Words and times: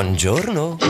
Buongiorno. 0.00 0.89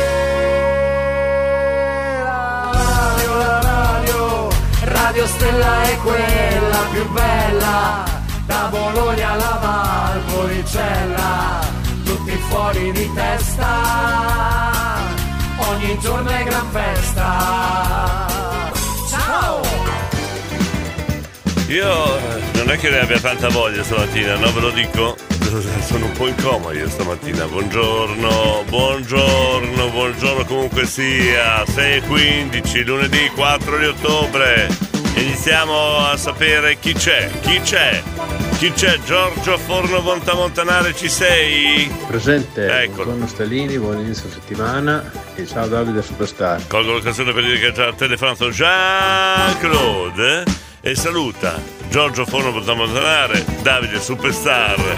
Stella 5.51 5.83
è 5.83 5.97
quella 5.97 6.87
più 6.91 7.11
bella, 7.11 8.05
da 8.45 8.69
Bologna 8.71 9.31
alla 9.31 9.59
Valpolicella, 10.25 11.59
tutti 12.05 12.31
fuori 12.47 12.91
di 12.93 13.11
testa, 13.13 13.67
ogni 15.57 15.99
giorno 15.99 16.29
è 16.29 16.43
gran 16.45 16.71
festa. 16.71 18.27
Ciao! 19.09 19.61
Io 21.67 22.17
eh, 22.17 22.41
non 22.53 22.71
è 22.71 22.77
che 22.77 22.89
ne 22.89 22.99
abbia 22.99 23.19
tanta 23.19 23.49
voglia 23.49 23.83
stamattina, 23.83 24.37
no? 24.37 24.53
Ve 24.53 24.59
lo 24.61 24.69
dico. 24.69 25.17
Sono 25.85 26.05
un 26.05 26.13
po' 26.13 26.27
in 26.27 26.35
coma 26.41 26.71
io 26.71 26.87
stamattina. 26.87 27.45
Buongiorno, 27.45 28.63
buongiorno, 28.69 29.89
buongiorno 29.89 30.45
comunque 30.45 30.85
sia. 30.85 31.61
6.15, 31.63 32.85
lunedì 32.85 33.29
4 33.35 33.77
di 33.77 33.85
ottobre. 33.85 34.90
Iniziamo 35.15 35.97
a 35.97 36.17
sapere 36.17 36.77
chi 36.79 36.93
c'è. 36.93 37.29
Chi 37.41 37.59
c'è? 37.61 38.01
Chi 38.57 38.71
c'è? 38.71 38.99
Giorgio 39.05 39.57
Forno 39.57 39.99
Montamontanare, 40.01 40.95
ci 40.95 41.09
sei? 41.09 41.91
Presente, 42.07 42.65
Eccolo. 42.83 43.03
buongiorno 43.05 43.27
Stalini, 43.27 43.77
buon 43.77 43.99
inizio 43.99 44.29
settimana 44.29 45.11
e 45.35 45.45
ciao 45.45 45.67
Davide 45.67 46.01
Superstar. 46.01 46.65
Colgo 46.67 46.93
l'occasione 46.93 47.33
per 47.33 47.43
dire 47.43 47.59
che 47.59 47.67
ha 47.67 47.71
già 47.71 47.93
telefonato 47.93 48.49
Jean-Claude 48.49 50.43
e 50.81 50.95
saluta 50.95 51.59
Giorgio 51.89 52.25
Forno 52.25 52.51
Montamontanare, 52.51 53.45
Davide 53.61 53.99
Superstar, 53.99 54.97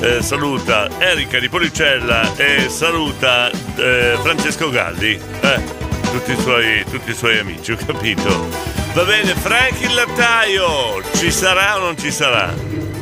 eh, 0.00 0.22
saluta 0.22 0.88
Erika 0.98 1.38
di 1.38 1.48
Policella 1.48 2.34
e 2.36 2.68
saluta 2.68 3.50
eh, 3.50 4.16
Francesco 4.22 4.70
Galli. 4.70 5.18
Eh, 5.40 5.86
tutti, 6.10 6.32
i 6.32 6.36
suoi, 6.40 6.84
tutti 6.90 7.10
i 7.10 7.14
suoi 7.14 7.38
amici, 7.38 7.72
ho 7.72 7.76
capito. 7.84 8.86
Va 8.98 9.04
bene, 9.04 9.32
Frank 9.32 9.80
il 9.80 9.94
lattaio, 9.94 11.00
ci 11.14 11.30
sarà 11.30 11.76
o 11.76 11.84
non 11.84 11.96
ci 11.96 12.10
sarà? 12.10 12.52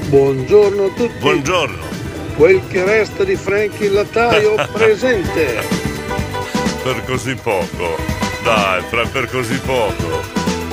Buongiorno 0.08 0.84
a 0.84 0.88
tutti. 0.88 1.14
Buongiorno. 1.20 1.78
Quel 2.36 2.60
che 2.68 2.84
resta 2.84 3.24
di 3.24 3.34
Frank 3.34 3.80
il 3.80 3.92
lattaio 3.92 4.56
presente. 4.74 5.66
Per 6.82 7.02
così 7.06 7.34
poco. 7.36 7.96
Dai, 8.44 8.82
Fra, 8.90 9.06
per 9.06 9.30
così 9.30 9.58
poco. 9.60 10.20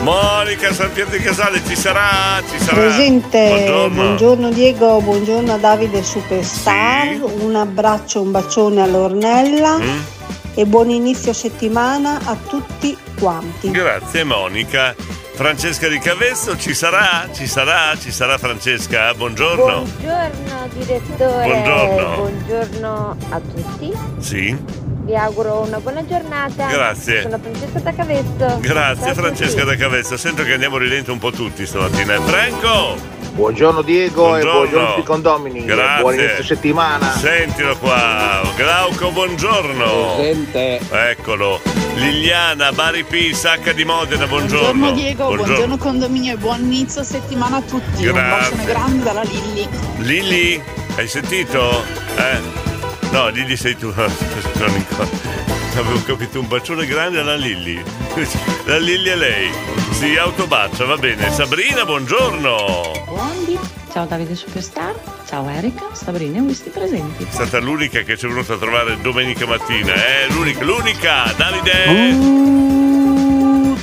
Monica 0.01 0.73
San 0.73 0.91
Pier 0.91 1.07
di 1.07 1.19
Casale 1.19 1.61
ci 1.65 1.77
sarà? 1.77 2.41
Ci 2.51 2.59
sarà? 2.59 2.81
Presente, 2.81 3.47
Buongiorno. 3.47 3.95
buongiorno 4.03 4.49
Diego, 4.51 4.99
buongiorno 4.99 5.53
a 5.53 5.57
Davide 5.57 6.03
Superstar, 6.03 7.17
un 7.21 7.55
abbraccio, 7.55 8.19
un 8.19 8.31
bacione 8.31 8.81
all'Ornella 8.81 9.77
Mm? 9.77 9.99
E 10.55 10.65
buon 10.65 10.89
inizio 10.89 11.33
settimana 11.33 12.19
a 12.25 12.35
tutti 12.35 12.97
quanti. 13.19 13.71
Grazie 13.71 14.23
Monica. 14.23 14.95
Francesca 15.33 15.87
di 15.87 15.97
Cavesso 15.97 16.57
ci 16.57 16.73
sarà? 16.75 17.27
Ci 17.33 17.47
sarà? 17.47 17.95
Ci 17.99 18.11
sarà 18.11 18.37
Francesca? 18.37 19.13
Buongiorno. 19.15 19.63
Buongiorno 19.83 20.53
direttore, 20.73 21.45
Buongiorno. 21.45 22.15
Buongiorno 22.15 23.17
a 23.29 23.39
tutti, 23.39 23.91
Sì. 24.19 24.55
vi 25.05 25.15
auguro 25.15 25.61
una 25.61 25.79
buona 25.79 26.05
giornata. 26.05 26.67
Grazie. 26.67 27.23
Sono 27.23 27.39
Francesca 27.39 27.79
da 27.79 27.93
Cavesso. 27.93 28.57
Grazie 28.59 29.13
Francesca 29.13 29.63
da 29.63 29.75
Cavesso. 29.75 30.17
Sento 30.17 30.43
che 30.43 30.53
andiamo 30.53 30.77
rilento 30.77 31.11
un 31.11 31.19
po' 31.19 31.31
tutti 31.31 31.65
stamattina. 31.65 32.19
Franco! 32.21 33.22
Buongiorno 33.33 33.81
Diego 33.81 34.27
Buongiorno. 34.27 34.49
e 34.49 34.53
buongiorno 34.53 34.83
a 34.85 34.89
tutti 34.89 34.99
i 34.99 35.03
condomini. 35.03 35.65
Grazie. 35.65 36.01
Buon 36.01 36.13
inizio 36.13 36.43
settimana. 36.43 37.11
Sentilo 37.17 37.75
qua. 37.77 38.41
Glauco, 38.55 39.09
buongiorno. 39.11 40.13
Presente. 40.15 40.79
Eccolo. 40.91 41.59
Liliana, 41.95 42.71
Bari 42.71 43.03
P, 43.03 43.31
Sacca 43.33 43.71
di 43.71 43.83
Modena, 43.85 44.27
buongiorno. 44.27 44.67
Buongiorno 44.79 44.91
Diego, 44.91 45.35
buongiorno. 45.35 45.77
condominio 45.77 46.33
e 46.33 46.37
buon 46.37 46.61
inizio 46.61 47.03
settimana 47.03 47.57
a 47.57 47.61
tutti. 47.61 48.05
Un 48.05 48.13
Grazie. 48.13 48.29
bacione 48.51 48.65
grande 48.65 49.03
dalla 49.03 49.23
Lilli. 49.23 49.67
Lili, 49.97 50.63
hai 50.97 51.07
sentito? 51.07 51.83
Eh? 52.17 52.39
No, 53.11 53.29
Lili 53.29 53.57
sei 53.57 53.75
tu. 53.75 53.91
Avevo 55.77 56.01
capito 56.03 56.39
un 56.39 56.47
bacione 56.47 56.85
grande 56.85 57.19
alla 57.19 57.35
Lilli. 57.35 57.81
La 58.65 58.77
Lilli 58.77 59.09
è 59.09 59.15
lei. 59.15 59.49
Si 59.91 60.15
autobacia, 60.17 60.85
va 60.85 60.97
bene. 60.97 61.31
Sabrina, 61.31 61.83
buongiorno. 61.85 63.03
Buondì. 63.05 63.57
Ciao 63.91 64.05
Davide 64.05 64.33
Superstar, 64.33 64.95
ciao 65.27 65.47
Erika, 65.47 65.85
Sabrina 65.93 66.39
e 66.39 66.41
Whisky 66.41 66.71
presenti. 66.71 67.23
È 67.25 67.27
stata 67.29 67.59
l'unica 67.59 68.01
che 68.01 68.17
ci 68.17 68.25
è 68.25 68.29
venuta 68.29 68.53
a 68.53 68.57
trovare 68.57 68.99
domenica 69.01 69.45
mattina, 69.45 69.93
eh? 69.93 70.31
L'unica, 70.31 70.63
l'unica, 70.63 71.31
Davide! 71.37 71.85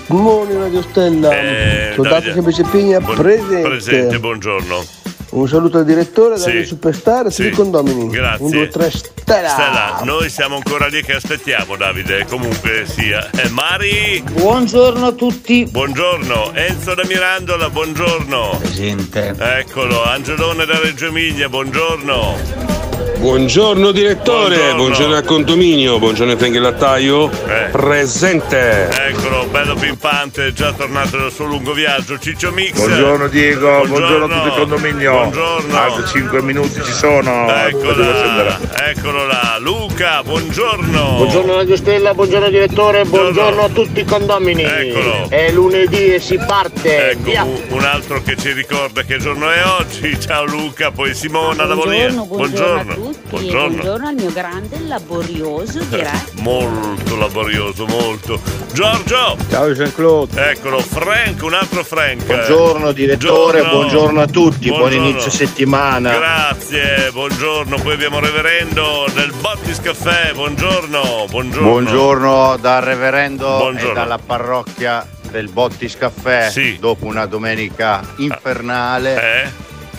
Good 0.09 0.21
morning 0.21 0.59
Radio 0.59 0.83
Stella. 0.83 1.33
Eh, 1.33 1.93
Soldato 1.95 2.15
Davide. 2.17 2.33
Semplice 2.33 2.62
Pigna 2.65 3.00
Buon- 3.00 3.17
presente. 3.17 3.69
Presente, 3.69 4.19
buongiorno. 4.19 5.00
Un 5.31 5.47
saluto 5.47 5.79
al 5.79 5.85
direttore, 5.85 6.37
Sì. 6.39 6.47
Davide 6.47 6.65
Superstar 6.65 7.27
e 7.27 7.31
Sì. 7.31 7.51
condomini. 7.51 8.09
Grazie. 8.09 8.45
Un, 8.45 8.51
due, 8.51 8.69
tre, 8.69 8.91
Stella. 8.91 9.49
Stella, 9.49 10.01
noi 10.03 10.29
siamo 10.29 10.57
ancora 10.57 10.89
lì 10.89 11.03
che 11.03 11.15
aspettiamo, 11.15 11.77
Davide. 11.77 12.27
Comunque 12.29 12.85
sia. 12.87 13.31
Eh, 13.31 13.49
Mari! 13.49 14.23
Buongiorno 14.29 15.07
a 15.07 15.13
tutti. 15.13 15.67
Buongiorno, 15.67 16.53
Enzo 16.55 16.95
da 16.95 17.05
Mirandola, 17.07 17.71
buongiorno. 17.71 18.57
Presente. 18.59 19.35
Eccolo, 19.39 20.03
Angelone 20.03 20.65
da 20.67 20.79
Reggio 20.81 21.07
Emilia, 21.07 21.49
buongiorno. 21.49 22.80
Buongiorno 23.00 23.91
direttore, 23.93 24.56
Buongiorno. 24.56 24.77
buongiorno, 24.77 25.15
al 25.16 25.25
condominio, 25.25 25.99
buongiorno 25.99 26.37
Frank 26.37 26.55
il 26.55 26.61
Lattaio, 26.62 27.31
Eh. 27.31 27.69
presente. 27.71 28.88
Eccolo, 29.09 29.47
bello 29.50 29.75
pimpante, 29.75 30.53
già 30.55 30.72
tornato 30.72 31.19
dal 31.19 31.31
suo 31.33 31.44
lungo 31.44 31.72
viaggio. 31.72 32.19
Ciccio 32.19 32.50
Mix. 32.50 32.72
Buongiorno 32.77 33.28
Diego, 33.28 33.84
buongiorno, 33.87 34.25
a 34.25 34.28
tutto 34.28 34.47
il 34.47 34.53
condominio. 34.55 35.12
Buongiorno. 35.12 35.77
Altri 35.77 36.06
5 36.20 36.43
minuti 36.43 36.81
ci 36.82 36.93
sono. 36.93 37.47
Scendere. 37.49 37.69
Eccola, 37.69 38.88
eccolo 38.91 39.26
là. 39.26 39.56
Luca, 39.61 40.23
buongiorno. 40.23 41.14
Buongiorno 41.17 41.55
Radio 41.56 41.76
Stella, 41.76 42.14
buongiorno 42.14 42.49
direttore, 42.49 43.05
buongiorno 43.05 43.62
a 43.64 43.69
tutti 43.69 44.00
i 44.00 44.05
condomini. 44.05 44.62
Eccolo. 44.62 45.29
È 45.29 45.50
lunedì 45.52 46.14
e 46.14 46.20
si 46.20 46.38
parte. 46.38 47.11
Ecco, 47.11 47.23
Via. 47.23 47.43
un, 47.44 47.61
un 47.69 47.85
altro 47.85 48.23
che 48.23 48.37
ci 48.37 48.52
ricorda 48.52 49.02
che 49.02 49.19
giorno 49.19 49.50
è 49.50 49.62
oggi. 49.79 50.19
Ciao 50.20 50.44
Luca, 50.47 50.91
poi 50.91 51.14
Simona 51.14 51.64
da 51.64 51.75
Volia. 51.75 52.08
Buongiorno, 52.11 52.89
buongiorno 52.94 53.08
a 53.10 53.12
tutti 53.12 53.19
e 53.25 53.28
Buongiorno. 53.31 53.69
buongiorno 53.69 54.08
al 54.08 54.14
mio 54.14 54.32
grande 54.32 54.78
laborioso 54.87 55.78
direi. 55.84 56.20
Molto 56.40 57.16
laborioso, 57.16 57.87
molto. 57.87 58.40
Giorgio! 58.72 59.37
Ciao 59.48 59.72
Jean-Claude. 59.72 60.50
Eccolo, 60.50 60.78
Frank, 60.81 61.42
un 61.42 61.54
altro 61.54 61.84
Frank. 61.84 62.25
Buongiorno 62.25 62.92
direttore, 62.92 63.62
buongiorno 63.62 64.20
a 64.20 64.26
tutti, 64.26 64.69
buon 64.69 64.81
Buongiorno. 64.81 65.08
inizio 65.08 65.31
settimana. 65.31 66.16
Grazie, 66.16 67.10
buongiorno. 67.12 67.76
Poi 67.81 67.92
abbiamo 67.92 68.20
Reverendo 68.20 69.06
del 69.14 69.32
Bottis 69.40 69.81
Caffè. 69.81 70.32
Buongiorno, 70.34 71.26
buongiorno. 71.28 71.69
Buongiorno 71.69 72.56
dal 72.60 72.82
reverendo 72.82 73.56
Buongiorno. 73.58 73.90
e 73.90 73.94
dalla 73.94 74.19
parrocchia 74.25 75.06
del 75.31 75.48
Bottis 75.48 75.96
Caffè. 75.96 76.48
Sì. 76.50 76.76
Dopo 76.81 77.06
una 77.06 77.26
domenica 77.26 78.02
infernale, 78.16 79.42
Eh? 79.44 79.48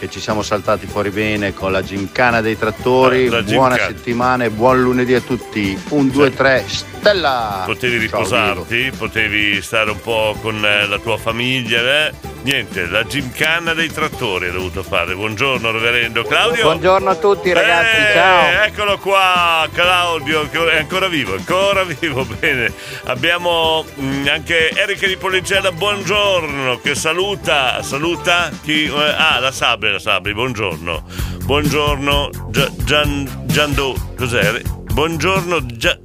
Che 0.01 0.09
ci 0.09 0.19
siamo 0.19 0.41
saltati 0.41 0.87
fuori 0.87 1.11
bene 1.11 1.53
con 1.53 1.71
la 1.71 1.83
gincana 1.83 2.41
dei 2.41 2.57
trattori. 2.57 3.27
Eh, 3.27 3.29
la 3.29 3.43
Buona 3.43 3.75
gincana. 3.75 3.95
settimana 3.95 4.43
e 4.45 4.49
buon 4.49 4.81
lunedì 4.81 5.13
a 5.13 5.21
tutti. 5.21 5.79
Un, 5.89 6.09
due, 6.09 6.33
tre, 6.33 6.65
stella! 6.67 7.61
Potevi 7.67 8.07
Ciao, 8.09 8.17
riposarti, 8.17 8.91
potevi 8.97 9.61
stare 9.61 9.91
un 9.91 10.01
po' 10.01 10.35
con 10.41 10.65
eh, 10.65 10.87
la 10.87 10.97
tua 10.97 11.17
famiglia. 11.17 12.07
eh? 12.07 12.29
Niente, 12.43 12.87
la 12.87 13.03
gymkhana 13.03 13.75
dei 13.75 13.91
trattori 13.91 14.47
hai 14.47 14.51
dovuto 14.51 14.81
fare. 14.81 15.13
Buongiorno, 15.13 15.69
reverendo 15.69 16.23
Claudio. 16.23 16.63
Buongiorno 16.63 17.09
a 17.11 17.15
tutti 17.15 17.53
ragazzi, 17.53 17.97
Eh, 17.97 18.13
ciao. 18.15 18.63
Eccolo 18.63 18.97
qua, 18.97 19.67
Claudio, 19.71 20.49
che 20.49 20.71
è 20.71 20.77
ancora 20.79 21.07
vivo, 21.07 21.35
ancora 21.35 21.83
vivo, 21.99 22.25
bene. 22.39 22.73
Abbiamo 23.03 23.85
mm, 23.99 24.27
anche 24.27 24.71
Erika 24.71 25.05
di 25.05 25.17
Policella, 25.17 25.71
buongiorno, 25.71 26.79
che 26.81 26.95
saluta, 26.95 27.83
saluta 27.83 28.49
chi? 28.63 28.85
eh, 28.85 29.13
ah, 29.15 29.37
la 29.39 29.51
Sabri, 29.51 29.90
la 29.91 29.99
Sabri, 29.99 30.33
buongiorno. 30.33 31.03
Buongiorno, 31.43 32.29
Gia- 32.49 32.71
Gian, 32.83 33.43
Giando, 33.45 33.95
cos'è? 34.17 34.61
Buongiorno, 34.93 35.65
Gia, 35.65 35.97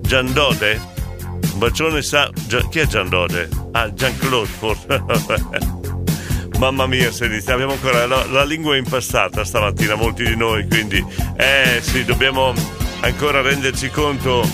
Giandode? 0.00 0.80
Un 1.52 1.58
bacione 1.58 2.02
sa... 2.02 2.30
Gia- 2.46 2.66
chi 2.68 2.78
è 2.80 2.86
Giandode? 2.86 3.48
Ah, 3.72 3.88
Jean-Claude, 3.90 4.48
forse. 4.48 5.02
Mamma 6.58 6.86
mia, 6.86 7.10
se 7.10 7.24
iniziamo, 7.26 7.62
abbiamo 7.62 7.72
ancora 7.72 8.06
la, 8.06 8.24
la 8.26 8.44
lingua 8.44 8.76
impastata 8.76 9.44
stamattina, 9.44 9.94
molti 9.94 10.24
di 10.24 10.36
noi, 10.36 10.66
quindi 10.68 11.02
eh 11.36 11.80
sì, 11.80 12.04
dobbiamo 12.04 12.52
ancora 13.00 13.40
renderci 13.40 13.88
conto 13.88 14.46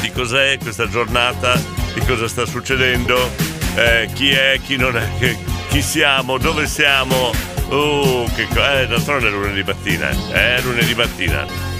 di 0.00 0.12
cos'è 0.12 0.56
questa 0.58 0.88
giornata, 0.88 1.60
di 1.94 2.00
cosa 2.06 2.28
sta 2.28 2.46
succedendo, 2.46 3.28
eh, 3.74 4.08
chi 4.12 4.30
è, 4.30 4.60
chi 4.62 4.76
non 4.76 4.96
è, 4.96 5.36
chi 5.68 5.82
siamo, 5.82 6.38
dove 6.38 6.66
siamo. 6.68 7.32
Oh, 7.68 8.24
che 8.34 8.46
co- 8.52 8.64
eh, 8.64 8.86
d'altronde 8.86 9.28
è 9.28 9.30
lunedì 9.30 9.62
mattina, 9.64 10.10
eh, 10.10 10.56
è 10.56 10.60
lunedì 10.62 10.94
mattina. 10.94 11.72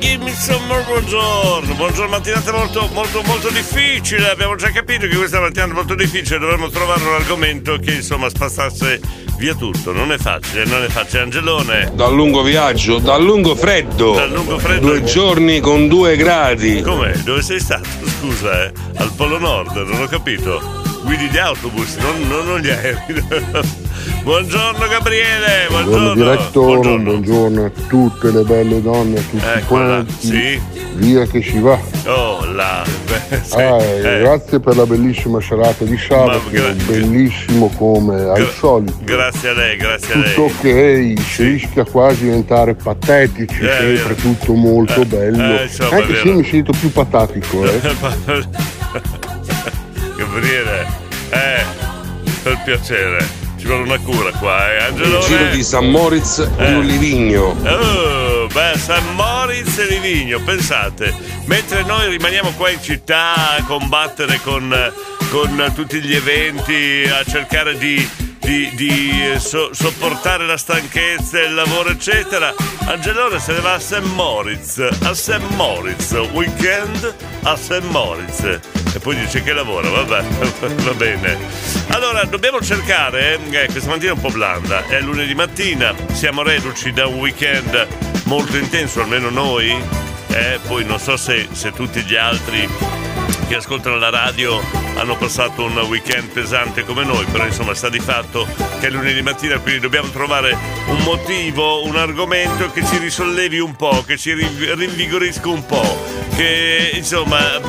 Give 0.00 0.24
me 0.24 0.32
some 0.34 0.66
more 0.66 0.82
buongiorno, 0.82 1.74
buongiorno, 1.74 2.10
mattinata 2.10 2.50
molto, 2.50 2.88
molto, 2.92 3.22
molto 3.22 3.48
difficile. 3.50 4.28
Abbiamo 4.28 4.56
già 4.56 4.72
capito 4.72 5.06
che 5.06 5.14
questa 5.14 5.38
mattinata 5.38 5.70
è 5.70 5.74
molto 5.74 5.94
difficile. 5.94 6.40
Dovremmo 6.40 6.68
trovare 6.68 7.00
un 7.04 7.14
argomento 7.14 7.76
che 7.78 7.92
insomma 7.92 8.28
spassasse 8.28 9.00
via 9.38 9.54
tutto. 9.54 9.92
Non 9.92 10.10
è 10.10 10.18
facile, 10.18 10.64
non 10.64 10.82
è 10.82 10.88
facile. 10.88 11.22
Angelone, 11.22 11.92
Dal 11.94 12.12
lungo 12.12 12.42
viaggio, 12.42 12.98
dal 12.98 13.22
lungo 13.22 13.54
freddo. 13.54 14.14
Dal 14.14 14.32
lungo 14.32 14.58
freddo. 14.58 14.86
Due 14.88 15.04
giorni 15.04 15.60
con 15.60 15.86
due 15.86 16.16
gradi. 16.16 16.82
com'è? 16.82 17.12
Dove 17.18 17.42
sei 17.42 17.60
stato? 17.60 17.88
Scusa, 18.18 18.64
eh? 18.64 18.72
Al 18.96 19.12
Polo 19.14 19.38
Nord, 19.38 19.76
non 19.76 20.02
ho 20.02 20.06
capito. 20.06 20.60
Guidi 21.04 21.28
di 21.28 21.38
autobus, 21.38 21.96
non, 21.98 22.26
non, 22.26 22.46
non 22.46 22.58
gli 22.58 22.68
aerei. 22.70 23.78
buongiorno 24.22 24.86
Gabriele, 24.88 25.66
Buongiorno 25.68 26.14
buongiorno. 26.14 26.14
direttore, 26.36 26.98
buongiorno. 26.98 27.64
a 27.64 27.70
tutte 27.88 28.30
le 28.30 28.42
belle 28.42 28.82
donne, 28.82 29.18
a 29.18 29.22
tutti 29.22 29.44
Eccola, 29.44 29.86
quanti. 29.86 30.26
sì. 30.26 30.60
Via 30.94 31.24
che 31.26 31.40
si 31.42 31.58
va. 31.60 31.78
Oh 32.06 32.44
là, 32.52 32.82
sì, 33.42 33.54
Ah, 33.54 33.80
eh. 33.82 34.18
Grazie 34.20 34.60
per 34.60 34.76
la 34.76 34.84
bellissima 34.86 35.40
serata 35.40 35.84
di 35.84 35.96
sabato, 35.96 36.42
gra- 36.50 36.72
bellissimo 36.86 37.70
come 37.76 38.20
al 38.22 38.34
Gra- 38.42 38.50
solito. 38.50 38.94
Grazie 39.04 39.48
a 39.50 39.52
lei, 39.54 39.76
grazie 39.76 40.14
a 40.14 40.16
lei. 40.18 40.34
Tutto 40.34 40.42
ok, 40.68 41.14
si 41.20 41.42
rischia 41.44 41.84
quasi 41.84 42.20
di 42.22 42.24
diventare 42.26 42.74
patetici, 42.74 43.60
Eh, 43.62 43.68
sempre 43.68 43.86
vero. 43.94 44.14
tutto 44.14 44.52
molto 44.54 45.00
Eh, 45.02 45.06
bello. 45.06 45.58
eh, 45.58 45.62
insomma, 45.62 45.96
Anche 45.96 46.16
se 46.16 46.32
mi 46.32 46.44
sento 46.44 46.72
più 46.78 46.90
patatico, 46.92 47.64
eh. 47.64 47.80
Gabriele, 50.16 50.86
eh, 51.30 51.62
per 52.42 52.60
piacere, 52.64 53.24
ci 53.60 53.66
vuole 53.66 53.82
una 53.82 53.98
cura 53.98 54.30
qua, 54.38 54.74
eh. 54.74 54.88
Il 54.88 55.18
giro 55.26 55.44
di 55.50 55.62
San 55.62 55.90
Moritz 55.90 56.38
un 56.56 56.80
Livigno. 56.80 57.54
Oh, 57.62 58.46
beh, 58.46 58.78
San 58.78 59.14
Moritz 59.14 59.76
e 59.76 59.86
Livigno, 59.86 60.40
pensate, 60.42 61.14
mentre 61.44 61.82
noi 61.82 62.08
rimaniamo 62.08 62.52
qua 62.56 62.70
in 62.70 62.80
città 62.80 63.56
a 63.56 63.64
combattere 63.64 64.40
con, 64.42 64.74
con 65.30 65.72
tutti 65.74 66.00
gli 66.00 66.14
eventi, 66.14 67.04
a 67.06 67.22
cercare 67.30 67.76
di, 67.76 68.08
di- 68.50 68.68
di, 68.74 69.30
eh, 69.32 69.38
so- 69.38 69.72
sopportare 69.72 70.44
la 70.44 70.56
stanchezza, 70.56 71.40
il 71.40 71.54
lavoro, 71.54 71.90
eccetera, 71.90 72.52
Angelone 72.86 73.38
se 73.38 73.52
ne 73.52 73.60
va 73.60 73.74
a 73.74 73.78
St. 73.78 74.00
Moritz, 74.00 74.84
a 75.02 75.14
St. 75.14 75.38
Moritz, 75.50 76.10
weekend 76.32 77.14
a 77.44 77.54
St. 77.54 77.82
Moritz. 77.90 78.40
E 78.42 78.98
poi 78.98 79.14
dice 79.14 79.44
che 79.44 79.52
lavora, 79.52 79.88
vabbè, 79.88 80.24
va 80.82 80.94
bene. 80.94 81.38
Allora, 81.90 82.24
dobbiamo 82.24 82.60
cercare, 82.60 83.38
eh, 83.50 83.66
questa 83.66 83.88
mattina 83.88 84.10
è 84.10 84.14
un 84.14 84.20
po' 84.20 84.30
blanda, 84.30 84.84
è 84.88 85.00
lunedì 85.00 85.34
mattina, 85.36 85.94
siamo 86.10 86.42
reduci 86.42 86.92
da 86.92 87.06
un 87.06 87.20
weekend 87.20 87.86
molto 88.24 88.56
intenso, 88.56 89.00
almeno 89.00 89.30
noi, 89.30 89.72
eh, 90.26 90.58
poi 90.66 90.84
non 90.84 90.98
so 90.98 91.16
se, 91.16 91.46
se 91.52 91.70
tutti 91.70 92.00
gli 92.02 92.16
altri 92.16 92.68
che 93.50 93.56
ascoltano 93.56 93.96
la 93.96 94.10
radio 94.10 94.60
hanno 94.94 95.16
passato 95.16 95.64
un 95.64 95.76
weekend 95.78 96.28
pesante 96.28 96.84
come 96.84 97.02
noi, 97.02 97.24
però 97.24 97.46
insomma 97.46 97.74
sta 97.74 97.88
di 97.88 97.98
fatto 97.98 98.46
che 98.78 98.86
è 98.86 98.90
lunedì 98.90 99.22
mattina, 99.22 99.58
quindi 99.58 99.80
dobbiamo 99.80 100.08
trovare 100.10 100.56
un 100.86 100.98
motivo, 101.02 101.84
un 101.84 101.96
argomento 101.96 102.70
che 102.70 102.84
ci 102.84 102.98
risollevi 102.98 103.58
un 103.58 103.74
po', 103.74 104.04
che 104.06 104.16
ci 104.16 104.34
rin- 104.34 104.74
rinvigorisca 104.76 105.48
un 105.48 105.66
po', 105.66 106.04
che 106.36 106.92
insomma 106.94 107.60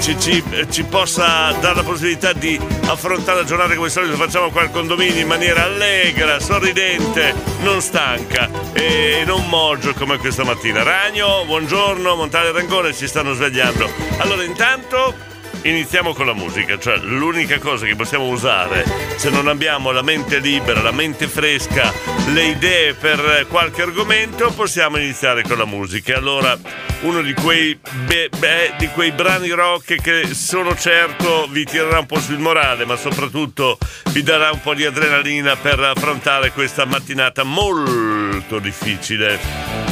ci, 0.00 0.18
ci- 0.18 0.42
ci 0.70 0.84
possa 0.84 1.52
dare 1.60 1.74
la 1.74 1.82
possibilità 1.82 2.32
di 2.32 2.58
affrontare 2.86 3.40
la 3.40 3.44
giornata 3.44 3.74
come 3.74 3.90
solito 3.90 4.16
facciamo 4.16 4.50
qua 4.50 4.62
al 4.62 4.70
condominio 4.70 5.20
in 5.20 5.26
maniera 5.26 5.64
allegra, 5.64 6.40
sorridente, 6.40 7.34
non 7.60 7.82
stanca 7.82 8.48
e 8.72 9.24
non 9.26 9.46
moggio 9.48 9.92
come 9.94 10.16
questa 10.16 10.44
mattina. 10.44 10.82
Ragno, 10.82 11.44
buongiorno, 11.44 12.14
Montale 12.14 12.52
Rangone 12.52 12.94
ci 12.94 13.06
stanno 13.06 13.34
svegliando. 13.34 13.90
Allora 14.18 14.44
intanto 14.44 15.01
iniziamo 15.62 16.12
con 16.12 16.26
la 16.26 16.34
musica, 16.34 16.78
cioè 16.78 16.96
l'unica 16.98 17.58
cosa 17.58 17.86
che 17.86 17.94
possiamo 17.94 18.26
usare 18.26 18.84
se 19.16 19.30
non 19.30 19.46
abbiamo 19.46 19.92
la 19.92 20.02
mente 20.02 20.38
libera, 20.38 20.82
la 20.82 20.90
mente 20.90 21.28
fresca, 21.28 21.92
le 22.32 22.46
idee 22.46 22.94
per 22.94 23.46
qualche 23.48 23.82
argomento, 23.82 24.50
possiamo 24.50 24.96
iniziare 24.96 25.42
con 25.42 25.58
la 25.58 25.64
musica. 25.64 26.16
Allora, 26.16 26.58
uno 27.02 27.22
di 27.22 27.32
quei, 27.34 27.78
be- 28.04 28.30
be- 28.36 28.74
di 28.78 28.88
quei 28.88 29.12
brani 29.12 29.50
rock 29.50 30.00
che 30.00 30.34
sono 30.34 30.74
certo 30.76 31.46
vi 31.48 31.64
tirerà 31.64 32.00
un 32.00 32.06
po' 32.06 32.20
sul 32.20 32.38
morale, 32.38 32.84
ma 32.84 32.96
soprattutto 32.96 33.78
vi 34.10 34.22
darà 34.22 34.50
un 34.50 34.60
po' 34.60 34.74
di 34.74 34.84
adrenalina 34.84 35.56
per 35.56 35.78
affrontare 35.78 36.50
questa 36.52 36.84
mattinata 36.84 37.44
molto 37.44 38.21
difficile. 38.58 39.38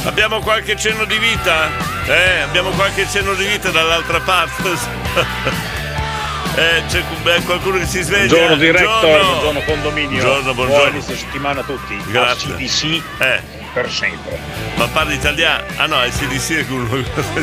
Abbiamo 0.03 0.39
qualche 0.39 0.75
cenno 0.75 1.05
di 1.05 1.17
vita? 1.17 1.69
Eh, 2.07 2.39
abbiamo 2.41 2.69
qualche 2.71 3.07
cenno 3.09 3.33
di 3.33 3.45
vita 3.45 3.69
dall'altra 3.69 4.19
parte. 4.21 4.69
Eh, 6.53 6.83
c'è 6.89 7.01
qualcuno 7.45 7.77
che 7.77 7.85
si 7.85 8.01
sveglia. 8.01 8.27
Buongiorno 8.27 8.55
direttore, 8.57 8.83
Buongiorno. 9.07 9.29
buongiorno 9.39 9.61
condominio. 9.61 10.21
Buongiorno, 10.21 10.53
Buon 10.53 10.67
buongiorno. 10.67 10.95
inizio 10.97 11.15
settimana 11.15 11.61
a 11.61 11.63
tutti. 11.63 11.97
Grazie. 12.07 12.53
ACDC 12.53 13.03
Eh, 13.19 13.41
per 13.73 13.89
sempre. 13.89 14.37
ma 14.75 14.85
parli 14.87 15.13
italiano? 15.15 15.63
Ah 15.77 15.85
no, 15.85 16.01
è 16.01 16.09
CDC 16.09 16.57
è 16.57 16.65
quello 16.67 16.89
che 16.89 17.05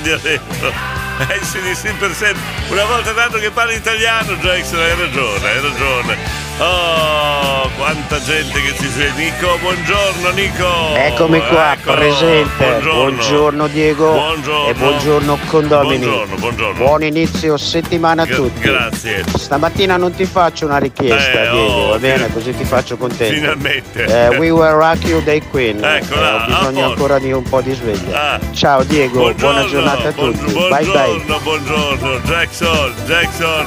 dire 0.00 0.18
dentro. 0.22 0.72
È 1.28 1.38
CDC 1.38 1.94
per 1.98 2.12
sempre. 2.12 2.42
Una 2.70 2.84
volta 2.84 3.12
tanto 3.12 3.38
che 3.38 3.50
parli 3.50 3.74
italiano, 3.76 4.34
Jackson, 4.34 4.80
hai 4.80 4.94
ragione, 4.98 5.48
hai 5.48 5.60
ragione. 5.62 6.44
Oh, 6.58 7.68
quanta 7.76 8.18
gente 8.22 8.60
che 8.62 8.74
si 8.78 8.86
sveglia. 8.88 9.12
Nico, 9.14 9.58
buongiorno 9.60 10.30
Nico. 10.30 10.94
Eccomi 10.94 11.38
qua, 11.48 11.72
Eccolo. 11.74 11.96
presente. 11.96 12.64
Buongiorno. 12.64 12.94
Buongiorno 13.16 13.66
Diego 13.66 14.12
Buongiorno. 14.12 14.68
e 14.68 14.74
buongiorno 14.74 15.38
condomini. 15.48 15.98
Buongiorno, 16.06 16.34
buongiorno. 16.36 16.84
Buon 16.84 17.02
inizio 17.02 17.56
settimana 17.58 18.22
a 18.22 18.24
Gra- 18.26 18.36
tutti. 18.36 18.60
grazie. 18.60 19.24
Stamattina 19.36 19.98
non 19.98 20.14
ti 20.14 20.24
faccio 20.24 20.64
una 20.64 20.78
richiesta, 20.78 21.30
Eh, 21.42 21.50
Diego, 21.50 21.56
oh, 21.72 21.88
va 21.90 21.98
bene? 21.98 22.32
Così 22.32 22.56
ti 22.56 22.64
faccio 22.64 22.96
contento. 22.96 23.34
Finalmente. 23.34 24.04
Eh, 24.04 24.28
we 24.38 24.48
Will 24.48 24.70
Rock 24.72 25.04
You 25.04 25.22
dei 25.22 25.42
Queen. 25.50 25.84
Eccola, 25.84 26.46
Eh, 26.46 26.52
ho 26.52 26.56
bisogno 26.58 26.86
ancora 26.86 27.18
di 27.18 27.32
un 27.32 27.42
po' 27.42 27.60
di 27.60 27.74
sveglia. 27.74 28.32
Ah. 28.32 28.40
Ciao 28.54 28.82
Diego, 28.82 29.18
Buongiorno, 29.20 29.52
buona 29.58 29.68
giornata 29.68 30.08
a 30.08 30.12
tutti. 30.12 30.52
bye 30.54 30.84
bye. 30.84 31.05
Buongiorno, 31.06 31.38
buongiorno, 31.40 32.20
Jackson, 32.20 32.94
Jackson. 33.06 33.66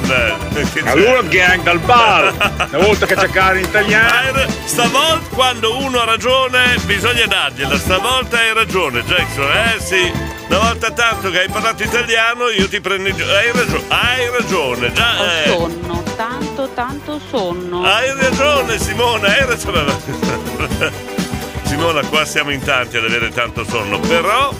Allora 0.84 1.22
gang 1.22 1.62
dal 1.62 1.78
bar. 1.80 2.34
Una 2.72 2.84
volta 2.84 3.06
che 3.06 3.16
cercare 3.16 3.60
in 3.60 3.64
italiano. 3.64 4.44
Stavolta 4.64 5.34
quando 5.34 5.78
uno 5.78 6.00
ha 6.00 6.04
ragione 6.04 6.76
bisogna 6.84 7.26
dargliela, 7.26 7.78
stavolta 7.78 8.38
hai 8.38 8.52
ragione 8.52 9.02
Jackson, 9.04 9.50
eh 9.50 9.80
sì, 9.80 10.12
una 10.48 10.58
volta 10.58 10.90
tanto 10.90 11.30
che 11.30 11.40
hai 11.40 11.48
parlato 11.48 11.82
italiano 11.82 12.48
io 12.48 12.68
ti 12.68 12.80
prendo 12.80 13.08
in 13.08 13.16
giro, 13.16 13.32
hai 13.32 13.52
ragione, 13.52 13.84
hai 13.88 14.30
ragione, 14.30 14.92
già, 14.92 15.20
Ho 15.20 15.24
eh. 15.24 15.48
sonno, 15.48 16.02
tanto 16.16 16.70
tanto 16.74 17.20
sonno. 17.30 17.84
Hai 17.84 18.14
ragione 18.14 18.78
Simona, 18.78 19.28
hai 19.28 19.46
ragione. 19.46 20.98
Simona, 21.64 22.02
qua 22.06 22.24
siamo 22.24 22.50
in 22.50 22.62
tanti 22.62 22.96
ad 22.96 23.04
avere 23.04 23.30
tanto 23.30 23.64
sonno, 23.64 23.98
però 24.00 24.52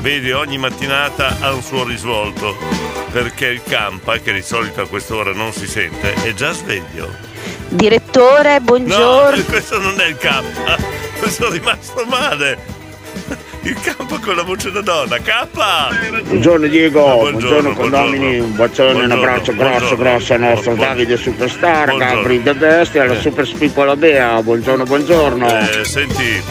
vedi 0.00 0.30
ogni 0.32 0.58
mattinata 0.58 1.36
ha 1.40 1.52
un 1.52 1.62
suo 1.62 1.84
risvolto, 1.84 2.56
perché 3.12 3.46
il 3.46 3.62
campa, 3.62 4.18
che 4.18 4.32
di 4.32 4.42
solito 4.42 4.82
a 4.82 4.88
quest'ora 4.88 5.32
non 5.32 5.52
si 5.52 5.66
sente, 5.66 6.14
è 6.14 6.32
già 6.34 6.52
sveglio. 6.52 7.10
Direttore, 7.68 8.60
buongiorno. 8.60 9.36
No, 9.36 9.44
questo 9.44 9.78
non 9.78 10.00
è 10.00 10.06
il 10.06 10.16
K. 10.16 10.42
Sono 11.28 11.50
rimasto 11.50 12.04
male. 12.06 12.76
Il 13.62 13.78
campo 13.80 14.18
con 14.20 14.36
la 14.36 14.44
voce 14.44 14.70
da 14.70 14.80
donna. 14.80 15.18
K! 15.18 16.22
Buongiorno 16.22 16.66
Diego, 16.68 17.02
buongiorno, 17.02 17.72
buongiorno, 17.72 17.74
condomini, 17.74 18.38
un 18.38 18.54
bacione, 18.54 19.04
un 19.04 19.10
abbraccio 19.10 19.54
grosso 19.54 19.96
grosso 19.96 20.32
al 20.34 20.40
nostro 20.40 20.74
Buongiorno. 20.74 20.94
Davide 20.94 21.16
Superstar, 21.18 21.86
Buongiorno. 21.88 22.14
Gabri 22.14 22.42
The 22.42 22.54
Best 22.54 22.94
e 22.94 23.00
alla 23.00 23.14
Eh. 23.14 23.20
Super 23.20 23.46
Spiccola 23.46 23.96
Bea, 23.96 24.40
buongiorno, 24.42 24.84
buongiorno. 24.84 25.46
Eh, 25.58 25.84
senti, 25.84 26.42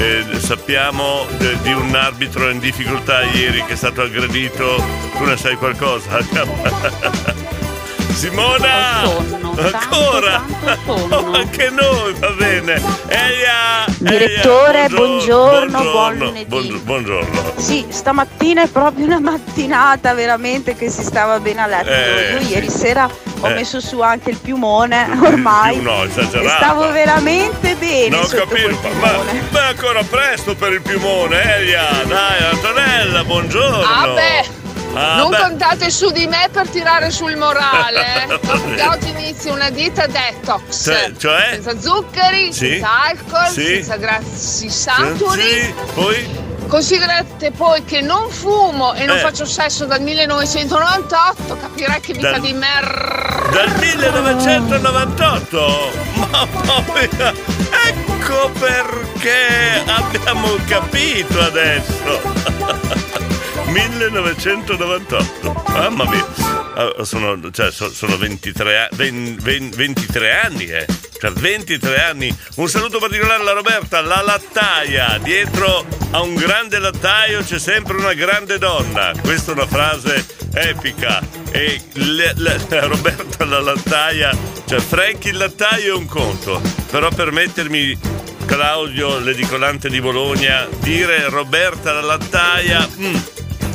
eh, 0.00 0.24
sappiamo 0.40 1.26
de- 1.36 1.60
di 1.60 1.72
un 1.72 1.94
arbitro 1.94 2.48
in 2.48 2.58
difficoltà 2.58 3.22
ieri 3.22 3.62
che 3.64 3.74
è 3.74 3.76
stato 3.76 4.00
aggredito. 4.00 4.82
Tu 5.16 5.24
ne 5.24 5.36
sai 5.36 5.56
qualcosa? 5.56 6.18
Simona! 8.12 9.02
Ancora! 9.56 10.42
Oh, 10.86 11.32
anche 11.34 11.70
noi, 11.70 12.12
va 12.18 12.30
bene. 12.30 12.74
Elia! 13.08 13.84
Direttore, 13.98 14.84
Elia, 14.84 14.96
buongiorno, 14.96 15.70
buon 15.70 15.82
buongiorno, 15.82 16.24
lunedì. 16.24 16.44
buon- 16.48 16.80
buongiorno. 16.84 17.52
Sì, 17.56 17.86
stamattina 17.88 18.62
è 18.62 18.68
proprio 18.68 19.06
una 19.06 19.20
mattinata 19.20 20.12
veramente 20.14 20.74
che 20.76 20.90
si 20.90 21.02
stava 21.02 21.38
bene 21.40 21.62
a 21.62 21.66
letto. 21.66 21.90
Eh, 21.90 22.32
Io 22.34 22.40
sì. 22.42 22.52
ieri 22.52 22.68
sera 22.70 23.08
ho 23.40 23.46
Eh. 23.48 23.54
messo 23.54 23.80
su 23.80 24.00
anche 24.00 24.30
il 24.30 24.36
piumone, 24.38 25.06
ormai. 25.22 25.74
Più 25.78 25.82
no, 25.82 26.04
esagerato. 26.04 26.48
stavo 26.64 26.92
veramente 26.92 27.74
bene 27.76 28.08
Non 28.16 28.28
quel 28.48 28.76
ma, 29.00 29.12
ma 29.50 29.60
è 29.60 29.68
ancora 29.68 30.02
presto 30.02 30.54
per 30.56 30.72
il 30.72 30.82
piumone, 30.82 31.56
Elia! 31.56 31.86
Dai, 32.06 32.42
Antonella, 32.50 33.24
buongiorno! 33.24 33.82
Ah 33.84 34.08
beh, 34.08 34.59
Ah, 34.92 35.16
non 35.16 35.30
beh. 35.30 35.38
contate 35.38 35.90
su 35.90 36.10
di 36.10 36.26
me 36.26 36.48
per 36.52 36.68
tirare 36.68 37.10
sul 37.10 37.36
morale. 37.36 38.24
eh. 38.24 38.38
Perché 38.38 38.82
oggi 38.86 39.08
inizio 39.10 39.52
una 39.52 39.70
dieta 39.70 40.06
detox. 40.06 40.84
Cioè- 40.84 41.12
cioè? 41.16 41.48
Senza 41.52 41.78
zuccheri, 41.80 42.52
Sì. 42.52 42.68
senza 42.70 43.02
alcol, 43.04 43.46
Sì. 43.48 43.64
senza 43.66 43.96
grassi 43.96 44.68
saturi. 44.70 45.42
Sì, 45.42 45.74
poi? 45.94 46.48
Considerate 46.66 47.50
poi 47.50 47.84
che 47.84 48.00
non 48.00 48.30
fumo 48.30 48.94
e 48.94 49.04
non 49.04 49.16
Eh. 49.16 49.20
faccio 49.20 49.44
sesso 49.44 49.86
dal 49.86 50.00
1998, 50.02 51.56
capirai 51.56 52.00
che 52.00 52.12
vita 52.12 52.30
Dal- 52.32 52.40
di 52.40 52.52
merda. 52.52 53.48
Dal 53.50 53.72
1998? 53.76 55.90
Mamma 56.14 56.84
mia! 56.94 57.32
Ecco 57.86 58.50
perché 58.58 59.82
abbiamo 59.84 60.54
capito 60.68 61.40
adesso! 61.40 63.28
1998, 63.70 65.62
mamma 65.68 66.04
mia! 66.08 66.26
Ah, 66.74 67.04
Sono, 67.04 67.38
cioè, 67.50 67.70
so- 67.70 67.92
sono 67.92 68.16
23, 68.16 68.78
a- 68.80 68.88
ven- 68.92 69.36
ven- 69.40 69.70
23 69.70 70.40
anni, 70.40 70.64
eh! 70.66 70.86
Cioè 71.20 71.30
23 71.32 72.02
anni! 72.02 72.34
Un 72.56 72.68
saluto 72.68 72.98
particolare 72.98 73.40
alla 73.40 73.52
Roberta, 73.52 74.00
la 74.00 74.22
lattaia! 74.22 75.18
Dietro 75.22 75.84
a 76.10 76.20
un 76.20 76.34
grande 76.34 76.78
lattaio 76.78 77.42
c'è 77.42 77.58
sempre 77.58 77.96
una 77.96 78.14
grande 78.14 78.58
donna! 78.58 79.12
Questa 79.20 79.50
è 79.52 79.54
una 79.54 79.66
frase 79.66 80.24
epica! 80.54 81.20
E 81.50 81.80
le- 81.94 82.34
le- 82.36 82.58
Roberta 82.68 83.44
la 83.44 83.60
lattaia, 83.60 84.36
cioè 84.66 84.80
Frankie 84.80 85.30
il 85.32 85.36
lattaio 85.38 85.94
è 85.94 85.96
un 85.96 86.06
conto, 86.06 86.60
però 86.90 87.08
permettermi 87.08 87.98
Claudio 88.46 89.18
l'edicolante 89.18 89.88
di 89.88 90.00
Bologna 90.00 90.66
dire 90.80 91.28
Roberta 91.28 91.92
la 91.92 92.00
lattaia 92.00 92.88
mm. 92.98 93.14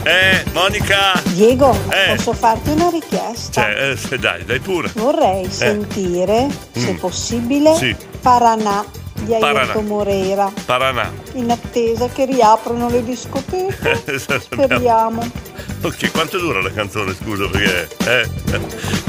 Eh 0.05 0.43
Monica 0.53 1.13
Diego, 1.33 1.75
Eh. 1.89 2.15
posso 2.15 2.33
farti 2.33 2.69
una 2.69 2.89
richiesta? 2.89 3.61
cioè 3.63 3.95
eh, 4.11 4.17
dai 4.19 4.45
dai 4.45 4.59
pure 4.59 4.91
Vorrei 4.93 5.49
sentire, 5.49 6.47
se 6.71 6.91
Mm. 6.93 6.95
possibile, 6.97 7.75
Sì. 7.75 7.95
Paranà 8.21 8.85
di. 9.13 9.33
Ayrton 9.33 9.85
Moreira, 9.85 10.51
Paranà 10.65 11.11
in 11.33 11.49
attesa 11.49 12.07
che 12.09 12.25
riaprano 12.25 12.89
le 12.89 13.03
discoteche. 13.03 14.19
Speriamo. 14.39 15.21
ok 15.81 16.11
quanto 16.11 16.37
dura 16.39 16.61
la 16.61 16.71
canzone 16.71 17.13
scusa 17.15 17.47
perché 17.47 17.87
eh. 18.07 18.29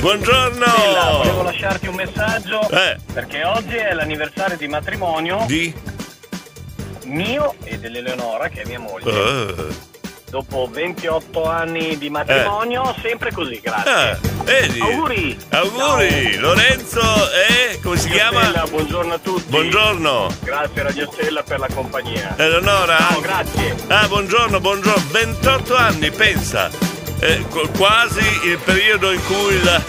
buongiorno 0.01 0.65
Stella, 0.67 1.11
volevo 1.19 1.43
lasciarti 1.43 1.87
un 1.89 1.95
messaggio 1.95 2.61
Eh. 2.71 2.97
perché 3.13 3.45
oggi 3.45 3.75
è 3.77 3.93
l'anniversario 3.95 4.57
di 4.57 4.67
matrimonio 4.69 5.45
di 5.47 5.73
mio 7.05 7.55
e 7.65 7.79
dell'Eleonora 7.79 8.49
che 8.49 8.63
è 8.63 8.67
mia 8.67 8.81
moglie. 8.81 9.11
Eh. 9.11 9.95
Dopo 10.29 10.69
28 10.71 11.45
anni 11.45 11.97
di 11.99 12.11
matrimonio, 12.11 12.95
sempre 13.01 13.33
così, 13.33 13.61
grazie. 13.63 13.91
Ah, 13.91 14.19
vedi? 14.43 14.81
Auguri! 14.81 15.39
auguri 15.51 16.37
Lorenzo 16.39 17.01
e 17.33 17.79
come 17.81 17.97
si 17.97 18.09
Radio 18.09 18.29
chiama 18.31 18.43
Stella, 18.43 18.67
buongiorno 18.69 19.15
a 19.15 19.19
tutti. 19.19 19.45
buongiorno 19.49 20.35
Grazie 20.43 20.83
Radio 20.83 21.11
Stella 21.13 21.43
per 21.45 21.61
la 21.61 21.69
compagnia. 21.73 22.35
Eleonora? 22.37 22.97
Ciao, 22.99 23.21
grazie. 23.21 23.77
Ah, 23.87 24.09
buongiorno, 24.09 24.61
buongiorno. 24.61 25.03
28 25.13 25.77
anni, 25.77 26.11
pensa. 26.11 26.71
Eh, 27.21 27.45
qu- 27.49 27.71
quasi 27.77 28.21
il 28.45 28.59
periodo 28.59 29.13
in 29.13 29.25
cui 29.25 29.63
la, 29.63 29.81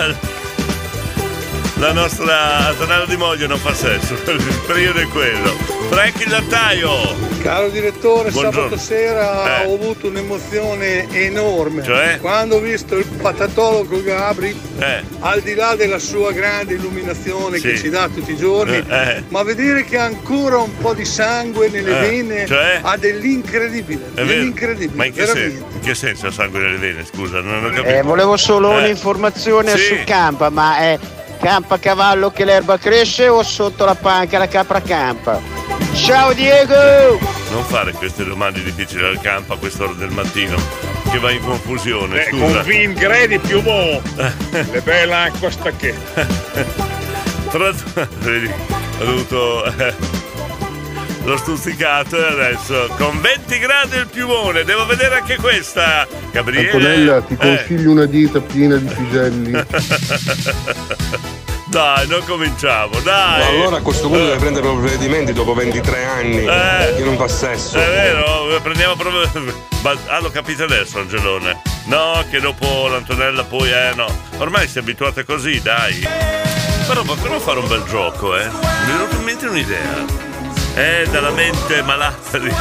la 1.79 1.91
nostra 1.93 2.67
Antonella 2.69 3.05
di 3.05 3.17
Moglie 3.17 3.47
non 3.47 3.59
fa 3.59 3.73
sesso. 3.73 4.13
Il 4.31 4.61
periodo 4.65 4.99
è 4.99 5.07
quello. 5.07 5.75
Frank 5.89 6.19
il 6.21 6.29
lattaio. 6.31 7.15
Caro 7.41 7.69
direttore, 7.69 8.29
Buongiorno. 8.31 8.51
sabato 8.63 8.77
sera 8.77 9.61
Eh. 9.61 9.65
ho 9.67 9.75
avuto 9.75 10.07
un'emozione 10.07 11.07
enorme. 11.11 11.81
Cioè? 11.83 12.17
Quando 12.19 12.55
ho 12.57 12.59
visto 12.59 12.97
il 12.97 13.05
patatologo 13.05 14.03
Gabri, 14.03 14.59
Eh. 14.79 15.03
al 15.19 15.39
di 15.41 15.53
là 15.53 15.75
della 15.75 15.99
sua 15.99 16.31
grande 16.33 16.73
illuminazione 16.73 17.59
che 17.61 17.77
Sì. 17.77 17.83
ci 17.83 17.89
dà 17.89 18.09
tutti 18.13 18.31
i 18.33 18.37
giorni, 18.37 18.75
Eh, 18.77 18.83
eh. 19.09 19.23
ma 19.29 19.43
vedere 19.43 19.85
che 19.85 19.97
ha 19.97 20.03
ancora 20.03 20.57
un 20.57 20.75
po' 20.77 20.93
di 20.93 21.05
sangue 21.05 21.69
nelle 21.69 21.97
Eh, 21.97 22.09
vene 22.09 22.45
cioè? 22.47 22.79
ha 22.81 22.97
dell'incredibile. 22.97 24.01
È 24.09 24.15
vero. 24.15 24.27
dell'incredibile. 24.27 24.95
Ma 24.97 25.05
in 25.05 25.13
che, 25.13 25.21
veramente. 25.25 25.49
senso, 25.57 25.65
in 25.73 25.79
che 25.79 25.95
senso 25.95 26.27
ha 26.27 26.31
sangue 26.31 26.59
nelle 26.59 26.77
vene? 26.77 27.05
Scusa, 27.05 27.39
non 27.39 27.63
ho 27.63 27.69
capito. 27.69 27.85
Eh, 27.87 28.01
volevo 28.01 28.35
solo 28.35 28.73
Eh. 28.73 28.81
un'informazione 28.83 29.77
Sì. 29.77 29.83
su 29.85 29.95
campa, 30.05 30.49
ma 30.49 30.77
è 30.79 30.99
campa 31.37 31.75
a 31.75 31.79
cavallo 31.79 32.31
che 32.31 32.43
l'erba 32.45 32.77
cresce 32.77 33.27
o 33.27 33.41
sotto 33.43 33.85
la 33.85 33.95
panca 33.95 34.37
la 34.37 34.47
capra 34.47 34.81
campa? 34.81 35.39
Ciao 35.93 36.33
Diego! 36.33 37.17
Non 37.51 37.63
fare 37.63 37.91
queste 37.93 38.25
domande 38.25 38.61
difficili 38.63 39.03
al 39.05 39.19
campo 39.21 39.53
a 39.53 39.57
quest'ora 39.57 39.93
del 39.93 40.09
mattino, 40.09 40.55
che 41.11 41.17
va 41.19 41.31
in 41.31 41.41
confusione, 41.43 42.25
Eh, 42.25 42.29
scusa. 42.29 42.43
con 42.43 42.63
vin 42.65 42.93
gredi 42.93 43.39
più 43.39 43.61
mo. 43.61 44.01
Le 44.51 44.81
belle 44.81 45.13
acqua 45.15 45.49
stacche. 45.49 45.95
Tra 47.49 47.71
vedi, 48.19 48.51
ho 48.99 49.03
dovuto 49.05 49.65
eh, 49.65 49.93
l'ho 51.27 51.37
stuzzicato 51.37 52.17
e 52.17 52.23
adesso 52.23 52.87
con 52.97 53.19
20 53.19 53.59
gradi 53.59 53.97
il 53.97 54.07
piumone, 54.07 54.63
devo 54.63 54.85
vedere 54.85 55.15
anche 55.15 55.35
questa. 55.35 56.07
Gabriele. 56.31 56.71
Antonella, 56.71 57.21
ti 57.21 57.33
eh. 57.33 57.37
consiglio 57.37 57.91
una 57.91 58.05
dieta 58.05 58.39
piena 58.39 58.77
di 58.77 58.87
piselli. 58.87 59.51
Dai, 61.67 62.07
non 62.07 62.23
cominciamo, 62.23 62.97
dai. 63.01 63.39
Ma 63.41 63.45
allora 63.45 63.75
a 63.75 63.81
questo 63.81 64.07
punto 64.07 64.23
deve 64.23 64.37
prendere 64.37 64.65
provvedimenti 64.65 65.33
dopo 65.33 65.53
23 65.53 66.05
anni. 66.05 66.45
Eh. 66.45 66.93
Che 66.95 67.03
non 67.03 67.17
fa 67.17 67.27
sesso. 67.27 67.77
È 67.77 67.85
vero, 67.85 68.57
prendiamo 68.61 68.95
proprio. 68.95 69.29
Ma 69.83 69.93
ah, 70.05 70.19
lo 70.21 70.31
capite 70.31 70.63
adesso, 70.63 70.99
Angelone? 70.99 71.61
No, 71.87 72.25
che 72.31 72.39
dopo 72.39 72.87
l'Antonella 72.87 73.43
poi, 73.43 73.69
eh 73.69 73.91
no. 73.95 74.07
Ormai 74.37 74.65
si 74.69 74.77
è 74.77 74.81
abituate 74.81 75.25
così, 75.25 75.61
dai. 75.61 76.07
Però 76.87 77.01
potremmo 77.03 77.39
fare 77.41 77.59
un 77.59 77.67
bel 77.67 77.83
gioco, 77.83 78.37
eh. 78.37 78.45
Mi 78.45 78.53
è 78.53 78.95
venuta 78.95 79.15
in 79.17 79.23
mente 79.23 79.45
un'idea. 79.47 80.26
Eh, 80.77 81.07
dalla 81.09 81.31
mente 81.31 81.81
malata 81.81 82.37
di 82.37 82.51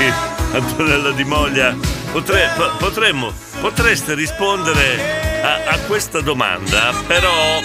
Antonella 0.52 1.11
Di 1.11 1.25
Moglia. 1.25 1.76
Potre- 2.12 2.49
po- 2.56 2.70
potremmo, 2.78 3.30
potreste 3.61 4.14
rispondere 4.14 5.25
a, 5.46 5.60
a 5.64 5.78
questa 5.86 6.20
domanda, 6.20 6.92
però 7.06 7.60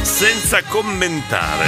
senza 0.00 0.62
commentare. 0.62 1.66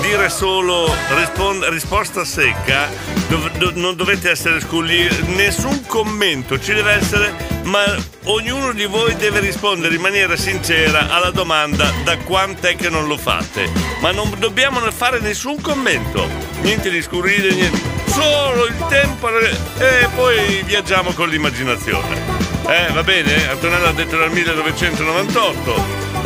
Dire 0.00 0.30
solo 0.30 0.90
rispon- 1.14 1.68
risposta 1.68 2.24
secca, 2.24 2.88
dov- 3.28 3.56
do- 3.58 3.72
non 3.74 3.94
dovete 3.94 4.30
essere 4.30 4.58
scugli, 4.60 5.06
nessun 5.26 5.84
commento 5.84 6.58
ci 6.58 6.72
deve 6.72 6.92
essere, 6.92 7.34
ma 7.64 7.84
ognuno 8.24 8.72
di 8.72 8.86
voi 8.86 9.14
deve 9.16 9.40
rispondere 9.40 9.94
in 9.94 10.00
maniera 10.00 10.34
sincera 10.36 11.10
alla 11.10 11.30
domanda 11.30 11.92
da 12.02 12.16
quant'è 12.16 12.74
che 12.74 12.88
non 12.88 13.06
lo 13.06 13.18
fate. 13.18 13.70
Ma 14.00 14.12
non 14.12 14.34
dobbiamo 14.38 14.80
fare 14.90 15.20
nessun 15.20 15.60
commento, 15.60 16.26
niente 16.62 16.88
di 16.88 17.02
scurrile, 17.02 17.52
niente. 17.52 17.98
Solo 18.06 18.64
il 18.66 18.86
tempo 18.88 19.28
e 19.28 20.08
poi 20.14 20.62
viaggiamo 20.62 21.12
con 21.12 21.28
l'immaginazione. 21.28 22.49
Eh, 22.70 22.92
va 22.92 23.02
bene? 23.02 23.48
Antonella 23.50 23.88
ha 23.88 23.92
detto 23.92 24.16
dal 24.16 24.30
1998. 24.30 25.74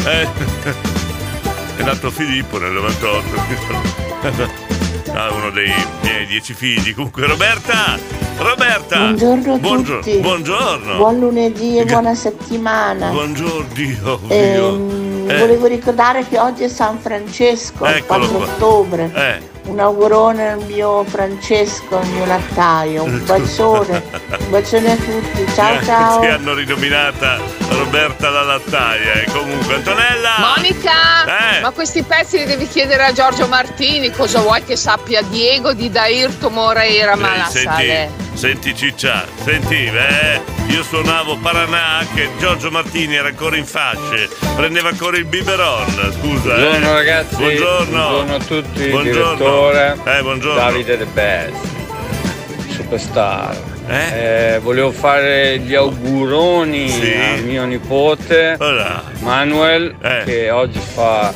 Eh. 0.04 0.28
È 1.76 1.82
nato 1.82 2.10
Filippo 2.10 2.58
nel 2.58 2.72
98. 2.72 4.62
Ah, 5.16 5.30
uno 5.32 5.50
dei 5.50 5.72
miei 6.02 6.26
dieci 6.26 6.54
figli. 6.54 6.92
Comunque, 6.92 7.24
Roberta! 7.26 7.96
Roberta! 8.36 9.12
Buongiorno 9.12 9.54
a 9.54 9.58
Buongio- 9.58 9.98
tutti. 10.00 10.18
Buongiorno! 10.18 10.96
Buon 10.96 11.18
lunedì 11.20 11.78
e 11.78 11.84
buona 11.84 12.16
settimana. 12.16 13.10
Buongiorno, 13.10 13.64
Dio. 13.74 14.20
Ehm, 14.26 15.03
Eh. 15.30 15.38
volevo 15.38 15.66
ricordare 15.66 16.26
che 16.28 16.38
oggi 16.38 16.64
è 16.64 16.68
San 16.68 16.98
Francesco, 16.98 17.84
il 17.86 17.96
Eccolo 17.96 18.26
4 18.28 18.36
qua. 18.36 18.44
ottobre. 18.46 19.10
Eh. 19.14 19.52
Un 19.64 19.80
augurone 19.80 20.50
al 20.50 20.62
mio 20.66 21.04
Francesco, 21.04 21.96
al 21.98 22.06
mio 22.08 22.26
lattaio. 22.26 23.02
Un 23.04 23.22
bacione, 23.24 24.02
un 24.38 24.50
bacione 24.50 24.92
a 24.92 24.96
tutti. 24.96 25.46
Ciao 25.54 25.78
Ti- 25.78 25.84
ciao. 25.86 26.20
Ti 26.20 26.26
hanno 26.26 26.52
rinominata 26.54 27.38
Roberta 27.70 28.28
la 28.28 28.42
lattaia. 28.42 29.12
E 29.14 29.24
comunque, 29.32 29.76
Antonella! 29.76 30.52
Monica, 30.54 31.56
Eh. 31.56 31.60
ma 31.62 31.70
questi 31.70 32.02
pezzi 32.02 32.38
li 32.38 32.44
devi 32.44 32.68
chiedere 32.68 33.04
a 33.04 33.12
Giorgio 33.12 33.46
Martini. 33.48 34.10
Cosa 34.10 34.40
vuoi 34.40 34.62
che 34.64 34.76
sappia 34.76 35.22
Diego 35.22 35.72
di 35.72 35.90
Dairto 35.90 36.50
Moreira 36.50 37.12
Ehi, 37.12 37.20
Malassale? 37.20 38.08
senti, 38.08 38.23
senti 38.34 38.74
Ciccia, 38.74 39.24
senti, 39.42 39.84
eh, 39.86 40.40
io 40.68 40.82
suonavo 40.82 41.38
Paranà 41.38 42.04
che 42.14 42.28
Giorgio 42.38 42.70
Martini 42.70 43.14
era 43.14 43.28
ancora 43.28 43.56
in 43.56 43.64
fasce, 43.64 44.28
prendeva 44.56 44.88
ancora 44.90 45.16
il 45.16 45.24
biberon, 45.24 45.86
scusa. 46.20 46.54
Buongiorno 46.56 46.88
eh. 46.88 46.92
ragazzi, 46.92 47.36
buongiorno, 47.36 47.86
buongiorno 48.08 48.34
a 48.34 48.38
tutti, 48.40 48.88
Buongiorno. 48.88 49.34
direttore 49.34 49.96
Eh, 50.04 50.22
buongiorno. 50.22 50.58
Davide 50.58 50.98
The 50.98 51.06
Best, 51.06 51.66
superstar. 52.70 53.72
Eh, 53.86 54.58
volevo 54.62 54.90
fare 54.92 55.58
gli 55.58 55.74
auguroni 55.74 56.88
Sì. 56.88 57.12
a 57.12 57.36
mio 57.42 57.66
nipote 57.66 58.56
Manuel 59.20 59.94
Eh. 60.00 60.22
che 60.24 60.50
oggi 60.50 60.78
fa 60.78 61.30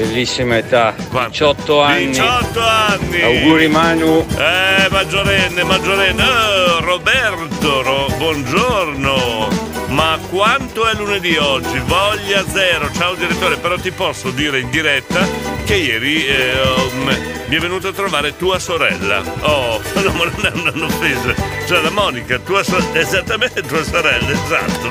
bellissima 0.00 0.56
età, 0.56 0.94
18 0.96 1.80
anni. 1.82 2.06
18 2.06 2.60
anni! 2.62 3.22
Auguri 3.22 3.68
Manu. 3.68 4.26
Eh, 4.30 4.88
maggiorenne, 4.90 5.62
maggiorenne. 5.62 6.22
Oh, 6.22 6.80
Roberto, 6.80 7.82
Ro- 7.82 8.14
buongiorno. 8.16 9.68
Ma 9.88 10.18
quanto 10.30 10.86
è 10.86 10.94
lunedì 10.94 11.36
oggi? 11.36 11.78
Voglia 11.84 12.44
zero. 12.48 12.90
Ciao 12.92 13.14
direttore, 13.14 13.56
però 13.56 13.76
ti 13.76 13.90
posso 13.90 14.30
dire 14.30 14.60
in 14.60 14.70
diretta 14.70 15.26
che 15.64 15.74
ieri 15.74 16.24
eh, 16.26 16.60
um, 16.92 17.16
mi 17.46 17.56
è 17.56 17.58
venuta 17.58 17.88
a 17.88 17.92
trovare 17.92 18.36
tua 18.36 18.58
sorella. 18.60 19.20
Oh, 19.40 19.80
no, 20.00 20.12
ma 20.12 20.24
non 20.52 20.66
è 20.66 20.70
un'offesa. 20.76 21.34
Cioè 21.66 21.80
la 21.82 21.90
Monica, 21.90 22.38
tua 22.38 22.62
so- 22.62 22.94
esattamente 22.94 23.62
tua 23.62 23.82
sorella, 23.82 24.30
esatto. 24.30 24.90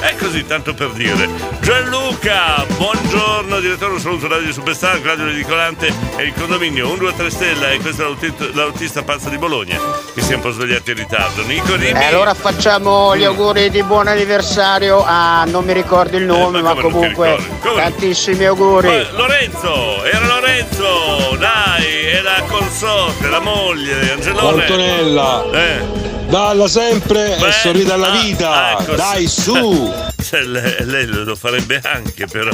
È 0.00 0.14
così, 0.16 0.44
tanto 0.46 0.72
per 0.72 0.90
dire. 0.92 1.28
Gianluca, 1.60 2.64
buongiorno 2.74 3.60
direttore, 3.60 3.94
un 3.94 4.00
saluto 4.00 4.28
Radio 4.48 4.62
Superstar, 4.62 5.02
Claudio 5.02 5.26
Ridicolante 5.26 5.92
e 6.16 6.22
il 6.22 6.32
condominio 6.32 6.88
1, 6.88 6.96
2, 6.96 7.14
3 7.16 7.30
stella 7.30 7.70
e 7.70 7.80
questo 7.80 8.16
è 8.18 8.32
l'autista, 8.54 9.02
pazzo 9.02 9.28
di 9.28 9.36
Bologna 9.36 9.78
che 10.14 10.22
si 10.22 10.32
è 10.32 10.36
un 10.36 10.40
po' 10.40 10.52
svegliato 10.52 10.90
in 10.90 10.96
ritardo. 10.96 11.44
Nico, 11.44 11.76
dimmi. 11.76 12.00
E 12.00 12.04
allora 12.04 12.32
facciamo 12.32 13.14
gli 13.14 13.24
auguri 13.24 13.68
di 13.68 13.82
buon 13.82 14.06
anniversario 14.06 15.04
a 15.04 15.44
non 15.44 15.66
mi 15.66 15.74
ricordo 15.74 16.16
il 16.16 16.24
nome, 16.24 16.62
ma, 16.62 16.70
come 16.70 16.80
non 16.80 16.90
ti 16.90 17.14
comunque 17.14 17.46
tantissimi 17.60 18.46
auguri. 18.46 18.86
Ma 18.86 19.10
Lorenzo, 19.10 20.02
era 20.04 20.26
Lorenzo, 20.26 21.36
dai, 21.38 22.06
è 22.06 22.22
la 22.22 22.42
consorte, 22.48 23.28
la 23.28 23.40
moglie, 23.40 24.12
Angelone. 24.12 24.62
Antonella. 24.62 25.44
Eh. 25.52 26.06
Dalla 26.26 26.68
sempre 26.68 27.36
Beh, 27.38 27.48
e 27.48 27.52
sorride 27.52 27.92
alla 27.92 28.12
ah, 28.12 28.22
vita. 28.22 28.78
ecco, 28.80 28.94
Dai 28.94 29.26
su. 29.26 29.92
Cioè, 30.20 30.42
lei, 30.42 30.74
lei 30.84 31.06
lo 31.06 31.34
farebbe 31.36 31.80
anche 31.82 32.26
però. 32.26 32.50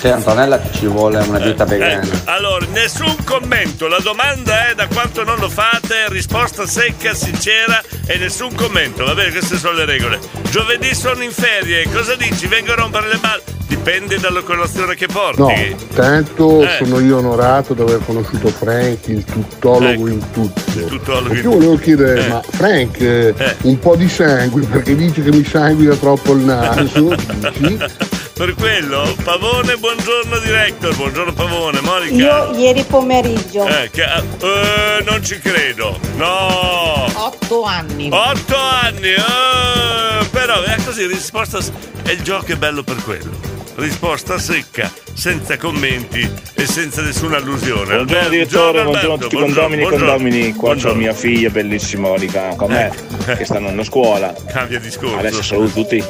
Sì, 0.00 0.08
Antonella 0.08 0.58
che 0.60 0.68
ci 0.72 0.86
vuole 0.86 1.18
una 1.18 1.38
dieta 1.38 1.64
vegana. 1.64 2.02
Ecco, 2.02 2.16
allora, 2.24 2.64
nessun 2.72 3.14
commento. 3.24 3.86
La 3.88 3.98
domanda 4.00 4.68
è 4.68 4.74
da 4.74 4.86
quanto 4.86 5.22
non 5.24 5.38
lo 5.38 5.48
fate, 5.50 6.08
risposta 6.08 6.66
secca, 6.66 7.12
sincera 7.12 7.82
e 8.06 8.16
nessun 8.18 8.54
commento. 8.54 9.04
Va 9.04 9.14
bene, 9.14 9.30
queste 9.30 9.56
sono 9.58 9.74
le 9.74 9.84
regole. 9.84 10.18
Giovedì 10.50 10.94
sono 10.94 11.22
in 11.22 11.32
ferie, 11.32 11.86
cosa 11.92 12.14
dici? 12.14 12.46
Vengo 12.46 12.72
a 12.72 12.76
rompere 12.76 13.08
le 13.08 13.16
balle? 13.16 13.42
Dipende 13.66 14.18
dalla 14.18 14.42
colazione 14.42 14.94
che 14.94 15.06
porti. 15.06 15.40
No, 15.40 15.50
tanto 15.94 16.62
Eh. 16.62 16.76
sono 16.84 17.00
io 17.00 17.16
onorato 17.18 17.72
di 17.72 17.80
aver 17.80 18.00
conosciuto 18.04 18.48
Frank, 18.48 19.06
il 19.08 19.24
tuttologo 19.24 20.08
in 20.08 20.30
tutto. 20.30 20.60
Tuttologo 20.84 21.32
E 21.32 21.38
in 21.38 21.42
io 21.44 21.50
volevo 21.52 21.76
chiedere, 21.78 22.22
Eh. 22.22 22.28
ma 22.28 22.42
Frank, 22.46 23.00
eh, 23.00 23.34
un 23.62 23.78
po' 23.78 23.96
di 23.96 24.10
sangue, 24.10 24.60
perché 24.66 24.94
dice 24.94 25.22
che 25.22 25.30
mi 25.30 25.42
sanguina 25.42 25.94
troppo 25.94 26.32
il 26.34 26.40
naso? 26.44 26.91
Per 28.34 28.54
quello, 28.54 29.14
Pavone, 29.22 29.76
buongiorno 29.76 30.38
director, 30.40 30.94
buongiorno 30.96 31.32
Pavone, 31.32 31.80
Monica. 31.80 32.14
Io 32.14 32.58
ieri 32.58 32.82
pomeriggio. 32.82 33.66
Eh, 33.66 33.88
che- 33.90 34.04
eh, 34.04 35.02
non 35.04 35.24
ci 35.24 35.38
credo. 35.38 35.98
No! 36.16 37.06
Otto 37.14 37.62
anni. 37.62 38.08
Otto 38.10 38.56
anni! 38.56 39.10
eh, 39.12 40.26
però 40.30 40.60
è 40.62 40.76
così, 40.84 41.06
risposta. 41.06 41.58
E 42.04 42.12
il 42.12 42.22
gioco 42.22 42.52
è 42.52 42.56
bello 42.56 42.82
per 42.82 42.96
quello. 42.96 43.51
Risposta 43.74 44.38
secca, 44.38 44.90
senza 45.14 45.56
commenti 45.56 46.30
e 46.54 46.66
senza 46.66 47.00
nessuna 47.00 47.38
allusione. 47.38 47.94
Buongiorno 47.96 48.28
direttore, 48.28 48.82
buongiorno 48.82 49.14
a 49.14 49.18
tutti 49.18 49.34
i 49.34 49.38
condomini 49.38 49.82
e 49.82 49.86
buongiorno. 49.86 50.12
condomini. 50.12 50.52
Qua 50.52 50.58
c'ho 50.58 50.64
Buongiorno. 50.74 50.98
mia 51.00 51.12
figlia 51.14 51.48
bellissima 51.48 52.08
Monica 52.08 52.48
con 52.54 52.70
me, 52.70 52.92
che 53.36 53.44
stanno 53.46 53.68
a 53.80 53.84
scuola. 53.84 54.34
Cambia 54.52 54.78
discorso. 54.78 55.16
Adesso 55.16 55.42
saluto 55.42 55.72
tutti. 55.72 56.04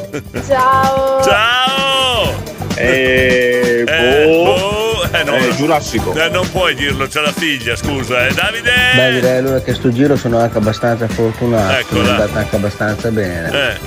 Ciao. 0.46 1.22
Ciao! 1.22 2.42
E 2.74 3.84
Eh, 3.86 4.44
boh, 4.44 4.44
boh, 4.44 5.16
eh, 5.16 5.22
no, 5.24 5.36
eh. 5.36 5.54
Giurassico. 5.54 6.12
Eh, 6.14 6.28
non 6.30 6.50
puoi 6.50 6.74
dirlo, 6.74 7.06
c'è 7.06 7.20
la 7.20 7.32
figlia, 7.32 7.76
scusa, 7.76 8.26
eh. 8.26 8.32
Davide! 8.34 8.72
Beh, 8.96 9.12
direi 9.12 9.38
allora 9.38 9.60
che 9.60 9.72
sto 9.74 9.92
giro 9.92 10.16
sono 10.16 10.38
anche 10.38 10.58
abbastanza 10.58 11.06
fortunato, 11.06 11.78
Eccola. 11.78 12.04
è 12.06 12.10
andata 12.10 12.38
anche 12.40 12.56
abbastanza 12.56 13.10
bene. 13.10 13.50
Eh. 13.52 13.78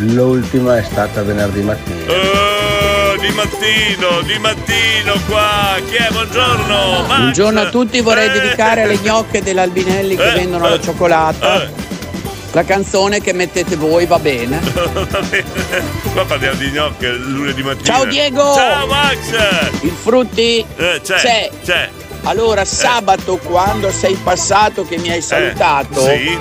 L'ultima 0.00 0.76
è 0.76 0.82
stata 0.82 1.22
venerdì 1.22 1.62
mattina. 1.62 2.12
Oh, 2.12 2.55
di 3.18 3.28
mattino, 3.32 4.20
di 4.22 4.38
mattino 4.38 5.14
qua. 5.28 5.76
Chi 5.86 5.94
è? 5.94 6.08
Buongiorno. 6.10 7.04
Max. 7.06 7.18
Buongiorno 7.18 7.60
a 7.60 7.68
tutti, 7.70 8.00
vorrei 8.00 8.30
dedicare 8.30 8.82
alle 8.82 8.98
gnocche 8.98 9.42
dell'Albinelli 9.42 10.16
che 10.16 10.30
Eh, 10.32 10.34
vendono 10.34 10.66
eh, 10.66 10.70
la 10.70 10.80
cioccolata. 10.80 11.70
La 12.52 12.64
canzone 12.64 13.20
che 13.20 13.32
mettete 13.34 13.76
voi 13.76 14.06
va 14.06 14.18
bene. 14.18 14.60
Va 14.64 15.20
bene. 15.28 15.44
Qua 16.12 16.24
parliamo 16.24 16.56
di 16.56 16.70
gnocche 16.70 17.08
lunedì 17.12 17.62
mattina. 17.62 17.94
Ciao 17.94 18.04
Diego! 18.06 18.54
Ciao 18.54 18.86
Max! 18.86 19.80
Il 19.82 19.90
frutti 19.92 20.64
Eh, 20.76 21.00
c'è, 21.02 21.14
c'è. 21.16 21.50
c'è. 21.62 21.90
Allora, 22.22 22.64
sabato 22.64 23.36
quando 23.36 23.90
sei 23.90 24.14
passato 24.14 24.86
che 24.86 24.96
mi 24.96 25.10
hai 25.10 25.20
salutato, 25.20 26.06
Eh, 26.08 26.16
sì. 26.18 26.38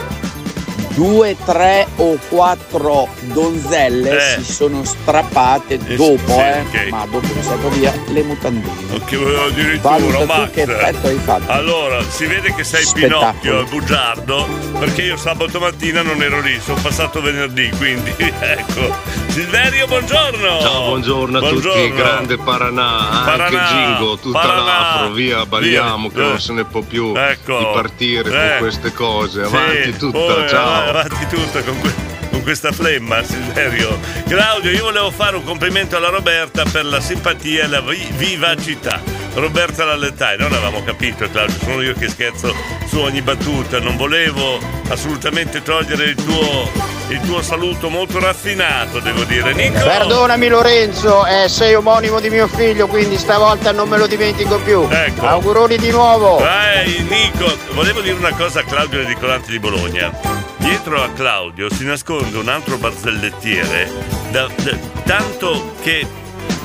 Due, 0.95 1.36
tre 1.45 1.86
o 1.97 2.17
quattro 2.29 3.08
donzelle 3.34 4.36
Eh. 4.38 4.41
si 4.43 4.53
sono 4.53 4.84
strappate 4.84 5.73
Eh, 5.86 5.95
dopo, 5.95 6.31
sì, 6.34 6.39
eh, 6.39 6.60
ok. 6.62 6.88
ma 6.89 7.05
dopo 7.10 7.27
che 7.34 7.39
è 7.39 7.43
stato 7.43 7.69
via 7.69 7.93
le 8.08 8.23
mutandine. 8.23 8.73
Che 9.05 9.15
addirittura 9.15 10.25
Max. 10.25 10.51
che 10.51 10.62
effetto 10.62 11.08
hai 11.08 11.19
fatto. 11.23 11.51
Allora, 11.51 12.01
si 12.10 12.25
vede 12.25 12.53
che 12.55 12.63
sei 12.63 12.84
Spettacolo. 12.84 13.19
Pinocchio, 13.41 13.60
il 13.60 13.67
bugiardo, 13.67 14.47
perché 14.79 15.01
io 15.03 15.17
sabato 15.17 15.60
mattina 15.60 16.01
non 16.01 16.21
ero 16.21 16.39
lì, 16.41 16.60
sono 16.63 16.79
passato 16.81 17.21
venerdì, 17.21 17.69
quindi 17.77 18.13
ecco. 18.17 19.23
Silverio, 19.27 19.86
buongiorno! 19.88 20.62
Ciao, 20.62 20.86
buongiorno 20.88 21.38
a 21.38 21.41
tutti, 21.41 21.62
Buongiorno. 21.62 21.95
grande 21.95 22.38
Paranà, 22.38 23.21
Paranà, 23.25 23.43
anche 23.45 23.73
Gingo, 23.97 24.17
tutta 24.17 24.39
Paranà. 24.39 24.63
l'afro, 24.63 25.10
via, 25.12 25.45
balliamo 25.45 26.08
Via, 26.08 26.17
che 26.17 26.23
eh. 26.23 26.27
non 26.29 26.39
se 26.39 26.53
ne 26.53 26.63
può 26.63 26.79
più 26.81 27.13
Ecco. 27.13 27.58
di 27.58 27.67
partire 27.73 28.29
Eh. 28.29 28.49
con 28.51 28.58
queste 28.60 28.93
cose, 28.93 29.45
Sì, 29.45 29.53
avanti 29.55 29.97
tutta, 29.97 30.17
poi, 30.17 30.47
ciao. 30.49 30.85
Avanti 30.89 31.26
tutta 31.28 31.62
con, 31.62 31.80
que- 31.80 31.93
con 32.30 32.41
questa 32.43 32.71
flemma, 32.71 33.24
Silverio. 33.24 33.98
Claudio, 34.28 34.71
io 34.71 34.84
volevo 34.84 35.12
fare 35.12 35.36
un 35.36 35.43
complimento 35.43 35.95
alla 35.98 36.10
Roberta 36.10 36.63
per 36.71 36.86
la 36.86 37.00
simpatia 37.00 37.63
e 37.63 37.67
la 37.67 37.82
vi- 37.82 38.08
vivacità. 38.15 39.02
Roberta 39.36 39.84
Lallettai, 39.84 40.38
non 40.38 40.54
avevamo 40.54 40.82
capito 40.84 41.30
Claudio, 41.30 41.58
sono 41.62 41.82
io 41.82 41.93
che 41.93 42.08
scherzo 42.08 42.56
su 42.88 43.00
ogni 43.00 43.21
battuta, 43.21 43.80
non 43.82 43.98
volevo 43.98 44.58
assolutamente 44.88 45.62
togliere 45.62 46.06
il 46.06 46.15
tuo, 46.15 46.71
il 47.10 47.19
tuo 47.19 47.41
saluto 47.41 47.89
molto 47.89 48.17
raffinato, 48.19 49.00
devo 49.00 49.26
dire. 49.26 49.52
Nico! 49.54 49.84
Perdonami 49.84 50.48
Lorenzo, 50.48 51.26
eh, 51.26 51.50
sei 51.50 51.74
omonimo 51.76 52.21
di 52.21 52.30
mio 52.30 52.48
figlio, 52.48 52.88
quindi 52.88 53.17
stavolta 53.17 53.74
non 53.74 53.89
me 53.89 53.98
lo 53.98 54.08
dimentico 54.08 54.58
più. 54.60 54.88
Ecco. 54.89 55.28
Auguroni 55.28 55.78
di 55.80 55.89
nuovo. 55.91 56.38
Vai 56.38 57.06
Nico, 57.10 57.58
volevo 57.74 58.00
dire 58.00 58.15
una 58.15 58.32
cosa 58.34 58.62
a 58.62 58.63
Claudio 58.63 59.02
Edicolante 59.02 59.52
di 59.52 59.60
Bologna. 59.60 60.44
Dietro 60.65 61.01
a 61.04 61.10
Claudio 61.12 61.69
si 61.71 61.86
nasconde 61.86 62.38
un 62.38 62.47
altro 62.49 62.78
barzellettiere, 62.78 63.91
da- 64.32 64.47
da- 64.63 64.78
tanto 65.04 65.75
che 65.82 66.06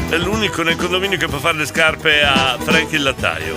è 0.09 0.17
l'unico 0.17 0.63
nel 0.63 0.77
condominio 0.77 1.19
che 1.19 1.27
può 1.29 1.39
fare 1.39 1.59
le 1.59 1.67
scarpe 1.67 2.23
a 2.23 2.57
Frank 2.59 2.91
il 2.93 3.03
lattaio. 3.03 3.57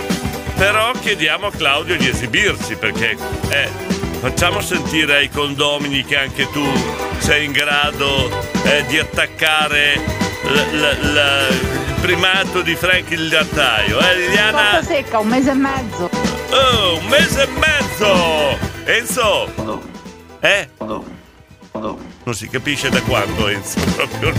Però 0.56 0.92
chiediamo 0.92 1.46
a 1.46 1.50
Claudio 1.50 1.96
di 1.96 2.08
esibirsi 2.08 2.76
perché 2.76 3.16
eh, 3.48 3.68
facciamo 4.20 4.60
sentire 4.60 5.16
ai 5.16 5.30
condomini 5.30 6.04
che 6.04 6.16
anche 6.18 6.48
tu 6.50 6.64
sei 7.18 7.46
in 7.46 7.52
grado 7.52 8.28
eh, 8.64 8.84
di 8.86 8.98
attaccare 8.98 9.94
l- 9.96 10.76
l- 10.76 11.12
l- 11.12 11.48
il 11.88 11.94
primato 12.02 12.60
di 12.60 12.74
Frank 12.76 13.10
il 13.10 13.28
lattaio. 13.28 13.98
Eh, 13.98 14.16
Liliana? 14.18 14.76
Costa 14.76 14.82
secca, 14.82 15.18
un 15.18 15.26
mese 15.28 15.50
e 15.50 15.54
mezzo. 15.54 16.10
Oh, 16.50 16.98
un 16.98 17.06
mese 17.06 17.42
e 17.42 17.48
mezzo! 17.58 18.58
Enzo! 18.84 19.93
Eh? 20.44 20.68
Non 20.76 22.34
si 22.34 22.48
capisce 22.50 22.90
da 22.90 23.00
quando, 23.00 23.48
Enzo, 23.48 23.80
proprio. 23.96 24.30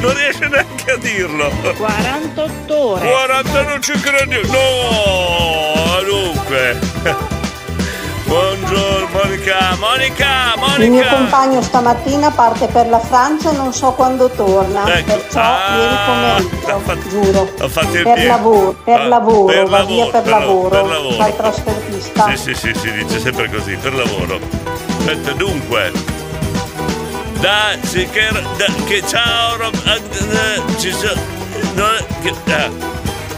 non 0.00 0.14
riesce 0.14 0.48
neanche 0.48 0.90
a 0.90 0.96
dirlo. 0.96 1.48
48 1.76 2.76
ore. 2.76 3.08
40 3.08 3.62
non 3.62 3.80
ci 3.82 3.92
credo. 4.00 4.40
No, 4.48 6.02
dunque. 6.02 7.43
Buongiorno 8.38 9.06
Monica, 9.12 9.76
Monica, 9.78 10.54
Il 10.82 10.90
mio 10.90 11.02
Monica. 11.02 11.14
compagno 11.14 11.62
stamattina 11.62 12.30
parte 12.32 12.66
per 12.66 12.88
la 12.88 12.98
Francia 12.98 13.50
e 13.52 13.56
non 13.56 13.72
so 13.72 13.92
quando 13.92 14.28
torna, 14.28 14.92
Ecco. 14.92 15.12
perciò 15.12 15.40
Ah, 15.40 15.76
ieri 15.76 16.48
pomeriggio, 16.50 17.08
giuro. 17.08 17.68
Fatto 17.68 17.96
il 17.96 18.02
Per 18.02 18.26
lavoro, 18.26 18.74
per 18.84 19.00
Ah, 19.00 19.06
lavoro, 19.06 19.44
per 19.44 19.68
va 19.68 19.78
lavoro, 19.78 19.94
via 19.94 20.04
per, 20.10 20.22
per 20.22 20.30
lavoro, 20.32 20.68
per 20.68 20.84
lavoro. 20.84 21.14
fa 21.14 21.28
il 21.28 21.36
trasfertista. 21.36 22.26
Sì, 22.30 22.36
sì, 22.36 22.54
sì, 22.54 22.74
si 22.76 22.90
dice 22.92 23.20
sempre 23.20 23.48
così, 23.48 23.76
per 23.76 23.94
lavoro. 23.94 24.40
Aspetta, 24.98 25.30
dunque. 25.34 25.92
Da, 27.38 27.76
sì, 27.82 28.08
che, 28.10 28.28
da, 28.56 28.66
che 28.84 29.02
ciao, 29.06 29.56
Rob, 29.58 29.74
eh, 29.86 30.00
eh, 30.18 30.78
ci 30.80 30.90
sono, 30.90 31.20
no, 31.74 31.86
che, 32.20 32.34
ah, 32.52 32.68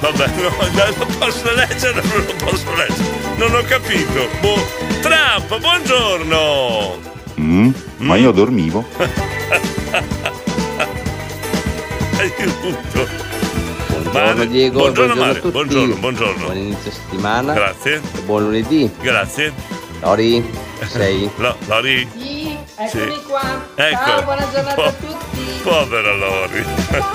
vabbè, 0.01 0.27
no, 0.41 0.51
non 0.73 0.95
lo 0.97 1.07
posso 1.19 1.53
leggere, 1.55 2.01
non 2.03 2.25
lo 2.27 2.35
posso 2.47 2.73
leggere, 2.75 3.05
non 3.37 3.55
ho 3.55 3.63
capito. 3.69 4.27
Boh. 4.41 4.86
Trump, 5.11 5.59
buongiorno. 5.61 6.99
Mm, 7.39 7.71
ma 7.99 8.17
io 8.17 8.33
dormivo. 8.33 8.85
Aiuto. 12.19 13.25
Buongiorno 14.11 14.45
Diego, 14.47 14.79
buongiorno, 14.79 15.15
buongiorno, 15.15 15.15
Mario, 15.15 15.33
a 15.33 15.41
tutti. 15.41 15.51
buongiorno, 15.53 15.95
buongiorno. 15.97 16.45
Buon 16.45 16.57
inizio 16.57 16.91
settimana. 16.91 17.53
Grazie. 17.53 17.95
E 18.17 18.21
buon 18.23 18.43
lunedì. 18.45 18.91
Grazie. 19.01 19.53
Lori, 20.01 20.45
sei? 20.89 21.31
Lo- 21.37 21.57
Lori? 21.67 22.09
Sì, 22.17 22.57
eccomi 22.77 23.13
Sì. 23.15 23.21
qua. 23.29 23.65
Ecco. 23.75 23.97
Ciao, 24.05 24.23
buona 24.25 24.49
giornata 24.53 24.71
a 24.71 24.75
Po- 24.75 24.95
tutti. 25.07 25.36
Povera 25.67 26.13
Lori. 26.15 26.65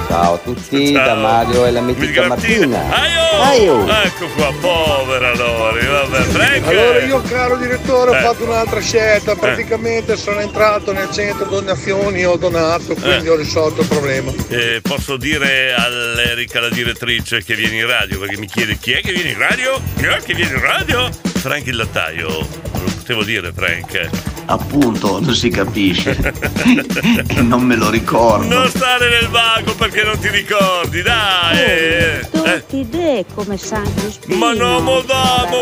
Ciao 0.10 0.34
a 0.34 0.38
tutti, 0.40 0.92
Ciao. 0.94 1.06
da 1.06 1.16
Mario 1.16 1.66
e 1.66 1.72
la 1.72 1.80
mitica 1.80 2.28
Martina. 2.28 2.84
Aio! 2.90 3.40
Aio! 3.40 3.88
Ecco 4.04 4.28
qua, 4.36 4.52
povera 4.60 5.34
Lori, 5.36 5.86
vabbè, 5.86 6.18
Frank! 6.24 6.68
Allora 6.68 7.00
io 7.02 7.22
caro 7.22 7.56
direttore 7.56 8.12
Eh. 8.12 8.18
ho 8.18 8.22
fatto 8.34 8.44
un'altra 8.44 8.82
scelta, 8.82 9.36
praticamente 9.38 10.18
sono 10.18 10.42
entrato 10.42 10.92
nel 10.92 11.10
centro 11.12 11.46
donazioni, 11.46 12.26
ho 12.26 12.36
donato, 12.36 12.94
quindi 12.96 13.28
Eh. 13.28 13.30
ho 13.30 13.36
risolto 13.38 13.82
il 13.84 13.88
problema. 13.88 14.34
Eh, 14.50 14.82
posso 14.82 15.16
dire 15.16 15.74
all'Erica, 15.74 16.60
la 16.60 16.68
direttrice, 16.70 17.42
che 17.46 17.56
viene 17.56 17.78
in 17.78 17.88
radio, 17.88 18.20
perché 18.20 18.38
mi 18.38 18.48
chiede 18.48 18.78
chi 18.78 18.92
è 18.92 19.00
che 19.00 19.14
viene 19.14 19.30
in 19.30 19.38
radio? 19.38 19.80
Chi 19.96 20.04
è 20.04 20.20
che 20.22 20.34
viene 20.34 20.56
in 20.56 20.62
radio? 20.62 21.10
Frank 21.24 21.66
il 21.68 21.78
lattaio. 21.78 22.28
Lo 22.28 22.92
potevo 22.98 23.24
dire, 23.24 23.54
Frank. 23.56 24.10
Appunto, 24.46 25.20
non 25.22 25.34
si 25.34 25.50
capisce. 25.50 26.18
e 27.28 27.42
non 27.42 27.62
me 27.62 27.76
lo 27.76 27.90
ricordo. 27.90 28.48
Non 28.60 28.68
stare 28.70 29.10
nel 29.10 29.28
vago 29.30 29.74
perché 29.76 30.04
non 30.04 30.18
ti 30.20 30.30
ricordi, 30.30 31.02
dai! 31.02 31.58
eh. 31.58 32.28
Tutti 32.32 32.78
idee 32.80 33.26
come 33.34 33.58
sangue. 33.58 34.12
Ma 34.28 34.54
no, 34.54 34.80
ma- 34.82 34.92
ho 34.92 35.02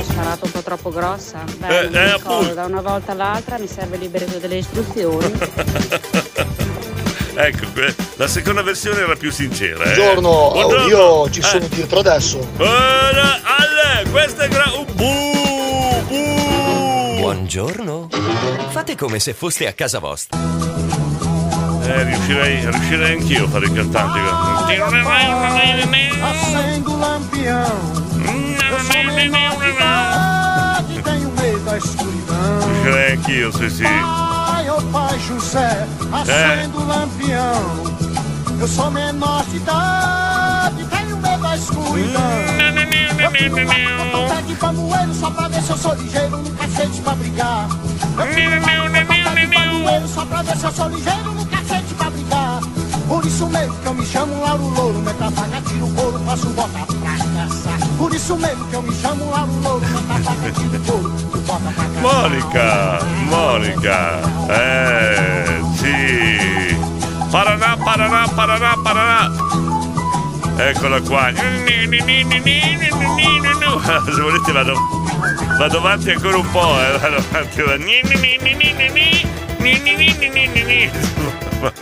sparato 0.04 0.46
un 0.46 0.52
po' 0.52 0.62
troppo 0.62 0.89
grossa. 0.92 1.44
Beh, 1.58 1.68
Eh, 1.68 1.89
eh, 1.92 2.13
ricordo, 2.13 2.30
appunto. 2.34 2.54
da 2.54 2.65
una 2.65 2.82
volta 2.82 3.12
all'altra 3.12 3.58
mi 3.60 3.68
serve 3.68 3.96
il 3.98 4.02
libretto 4.04 4.38
delle 4.39 4.58
istruzioni. 4.58 5.32
Ecco, 7.42 7.68
la 8.18 8.28
seconda 8.28 8.62
versione 8.63 9.00
era 9.00 9.15
più 9.15 9.32
sincera. 9.32 9.82
eh. 9.86 9.94
Buongiorno, 9.96 10.50
Buongiorno. 10.52 10.88
io 10.88 11.30
ci 11.30 11.39
Eh. 11.39 11.44
sono 11.44 11.65
dietro 11.70 12.00
adesso. 12.00 12.46
Buona- 12.58 13.39
Ale, 13.46 14.10
questa 14.12 14.44
è 14.44 14.48
gra- 14.50 14.74
uh, 14.76 14.84
bu, 14.94 16.04
bu. 16.08 16.98
Buongiorno. 17.30 18.08
Fate 18.70 18.96
come 18.96 19.20
se 19.20 19.36
foste 19.36 19.68
a 19.68 19.74
casa 19.74 20.00
vostra. 20.00 20.36
Eh, 21.84 22.04
riuscirei, 22.04 22.68
riuscirei 22.68 23.20
anch'io 23.20 23.46
a 23.46 23.48
fare 23.48 23.65
il 23.68 23.72
cantante. 23.72 24.20
Acendo 26.24 26.98
lampião. 26.98 27.92
Riuscirei 32.65 33.12
anch'io, 33.12 33.52
sì, 33.52 33.70
sì. 33.70 33.84
Pai, 33.84 34.68
oh 34.68 34.82
pai 34.89 35.20
José, 35.20 35.88
acendo 36.12 36.84
lampião. 36.84 37.96
Eu 38.60 38.68
sou 38.68 38.89
menor 38.89 39.46
de 39.52 39.58
idade, 39.58 40.84
tenho 40.86 41.15
medo 41.18 41.42
da 41.44 41.56
escuridão. 41.56 42.59
Eu 43.19 43.32
fico 43.32 43.56
lá 43.56 43.75
com 43.97 44.17
vontade 44.17 44.47
de 44.47 44.56
pamoeiro 44.56 45.13
só 45.13 45.30
pra 45.32 45.47
ver 45.47 45.62
se 45.62 45.69
eu 45.69 45.78
sou 45.78 45.93
ligeiro 45.95 46.38
no 46.38 46.49
cacete 46.52 47.02
pra. 47.02 47.13
Eu 47.13 48.34
fico 48.34 48.49
lá 48.49 48.78
com 48.78 49.13
vontade 49.13 49.47
de 49.47 49.56
pamoeiro 49.56 50.08
só 50.08 50.25
pra 50.25 50.41
ver 50.41 50.58
se 50.58 50.63
eu 50.65 50.71
sou 50.71 50.89
ligeiro 50.89 51.34
no 51.34 51.45
cacete 51.45 51.93
pra. 51.95 52.10
Por 53.08 53.25
isso 53.25 53.47
mesmo 53.47 53.75
que 53.75 53.88
eu 53.88 53.93
me 53.95 54.06
chamo 54.06 54.39
Lauro 54.39 54.67
Louro, 54.69 54.99
meta 54.99 55.32
faca, 55.32 55.62
tiro 55.67 55.88
couro, 55.95 56.19
faço 56.25 56.47
bota 56.49 56.69
pra 56.69 56.86
caçar. 56.86 57.88
Por 57.97 58.13
isso 58.13 58.38
mesmo 58.38 58.65
que 58.67 58.75
eu 58.75 58.82
me 58.84 58.93
chamo 58.93 59.32
Lauro 59.32 59.52
Louro, 59.63 59.86
meta 59.88 60.52
tiro 60.54 60.80
pra. 60.80 61.60
Monica, 62.02 62.99
Monica. 63.30 64.21
Eh, 64.49 65.62
sì. 65.75 66.78
Paraná, 67.32 67.78
Paraná, 67.78 68.28
Paraná, 68.30 68.78
Paraná. 68.84 69.68
Eccola 70.60 71.00
qua. 71.02 71.32
Se 74.06 74.22
volete 74.22 74.52
vado, 74.52 74.74
vado 75.58 75.78
avanti 75.78 76.12
ancora 76.12 76.38
un 76.38 76.52
po', 76.52 76.78
eh. 76.80 76.98
Vado 76.98 77.15
avanti. 77.15 77.63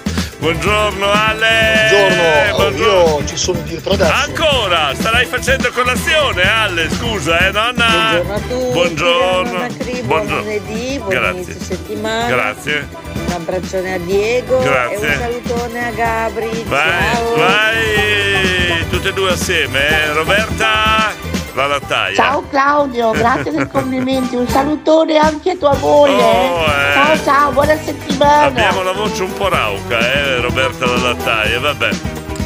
Buongiorno 0.39 1.12
Ale! 1.12 2.52
Buongiorno, 2.56 3.19
io 3.19 3.26
ci 3.26 3.36
sono 3.38 3.60
dietro 3.62 3.93
adesso. 3.93 4.12
Ancora! 4.13 4.93
Starai 4.93 5.26
facendo 5.26 5.71
colazione, 5.71 6.43
Ale, 6.43 6.89
scusa, 6.91 7.39
eh, 7.47 7.52
nonna? 7.52 8.21
Buongiorno 8.21 8.34
a 8.34 8.39
tutti, 8.39 8.71
Buongiorno. 8.71 9.52
Nonna 9.52 9.67
Cri, 9.78 9.91
buon 9.93 10.06
Buongiorno. 10.06 10.41
lunedì, 10.41 10.97
buon 10.97 11.10
Grazie. 11.10 11.41
inizio 11.41 11.60
settimana. 11.63 12.28
Grazie. 12.28 12.88
Un 13.26 13.32
abbraccione 13.34 13.93
a 13.93 13.97
Diego 13.97 14.60
Grazie. 14.60 14.95
e 14.95 15.08
un 15.08 15.17
salutone 15.17 15.86
a 15.88 15.91
Gabri. 15.91 16.63
Vai, 16.67 17.13
Ciao. 17.13 17.36
vai! 17.36 18.86
Tutte 18.89 19.10
e 19.10 19.13
due 19.13 19.32
assieme, 19.32 19.88
eh? 19.89 20.13
Roberta, 20.13 21.13
la 21.58 21.67
lattaia. 21.67 22.15
Ciao 22.15 22.43
Claudio, 22.50 23.12
grazie 23.17 23.52
dei 23.52 23.67
complimenti. 23.67 24.36
Un 24.36 24.48
salutone 24.48 25.17
anche 25.17 25.52
a 25.52 25.56
tua 25.56 25.76
moglie. 25.78 26.13
Oh, 26.13 26.65
eh. 26.65 26.93
Ciao 26.93 27.24
ciao, 27.24 27.52
buona 27.52 27.76
settimana. 27.76 28.46
Abbiamo 28.46 28.84
la 28.84 28.91
voce 28.93 29.24
un 29.24 29.34
po' 29.34 29.50
rauca, 29.50 30.00
eh, 30.00 30.39
Roberta 30.39 30.86
la 30.86 30.98
lattaia, 30.98 31.60
vabbè. 31.60 31.89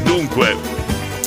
Dunque, 0.04 0.56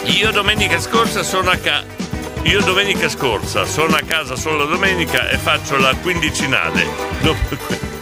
io 0.05 0.31
domenica 0.33 0.81
scorsa 0.81 1.23
sono 1.23 1.51
a 1.51 1.57
casa. 1.57 2.03
Io 2.43 2.61
domenica 2.61 3.09
scorsa 3.09 3.65
sono 3.65 3.97
a 3.97 4.03
casa 4.07 4.37
solo 4.37 4.67
domenica 4.67 5.29
e 5.31 5.39
faccio 5.39 5.79
la 5.79 5.95
quindicinale. 6.03 6.87
No, 7.21 7.35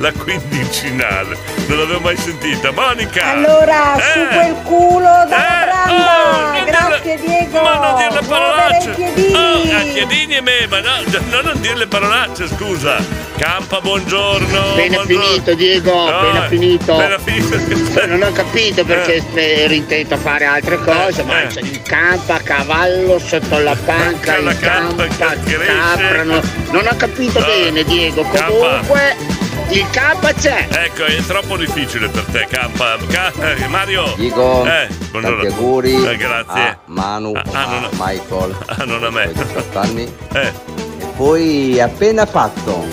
la 0.02 0.12
quindicinale. 0.12 1.38
Non 1.68 1.78
l'avevo 1.78 2.00
mai 2.00 2.16
sentita. 2.16 2.72
Monica! 2.72 3.24
Allora, 3.30 3.94
Eh, 3.96 4.02
su 4.12 4.26
quel 4.34 4.54
culo 4.64 5.02
da 5.02 5.26
branda! 5.26 6.52
non 6.52 6.64
Grazie 6.64 7.18
Diego! 7.20 7.62
Ma 7.62 7.74
non 7.76 7.96
dire 7.96 8.10
le 8.20 8.26
parolacce! 8.26 8.90
piedini! 8.90 9.34
Oh, 9.34 9.76
a 9.76 9.80
chiedini 9.92 10.34
e 10.36 10.40
me, 10.40 10.66
ma 10.68 10.80
no, 10.80 10.90
no, 11.30 11.40
non 11.42 11.60
dire 11.60 11.76
le 11.76 11.86
parolacce, 11.86 12.48
scusa! 12.48 12.96
Campa, 13.36 13.80
buongiorno! 13.80 14.72
Appena 14.72 15.02
finito 15.04 15.54
Diego, 15.54 15.92
No, 15.94 16.08
appena 16.18 16.44
eh, 16.44 16.48
finito. 16.48 16.92
appena 16.98 17.18
finito. 17.18 18.06
Non 18.06 18.22
ho 18.22 18.32
capito 18.32 18.84
perché 18.84 19.22
ero 19.34 19.72
intento 19.72 20.14
a 20.14 20.18
fare 20.18 20.44
altre 20.44 20.78
cose, 20.78 21.22
ma 21.22 21.46
c'è 21.46 21.60
il 21.60 21.80
campo 21.82 22.32
a 22.32 22.38
cavallo 22.40 23.18
sotto 23.20 23.58
la 23.58 23.76
panca, 23.84 24.34
campo 24.34 24.56
campa 24.60 25.04
che 25.44 25.54
cresce. 25.54 25.72
capra, 25.72 26.22
no- 26.24 26.42
non 26.70 26.86
ho 26.90 26.96
capito 26.96 27.38
No. 27.38 27.46
bene 27.46 27.84
Diego, 27.84 28.22
Campa. 28.32 29.41
Il 29.70 29.86
campo 29.90 30.28
c'è. 30.38 30.66
Ecco, 30.70 31.04
è 31.04 31.16
troppo 31.24 31.56
difficile 31.56 32.08
per 32.08 32.24
te, 32.24 32.46
Campa. 32.48 32.96
Ca- 33.08 33.32
eh, 33.54 33.66
Mario! 33.68 34.12
Diego, 34.16 34.64
Eh, 34.66 34.88
buongiorno. 35.10 35.42
tanti 35.42 35.54
auguri 35.54 35.94
Eh, 36.06 36.16
grazie. 36.16 36.60
a 36.62 36.78
Manu, 36.86 37.32
Ah, 37.34 37.42
ah, 37.52 37.64
a 37.76 37.80
non- 37.80 37.90
Michael, 37.98 38.56
Ah, 38.66 38.84
non 38.84 39.04
a 39.04 39.10
me. 39.10 39.32
18 39.32 39.78
anni. 39.78 40.14
Eh. 40.32 40.52
E 40.98 41.06
poi 41.16 41.80
appena 41.80 42.26
fatto, 42.26 42.84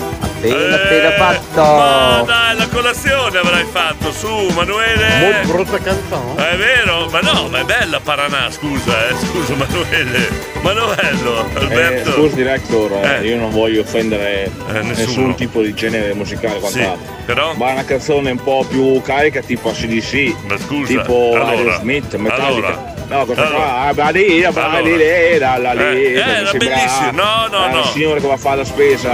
appena 0.48 0.80
Eh, 0.80 0.84
appena 0.84 1.10
fatto. 1.12 1.60
Ma 1.62 2.22
dai, 2.26 2.56
la 2.56 2.68
colazione 2.68 3.38
avrai 3.38 3.64
fatto, 3.70 4.10
su, 4.12 4.28
Manuele! 4.54 5.08
Molto 5.20 5.52
brutta 5.52 5.78
canzone. 5.78 6.50
È 6.50 6.56
vero? 6.56 7.08
Ma 7.10 7.20
no, 7.20 7.48
ma 7.48 7.60
è 7.60 7.64
bella 7.64 8.00
Paranà, 8.00 8.50
scusa, 8.50 9.08
eh. 9.08 9.14
Scusa, 9.26 9.54
Manuele. 9.54 10.28
Manuello, 10.62 11.46
Alberto. 11.54 12.10
Eh, 12.10 12.12
scusi 12.12 12.34
director, 12.36 12.92
eh, 12.92 13.18
Eh. 13.20 13.26
io 13.28 13.36
non 13.36 13.50
voglio 13.50 13.80
offendere 13.82 14.50
nessuno. 14.66 14.82
nessun 14.82 15.34
tipo 15.34 15.62
di 15.62 15.74
genere 15.74 16.12
musicale 16.14 16.54
Sì, 16.54 16.60
quant'altro. 16.60 17.14
però? 17.24 17.52
Ma 17.54 17.72
una 17.72 17.84
canzone 17.84 18.30
un 18.30 18.42
po' 18.42 18.64
più 18.68 19.00
carica 19.02 19.40
tipo 19.40 19.70
ACDC, 19.70 20.34
Ma 20.46 20.58
scusa, 20.58 20.86
tipo 21.02 21.30
allora, 21.34 21.48
Aerosmith, 21.50 22.14
Metallica. 22.16 22.46
allora, 22.46 22.89
No, 23.10 23.24
cosa 23.26 23.44
Allora. 23.44 23.58
fa? 23.58 23.80
Ah, 23.88 23.92
badi, 23.92 24.44
ah, 24.44 24.52
badi, 24.52 24.96
lì, 24.96 25.38
la, 25.38 25.56
la, 25.56 25.72
lì. 25.72 26.04
Eh, 26.04 26.12
eh, 26.12 26.12
Mi 26.12 26.20
era 26.20 26.52
bellissimo. 26.52 27.10
No, 27.10 27.48
no, 27.50 27.66
eh, 27.66 27.72
no. 27.72 27.80
Il 27.80 27.86
signore 27.86 28.20
che 28.20 28.26
va 28.28 28.34
a 28.34 28.36
fare 28.36 28.58
la 28.58 28.64
spesa. 28.64 29.12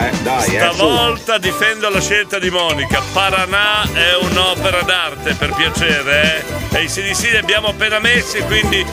Eh, 0.00 0.10
dai, 0.22 0.54
eh. 0.54 0.58
Stavolta 0.58 1.38
difendo 1.38 1.88
la 1.88 2.00
scelta 2.00 2.38
di 2.38 2.50
Monica. 2.50 3.00
Paranà 3.10 3.84
è 3.90 4.16
un'opera 4.20 4.82
d'arte, 4.82 5.32
per 5.32 5.54
piacere, 5.54 6.44
eh? 6.70 6.76
E 6.76 6.82
i 6.82 6.86
CDC 6.88 7.30
li 7.30 7.36
abbiamo 7.38 7.68
appena 7.68 7.98
messi, 7.98 8.38
quindi 8.42 8.84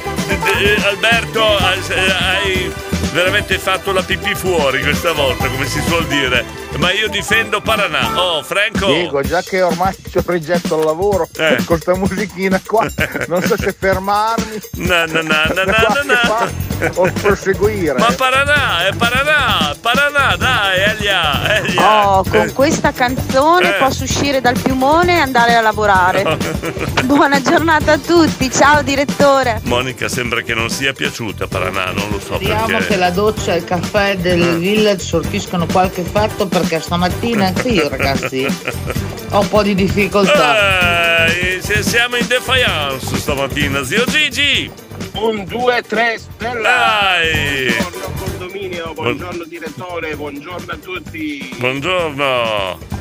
Alberto 0.85 1.57
hai, 1.57 1.79
hai 2.17 2.73
veramente 3.11 3.59
fatto 3.59 3.91
la 3.91 4.03
pipì 4.03 4.35
fuori 4.35 4.81
questa 4.81 5.11
volta, 5.11 5.49
come 5.49 5.65
si 5.65 5.81
suol 5.81 6.05
dire. 6.05 6.64
Ma 6.77 6.91
io 6.91 7.07
difendo 7.07 7.61
Paranà. 7.61 8.21
Oh, 8.21 8.43
Franco. 8.43 8.87
Dico, 8.93 9.21
già 9.21 9.41
che 9.41 9.61
ormai 9.61 9.95
c'ho 10.11 10.21
rigetto 10.25 10.77
al 10.77 10.85
lavoro 10.85 11.27
Eh. 11.37 11.55
con 11.63 11.65
questa 11.65 11.95
musichina 11.95 12.61
qua, 12.65 12.85
non 13.27 13.41
so 13.43 13.55
se 13.57 13.73
fermarmi 13.77 14.59
Na, 14.85 15.05
na, 15.05 15.21
na, 15.21 15.45
na, 15.45 15.53
da 15.53 15.63
na, 15.65 15.73
qualche 15.73 16.03
na, 16.05 16.13
na. 16.13 16.27
parte 16.27 16.91
o 16.95 17.11
proseguire. 17.13 17.97
Ma 17.97 18.11
Paranà, 18.15 18.87
è 18.87 18.93
Paranà, 18.93 19.75
Paranà, 19.79 20.35
dai, 20.35 20.79
Elia, 20.81 21.57
Elia. 21.63 22.09
Oh, 22.17 22.23
con 22.23 22.41
Eh. 22.47 22.53
questa 22.53 22.91
canzone 22.91 23.75
Eh. 23.75 23.79
posso 23.79 24.03
uscire 24.03 24.41
dal 24.41 24.59
piumone 24.59 25.15
e 25.15 25.19
andare 25.19 25.55
a 25.55 25.61
lavorare. 25.61 26.37
Buona 27.05 27.41
giornata 27.41 27.93
a 27.93 27.97
tutti, 27.97 28.51
ciao 28.51 28.81
direttore. 28.81 29.61
Monica 29.63 30.09
sembra 30.09 30.41
che 30.41 30.53
non 30.53 30.69
sia 30.69 30.91
piaciuta 30.91 31.47
Paranà, 31.47 31.85
non 31.91 32.09
lo 32.09 32.19
so 32.19 32.35
Speriamo 32.35 32.65
perché. 32.67 32.87
che 32.87 32.95
la 32.97 33.09
doccia 33.11 33.53
e 33.53 33.57
il 33.57 33.63
caffè 33.63 34.17
del 34.17 34.41
Eh. 34.41 34.55
village 34.57 35.03
sortiscano 35.03 35.65
qualche 35.71 36.01
effetto 36.01 36.47
perché 36.65 36.79
stamattina 36.81 37.47
anche 37.47 37.67
io 37.69 37.87
ragazzi 37.89 38.45
ho 39.29 39.39
un 39.39 39.49
po' 39.49 39.61
di 39.61 39.75
difficoltà. 39.75 41.27
Eh, 41.27 41.59
se- 41.61 41.83
siamo 41.83 42.15
in 42.15 42.25
defiance 42.27 43.15
stamattina, 43.17 43.83
zio 43.83 44.03
Gigi. 44.05 44.71
Un, 45.13 45.45
due, 45.45 45.83
tre, 45.87 46.17
stella. 46.17 46.61
Dai. 46.61 47.73
Buongiorno 47.77 48.13
condominio, 48.17 48.93
buongiorno 48.93 49.43
direttore, 49.45 50.15
buongiorno 50.15 50.71
a 50.71 50.77
tutti. 50.77 51.55
Buongiorno. 51.57 52.94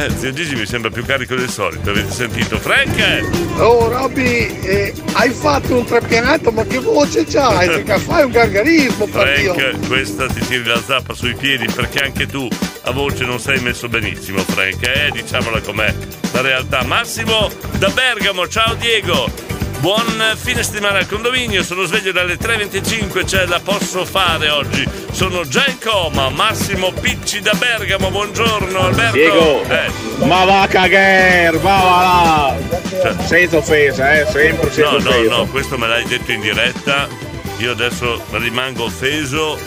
Eh, 0.00 0.08
zio 0.16 0.32
Gigi 0.32 0.54
mi 0.54 0.64
sembra 0.64 0.90
più 0.90 1.04
carico 1.04 1.34
del 1.34 1.50
solito, 1.50 1.90
avete 1.90 2.10
sentito? 2.10 2.58
Frank! 2.58 3.58
Oh 3.58 3.86
Robby, 3.88 4.46
eh, 4.62 4.94
hai 5.12 5.28
fatto 5.28 5.76
un 5.76 5.84
treppianato, 5.84 6.50
ma 6.50 6.64
che 6.64 6.78
voce 6.78 7.26
c'hai? 7.26 7.66
Perché 7.84 7.98
fai 7.98 8.24
un 8.24 8.30
gargarismo. 8.30 9.06
Frank, 9.06 9.86
questa 9.88 10.26
ti 10.26 10.40
tiri 10.40 10.64
la 10.64 10.80
zappa 10.80 11.12
sui 11.12 11.34
piedi 11.34 11.66
perché 11.66 11.98
anche 12.02 12.26
tu 12.26 12.48
a 12.84 12.92
voce 12.92 13.26
non 13.26 13.38
sei 13.38 13.60
messo 13.60 13.90
benissimo, 13.90 14.38
Frank, 14.38 14.86
eh? 14.86 15.10
Diciamola 15.12 15.60
com'è 15.60 15.94
la 16.32 16.40
realtà. 16.40 16.82
Massimo 16.82 17.50
da 17.76 17.90
Bergamo, 17.90 18.48
ciao 18.48 18.72
Diego! 18.76 19.59
Buon 19.80 20.34
fine 20.36 20.62
settimana 20.62 20.98
al 20.98 21.06
condominio, 21.06 21.62
sono 21.62 21.84
sveglio 21.84 22.12
dalle 22.12 22.36
3.25, 22.36 23.26
ce 23.26 23.46
la 23.46 23.60
posso 23.60 24.04
fare 24.04 24.50
oggi. 24.50 24.86
Sono 25.10 25.46
già 25.46 25.64
in 25.66 25.78
coma, 25.82 26.28
Massimo 26.28 26.92
Picci 26.92 27.40
da 27.40 27.52
Bergamo, 27.54 28.10
buongiorno 28.10 28.78
Alberto. 28.78 29.12
Diego, 29.16 29.64
Eh. 29.68 29.90
ma 30.26 30.44
va 30.44 30.62
a 30.62 30.66
cagare, 30.68 31.56
va 31.58 31.78
va 31.80 32.56
là. 33.02 33.16
Senza 33.26 33.56
offesa, 33.56 34.20
eh, 34.20 34.26
sempre 34.30 34.70
senza 34.70 34.90
No, 34.90 34.98
no, 34.98 35.08
offesa. 35.08 35.36
no, 35.36 35.46
questo 35.46 35.78
me 35.78 35.86
l'hai 35.88 36.04
detto 36.04 36.30
in 36.30 36.40
diretta. 36.40 37.08
Io 37.58 37.70
adesso 37.72 38.22
rimango 38.32 38.84
offeso. 38.84 39.58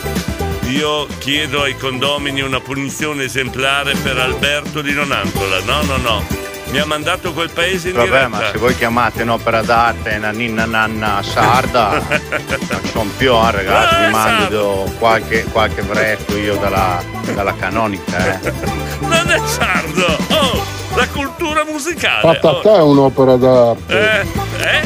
Io 0.68 1.06
chiedo 1.18 1.62
ai 1.62 1.76
condomini 1.76 2.40
una 2.40 2.60
punizione 2.60 3.24
esemplare 3.24 3.94
per 3.96 4.16
Alberto 4.18 4.80
di 4.80 4.92
Nonantola. 4.92 5.60
No, 5.64 5.82
no, 5.82 5.96
no. 5.96 6.26
Mi 6.74 6.80
ha 6.80 6.86
mandato 6.86 7.32
quel 7.32 7.50
paese 7.50 7.90
in 7.90 7.94
Vabbè, 7.94 8.06
diretta. 8.08 8.28
ma 8.28 8.38
se 8.50 8.58
voi 8.58 8.76
chiamate 8.76 9.22
un'opera 9.22 9.62
d'arte 9.62 10.16
una 10.16 10.30
ninna 10.32 10.64
nanna 10.64 11.22
sarda, 11.22 12.02
non 12.08 12.80
sono 12.90 13.10
più, 13.16 13.32
eh, 13.32 13.50
ragazzi, 13.52 13.94
Eh, 13.94 14.06
vi 14.06 14.10
mando 14.10 14.92
qualche, 14.98 15.44
qualche 15.44 15.82
fresco 15.82 16.36
io 16.36 16.56
dalla, 16.56 17.00
dalla 17.32 17.54
canonica, 17.54 18.40
eh. 18.40 18.52
Non 19.06 19.30
è 19.30 19.40
sardo! 19.46 20.04
Oh, 20.30 20.64
la 20.96 21.06
cultura 21.10 21.64
musicale! 21.64 22.20
Fatta 22.22 22.48
a 22.48 22.52
Oh, 22.54 22.60
te 22.60 22.74
è 22.74 22.80
un'opera 22.82 23.36
d'arte. 23.36 24.20
eh, 24.20 24.26
eh? 24.58 24.82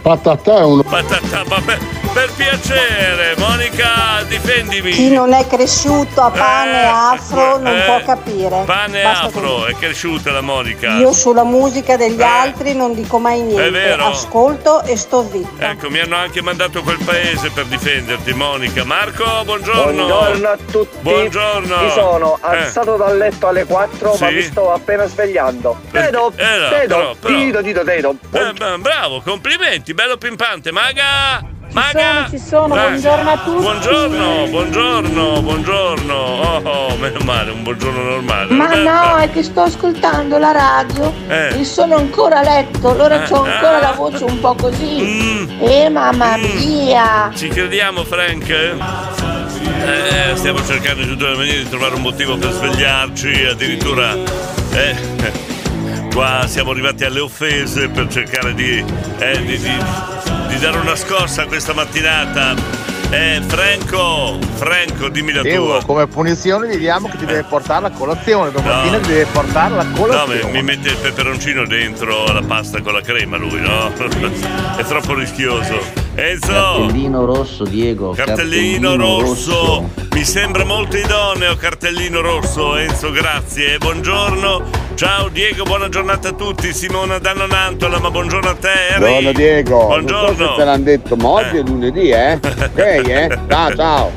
Fatta 0.00 0.30
a 0.30 0.36
te 0.36 0.54
è 0.54 0.62
un... 0.62 0.82
Patata, 0.84 1.42
vabbè, 1.44 1.78
per 2.12 2.30
piacere, 2.36 3.34
Monica, 3.38 4.22
difendimi. 4.28 4.90
Chi 4.90 5.10
non 5.10 5.32
è 5.32 5.46
cresciuto 5.46 6.20
a 6.20 6.30
pane 6.30 6.82
Eh, 6.82 6.86
afro 6.86 7.58
non 7.58 7.74
eh, 7.76 7.82
può 7.82 8.02
capire. 8.04 8.62
Pane 8.66 9.02
Basta 9.02 9.26
afro, 9.26 9.64
è 9.66 9.74
cresciuta 9.74 10.30
la 10.30 10.40
Monica. 10.42 10.96
Io 10.98 11.12
sulla 11.12 11.44
musica 11.44 11.96
degli 11.96 12.20
altri 12.22 12.74
non 12.74 12.94
dico 12.94 13.18
mai 13.18 13.40
niente. 13.40 13.66
Eh. 13.66 13.70
vero. 13.70 14.06
Ascolto 14.06 14.82
e 14.82 14.96
sto 14.96 15.26
zitta. 15.30 15.70
Ecco, 15.70 15.88
mi 15.90 16.00
hanno 16.00 16.16
anche 16.16 16.42
mandato 16.42 16.82
quel 16.82 16.98
paese 17.02 17.50
per 17.50 17.64
difenderti, 17.66 18.32
Monica. 18.34 18.84
Marco, 18.84 19.24
buongiorno. 19.44 19.92
Buongiorno 20.06 20.48
a 20.48 20.58
tutti. 20.70 20.96
Buongiorno. 21.00 21.76
Mi 21.82 21.90
sono 21.90 22.36
Eh. 22.42 22.46
alzato 22.56 22.96
dal 22.96 23.16
letto 23.16 23.48
alle 23.48 23.64
4, 23.64 24.16
ma 24.20 24.28
Sì? 24.28 24.34
mi 24.34 24.42
sto 24.42 24.72
appena 24.72 25.06
svegliando. 25.06 25.76
Tedo, 25.90 26.32
Eh, 26.36 26.68
Tedo, 26.86 27.16
Tedo. 27.20 28.14
Eh, 28.32 28.52
beh, 28.52 28.78
bravo, 28.78 29.20
complimenti, 29.22 29.94
bello 29.94 30.16
pimpante. 30.18 30.70
Maga! 30.72 31.60
Maga! 31.72 32.26
ci 32.28 32.38
sono, 32.38 32.74
Eh, 32.74 32.88
buongiorno 32.88 33.30
a 33.30 33.38
tutti. 33.38 33.62
Buongiorno, 33.62 34.46
buongiorno, 34.50 35.40
buongiorno. 35.40 36.14
Oh, 36.14 36.60
oh, 36.64 36.96
meno 36.96 37.18
male, 37.24 37.50
un 37.50 37.62
buongiorno 37.62 38.02
normale. 38.02 38.52
Ma 38.52 38.66
Roberta? 38.66 39.10
no, 39.10 39.16
è 39.16 39.30
che 39.30 39.42
sto 39.42 39.62
ascoltando 39.62 40.36
la 40.36 40.52
radio 40.52 41.10
Eh. 41.28 41.60
e 41.60 41.64
sono 41.64 41.96
ancora 41.96 42.40
a 42.40 42.42
letto, 42.42 42.90
allora 42.90 43.24
Eh, 43.26 43.32
ho 43.32 43.42
ancora 43.42 43.78
ah. 43.78 43.80
la 43.80 43.92
voce 43.92 44.24
un 44.24 44.38
po' 44.40 44.54
così. 44.54 45.00
Mm. 45.02 45.60
Eh 45.62 45.88
mamma 45.88 46.36
mia! 46.36 47.30
Ci 47.34 47.48
crediamo, 47.48 48.04
Frank? 48.04 48.48
Eh, 48.50 48.76
stiamo 50.36 50.62
cercando 50.66 51.00
in 51.02 51.08
tutte 51.08 51.26
le 51.28 51.36
maniere 51.36 51.62
di 51.62 51.68
trovare 51.70 51.94
un 51.94 52.02
motivo 52.02 52.36
per 52.36 52.50
svegliarci, 52.52 53.46
addirittura. 53.50 54.12
Eh, 54.74 54.94
qua 56.12 56.44
siamo 56.46 56.72
arrivati 56.72 57.04
alle 57.04 57.20
offese 57.20 57.88
per 57.88 58.08
cercare 58.08 58.52
di, 58.54 58.84
eh, 59.18 59.42
di, 59.42 59.58
di- 59.58 60.21
di 60.52 60.58
dare 60.58 60.78
una 60.78 60.96
scossa 60.96 61.46
questa 61.46 61.72
mattinata. 61.72 62.54
Eh, 63.10 63.42
Franco, 63.46 64.38
Franco, 64.54 65.08
dimmi 65.10 65.32
la 65.32 65.42
Diego, 65.42 65.66
tua. 65.66 65.84
come 65.84 66.06
punizione 66.06 66.68
gli 66.74 66.78
diamo 66.78 67.08
che 67.08 67.18
ti 67.18 67.26
deve 67.26 67.42
portare 67.42 67.82
la 67.82 67.90
colazione. 67.90 68.50
Domattina 68.50 68.98
ti 69.00 69.08
deve 69.08 69.26
portare 69.26 69.74
la 69.74 69.82
No, 69.82 69.94
colazione. 69.94 70.44
mi, 70.46 70.52
mi 70.52 70.62
mette 70.62 70.88
il 70.88 70.96
peperoncino 70.96 71.66
dentro 71.66 72.24
la 72.32 72.42
pasta 72.42 72.80
con 72.80 72.94
la 72.94 73.02
crema 73.02 73.36
lui, 73.36 73.60
no? 73.60 73.92
È 74.76 74.84
troppo 74.84 75.12
rischioso. 75.14 75.78
Enzo! 76.14 76.52
Cartellino 76.52 77.24
rosso, 77.24 77.64
Diego. 77.64 78.10
Cartellino 78.10 78.96
rosso. 78.96 79.88
mi 80.12 80.24
sembra 80.24 80.62
molto 80.64 80.96
idoneo 80.98 81.56
cartellino 81.56 82.20
rosso, 82.20 82.76
Enzo, 82.76 83.10
grazie. 83.10 83.78
Buongiorno, 83.78 84.62
ciao 84.94 85.28
Diego, 85.28 85.64
buona 85.64 85.88
giornata 85.88 86.28
a 86.28 86.32
tutti. 86.32 86.72
Simona 86.74 87.18
da 87.18 87.32
Nonantola, 87.32 87.98
ma 87.98 88.10
buongiorno 88.10 88.50
a 88.50 88.54
te, 88.54 88.68
Harry. 88.90 88.98
Buongiorno 88.98 89.32
Diego, 89.32 89.76
non 89.76 89.88
so 89.88 89.88
Buongiorno. 89.88 90.48
se 90.50 90.54
te 90.56 90.64
l'hanno 90.64 90.84
detto, 90.84 91.16
ma 91.16 91.28
oggi 91.28 91.56
è 91.56 91.62
lunedì, 91.62 92.10
eh? 92.10 92.32
Ok, 92.34 92.78
eh? 92.78 93.38
Ciao, 93.48 93.72
ciao. 93.76 94.12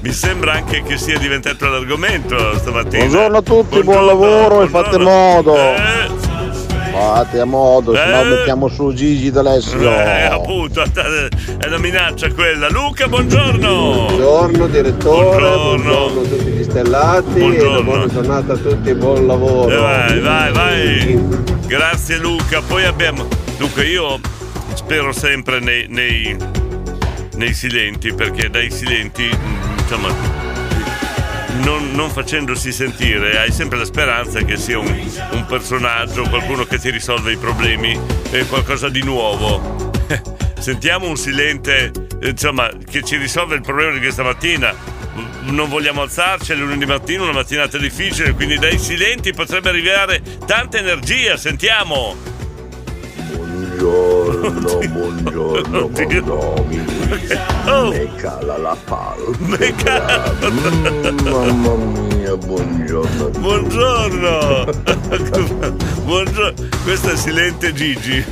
Mi 0.00 0.12
sembra 0.12 0.52
anche 0.52 0.82
che 0.82 0.96
sia 0.98 1.18
diventato 1.18 1.68
l'argomento 1.68 2.58
stamattina. 2.58 3.04
Buongiorno 3.04 3.36
a 3.36 3.42
tutti, 3.42 3.82
buon 3.82 4.04
Buongiorno, 4.04 4.06
lavoro 4.06 4.62
e 4.62 4.68
fate 4.68 4.98
modo. 4.98 5.56
Eh, 5.56 6.08
Fate 6.98 7.40
a 7.40 7.44
modo, 7.44 7.94
se 7.94 8.06
no 8.06 8.20
Eh. 8.22 8.24
mettiamo 8.24 8.68
su 8.68 8.92
Gigi 8.94 9.30
D'Alessio. 9.30 9.78
eh, 9.80 10.22
appunto, 10.22 10.82
è 10.82 11.66
una 11.66 11.76
minaccia 11.78 12.32
quella. 12.32 12.70
Luca, 12.70 13.06
buongiorno. 13.06 14.06
Buongiorno 14.06 14.66
direttore, 14.68 15.24
Buongiorno. 15.38 15.84
buongiorno 15.84 16.20
a 16.20 16.24
tutti 16.24 16.50
gli 16.52 16.62
stellati 16.64 17.38
Buongiorno. 17.38 17.82
buona 17.82 18.06
giornata 18.06 18.52
a 18.54 18.56
tutti 18.56 18.88
e 18.88 18.94
buon 18.94 19.26
lavoro. 19.26 19.70
Eh, 19.70 19.76
vai, 19.76 20.20
vai, 20.20 20.52
vai. 20.52 21.20
Grazie 21.66 22.16
Luca. 22.16 22.62
Poi 22.66 22.84
abbiamo. 22.84 23.26
Dunque, 23.58 23.84
io 23.84 24.18
spero 24.74 25.12
sempre 25.12 25.60
nei, 25.60 25.86
nei, 25.90 26.34
nei 27.34 27.52
silenti, 27.52 28.14
perché 28.14 28.48
dai 28.48 28.70
silenti, 28.70 29.24
mm, 29.24 29.78
insomma. 29.80 30.54
Non, 31.62 31.90
non 31.92 32.10
facendosi 32.10 32.72
sentire, 32.72 33.38
hai 33.38 33.50
sempre 33.50 33.78
la 33.78 33.84
speranza 33.84 34.40
che 34.40 34.56
sia 34.56 34.78
un, 34.78 34.86
un 35.32 35.46
personaggio, 35.46 36.28
qualcuno 36.28 36.64
che 36.64 36.78
ti 36.78 36.90
risolve 36.90 37.32
i 37.32 37.36
problemi, 37.36 37.98
eh, 38.30 38.46
qualcosa 38.46 38.88
di 38.88 39.02
nuovo. 39.02 39.90
Sentiamo 40.58 41.08
un 41.08 41.16
silente, 41.16 41.92
eh, 42.20 42.28
insomma, 42.28 42.70
che 42.88 43.02
ci 43.02 43.16
risolve 43.16 43.54
il 43.54 43.62
problema 43.62 43.92
di 43.92 43.98
questa 43.98 44.22
mattina. 44.22 44.74
Non 45.42 45.68
vogliamo 45.68 46.02
alzarci, 46.02 46.52
è 46.52 46.54
lunedì 46.54 46.84
mattina, 46.86 47.22
una 47.22 47.32
mattinata 47.32 47.78
difficile, 47.78 48.32
quindi 48.32 48.58
dai 48.58 48.78
silenti 48.78 49.32
potrebbe 49.32 49.68
arrivare 49.68 50.20
tanta 50.44 50.78
energia. 50.78 51.36
Sentiamo. 51.36 52.16
Buongiorno, 53.32 54.05
buongiorno, 54.50 55.88
condomini. 55.88 56.84
Oh. 57.66 57.88
Me 57.90 58.08
cala 58.16 58.56
la 58.58 58.76
palla. 58.84 59.36
Me 59.38 59.74
cala- 59.74 60.34
Mm, 60.46 61.18
mamma 61.26 62.14
mia, 62.14 62.36
buongiorno. 62.36 63.28
Buongiorno. 63.30 64.64
Buongiorno. 66.06 66.68
Questo 66.84 67.10
è 67.10 67.16
Silente 67.16 67.72
Gigi. 67.72 68.24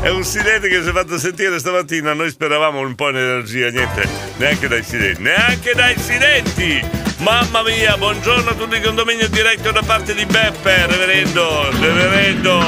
è 0.00 0.08
un 0.08 0.24
silente 0.24 0.68
che 0.68 0.82
si 0.82 0.88
è 0.88 0.92
fatto 0.92 1.18
sentire 1.18 1.58
stamattina. 1.58 2.14
Noi 2.14 2.30
speravamo 2.30 2.80
un 2.80 2.94
po' 2.94 3.10
in 3.10 3.16
energia, 3.16 3.68
niente, 3.70 4.08
neanche 4.36 4.68
dai 4.68 4.82
silenti, 4.82 5.22
neanche 5.22 5.72
dai 5.74 5.94
silenti. 5.98 6.82
Mamma 7.18 7.62
mia, 7.62 7.96
buongiorno 7.96 8.50
a 8.50 8.54
tutti 8.54 8.80
condominio 8.80 9.28
diretto 9.28 9.70
da 9.72 9.82
parte 9.84 10.14
di 10.14 10.24
Beppe, 10.26 10.86
reverendo, 10.86 11.70
reverendo, 11.80 12.60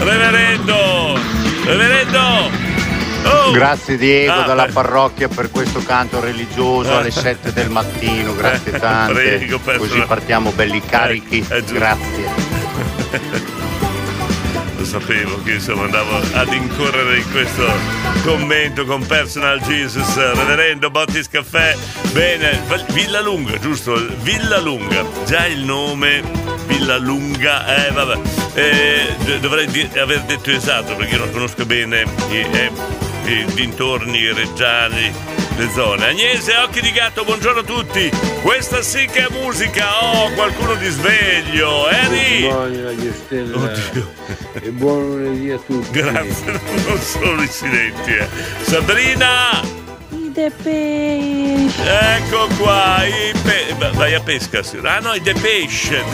reverendo, 0.00 1.18
reverendo. 1.66 2.74
Oh! 3.24 3.50
Grazie 3.50 3.96
Diego 3.96 4.32
Ah, 4.32 4.42
dalla 4.46 4.66
beh. 4.66 4.72
parrocchia 4.72 5.26
per 5.28 5.50
questo 5.50 5.82
canto 5.82 6.20
religioso 6.20 6.96
alle 6.96 7.10
7 7.12 7.52
del 7.52 7.70
mattino, 7.70 8.34
grazie 8.34 8.72
Eh, 8.72 8.78
tante. 8.78 9.12
prego, 9.12 9.58
Così 9.58 10.00
partiamo 10.06 10.52
belli 10.52 10.80
carichi. 10.80 11.44
Eh, 11.48 11.58
giusto. 11.60 11.74
Grazie. 11.74 13.54
Lo 14.78 14.84
sapevo 14.84 15.42
che 15.42 15.54
insomma 15.54 15.84
andavo 15.84 16.20
ad 16.32 16.52
incorrere 16.52 17.18
in 17.18 17.30
questo 17.30 17.66
commento 18.24 18.84
con 18.84 19.04
Personal 19.06 19.60
Jesus, 19.60 20.14
Reverendo 20.34 20.90
Bottis 20.90 21.28
Caffè. 21.28 21.74
Bene, 22.12 22.60
Villa 22.92 23.20
Lunga, 23.20 23.58
giusto? 23.58 23.94
Villa 24.20 24.58
Lunga, 24.60 25.04
già 25.24 25.46
il 25.46 25.64
nome 25.64 26.22
Villa 26.66 26.98
Lunga, 26.98 27.86
eh 27.86 27.90
vabbè. 27.90 28.18
Eh, 28.54 29.38
dovrei 29.40 29.66
di- 29.66 29.88
aver 29.98 30.22
detto 30.22 30.50
esatto 30.50 30.94
perché 30.94 31.12
io 31.14 31.18
non 31.20 31.32
conosco 31.32 31.64
bene 31.64 32.04
i, 32.30 32.40
eh, 32.40 32.70
i 33.26 33.44
dintorni, 33.54 34.32
reggiani, 34.32 35.12
le 35.56 35.68
zone. 35.72 36.06
Agnese, 36.06 36.54
occhi 36.56 36.80
di 36.80 36.90
gatto, 36.92 37.24
buongiorno 37.24 37.60
a 37.60 37.64
tutti. 37.64 38.10
Questa 38.42 38.82
sì 38.82 39.06
che 39.06 39.26
è 39.26 39.28
musica. 39.30 40.02
Oh, 40.04 40.30
qualcuno 40.32 40.74
di 40.74 40.88
sveglio. 40.88 41.88
Eri? 41.88 42.48
Stella 43.26 43.72
e 44.62 44.70
buon 44.70 45.06
lunedì 45.08 45.50
a 45.50 45.58
tutti. 45.58 45.90
Grazie, 45.90 46.60
non 46.86 47.00
sono 47.00 47.42
i 47.42 47.48
silenti. 47.48 48.10
eh. 48.12 48.28
Sabrina, 48.62 49.60
I 50.10 50.30
The 50.32 50.50
Pesce. 50.62 51.82
ecco 52.16 52.48
qua. 52.58 53.04
I 53.04 53.32
pe- 53.42 53.74
va- 53.78 53.90
vai 53.92 54.14
a 54.14 54.20
pesca. 54.20 54.62
sì. 54.62 54.78
Ah 54.82 54.98
no, 55.00 55.14
i 55.14 55.20
Depeche. 55.20 56.04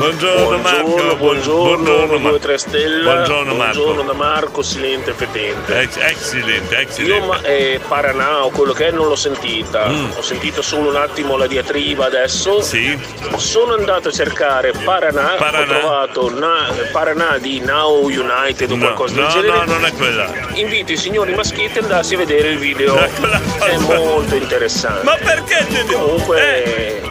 Buongiorno, 0.00 0.56
Marco. 0.56 0.82
Buongiorno, 0.86 1.16
buongiorno, 1.16 1.84
buongiorno, 1.84 2.16
1, 2.16 2.28
2, 2.30 2.38
3 2.38 2.56
stelle. 2.58 3.02
Buongiorno, 3.02 3.54
Marco. 3.54 3.82
Buongiorno 3.82 4.02
da 4.10 4.12
Marco, 4.14 4.62
silente 4.62 5.10
e 5.10 5.12
fetente. 5.12 5.78
Ex- 5.78 5.96
Excellent, 5.98 6.98
Io 7.00 7.24
ma, 7.26 7.42
eh, 7.42 7.78
Paranà 7.86 8.42
o 8.46 8.48
quello 8.48 8.72
che 8.72 8.86
è 8.86 8.90
non 8.92 9.08
l'ho 9.08 9.14
sentita. 9.14 9.88
Mm. 9.88 10.12
Ho 10.16 10.22
sentito 10.22 10.62
solo 10.62 10.88
un 10.88 10.96
attimo 10.96 11.36
la 11.36 11.46
diatriba 11.46 12.06
adesso. 12.06 12.62
Sì. 12.62 12.98
Sono 13.36 13.74
andato 13.74 14.08
a 14.08 14.10
cercare 14.10 14.72
Paranà, 14.72 15.34
Paranà. 15.36 15.76
ho 15.76 15.78
trovato 15.80 16.30
Na- 16.38 16.72
Paranà 16.92 17.36
di 17.36 17.60
Now 17.60 18.02
United 18.04 18.70
o 18.70 18.76
No, 18.76 18.80
qualcosa 18.84 19.14
del 19.16 19.24
no, 19.24 19.28
genere. 19.28 19.52
no, 19.52 19.64
non 19.64 19.84
è 19.84 19.92
quella. 19.92 20.30
Invito 20.54 20.92
i 20.92 20.96
signori 20.96 21.34
maschietti 21.34 21.76
ad 21.76 21.84
andarsi 21.84 22.14
a 22.14 22.16
vedere 22.16 22.48
il 22.52 22.58
video. 22.58 22.94
Qua. 22.94 23.66
È 23.66 23.76
molto 23.76 24.34
interessante. 24.34 25.04
Ma 25.04 25.16
perché 25.22 25.66
Comunque, 25.92 27.02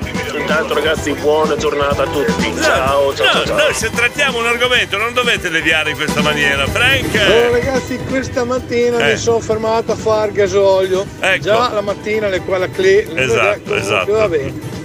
intanto 0.49 0.73
ragazzi, 0.73 1.13
buona 1.13 1.55
giornata 1.57 2.03
a 2.03 2.07
tutti. 2.07 2.51
Ciao, 2.59 3.13
ciao, 3.13 3.25
No, 3.25 3.31
ciao. 3.33 3.45
ciao. 3.45 3.57
noi 3.57 3.73
se 3.75 3.91
trattiamo 3.91 4.39
un 4.39 4.47
argomento 4.47 4.97
non 4.97 5.13
dovete 5.13 5.49
deviare 5.49 5.91
in 5.91 5.95
questa 5.95 6.21
maniera. 6.23 6.65
Frank! 6.65 7.15
Allora 7.15 7.51
ragazzi, 7.51 7.99
questa 8.09 8.43
mattina 8.45 8.97
Eh. 8.97 9.11
mi 9.11 9.17
sono 9.17 9.39
fermato 9.41 9.91
a 9.91 9.95
fare 9.95 10.31
gasolio. 10.31 11.05
Ecco. 11.19 11.43
Già 11.43 11.69
la 11.71 11.81
mattina 11.81 12.29
le 12.29 12.39
quella 12.41 12.67
clé. 12.67 13.07
Esatto, 13.15 13.75
esatto. 13.75 14.11
Va 14.11 14.27
bene. 14.27 14.77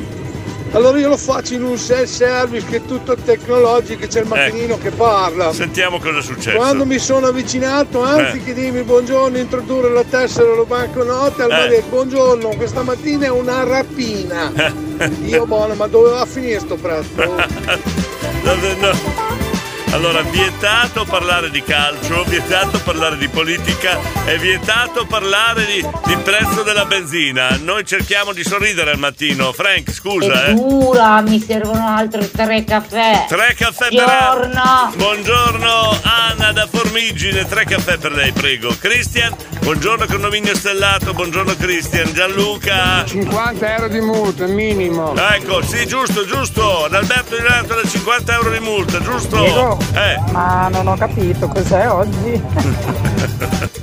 Allora 0.74 0.98
io 0.98 1.08
lo 1.08 1.16
faccio 1.16 1.54
in 1.54 1.62
un 1.62 1.78
self-service 1.78 2.66
che 2.66 2.76
è 2.76 2.84
tutto 2.84 3.14
tecnologico, 3.14 4.08
c'è 4.08 4.22
il 4.22 4.26
macchinino 4.26 4.76
che 4.76 4.90
parla. 4.90 5.52
Sentiamo 5.52 6.00
cosa 6.00 6.18
è 6.18 6.22
successo. 6.22 6.56
Quando 6.56 6.84
mi 6.84 6.98
sono 6.98 7.28
avvicinato, 7.28 8.02
anziché 8.02 8.52
dirmi 8.54 8.82
buongiorno, 8.82 9.38
introdurre 9.38 9.90
la 9.90 10.02
tessera 10.02 10.50
o 10.50 10.56
la 10.56 10.64
banconote, 10.64 11.42
al 11.42 11.50
Eh. 11.52 11.68
detto 11.68 11.86
buongiorno, 11.90 12.48
questa 12.56 12.82
mattina 12.82 13.26
è 13.26 13.30
una 13.30 13.62
rapina. 13.62 14.52
Io 15.22 15.46
buono, 15.46 15.74
ma 15.74 15.86
dove 15.86 16.10
va 16.10 16.20
a 16.22 16.26
finire 16.26 16.58
sto 16.58 16.74
prezzo? 16.74 17.12
No, 18.44 18.52
no. 18.52 19.23
Allora, 19.94 20.22
vietato 20.22 21.04
parlare 21.04 21.50
di 21.50 21.62
calcio, 21.62 22.24
vietato 22.24 22.80
parlare 22.80 23.16
di 23.16 23.28
politica 23.28 23.96
e 24.24 24.38
vietato 24.38 25.06
parlare 25.06 25.64
di, 25.66 25.86
di 26.06 26.16
prezzo 26.16 26.64
della 26.64 26.84
benzina. 26.84 27.56
Noi 27.62 27.86
cerchiamo 27.86 28.32
di 28.32 28.42
sorridere 28.42 28.90
al 28.90 28.98
mattino. 28.98 29.52
Frank, 29.52 29.92
scusa, 29.92 30.46
È 30.46 30.50
eh. 30.50 30.54
dura, 30.54 31.20
mi 31.20 31.38
servono 31.38 31.86
altri 31.86 32.28
tre 32.28 32.64
caffè. 32.64 33.26
Tre 33.28 33.54
caffè 33.56 33.88
per 33.90 34.00
Anna. 34.00 34.90
Buongiorno. 34.96 35.14
Buongiorno 35.14 36.00
Anna 36.02 36.50
da 36.50 36.66
Formigine, 36.66 37.46
tre 37.46 37.64
caffè 37.64 37.96
per 37.96 38.10
lei, 38.10 38.32
prego. 38.32 38.74
Cristian, 38.76 39.32
buongiorno 39.60 40.06
condominio 40.06 40.56
stellato, 40.56 41.14
buongiorno 41.14 41.54
Cristian. 41.54 42.12
Gianluca. 42.12 43.04
50 43.06 43.74
euro 43.76 43.88
di 43.88 44.00
multa, 44.00 44.46
minimo. 44.46 45.14
Ecco, 45.16 45.62
sì, 45.62 45.86
giusto, 45.86 46.26
giusto. 46.26 46.86
Adalberto 46.86 47.36
Di 47.36 47.42
Renato 47.42 47.74
da 47.74 47.88
50 47.88 48.34
euro 48.34 48.50
di 48.50 48.58
multa, 48.58 49.00
giusto? 49.00 49.36
Diego? 49.36 49.83
Eh. 49.92 50.32
Ma 50.32 50.68
non 50.68 50.86
ho 50.88 50.96
capito 50.96 51.48
cos'è 51.48 51.88
oggi. 51.90 52.42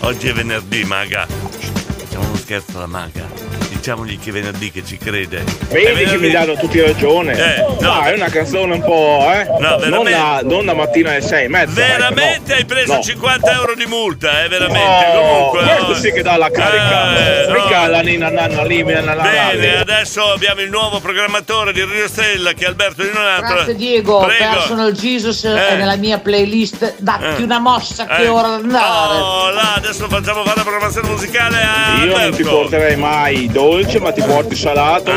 Oggi 0.00 0.28
è 0.28 0.32
venerdì, 0.32 0.84
maga. 0.84 1.26
Facciamo 1.26 2.28
uno 2.28 2.36
scherzo 2.36 2.76
alla 2.78 2.86
maga. 2.86 3.47
Diciamogli 3.88 4.18
che 4.18 4.32
venerdì 4.32 4.70
che 4.70 4.84
ci 4.84 4.98
crede. 4.98 5.42
Vedi 5.70 5.86
che 5.86 5.92
venerdì. 5.94 6.18
mi 6.26 6.30
danno 6.30 6.56
tutti 6.56 6.78
ragione. 6.78 7.32
Eh, 7.32 7.64
no. 7.80 7.90
Ah, 7.90 8.10
è 8.10 8.14
una 8.16 8.28
canzone 8.28 8.74
un 8.74 8.82
po', 8.82 9.26
eh? 9.32 9.44
No, 9.46 9.68
non, 9.68 9.78
veramente. 9.78 10.10
la, 10.10 10.40
non 10.44 10.64
la 10.66 10.74
mattina 10.74 11.10
alle 11.12 11.22
sei 11.22 11.46
e 11.46 11.48
mezza. 11.48 11.72
Veramente 11.72 12.52
ecco, 12.52 12.58
hai 12.58 12.64
preso 12.66 12.92
no. 12.96 13.00
50 13.02 13.50
euro 13.52 13.74
di 13.74 13.86
multa, 13.86 14.44
eh, 14.44 14.48
veramente. 14.48 15.16
Oh, 15.16 15.48
Comunque, 15.48 15.74
questo 15.74 15.92
oh. 15.92 15.94
sì 15.94 16.12
che 16.12 16.20
dà 16.20 16.36
la 16.36 16.50
carica. 16.50 17.16
Eh, 17.46 17.50
Mica 17.50 17.84
no. 17.84 17.90
la 17.90 18.00
nina 18.02 18.28
nanna 18.28 18.62
lì, 18.64 18.82
la 18.84 19.14
Bene, 19.14 19.78
adesso 19.78 20.32
abbiamo 20.32 20.60
il 20.60 20.68
nuovo 20.68 21.00
programmatore 21.00 21.72
di 21.72 21.82
Rio 21.82 22.08
Stella 22.08 22.52
che 22.52 22.64
è 22.64 22.68
Alberto 22.68 23.02
Di 23.02 23.10
Donato. 23.10 23.54
Grazie 23.54 23.74
Diego, 23.74 24.18
Prego. 24.18 24.52
Personal 24.52 24.92
Jesus 24.92 25.44
Eh. 25.44 25.68
è 25.68 25.76
nella 25.76 25.96
mia 25.96 26.18
playlist, 26.18 26.96
datti 26.98 27.40
Eh. 27.40 27.42
una 27.42 27.58
mossa 27.58 28.04
che 28.04 28.24
Eh. 28.24 28.28
ora 28.28 28.48
andare. 28.48 29.18
Oh, 29.18 29.50
là, 29.50 29.76
adesso 29.76 30.06
facciamo 30.08 30.44
fare 30.44 30.56
la 30.56 30.62
programmazione 30.62 31.08
musicale 31.08 31.56
a 31.56 32.04
Io 32.04 32.10
non 32.10 32.18
ti 32.18 32.42
Alberto. 32.42 32.48
porterei 32.50 32.96
mai 32.96 33.48
dolce, 33.78 34.00
ma 34.00 34.12
ti 34.12 34.22
porti 34.22 34.56
salato 34.56 35.10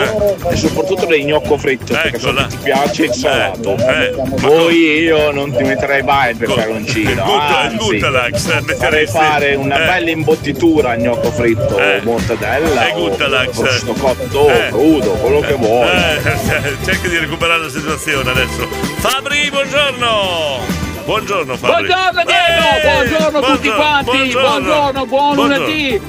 e 0.49 0.55
soprattutto 0.55 1.05
dei 1.05 1.23
gnocco 1.23 1.57
fritto, 1.57 1.93
perché 1.93 2.19
so 2.19 2.33
che 2.33 2.47
ti 2.47 2.57
piace 2.63 3.03
il 3.05 3.13
salato. 3.13 3.75
eh, 3.75 4.13
Poi 4.39 4.75
io 5.01 5.31
non 5.31 5.51
ti 5.55 5.63
metterei 5.63 6.03
mai 6.03 6.31
il 6.31 6.37
peperoncino, 6.37 7.23
Gutta- 7.23 7.59
anzi, 7.59 7.77
Guttalax, 7.77 8.47
eh, 8.67 8.75
farei 8.75 9.07
fare 9.07 9.55
una 9.55 9.81
eh. 9.81 9.85
bella 9.85 10.09
imbottitura 10.11 10.91
al 10.91 10.99
gnocco 10.99 11.31
fritto, 11.31 11.79
mortadella, 12.03 12.87
Eh, 12.89 12.93
o 12.95 13.09
prosciutto 13.49 13.93
cotto, 13.93 14.49
Eh. 14.49 14.67
crudo, 14.69 15.11
quello 15.13 15.39
che 15.39 15.53
vuoi. 15.53 15.87
Eh, 15.91 16.21
cerca 16.83 17.07
di 17.07 17.17
recuperare 17.17 17.63
la 17.63 17.69
situazione 17.69 18.29
adesso. 18.29 18.67
Fabri, 18.97 19.49
buongiorno! 19.49 20.79
Buongiorno 21.03 21.57
Fabri. 21.57 21.87
Buongiorno 21.87 22.23
Diego, 22.23 22.77
Eh, 22.77 23.07
buongiorno 23.09 23.37
a 23.39 23.55
tutti 23.55 23.69
quanti, 23.69 24.31
buongiorno, 24.31 25.05
buon 25.07 25.35
lunedì. 25.35 26.01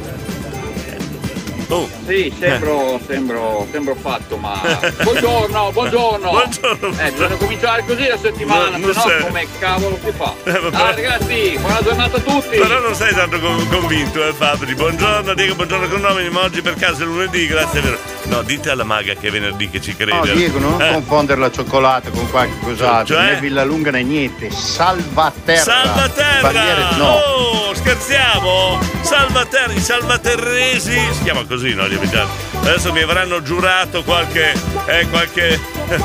Oh. 1.73 1.89
Sì, 2.07 2.31
sembro, 2.39 3.01
sembro, 3.07 3.67
sembro 3.73 3.95
fatto, 3.95 4.37
ma. 4.37 4.61
Buongiorno, 5.03 5.73
buongiorno. 5.73 6.29
Buongiorno. 6.31 6.89
Eh, 7.01 7.11
bisogna 7.13 7.37
cominciare 7.37 7.83
così 7.87 8.07
la 8.07 8.19
settimana, 8.19 8.77
No, 8.77 8.93
se 8.93 9.19
no 9.19 9.25
come 9.27 9.47
cavolo 9.59 9.99
si 10.05 10.13
fa? 10.15 10.35
Eh. 10.45 10.71
Ah, 10.73 10.95
ragazzi, 10.95 11.57
buona 11.59 11.81
giornata 11.83 12.17
a 12.19 12.21
tutti. 12.21 12.59
Però 12.59 12.79
non 12.79 12.95
sei 12.95 13.15
tanto 13.15 13.39
con- 13.41 13.67
convinto, 13.69 14.23
eh 14.23 14.35
Fabri. 14.35 14.75
Buongiorno 14.75 15.33
Diego, 15.33 15.55
buongiorno 15.55 15.89
con 15.89 16.01
nome, 16.03 16.29
ma 16.29 16.43
oggi 16.43 16.61
per 16.61 16.75
caso 16.75 17.05
è 17.05 17.07
lunedì, 17.07 17.47
grazie 17.47 17.81
vero. 17.81 17.99
No, 18.33 18.41
dite 18.41 18.71
alla 18.71 18.85
maga 18.85 19.13
che 19.13 19.29
è 19.29 19.31
venerdì 19.31 19.69
che 19.69 19.79
ci 19.83 19.95
crede. 19.95 20.13
No, 20.17 20.25
Diego, 20.25 20.59
non 20.59 20.81
Eh. 20.81 20.91
confondere 20.93 21.39
la 21.39 21.51
cioccolata 21.51 22.09
con 22.09 22.31
qualche 22.31 22.59
cos'altro. 22.61 23.15
Cioè? 23.17 23.25
Né 23.35 23.41
Villa 23.41 23.63
Lunga 23.63 23.91
né 23.91 24.03
niente. 24.03 24.51
Salvaterra. 24.51 25.61
Salvaterra! 25.61 26.41
Bandiere, 26.41 26.97
no. 26.97 27.09
Oh, 27.11 27.75
scherziamo? 27.75 28.81
Salvaterra, 29.03 29.73
i 29.75 29.81
salvaterresi, 29.81 30.99
si 31.13 31.23
chiama 31.25 31.45
così, 31.45 31.75
no? 31.75 31.87
Gli 31.87 31.95
abitati. 31.95 32.31
Adesso 32.61 32.91
mi 32.93 33.03
avranno 33.03 33.43
giurato 33.43 34.03
qualche. 34.03 34.55
Eh, 34.87 35.07
qualche. 35.11 35.61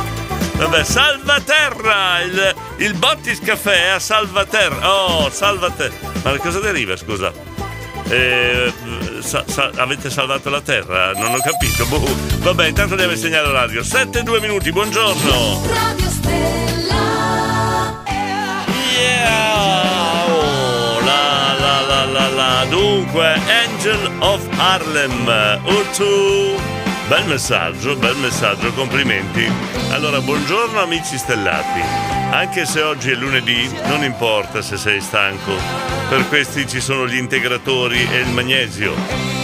Vabbè, 0.57 0.83
Salvaterra! 0.83 2.19
Il, 2.25 2.55
il 2.77 2.93
Bottis 2.95 3.39
Caffè 3.39 3.87
a 3.89 3.99
Salvaterra. 3.99 4.91
Oh, 4.91 5.29
Salvaterra. 5.29 5.93
Ma 6.23 6.31
da 6.31 6.37
cosa 6.39 6.59
deriva, 6.59 6.97
scusa? 6.97 7.31
Eh, 8.09 8.73
sa- 9.21 9.43
sa- 9.47 9.71
avete 9.75 10.09
salvato 10.09 10.49
la 10.49 10.61
terra? 10.61 11.11
Non 11.13 11.33
ho 11.33 11.39
capito. 11.39 11.85
Boh. 11.87 12.03
Vabbè, 12.39 12.67
intanto 12.67 12.95
deve 12.95 13.15
segnare 13.15 13.51
radio. 13.51 13.83
7 13.83 14.23
2 14.23 14.39
minuti, 14.39 14.71
buongiorno. 14.71 15.61
Yeah! 18.97 20.25
Oh, 20.27 20.99
la 21.05 21.53
la 21.59 21.81
la 21.87 22.05
la 22.05 22.27
la. 22.29 22.65
Dunque, 22.69 23.33
Angel 23.47 24.11
of 24.19 24.41
Harlem. 24.57 25.27
Utu. 25.65 26.76
Bel 27.07 27.25
messaggio, 27.25 27.95
bel 27.95 28.17
messaggio, 28.17 28.73
complimenti. 28.73 29.49
Allora, 29.91 30.19
buongiorno 30.19 30.81
amici 30.81 31.17
stellati. 31.17 31.79
Anche 32.31 32.65
se 32.65 32.81
oggi 32.81 33.11
è 33.11 33.15
lunedì, 33.15 33.73
non 33.85 34.03
importa 34.03 34.61
se 34.61 34.75
sei 34.75 34.99
stanco. 34.99 35.53
Per 36.09 36.27
questi 36.27 36.67
ci 36.67 36.81
sono 36.81 37.07
gli 37.07 37.15
integratori 37.15 38.05
e 38.11 38.17
il 38.19 38.27
magnesio. 38.31 38.93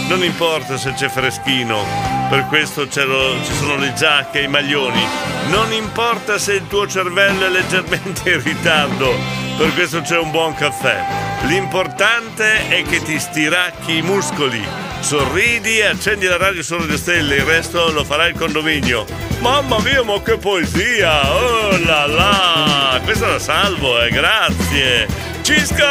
Non 0.08 0.22
importa 0.22 0.76
se 0.76 0.92
c'è 0.92 1.08
freschino, 1.08 1.86
per 2.28 2.44
questo 2.48 2.86
lo- 3.06 3.42
ci 3.42 3.54
sono 3.54 3.76
le 3.76 3.94
giacche 3.94 4.40
e 4.40 4.42
i 4.42 4.48
maglioni. 4.48 5.02
Non 5.48 5.72
importa 5.72 6.36
se 6.36 6.52
il 6.52 6.66
tuo 6.66 6.86
cervello 6.86 7.46
è 7.46 7.48
leggermente 7.48 8.28
in 8.34 8.42
ritardo, 8.42 9.10
per 9.56 9.72
questo 9.72 10.02
c'è 10.02 10.18
un 10.18 10.30
buon 10.30 10.54
caffè. 10.54 11.02
L'importante 11.46 12.68
è 12.68 12.82
che 12.82 13.02
ti 13.02 13.18
stiracchi 13.18 13.96
i 13.96 14.02
muscoli. 14.02 14.93
Sorridi 15.04 15.80
e 15.80 15.84
accendi 15.86 16.24
la 16.24 16.38
radio 16.38 16.62
solo 16.62 16.86
le 16.86 16.96
stelle, 16.96 17.36
il 17.36 17.42
resto 17.42 17.92
lo 17.92 18.04
farà 18.04 18.26
il 18.26 18.34
condominio. 18.38 19.04
Mamma 19.40 19.78
mia, 19.80 20.02
ma 20.02 20.18
che 20.22 20.38
poesia! 20.38 21.30
Oh 21.30 21.76
là 21.84 22.06
là! 22.06 23.00
Questa 23.04 23.26
la 23.26 23.38
salvo, 23.38 24.00
eh, 24.00 24.08
grazie! 24.08 25.06
Cisco! 25.42 25.84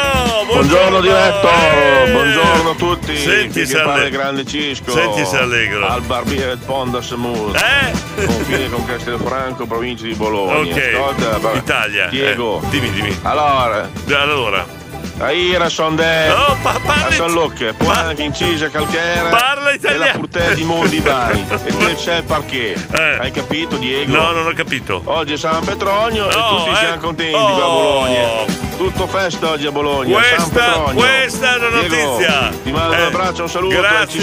Buongiorno 0.48 1.00
diretto, 1.00 1.48
Eh! 1.48 2.10
buongiorno 2.12 2.70
a 2.72 2.76
tutti. 2.76 3.16
Senti 3.16 3.68
se 3.68 3.76
parla 3.76 3.94
alle- 3.94 4.06
il 4.06 4.12
grande 4.12 4.46
Cisco. 4.48 4.92
Senti 4.92 5.24
se 5.26 5.38
allegro. 5.38 5.88
Al 5.88 6.02
barbiere 6.02 6.58
Ponda 6.58 7.00
Semur. 7.04 7.56
Eh? 7.56 8.26
Confine 8.26 8.68
con 8.72 8.84
Castelfranco, 8.84 9.68
provincia 9.68 10.06
di 10.06 10.16
Bologna. 10.16 10.74
Ok. 10.74 10.92
Ascolta, 10.92 11.52
Italia. 11.54 12.08
Diego. 12.08 12.62
Eh, 12.64 12.70
dimmi, 12.70 12.90
dimmi. 12.92 13.16
Allora. 13.22 13.92
Allora. 14.10 14.82
Aira 15.20 15.70
sonde. 15.70 16.30
Oh, 16.32 16.58
pa- 16.62 16.80
parli- 16.84 17.14
A 17.14 17.18
San 17.18 17.32
Lucche, 17.32 17.74
poi 17.74 17.96
anche 17.96 18.24
incisa 18.24 18.70
calchera. 18.70 19.30
Parla 19.30 19.72
E 19.72 19.76
italiano. 19.76 20.06
la 20.06 20.12
purtè 20.20 20.54
di 20.54 20.64
Mondi 20.64 21.00
Bari. 21.00 21.46
e 21.66 21.78
te 21.78 21.94
c'è 21.96 22.18
il 22.18 22.24
parquet. 22.24 22.78
Hai 23.20 23.32
capito, 23.32 23.76
Diego? 23.78 24.12
Eh. 24.12 24.16
No, 24.16 24.32
non 24.32 24.48
ho 24.48 24.54
capito. 24.54 25.02
Oggi 25.06 25.34
è 25.34 25.38
San 25.38 25.64
Petronio 25.64 26.30
e 26.30 26.36
No, 26.36 26.58
tutti 26.58 26.70
eh. 26.72 26.76
siamo 26.76 26.98
contenti 26.98 27.36
Oh. 27.36 27.54
qua 27.54 27.64
a 27.64 27.68
Bologna. 27.68 28.28
Tutto 28.78 29.08
festa 29.08 29.52
oggi 29.52 29.66
a 29.68 29.72
Bologna. 29.72 30.20
Questa, 30.20 30.92
questa 30.94 31.56
è 31.56 31.60
Diego, 31.60 31.76
notizia. 31.76 32.50
Ti 32.64 32.72
mando 32.72 32.94
Eh, 32.96 33.00
un 33.00 33.06
abbraccio, 33.06 33.42
un 33.44 33.50
saluto 33.50 33.76
al 33.76 33.82
Grazie. 33.82 34.22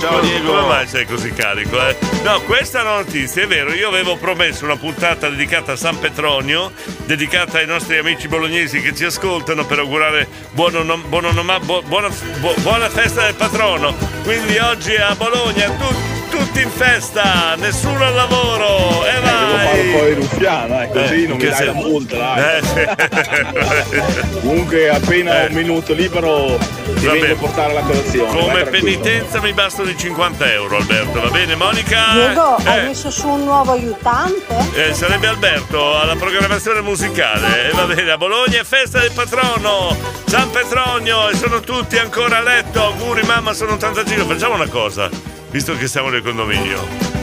Ciao 0.00 0.08
Come- 0.18 0.20
Diego. 0.28 0.52
Come 0.52 0.66
mai 0.66 0.86
sei 0.86 1.04
così 1.06 1.30
carico? 1.32 1.78
eh? 1.86 1.96
No, 2.22 2.40
questa 2.42 2.78
è 2.78 2.82
una 2.82 2.94
notizia, 2.96 3.42
è 3.42 3.46
vero. 3.46 3.72
Io 3.74 3.88
avevo 3.88 4.16
promesso 4.16 4.64
una 4.64 4.76
puntata 4.76 5.28
dedicata 5.28 5.72
a 5.72 5.76
San 5.76 5.98
Petronio, 5.98 6.72
dedicata 7.04 7.58
ai 7.58 7.66
nostri 7.66 7.98
amici 7.98 8.28
bolognesi 8.28 8.80
che 8.80 8.94
ci 8.94 9.04
ascoltano 9.04 9.66
per 9.66 9.80
augurare 9.80 10.26
buon 10.52 10.74
onom- 10.76 11.06
buon 11.08 11.24
onoma- 11.26 11.58
bu- 11.60 11.82
buona, 11.82 12.08
bu- 12.38 12.54
buona 12.60 12.88
festa 12.88 13.24
del 13.24 13.34
patrono. 13.34 13.94
Quindi 14.22 14.56
oggi 14.58 14.94
a 14.94 15.14
Bologna 15.16 15.66
tu- 15.66 16.20
tutti 16.36 16.62
in 16.62 16.70
festa, 16.70 17.54
nessuno 17.56 18.04
al 18.04 18.14
lavoro. 18.14 19.04
E 19.06 19.12
Devo 19.12 19.58
fare 19.58 19.80
un 19.80 19.92
po' 19.92 19.98
vai! 19.98 20.10
il 20.10 20.16
ruffiano, 20.16 20.82
eh, 20.82 20.88
così 20.88 21.24
Eh, 21.24 21.26
non 21.28 21.36
mi 21.36 21.44
dai 21.44 21.54
se- 21.54 21.64
la 21.66 21.72
multa, 21.72 22.16
dai. 22.16 22.58
Eh, 22.58 22.62
sì. 22.64 24.40
Comunque 24.40 24.88
appena 24.88 25.44
un 25.48 25.52
minuto 25.54 25.92
libero 25.92 26.58
ti 26.96 27.06
Va 27.06 27.12
vengo 27.12 27.32
a 27.32 27.36
portare 27.36 27.72
la 27.74 27.80
colazione. 27.82 28.32
vai 28.32 28.40
Come 28.42 28.64
penitenza 28.64 29.40
mi 29.40 29.52
bastano 29.52 29.90
i 29.90 29.96
50 29.96 30.50
euro, 30.52 30.76
Alberto. 30.76 31.20
Va 31.20 31.28
bene, 31.28 31.54
Monica? 31.54 32.04
Diego, 32.12 32.56
hai 32.64 32.78
Eh, 32.78 32.82
messo 32.84 33.10
su 33.10 33.28
un 33.28 33.44
nuovo 33.44 33.72
aiutante? 33.72 34.54
eh, 34.74 34.94
sarebbe 34.94 35.26
Alberto 35.26 35.98
alla 35.98 36.16
programmazione 36.16 36.80
musicale. 36.80 37.68
E 37.68 37.72
va 37.72 37.84
bene, 37.84 38.10
a 38.10 38.16
Bologna 38.16 38.60
è 38.60 38.64
festa 38.64 38.98
del 39.00 39.12
patrono, 39.12 39.96
San 40.26 40.50
Petronio, 40.50 41.28
e 41.28 41.36
sono 41.36 41.60
tutti 41.60 41.98
ancora 41.98 42.38
a 42.38 42.42
letto. 42.42 42.82
Auguri, 42.82 43.22
mamma, 43.22 43.52
sono 43.52 43.72
85. 43.74 44.34
Facciamo 44.34 44.54
una 44.54 44.68
cosa, 44.68 45.08
visto 45.52 45.76
che 45.76 45.86
siamo 45.86 46.08
nel 46.08 46.22
condominio. 46.22 46.80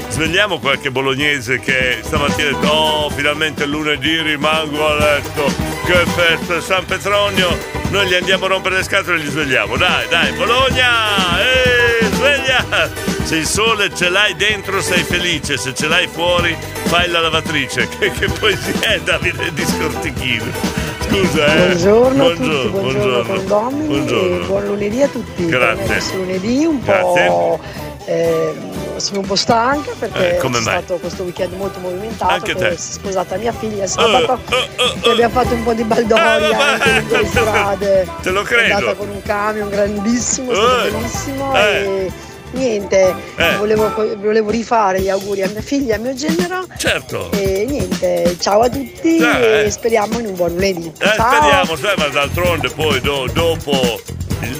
Svegliamo 0.09 0.59
qualche 0.59 0.91
bolognese 0.91 1.59
che 1.59 1.99
stamattina 2.01 2.49
ha 2.49 2.51
detto 2.51 2.67
Oh, 2.71 3.09
finalmente 3.09 3.65
lunedì 3.65 4.21
rimango 4.21 4.87
a 4.87 4.95
letto. 4.95 5.45
Che 5.85 6.05
festa 6.05 6.61
San 6.61 6.85
Petronio. 6.85 7.57
Noi 7.89 8.07
gli 8.07 8.13
andiamo 8.13 8.45
a 8.45 8.49
rompere 8.49 8.77
le 8.77 8.83
scatole 8.83 9.17
e 9.17 9.23
li 9.23 9.29
svegliamo. 9.29 9.75
Dai, 9.77 10.07
dai, 10.07 10.31
Bologna! 10.33 11.39
Ehi, 11.41 12.05
sveglia! 12.13 12.91
Se 13.23 13.35
il 13.35 13.45
sole 13.45 13.93
ce 13.93 14.09
l'hai 14.09 14.35
dentro 14.35 14.81
sei 14.81 15.03
felice. 15.03 15.57
Se 15.57 15.73
ce 15.73 15.87
l'hai 15.87 16.07
fuori 16.07 16.55
fai 16.85 17.09
la 17.09 17.19
lavatrice. 17.21 17.87
Che, 17.97 18.11
che 18.11 18.27
poesia 18.27 18.73
è 18.81 18.99
Davide 18.99 19.51
di 19.53 19.65
Scortichino 19.65 20.45
Scusa 21.01 21.45
eh. 21.55 21.65
Buongiorno 21.67 22.25
a 22.25 22.29
tutti, 22.29 22.67
buongiorno, 22.69 23.23
buongiorno 23.23 23.85
Buongiorno. 23.85 24.45
buon 24.45 24.65
lunedì 24.65 25.01
a 25.01 25.07
tutti. 25.07 25.45
Grazie. 25.45 25.85
Questo 25.85 26.17
lunedì 26.17 26.65
un 26.65 26.81
po'. 26.83 27.59
Ehm, 28.05 28.97
sono 28.97 29.19
un 29.19 29.25
po' 29.25 29.35
stanca 29.35 29.91
perché 29.97 30.37
Eh, 30.37 30.39
è 30.39 30.47
mai? 30.49 30.61
stato 30.61 30.97
questo 30.97 31.23
weekend 31.23 31.53
molto 31.53 31.79
movimentato. 31.79 32.31
Anche 32.33 32.55
te. 32.55 32.71
si 32.77 32.89
è 32.89 32.93
sposata 32.93 33.37
mia 33.37 33.53
figlia 33.53 33.87
sabato 33.87 34.39
e 35.03 35.09
abbiamo 35.11 35.33
fatto 35.33 35.53
un 35.53 35.63
po' 35.63 35.73
di 35.73 35.81
Eh, 35.81 35.85
baldoria 35.85 36.57
vabbè. 36.57 36.89
anche 36.91 37.17
le 37.21 37.25
strade. 37.29 38.07
Te 38.21 38.29
lo 38.31 38.43
È 38.43 38.53
andata 38.63 38.77
credo 38.81 38.95
con 38.95 39.09
un 39.09 39.21
camion 39.21 39.69
grandissimo, 39.69 40.51
è 40.51 40.55
stato 40.55 40.85
Eh. 40.85 40.91
bellissimo 40.91 41.55
Eh. 41.55 41.61
e 42.05 42.11
niente, 42.51 43.15
Eh. 43.35 43.55
volevo, 43.57 43.93
volevo 44.17 44.49
rifare 44.49 45.01
gli 45.01 45.09
auguri 45.09 45.43
a 45.43 45.49
mia 45.49 45.61
figlia 45.61 45.93
e 45.93 45.97
a 45.97 45.99
mio 46.01 46.13
genero. 46.15 46.65
Certo 46.77 47.29
E 47.31 47.65
niente, 47.69 48.35
ciao 48.39 48.61
a 48.61 48.69
tutti 48.69 49.17
Eh. 49.17 49.65
e 49.65 49.71
speriamo 49.71 50.17
in 50.19 50.25
un 50.25 50.35
buon 50.35 50.51
lunedì. 50.53 50.91
Eh, 50.99 51.05
ciao. 51.15 51.35
speriamo, 51.35 51.75
sai, 51.75 51.93
ma 51.97 52.07
d'altronde 52.07 52.69
poi 52.69 52.99
do- 53.01 53.29
dopo 53.31 54.01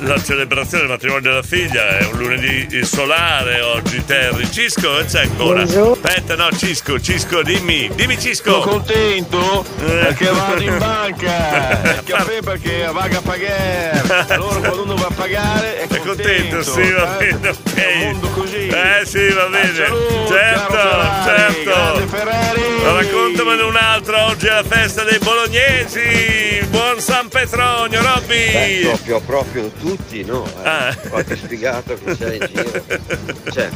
la 0.02 0.22
celebrazione 0.22 0.84
del 0.84 0.92
matrimonio 0.92 1.30
della 1.30 1.44
figlia 1.44 1.98
è 1.98 2.06
un 2.06 2.18
lunedì 2.18 2.84
solare 2.86 3.62
oggi, 3.62 4.04
Terry. 4.04 4.50
Cisco, 4.50 5.04
c'è 5.06 5.22
ancora? 5.22 5.64
Buongiorno. 5.64 5.98
Aspetta, 6.04 6.36
no, 6.36 6.50
Cisco, 6.56 7.00
Cisco, 7.00 7.42
dimmi, 7.44 7.90
dimmi 7.96 8.20
Cisco. 8.20 8.62
Sono 8.62 8.72
contento 8.72 9.66
Eh. 9.80 9.86
perché 9.86 10.30
vado 10.30 10.62
in 10.62 10.78
banca. 10.78 11.82
Il 11.96 12.04
caffè 12.06 12.42
perché 12.42 12.90
vaga 12.92 13.18
a 13.18 13.22
pagare. 13.22 14.28
Allora 14.40 14.60
quando 14.60 14.84
uno 14.84 14.96
va 14.96 15.08
a 15.08 15.14
pagare 15.14 15.78
è 15.80 15.88
È 15.88 15.98
contento, 16.00 16.64
sì, 16.64 16.92
va 16.92 17.18
eh. 17.18 17.34
bene, 17.34 17.50
ok. 17.50 17.74
È 17.76 17.94
un 17.94 18.00
mondo 18.00 18.28
così. 18.30 18.68
Eh 18.68 19.02
sì, 19.06 19.30
va 19.30 19.46
bene. 19.48 19.74
Salute, 19.76 20.28
certo, 20.28 20.74
caro 20.74 21.24
Ferrari, 21.24 21.64
certo. 21.64 22.08
Ferrari. 22.08 22.62
Raccontamene 22.84 23.62
un'altra, 23.64 24.26
oggi 24.28 24.48
è 24.48 24.50
la 24.52 24.64
festa 24.64 25.04
dei 25.04 25.20
bolognesi. 25.20 26.66
Buon 26.70 27.00
San 27.00 27.28
Petronio, 27.30 28.02
Robby. 28.02 28.82
Proprio, 28.82 29.20
proprio 29.22 29.69
tutti, 29.80 30.24
no? 30.24 30.46
Eh, 30.46 30.68
Ah. 30.68 30.96
Qualche 31.10 31.36
sfigato 31.36 31.98
che 32.04 32.16
c'è 32.18 32.34
in 32.36 32.50
giro. 32.54 32.72
Cioè, 33.52 33.70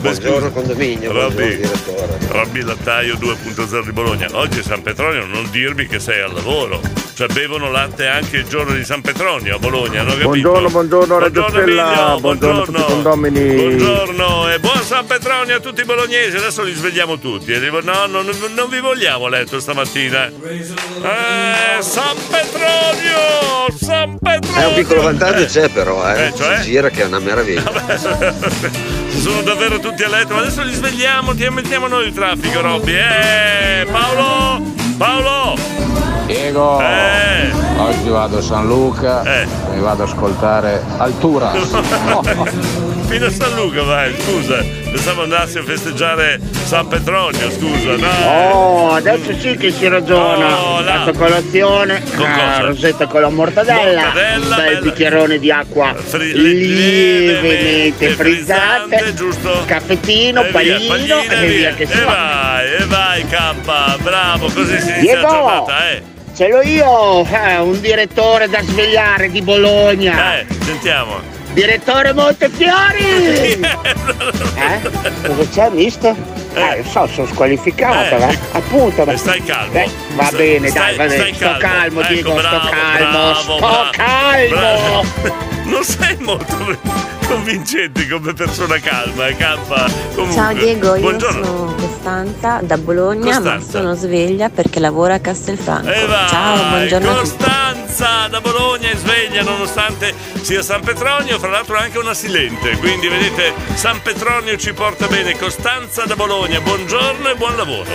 buongiorno 0.00 0.50
condominio, 0.50 1.12
Robby, 1.12 1.56
buongiorno 1.56 1.56
direttore. 1.56 2.18
Robby 2.28 2.62
Lattaio 2.62 3.14
2.0 3.16 3.84
di 3.84 3.92
Bologna. 3.92 4.28
Oggi 4.32 4.62
San 4.62 4.82
Petronio, 4.82 5.24
non 5.26 5.48
dirmi 5.50 5.86
che 5.86 5.98
sei 5.98 6.20
al 6.20 6.32
lavoro. 6.32 6.80
Cioè 7.16 7.28
bevono 7.28 7.70
latte 7.70 8.08
anche 8.08 8.36
il 8.36 8.46
giorno 8.46 8.74
di 8.74 8.84
San 8.84 9.00
Petronio 9.00 9.56
a 9.56 9.58
Bologna, 9.58 10.02
hanno 10.02 10.10
capito? 10.10 10.28
Buongiorno, 10.28 10.68
buongiorno 10.68 11.18
Radio 11.18 11.40
Buongiorno, 11.40 11.62
Stella, 11.62 11.92
Emilio, 11.92 12.20
buongiorno 12.20 12.84
condomini. 12.84 13.54
Buongiorno 13.54 14.52
e 14.52 14.60
buon 14.60 14.82
San 14.82 15.06
Petronio 15.06 15.56
a 15.56 15.60
tutti 15.60 15.80
i 15.80 15.84
bolognesi. 15.86 16.36
Adesso 16.36 16.62
li 16.62 16.74
svegliamo 16.74 17.18
tutti. 17.18 17.52
E 17.52 17.58
dico, 17.58 17.80
no, 17.80 18.04
no, 18.04 18.20
non, 18.20 18.36
non 18.54 18.68
vi 18.68 18.80
vogliamo 18.80 19.24
a 19.24 19.28
letto 19.30 19.58
stamattina. 19.58 20.26
Eh, 20.26 21.80
San 21.80 22.16
Petronio! 22.28 23.74
San 23.80 24.18
Petronio! 24.18 24.60
Eh, 24.60 24.66
un 24.66 24.74
piccolo 24.74 25.00
vantaggio 25.00 25.46
c'è 25.46 25.70
però, 25.70 26.06
eh. 26.12 26.26
Eh, 26.26 26.34
cioè? 26.36 26.60
Si 26.60 26.70
gira 26.70 26.90
che 26.90 27.00
è 27.00 27.06
una 27.06 27.18
meraviglia. 27.18 27.62
Sono 29.08 29.40
davvero 29.40 29.78
tutti 29.78 30.02
a 30.02 30.08
letto, 30.08 30.34
ma 30.34 30.40
adesso 30.40 30.60
li 30.62 30.74
svegliamo, 30.74 31.34
ti 31.34 31.48
mettiamo 31.48 31.86
noi 31.86 32.08
il 32.08 32.12
traffico, 32.12 32.60
Robby. 32.60 32.92
Eh, 32.92 33.86
Paolo! 33.90 34.62
Paolo! 34.98 35.95
Diego, 36.26 36.80
Eh. 36.80 37.50
oggi 37.78 38.08
vado 38.08 38.38
a 38.38 38.42
San 38.42 38.66
Luca 38.66 39.22
Eh. 39.22 39.46
mi 39.72 39.80
vado 39.80 40.02
ad 40.02 40.08
ascoltare 40.08 40.82
Altura. 40.98 41.52
Fino 43.06 43.26
a 43.26 43.30
San 43.30 43.54
Luca 43.54 43.82
vai, 43.82 44.12
scusa. 44.18 44.56
Pensavo 44.90 45.22
andassi 45.22 45.58
a 45.58 45.62
festeggiare 45.62 46.40
San 46.64 46.88
Petronio, 46.88 47.48
scusa, 47.50 47.94
no? 47.96 48.08
Oh, 48.28 48.94
adesso 48.94 49.32
sì 49.38 49.56
che 49.56 49.70
si 49.70 49.86
ragiona. 49.86 50.58
Oh. 50.60 50.82
Fatto 50.82 51.12
colazione, 51.12 52.02
Con 52.16 52.24
una 52.24 52.34
cosa? 52.34 52.60
rosetta 52.62 53.06
con 53.06 53.20
la 53.20 53.28
mortadella, 53.28 54.02
Mortadella, 54.02 54.36
un 54.36 54.42
bel 54.54 54.64
bella. 54.66 54.80
bicchierone 54.80 55.38
di 55.38 55.50
acqua 55.52 55.94
Fri- 55.94 56.32
lievemente 56.32 58.08
frizzante, 58.10 58.96
frizzante, 58.96 59.14
giusto? 59.14 59.62
caffettino, 59.66 60.42
E 60.42 60.50
via, 60.50 60.78
panino 60.88 61.20
e 61.22 61.46
via 61.46 61.70
che 61.74 61.86
si 61.86 61.92
e 61.92 62.00
va. 62.04 62.12
vai, 62.12 62.74
e 62.80 62.84
vai 62.86 63.24
K, 63.26 64.00
bravo, 64.02 64.46
così 64.52 64.80
si 64.80 64.88
inizia 64.90 65.00
Diego! 65.00 65.20
la 65.22 65.28
giornata, 65.28 65.90
eh. 65.90 66.02
Ce 66.36 66.48
l'ho 66.48 66.60
io, 66.60 67.24
eh, 67.24 67.56
un 67.60 67.80
direttore 67.80 68.46
da 68.46 68.60
svegliare 68.60 69.30
di 69.30 69.40
Bologna. 69.40 70.38
Eh, 70.40 70.46
sentiamo. 70.64 71.14
Direttore 71.54 72.12
Montefiori! 72.12 73.58
eh? 73.64 74.80
Cosa 75.26 75.48
c'è, 75.50 75.70
visto? 75.70 76.14
Eh, 76.52 76.84
so, 76.86 77.06
sono 77.06 77.26
squalificato, 77.26 78.16
Eh, 78.16 78.18
va? 78.18 78.34
Appunto, 78.52 79.04
va. 79.06 79.16
Stai 79.16 79.42
calmo. 79.44 79.72
Eh, 79.78 79.88
va 80.14 80.24
Stai- 80.24 80.36
bene, 80.38 80.70
dai, 80.70 80.96
va 80.96 81.06
bene. 81.06 81.16
stai 81.16 81.34
Sto 81.34 81.56
calmo, 81.58 82.00
Ecco, 82.02 82.12
Diego, 82.12 82.34
bravo, 82.34 82.58
sto 82.58 82.68
calmo, 82.68 83.10
bravo, 83.10 83.34
sto 83.34 83.56
bravo, 83.56 83.90
calmo. 83.92 85.55
Non 85.66 85.82
sei 85.84 86.16
molto. 86.20 87.04
convincente 87.26 88.06
come 88.08 88.32
persona 88.34 88.78
calma, 88.78 89.26
eh, 89.26 89.36
campa. 89.36 89.86
Comunque, 90.14 90.34
Ciao 90.34 90.52
Diego, 90.52 90.94
io 90.94 91.00
Buongiorno. 91.00 91.44
sono 91.44 91.74
Costanza 91.74 92.60
da 92.62 92.78
Bologna, 92.78 93.24
ma 93.24 93.34
Costanza. 93.34 93.78
sono 93.78 93.94
sveglia 93.94 94.48
perché 94.48 94.78
lavoro 94.78 95.12
a 95.12 95.18
Castelfranco. 95.18 95.90
E 95.90 96.06
vai, 96.06 96.28
Ciao, 96.28 96.68
buongiorno. 96.68 97.14
Costanza 97.14 98.28
da 98.30 98.40
Bologna 98.40 98.90
è 98.90 98.96
sveglia 98.96 99.42
nonostante 99.42 100.14
sia 100.40 100.62
San 100.62 100.82
Petronio, 100.82 101.38
fra 101.40 101.48
l'altro 101.50 101.76
è 101.76 101.80
anche 101.82 101.98
una 101.98 102.14
silente, 102.14 102.76
quindi 102.78 103.08
vedete 103.08 103.52
San 103.74 104.00
Petronio 104.02 104.56
ci 104.56 104.72
porta 104.72 105.08
bene. 105.08 105.36
Costanza 105.36 106.04
da 106.04 106.14
Bologna, 106.14 106.60
buongiorno 106.60 107.28
e 107.28 107.34
buon 107.34 107.56
lavoro. 107.56 107.90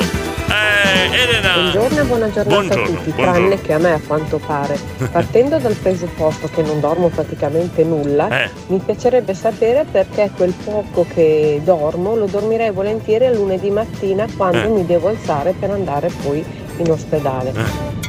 Eh, 0.51 1.15
Elena. 1.15 1.53
Buongiorno 1.71 1.99
e 2.01 2.03
buona 2.03 2.25
giornata 2.31 2.49
Buongiorno, 2.49 2.83
a 2.83 2.87
tutti, 2.87 3.11
buongiorno. 3.11 3.31
tranne 3.31 3.61
che 3.61 3.73
a 3.73 3.77
me 3.77 3.93
a 3.93 3.99
quanto 4.05 4.37
pare. 4.45 4.77
Partendo 5.11 5.57
dal 5.59 5.73
presupposto 5.75 6.49
che 6.53 6.61
non 6.61 6.79
dormo 6.79 7.07
praticamente 7.09 7.83
nulla, 7.83 8.43
Eh. 8.43 8.49
mi 8.67 8.79
piacerebbe 8.83 9.33
sapere 9.33 9.85
perché 9.89 10.31
quel 10.35 10.53
poco 10.63 11.05
che 11.13 11.61
dormo 11.63 12.15
lo 12.15 12.25
dormirei 12.25 12.71
volentieri 12.71 13.25
a 13.25 13.31
lunedì 13.31 13.69
mattina 13.69 14.25
quando 14.35 14.63
Eh. 14.63 14.67
mi 14.67 14.85
devo 14.85 15.07
alzare 15.09 15.53
per 15.57 15.69
andare 15.71 16.09
poi 16.21 16.43
in 16.77 16.91
ospedale. 16.91 17.53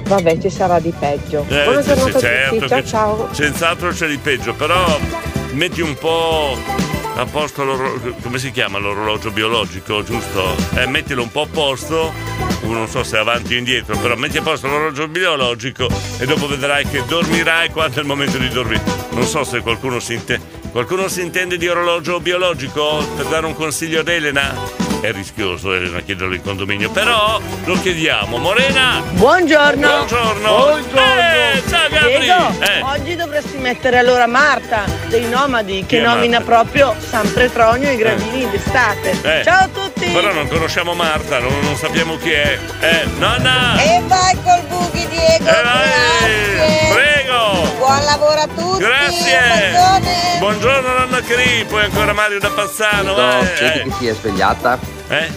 Vabbè, 0.05 0.39
ci 0.39 0.51
sarà 0.51 0.81
di 0.81 0.93
peggio. 0.99 1.45
Eh, 1.49 1.63
buona 1.65 1.81
giornata 1.81 2.11
sì, 2.11 2.17
a 2.17 2.29
certo 2.29 2.55
tutti, 2.57 2.69
ciao 2.69 2.81
che 2.81 2.87
ciao. 2.87 3.29
Senz'altro 3.33 3.91
c'è 3.91 4.07
di 4.09 4.19
peggio, 4.19 4.53
però 4.55 4.85
metti 5.53 5.81
un 5.81 5.95
po' 5.95 6.57
a 7.15 7.27
posto 7.27 7.65
l'orologio, 7.65 8.15
come 8.23 8.39
si 8.39 8.51
chiama 8.51 8.79
l'orologio 8.79 9.31
biologico, 9.31 10.03
giusto? 10.03 10.55
Eh, 10.75 10.87
mettilo 10.87 11.23
un 11.23 11.31
po' 11.31 11.43
a 11.43 11.47
posto, 11.47 12.13
non 12.63 12.89
so 12.89 13.03
se 13.03 13.19
avanti 13.19 13.55
o 13.55 13.59
indietro, 13.59 13.97
però 13.99 14.17
metti 14.17 14.39
a 14.39 14.43
posto 14.43 14.67
l'orologio 14.67 15.09
biologico 15.09 15.89
e 16.19 16.27
dopo 16.27 16.47
vedrai 16.47 16.87
che 16.87 17.05
dormirai 17.07 17.71
quando 17.71 17.99
è 17.99 18.01
il 18.01 18.07
momento 18.07 18.39
di 18.39 18.49
dormire. 18.49 18.83
Non 19.11 19.25
so 19.25 19.45
se 19.45 19.61
qualcuno 19.61 20.01
si 20.01 20.15
intende. 20.15 20.61
Qualcuno 20.71 21.07
si 21.09 21.21
intende 21.21 21.59
di 21.59 21.69
orologio 21.69 22.19
biologico 22.19 23.05
per 23.15 23.27
dare 23.27 23.45
un 23.45 23.55
consiglio 23.55 24.01
ad 24.01 24.09
Elena? 24.09 24.82
È 25.03 25.11
rischioso 25.11 25.75
Elena 25.75 25.99
chiederlo 25.99 26.33
in 26.33 26.43
condominio, 26.43 26.89
però 26.89 27.41
lo 27.65 27.75
chiediamo. 27.81 28.37
Morena! 28.37 29.03
Buongiorno. 29.11 29.89
Buongiorno. 30.07 30.77
Eh, 30.77 31.63
ciao 31.69 31.89
Gabri. 31.91 32.29
Eh. 32.29 32.81
oggi 32.83 33.17
dovresti 33.17 33.57
mettere 33.57 33.99
allora 33.99 34.29
Marta 34.29 34.85
dei 35.09 35.29
Nomadi 35.29 35.85
che 35.87 35.97
Chi 35.97 36.03
nomina 36.03 36.39
Marta? 36.39 36.55
proprio 36.55 36.95
San 37.05 37.33
Petronio 37.33 37.89
e 37.89 37.95
i 37.95 37.97
gradini 37.97 38.49
d'estate. 38.49 39.19
Eh. 39.23 39.43
Ciao 39.43 39.65
a 39.65 39.69
tutti. 39.69 40.07
Però 40.07 40.33
non 40.33 40.47
conosciamo 40.47 40.95
Marta, 40.95 41.41
non, 41.41 41.53
non 41.63 41.75
sappiamo 41.75 42.17
chi 42.19 42.31
è. 42.31 42.57
Eh, 42.79 43.05
nonna! 43.19 43.83
E 43.83 44.03
vai 44.07 44.37
col 44.45 44.63
bughi 44.69 45.05
Diego. 45.09 45.43
grazie. 45.45 46.93
Prego. 46.95 47.12
Buon 47.93 48.05
lavoro 48.07 48.41
a 48.41 48.47
tutti. 48.47 48.79
Grazie. 48.79 50.39
Buongiorno 50.39 50.95
nonna 51.01 51.21
Cri, 51.21 51.63
poi 51.69 51.85
ancora 51.85 52.15
Mario 52.15 52.39
da 52.41 52.49
Pazzano. 52.49 53.13
vai. 53.13 53.47
Senti 53.55 53.79
Eh. 53.81 53.83
che 53.83 53.91
si 53.99 54.07
è 54.07 54.15
svegliata? 54.15 54.79
Eh? 55.09 55.31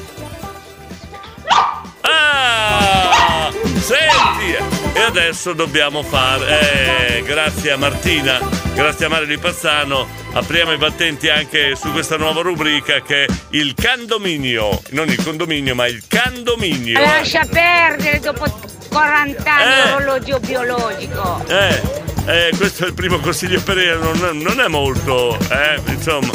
Ah! 1.99 3.51
Senti! 3.77 4.55
E 4.93 5.01
adesso 5.01 5.51
dobbiamo 5.51 6.01
fare. 6.01 7.17
Eh, 7.17 7.23
grazie 7.23 7.71
a 7.71 7.77
Martina, 7.77 8.39
grazie 8.73 9.07
a 9.07 9.09
Mario 9.09 9.27
di 9.27 9.37
Pazzano. 9.37 10.07
Apriamo 10.31 10.71
i 10.71 10.77
battenti 10.77 11.27
anche 11.27 11.75
su 11.75 11.91
questa 11.91 12.15
nuova 12.15 12.39
rubrica 12.41 13.01
che 13.01 13.25
è 13.25 13.27
il 13.49 13.73
candominio. 13.75 14.81
Non 14.91 15.09
il 15.09 15.21
condominio, 15.21 15.75
ma 15.75 15.87
il 15.87 16.01
candominio. 16.07 17.01
Lascia 17.01 17.45
perdere 17.51 18.21
dopo 18.21 18.45
40 18.89 19.53
anni 19.53 19.89
Eh. 19.89 19.91
orologio 19.91 20.39
biologico. 20.39 21.43
Eh, 21.49 22.03
eh, 22.25 22.51
questo 22.57 22.85
è 22.85 22.87
il 22.87 22.93
primo 22.93 23.19
consiglio 23.19 23.61
per 23.61 23.77
Elena, 23.77 24.11
non, 24.13 24.37
non 24.37 24.59
è 24.59 24.67
molto, 24.67 25.37
eh, 25.49 25.79
insomma. 25.91 26.31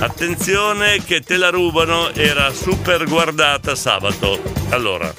Attenzione 0.00 1.04
che 1.04 1.20
te 1.20 1.36
la 1.36 1.50
rubano, 1.50 2.12
era 2.14 2.52
super 2.52 3.04
guardata 3.04 3.74
sabato. 3.74 4.40
Allora, 4.70 5.12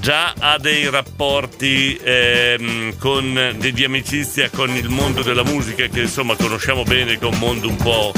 già 0.00 0.34
ha 0.38 0.58
dei 0.58 0.90
rapporti 0.90 1.98
ehm, 2.02 2.98
con, 2.98 3.54
di, 3.56 3.72
di 3.72 3.84
amicizia 3.84 4.50
con 4.50 4.70
il 4.74 4.88
mondo 4.88 5.22
della 5.22 5.44
musica 5.44 5.86
che 5.86 6.02
insomma 6.02 6.34
conosciamo 6.34 6.82
bene, 6.82 7.18
che 7.18 7.24
è 7.24 7.28
un 7.28 7.38
mondo 7.38 7.68
un 7.68 7.76
po', 7.76 8.12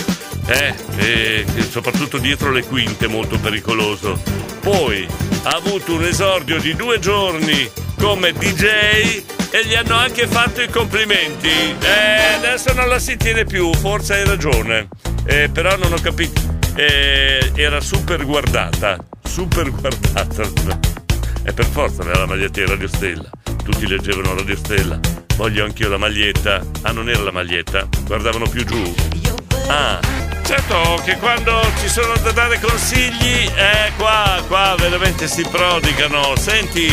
eh, 0.46 0.74
eh, 0.96 1.44
soprattutto 1.68 2.18
dietro 2.18 2.50
le 2.50 2.64
quinte 2.64 3.06
molto 3.06 3.38
pericoloso. 3.38 4.20
Poi 4.60 5.06
ha 5.44 5.50
avuto 5.50 5.94
un 5.94 6.04
esordio 6.04 6.58
di 6.58 6.74
due 6.74 6.98
giorni 6.98 7.70
come 7.98 8.32
DJ 8.32 9.35
e 9.50 9.66
gli 9.66 9.74
hanno 9.74 9.94
anche 9.94 10.26
fatto 10.26 10.60
i 10.60 10.68
complimenti. 10.68 11.48
Eh, 11.48 12.34
adesso 12.36 12.72
non 12.72 12.88
la 12.88 12.98
si 12.98 13.16
tiene 13.16 13.44
più, 13.44 13.72
forse 13.74 14.14
hai 14.14 14.24
ragione. 14.24 14.88
Eh, 15.24 15.48
però 15.48 15.76
non 15.76 15.92
ho 15.92 16.00
capito. 16.00 16.40
Eh, 16.74 17.52
era 17.54 17.80
super 17.80 18.24
guardata, 18.24 18.98
super 19.22 19.70
guardata. 19.70 20.42
E 21.42 21.52
per 21.52 21.64
forza 21.64 22.02
aveva 22.02 22.20
la 22.20 22.26
maglietta 22.26 22.60
di 22.60 22.66
Radio 22.66 22.88
Stella. 22.88 23.30
Tutti 23.64 23.86
leggevano 23.86 24.34
Radio 24.34 24.56
Stella. 24.56 24.98
Voglio 25.36 25.64
anch'io 25.64 25.88
la 25.88 25.98
maglietta. 25.98 26.60
Ah, 26.82 26.92
non 26.92 27.08
era 27.08 27.22
la 27.22 27.32
maglietta, 27.32 27.86
guardavano 28.04 28.48
più 28.48 28.64
giù. 28.64 28.94
Ah, 29.68 29.98
certo 30.44 31.00
che 31.04 31.16
quando 31.16 31.60
ci 31.80 31.88
sono 31.88 32.14
da 32.22 32.30
dare 32.32 32.60
consigli, 32.60 33.50
eh, 33.54 33.92
qua, 33.96 34.42
qua 34.46 34.74
veramente 34.78 35.26
si 35.28 35.44
prodigano. 35.50 36.36
Senti, 36.36 36.92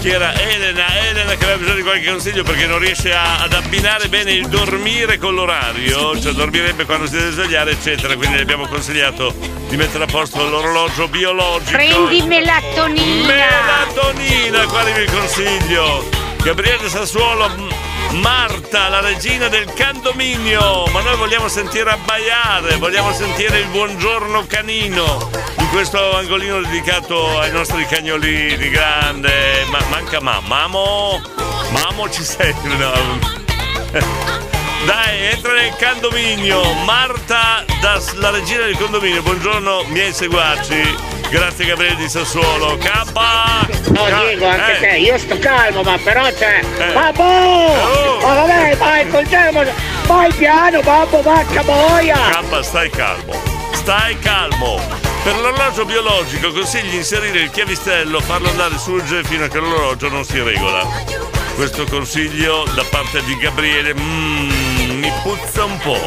chi 0.00 0.10
era 0.10 0.32
Elena, 0.38 0.86
Elena 1.08 1.34
che 1.34 1.44
aveva 1.44 1.58
bisogno 1.58 1.76
di 1.76 1.82
qualche 1.82 2.08
consiglio 2.08 2.42
perché 2.44 2.66
non 2.66 2.78
riesce 2.78 3.12
a- 3.12 3.40
ad 3.42 3.52
abbinare 3.52 4.08
bene 4.08 4.32
il 4.32 4.46
dormire 4.48 5.18
con 5.18 5.34
l'orario, 5.34 6.18
cioè 6.20 6.32
dormirebbe 6.32 6.84
quando 6.84 7.06
si 7.06 7.12
deve 7.16 7.30
svegliare, 7.32 7.72
eccetera. 7.72 8.14
Quindi 8.14 8.36
le 8.36 8.42
abbiamo 8.42 8.66
consigliato 8.68 9.34
di 9.68 9.76
mettere 9.76 10.04
a 10.04 10.06
posto 10.06 10.48
l'orologio 10.48 11.08
biologico. 11.08 11.70
Prendi 11.76 12.22
melatonina. 12.22 13.26
Melatonina, 13.26 14.66
quale 14.66 14.92
vi 14.92 15.04
consiglio? 15.06 16.08
Gabriele 16.42 16.88
Sassuolo, 16.88 17.48
M- 17.48 17.68
Marta, 18.14 18.88
la 18.88 19.00
regina 19.00 19.48
del 19.48 19.72
candominio. 19.74 20.86
Ma 20.86 21.00
noi 21.02 21.16
vogliamo 21.16 21.48
sentire 21.48 21.90
abbaiare, 21.90 22.76
vogliamo 22.76 23.12
sentire 23.12 23.60
il 23.60 23.66
buongiorno 23.66 24.46
canino 24.46 25.30
in 25.58 25.68
questo 25.70 26.16
angolino 26.16 26.60
dedicato 26.60 27.38
ai 27.38 27.52
nostri 27.52 27.86
cagnolini. 27.86 28.68
Grande, 28.70 29.64
ma 29.70 29.78
manca 29.90 30.20
mamma. 30.20 30.66
Mamo, 30.66 31.20
Mamo 31.70 32.08
ci 32.10 32.22
sei. 32.24 32.54
No. 32.78 33.36
Dai, 34.84 35.24
entra 35.32 35.52
nel 35.52 35.74
condominio. 35.78 36.62
Marta, 36.84 37.64
da, 37.80 38.00
la 38.14 38.30
regina 38.30 38.64
del 38.64 38.76
condominio. 38.76 39.22
Buongiorno, 39.22 39.84
miei 39.88 40.12
seguaci. 40.12 41.17
Grazie 41.30 41.66
Gabriele 41.66 41.96
di 41.96 42.08
Sassuolo. 42.08 42.78
Kappa! 42.78 43.66
No 43.88 44.04
Diego, 44.04 44.46
anche 44.46 44.76
Eh. 44.76 44.80
te, 44.80 44.96
io 44.98 45.18
sto 45.18 45.38
calmo, 45.38 45.82
ma 45.82 45.98
però 45.98 46.22
c'è. 46.32 46.60
Eh. 46.78 46.92
Babbo! 46.92 47.22
Oh. 47.22 48.18
Ma 48.20 48.34
vabbè, 48.34 48.76
vai, 48.76 49.08
coltiamo! 49.08 49.62
Vai 50.06 50.32
piano, 50.32 50.80
babbo, 50.80 51.20
vacca 51.22 51.62
boia! 51.62 52.16
Kappa, 52.30 52.62
stai 52.62 52.88
calmo. 52.90 53.34
Stai 53.72 54.18
calmo. 54.20 54.80
Per 55.22 55.34
l'orologio 55.36 55.84
biologico 55.84 56.50
consigli 56.52 56.90
di 56.90 56.96
inserire 56.96 57.40
il 57.40 57.50
chiavistello, 57.50 58.20
farlo 58.20 58.48
andare 58.48 58.78
su 58.78 58.96
e 58.96 59.04
giù 59.04 59.22
fino 59.24 59.44
a 59.44 59.48
che 59.48 59.58
l'orologio 59.58 60.08
non 60.08 60.24
si 60.24 60.40
regola. 60.40 60.86
Questo 61.56 61.84
consiglio 61.84 62.64
da 62.74 62.84
parte 62.88 63.22
di 63.24 63.36
Gabriele 63.36 63.92
mm, 63.92 64.67
mi 64.98 65.12
puzza 65.22 65.64
un 65.64 65.78
po'. 65.78 66.00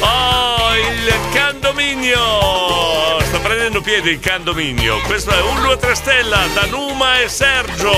Oh, 0.00 0.74
il 0.76 1.14
candominio! 1.32 3.20
Sta 3.22 3.38
prendendo 3.38 3.80
piede 3.80 4.10
il 4.10 4.20
candominio. 4.20 5.00
Questo 5.02 5.30
è 5.30 5.40
un 5.40 5.62
2 5.62 5.76
3 5.76 5.94
stella 5.94 6.40
da 6.52 6.66
Numa 6.66 7.20
e 7.20 7.28
Sergio. 7.28 7.92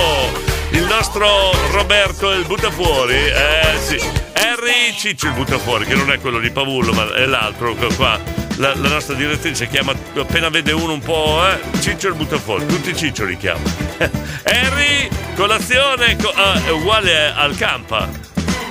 Il 0.71 0.85
nostro 0.85 1.51
Roberto 1.71 2.31
il 2.33 2.45
buttafuori. 2.45 3.15
Eh 3.15 3.79
sì. 3.81 3.99
Harry 4.35 4.95
Ciccio 4.97 5.29
il 5.29 5.33
buttafuori, 5.33 5.87
che 5.87 5.95
non 5.95 6.11
è 6.13 6.21
quello 6.21 6.39
di 6.39 6.51
Pavullo, 6.51 6.93
ma 6.93 7.13
è 7.15 7.25
l'altro 7.25 7.75
qua-. 7.97 8.21
La, 8.57 8.75
la 8.77 8.89
nostra 8.89 9.15
direttrice 9.15 9.67
chiama 9.69 9.95
appena 10.17 10.49
vede 10.49 10.73
uno 10.73 10.93
un 10.93 11.01
po', 11.01 11.43
eh, 11.45 11.81
Ciccio 11.81 12.09
il 12.09 12.15
buttafuori, 12.15 12.67
tutti 12.67 12.95
Ciccio 12.95 13.25
li 13.25 13.37
chiama. 13.37 13.63
Harry, 14.45 15.09
colazione 15.35 16.17
co- 16.17 16.33
ah, 16.35 16.63
è 16.65 16.71
uguale 16.71 17.33
al 17.33 17.57
campa. 17.57 18.09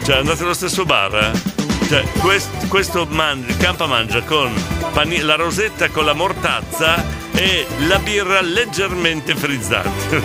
Cioè, 0.05 0.17
andate 0.17 0.43
allo 0.43 0.53
stesso 0.53 0.85
bar, 0.85 1.15
eh? 1.15 1.52
Cioè, 1.93 2.05
quest- 2.21 2.67
questo 2.69 3.05
man- 3.07 3.45
campa 3.59 3.85
mangia 3.85 4.23
con 4.23 4.51
pani- 4.93 5.19
la 5.19 5.35
rosetta 5.35 5.89
con 5.89 6.05
la 6.05 6.13
mortazza 6.13 6.95
e 7.35 7.67
la 7.87 7.99
birra 7.99 8.41
leggermente 8.41 9.35
frizzante. 9.35 10.19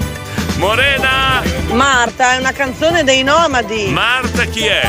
Morena! 0.56 1.42
Marta, 1.72 2.32
è 2.32 2.38
una 2.38 2.52
canzone 2.52 3.04
dei 3.04 3.22
Nomadi. 3.24 3.90
Marta 3.90 4.44
chi 4.44 4.64
è? 4.64 4.88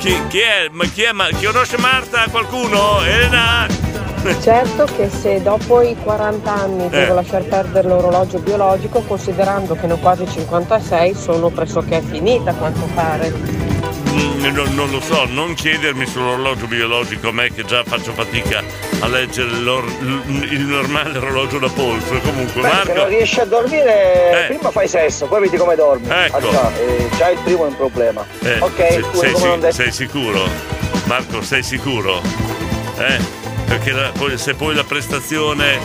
Chi, 0.00 0.14
chi 0.28 0.40
è? 0.40 0.68
Ma 0.70 0.84
chi 0.84 1.00
è? 1.04 1.12
Ma 1.12 1.28
chi 1.28 1.46
conosce 1.46 1.78
Marta? 1.78 2.26
Qualcuno? 2.30 3.02
Elena? 3.02 3.66
Certo 4.42 4.86
che 4.96 5.08
se 5.08 5.40
dopo 5.40 5.80
i 5.80 5.96
40 6.02 6.52
anni 6.52 6.88
devo 6.90 7.12
Eh. 7.12 7.14
lasciar 7.14 7.42
perdere 7.44 7.88
l'orologio 7.88 8.38
biologico, 8.38 9.00
considerando 9.00 9.74
che 9.76 9.86
ne 9.86 9.94
ho 9.94 9.98
quasi 9.98 10.26
56, 10.28 11.14
sono 11.14 11.48
pressoché 11.48 12.02
finita 12.02 12.50
a 12.50 12.54
quanto 12.54 12.86
pare. 12.94 13.32
Non, 14.50 14.72
non 14.74 14.90
lo 14.90 15.00
so, 15.00 15.24
non 15.30 15.54
chiedermi 15.54 16.06
sull'orologio 16.06 16.66
biologico, 16.66 17.28
a 17.28 17.32
me 17.32 17.50
che 17.52 17.64
già 17.64 17.82
faccio 17.82 18.12
fatica 18.12 18.62
a 19.00 19.06
leggere 19.08 19.48
il 19.50 20.60
normale 20.66 21.18
orologio 21.18 21.58
da 21.58 21.68
polso. 21.70 22.18
Comunque, 22.20 22.60
Beh, 22.60 22.68
se 22.68 22.74
Marco. 22.74 22.92
non 22.92 23.08
riesci 23.08 23.40
a 23.40 23.44
dormire, 23.46 24.44
Eh. 24.44 24.46
prima 24.54 24.70
fai 24.70 24.86
sesso, 24.86 25.26
poi 25.26 25.40
vedi 25.40 25.56
come 25.56 25.74
dormi. 25.74 26.06
Ecco. 26.08 26.50
Già, 26.50 26.70
eh, 26.78 27.08
già 27.16 27.30
il 27.30 27.38
primo 27.42 27.64
è 27.64 27.68
un 27.68 27.76
problema. 27.76 28.24
Eh, 28.42 28.56
ok, 28.60 28.86
se- 28.92 29.00
tu 29.00 29.18
sei, 29.18 29.58
detto. 29.58 29.72
sei 29.72 29.90
sicuro? 29.92 30.48
Marco, 31.06 31.42
sei 31.42 31.62
sicuro? 31.62 32.20
Eh? 32.98 33.18
Perché 33.66 33.90
la- 33.92 34.10
poi- 34.16 34.38
se 34.38 34.54
poi 34.54 34.74
la 34.74 34.84
prestazione 34.84 35.78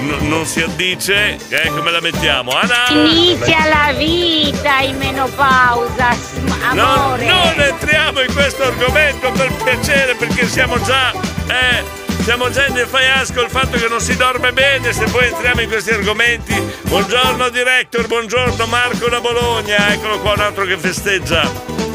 n- 0.00 0.28
non 0.28 0.44
si 0.46 0.60
addice, 0.62 1.36
eh, 1.48 1.68
come 1.68 1.90
la 1.90 2.00
mettiamo? 2.00 2.50
Anna! 2.52 2.86
Inizia 2.90 3.66
la 3.68 3.92
vita 3.96 4.78
in 4.80 4.96
menopausa, 4.96 6.12
s- 6.12 6.38
No, 6.72 6.82
amore. 6.86 7.26
non 7.26 7.54
entriamo 7.60 8.20
in 8.20 8.32
questo 8.32 8.62
argomento 8.64 9.30
per 9.32 9.52
piacere 9.62 10.14
perché 10.14 10.46
siamo 10.48 10.80
già. 10.82 11.12
Eh, 11.12 11.98
siamo 12.22 12.50
già 12.50 12.66
in 12.66 12.74
defaiasco 12.74 13.40
il 13.42 13.48
fatto 13.50 13.78
che 13.78 13.88
non 13.88 14.00
si 14.00 14.14
dorme 14.16 14.52
bene 14.52 14.92
se 14.92 15.04
poi 15.06 15.26
entriamo 15.28 15.60
in 15.62 15.68
questi 15.68 15.90
argomenti. 15.90 16.54
Buongiorno 16.82 17.48
director, 17.48 18.06
buongiorno 18.06 18.66
Marco 18.66 19.08
da 19.08 19.20
Bologna, 19.20 19.92
eccolo 19.92 20.18
qua 20.20 20.32
un 20.34 20.40
altro 20.40 20.64
che 20.64 20.76
festeggia. 20.76 21.50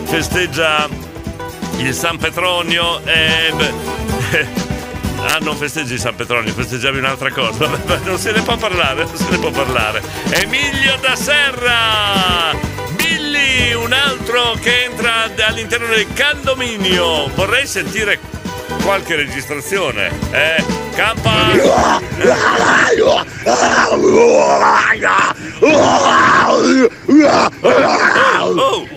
Festeggia 0.05 0.87
il 1.77 1.93
San 1.93 2.17
Petronio 2.17 3.01
e. 3.05 3.51
beh, 3.55 4.63
Ah, 5.17 5.37
non 5.41 5.55
festeggi 5.55 5.97
San 5.97 6.15
Petronio, 6.15 6.53
festeggiavi 6.53 6.97
un'altra 6.97 7.31
cosa. 7.31 7.69
Non 8.03 8.17
se 8.17 8.31
ne 8.31 8.41
può 8.41 8.55
parlare, 8.57 9.05
non 9.05 9.15
se 9.15 9.29
ne 9.29 9.37
può 9.37 9.49
parlare. 9.51 10.01
Emilio 10.29 10.97
da 11.01 11.15
Serra! 11.15 12.55
Billy, 12.95 13.73
un 13.73 13.91
altro 13.93 14.55
che 14.61 14.85
entra 14.85 15.29
all'interno 15.45 15.87
del 15.87 16.07
condominio. 16.15 17.27
Vorrei 17.35 17.65
sentire 17.65 18.19
qualche 18.83 19.15
registrazione. 19.15 20.11
Eh, 20.31 20.63
campa! 20.95 21.31
Oh, 28.47 28.87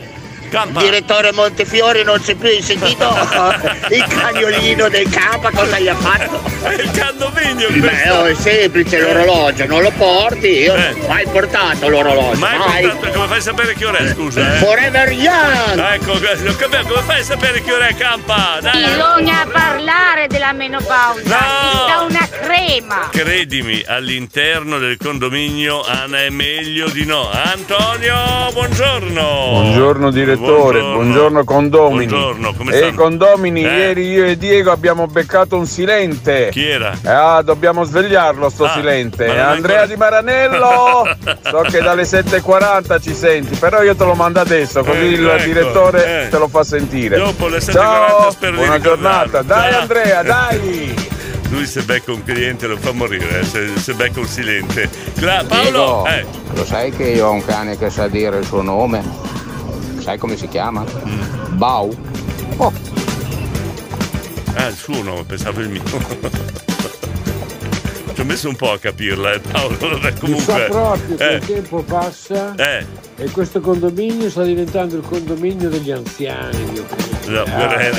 campa! 0.48 0.80
Direttore 0.80 1.32
Montefiore 1.32 2.02
non 2.02 2.20
c'è 2.20 2.34
più, 2.34 2.48
hai 2.48 2.62
sentito? 2.62 3.06
Il 3.90 4.04
cagnolino 4.08 4.88
del 4.88 5.08
campa 5.08 5.50
cosa 5.50 5.78
gli 5.78 5.88
ha 5.88 5.94
fatto? 5.94 6.42
È 6.62 6.72
il 6.74 6.90
condominio 6.90 7.68
Beh, 7.70 8.10
oh, 8.10 8.24
è 8.24 8.34
semplice 8.34 9.00
l'orologio, 9.00 9.66
non 9.66 9.82
lo 9.82 9.90
porti, 9.96 10.48
io 10.48 10.74
Eh. 10.74 10.94
mai 11.06 11.26
portato 11.26 11.88
l'orologio. 11.88 12.38
Ma 12.38 12.56
mai. 12.56 12.84
hai 12.84 12.88
contato- 12.90 13.12
come 13.12 13.26
fai 13.26 13.38
a 13.38 13.40
sapere 13.40 13.74
che 13.74 13.84
ora 13.84 13.98
è, 13.98 14.08
scusa? 14.08 14.54
Eh? 14.54 14.56
Forever 14.58 15.10
Young! 15.12 15.78
Ecco, 15.92 16.12
capito, 16.56 16.82
come 16.88 17.02
fai 17.02 17.20
a 17.20 17.24
sapere 17.24 17.62
che 17.62 17.72
ora 17.72 17.86
è 17.88 17.94
campa? 17.94 18.58
Dai! 18.60 18.84
Bisogna 18.84 19.46
parlare 19.50 20.26
della 20.28 20.52
menopausa. 20.52 21.22
No! 21.22 21.86
Sta 21.86 22.00
una 22.08 22.28
crema. 22.40 23.08
Credimi, 23.10 23.82
all'interno 23.86 24.78
del 24.78 24.96
condominio 24.96 25.82
Anna 25.84 26.22
è 26.22 26.30
meglio 26.30 26.88
di 26.88 27.04
no. 27.04 27.28
Antonio, 27.30 28.50
buongiorno! 28.52 29.48
Buongiorno 29.50 30.10
direttore, 30.10 30.36
buongiorno, 30.38 31.44
condomini. 31.44 32.06
Buongiorno, 32.06 32.54
come 32.54 32.72
stanno? 32.72 32.94
condomini, 32.94 33.64
Eh. 33.64 33.68
ieri 33.76 34.06
io 34.10 34.24
e 34.24 34.36
Diego 34.36 34.70
abbiamo 34.70 35.06
beccato 35.06 35.56
un 35.56 35.66
silente. 35.66 36.48
Chi 36.50 36.66
era? 36.68 36.92
Ah, 37.04 37.42
dobbiamo 37.42 37.84
svegliarlo 37.84 38.48
sto 38.48 38.64
Ah, 38.64 38.72
silente. 38.74 39.24
Andrea 39.28 39.82
ancora- 39.82 39.86
di 39.86 39.96
Maranello! 39.96 41.16
so 41.42 41.60
che 41.68 41.80
dalle 41.80 42.04
7.40 42.04 43.00
ci 43.00 43.14
senti, 43.14 43.56
però 43.56 43.82
io 43.82 43.94
te 43.94 44.04
lo 44.04 44.14
mando 44.14 44.40
adesso, 44.40 44.82
così 44.84 44.98
Eh, 44.98 45.04
il 45.08 45.26
ecco, 45.26 45.44
direttore 45.44 46.24
eh. 46.24 46.28
te 46.28 46.38
lo 46.38 46.48
fa 46.48 46.62
sentire. 46.64 47.16
Dopo 47.18 47.48
le 47.48 47.58
7.40 47.58 47.72
Ciao, 47.72 48.30
spero 48.30 48.52
di 48.52 48.56
buona 48.58 48.74
ricordarlo. 48.76 49.30
giornata. 49.30 49.42
Dai 49.42 49.72
Ciao. 49.72 49.80
Andrea, 49.80 50.22
dai! 50.22 51.06
Lui 51.50 51.64
se 51.66 51.80
becca 51.80 52.12
un 52.12 52.22
cliente 52.24 52.66
lo 52.66 52.76
fa 52.76 52.92
morire, 52.92 53.40
eh, 53.40 53.44
se, 53.44 53.68
se 53.78 53.94
becca 53.94 54.20
un 54.20 54.26
silente. 54.26 54.86
Diego, 55.14 55.46
Paolo, 55.46 56.06
eh, 56.06 56.26
lo 56.52 56.64
sai 56.66 56.90
che 56.90 57.04
io 57.04 57.26
ho 57.28 57.30
un 57.32 57.42
cane 57.42 57.78
che 57.78 57.88
sa 57.88 58.06
dire 58.06 58.36
il 58.38 58.44
suo 58.44 58.60
nome? 58.60 59.02
Sai 60.08 60.16
come 60.16 60.38
si 60.38 60.48
chiama? 60.48 60.86
Bau. 61.50 61.94
ah, 64.54 64.66
il 64.68 64.74
suo 64.74 65.02
nome, 65.02 65.22
pensavo 65.24 65.60
il 65.60 65.68
mio. 65.68 65.82
Ci 68.14 68.20
ho 68.22 68.24
messo 68.24 68.48
un 68.48 68.56
po' 68.56 68.72
a 68.72 68.78
capirla, 68.78 69.32
eh, 69.34 69.40
Paolo. 69.40 69.76
Vabbè, 70.00 70.12
Mi 70.12 70.18
comunque. 70.18 70.44
sa 70.54 70.64
proprio 70.64 71.14
che 71.14 71.28
eh, 71.28 71.34
il 71.34 71.44
tempo 71.44 71.82
passa 71.82 72.54
eh, 72.54 72.86
e 73.18 73.30
questo 73.32 73.60
condominio 73.60 74.30
sta 74.30 74.44
diventando 74.44 74.96
il 74.96 75.02
condominio 75.06 75.68
degli 75.68 75.90
anziani. 75.90 76.56
Io 76.72 76.86
credo. 76.86 77.30
No, 77.30 77.40
Ah, 77.42 77.44
guarda, 77.44 77.76
la 77.76 77.90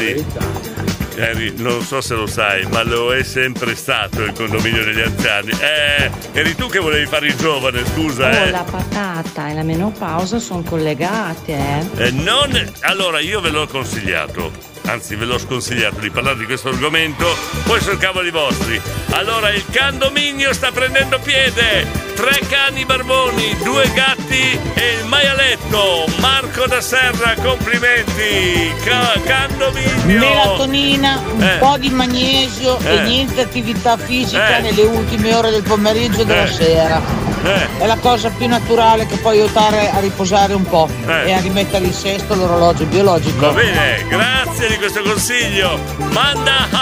Harry. 1.20 1.54
non 1.58 1.82
so 1.82 2.02
se 2.02 2.16
lo 2.16 2.26
sai, 2.28 2.66
ma 2.68 2.84
lo 2.84 3.14
è 3.14 3.24
sempre 3.24 3.76
stato 3.76 4.24
il 4.24 4.32
condominio 4.34 4.84
degli 4.84 5.02
anziani. 5.02 5.52
Eh, 5.52 6.10
eri 6.34 6.56
tu 6.56 6.68
che 6.68 6.80
volevi 6.80 7.06
fare 7.06 7.28
il 7.28 7.36
giovane, 7.36 7.84
scusa, 7.86 8.28
Oh, 8.30 8.34
eh. 8.46 8.52
la 8.52 8.64
patata 8.64 9.50
e 9.50 9.54
la 9.54 9.64
menopausa 9.64 10.40
sono 10.40 10.62
collegate, 10.64 11.54
eh. 11.54 12.06
Eh, 12.08 12.12
non... 12.12 12.52
Allora, 12.82 13.20
io 13.20 13.40
ve 13.42 13.50
l'ho 13.50 13.68
consigliato, 13.68 14.52
anzi 14.90 15.16
ve 15.16 15.26
l'ho 15.26 15.38
sconsigliato 15.38 16.00
di 16.00 16.10
parlare 16.10 16.38
di 16.38 16.46
questo 16.46 16.70
argomento, 16.70 17.26
poi 17.66 17.80
sono 17.80 17.98
cavoli 17.98 18.32
vostri. 18.32 18.82
Allora, 19.12 19.50
il 19.52 19.64
condominio 19.76 20.52
sta 20.54 20.72
prendendo 20.72 21.20
piede. 21.20 21.86
Tre 22.16 22.40
cani 22.50 22.86
barboni, 22.86 23.56
due 23.64 23.90
gatti 23.94 24.60
e 24.74 24.98
il 25.00 25.06
maialetto. 25.06 26.06
Marco 26.20 26.66
da 26.68 26.82
Serra, 26.82 27.34
complimenti. 27.42 28.74
Ca- 28.84 29.48
condominio. 29.48 30.20
Melatonina, 30.20 31.22
un 31.34 31.42
Eh. 31.44 31.58
po' 31.60 31.78
di 31.78 31.90
magnesio 31.90 32.78
Eh. 32.80 32.96
e 32.96 33.02
niente 33.04 33.42
attività 33.42 33.96
fisica 33.96 34.58
Eh. 34.58 34.62
nelle 34.62 34.82
ultime 34.84 35.34
ore 35.36 35.52
del 35.52 35.64
pomeriggio 35.64 36.22
e 36.22 36.26
della 36.26 36.46
Eh. 36.46 36.52
sera. 36.52 37.29
Eh. 37.44 37.80
È 37.80 37.86
la 37.86 37.98
cosa 37.98 38.30
più 38.30 38.48
naturale 38.48 39.06
che 39.06 39.18
può 39.18 39.30
aiutare 39.30 39.92
a 39.92 40.00
riposare 40.00 40.54
un 40.54 40.64
po' 40.64 40.90
Eh. 41.06 41.30
e 41.30 41.34
a 41.34 41.40
rimettere 41.40 41.86
in 41.86 41.94
sesto 41.94 42.36
l'orologio 42.36 42.86
biologico. 42.86 43.40
Va 43.40 43.52
bene, 43.52 44.06
grazie 44.08 44.68
di 44.68 44.78
questo 44.78 45.02
consiglio. 45.02 45.80
Manda 46.12 46.68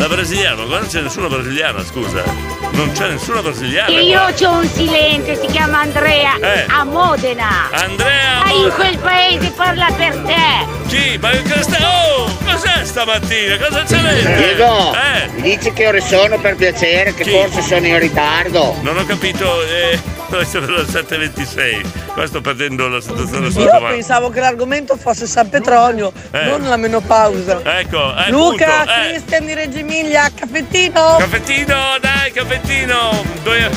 La 0.00 0.08
brasiliana, 0.08 0.64
ma 0.64 0.78
non 0.78 0.88
c'è 0.88 1.02
nessuna 1.02 1.28
brasiliana, 1.28 1.84
scusa. 1.84 2.22
Non 2.70 2.90
c'è 2.92 3.08
nessuna 3.10 3.42
brasiliana. 3.42 3.90
Io 4.00 4.18
qua. 4.18 4.32
c'ho 4.32 4.50
un 4.52 4.66
silente, 4.66 5.38
si 5.38 5.46
chiama 5.48 5.80
Andrea, 5.80 6.36
Eh. 6.40 6.64
a 6.68 6.84
Modena. 6.84 7.68
Andrea! 7.70 8.42
Ma 8.42 8.50
in 8.50 8.72
quel 8.74 8.96
paese 8.96 9.50
parla 9.50 9.88
per 9.94 10.16
te. 10.24 10.66
Chi? 10.88 11.18
Ma 11.20 11.28
che 11.32 11.62
sta... 11.62 11.76
Oh! 12.16 12.30
Cos'è 12.46 12.82
stamattina? 12.82 13.58
Cosa 13.58 13.82
c'è 13.82 13.98
Diego, 14.36 14.94
Eh! 14.94 15.28
mi 15.34 15.42
dici 15.42 15.70
che 15.74 15.86
ore 15.88 16.00
sono 16.00 16.38
per 16.38 16.56
piacere, 16.56 17.12
che 17.12 17.22
Chi? 17.22 17.30
forse 17.32 17.60
sono 17.60 17.86
in 17.86 17.98
ritardo. 17.98 18.78
Non 18.80 18.96
ho 18.96 19.04
capito, 19.04 19.62
eh, 19.64 19.98
dove 20.30 20.44
siamo 20.44 20.66
alle 20.66 20.82
7.26. 20.82 22.12
Qua 22.12 22.26
sto 22.26 22.40
perdendo 22.40 22.88
la 22.88 23.00
situazione 23.00 23.50
sotto 23.50 23.64
Io 23.64 23.80
pensavo 23.86 24.30
che 24.30 24.40
l'argomento 24.40 24.96
fosse 24.96 25.26
San 25.26 25.48
Petronio, 25.48 26.12
Eh. 26.30 26.44
non 26.44 26.62
la 26.62 26.76
menopausa. 26.76 27.60
Ecco, 27.78 28.14
eh, 28.16 28.30
Luca, 28.30 28.80
appunto, 28.80 28.92
eh. 28.92 29.08
Cristian 29.10 29.46
di 29.46 29.54
Reggio 29.54 29.78
Emilia, 29.78 30.30
caffettino! 30.34 31.16
Caffettino, 31.18 31.76
dai, 32.00 32.30
caffettino! 32.32 33.24
Dove- 33.42 33.70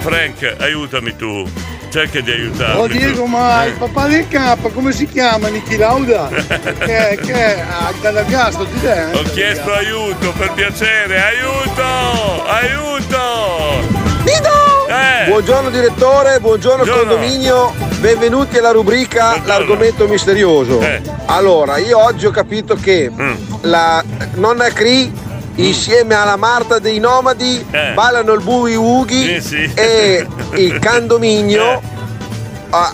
Frank, 0.00 0.56
aiutami 0.60 1.16
tu. 1.16 1.48
Cerca 1.88 2.20
di 2.20 2.30
aiutarmi. 2.30 2.80
Oh 2.80 2.86
Diego, 2.88 3.22
tu. 3.22 3.24
ma 3.26 3.64
Eh. 3.64 3.68
il 3.68 3.72
papà 3.74 4.06
del 4.08 4.26
K 4.28 4.72
come 4.74 4.92
si 4.92 5.06
chiama? 5.08 5.48
Niki 5.48 5.76
Lauda? 5.76 6.28
che, 6.28 7.18
che 7.24 7.32
è 7.32 7.60
ah, 7.66 7.92
dall'ergastolo 8.02 8.64
di 8.70 8.80
te? 8.80 9.10
eh? 9.10 9.14
Ho 9.16 9.22
chiesto 9.22 9.72
aiuto, 9.72 10.32
per 10.32 10.52
piacere, 10.52 11.22
aiuto! 11.22 12.44
Aiuto! 12.46 14.05
Eh. 14.30 15.28
Buongiorno 15.28 15.70
direttore, 15.70 16.40
buongiorno, 16.40 16.84
condominio, 16.84 17.72
benvenuti 18.00 18.58
alla 18.58 18.70
rubrica 18.72 19.40
L'argomento 19.44 20.06
misterioso. 20.08 20.80
Eh. 20.80 21.00
Allora, 21.26 21.76
io 21.78 21.98
oggi 22.02 22.26
ho 22.26 22.30
capito 22.30 22.74
che 22.74 23.10
Mm. 23.10 23.34
la 23.62 24.02
nonna 24.34 24.68
Cree 24.70 25.10
insieme 25.56 26.14
alla 26.14 26.36
Marta 26.36 26.78
dei 26.78 26.98
Nomadi 26.98 27.64
ballano 27.94 28.32
il 28.32 28.42
Boogie 28.42 28.76
Woogie 28.76 29.40
e 29.74 30.26
il 30.54 30.78
condominio 30.80 31.80
ah, 32.70 32.92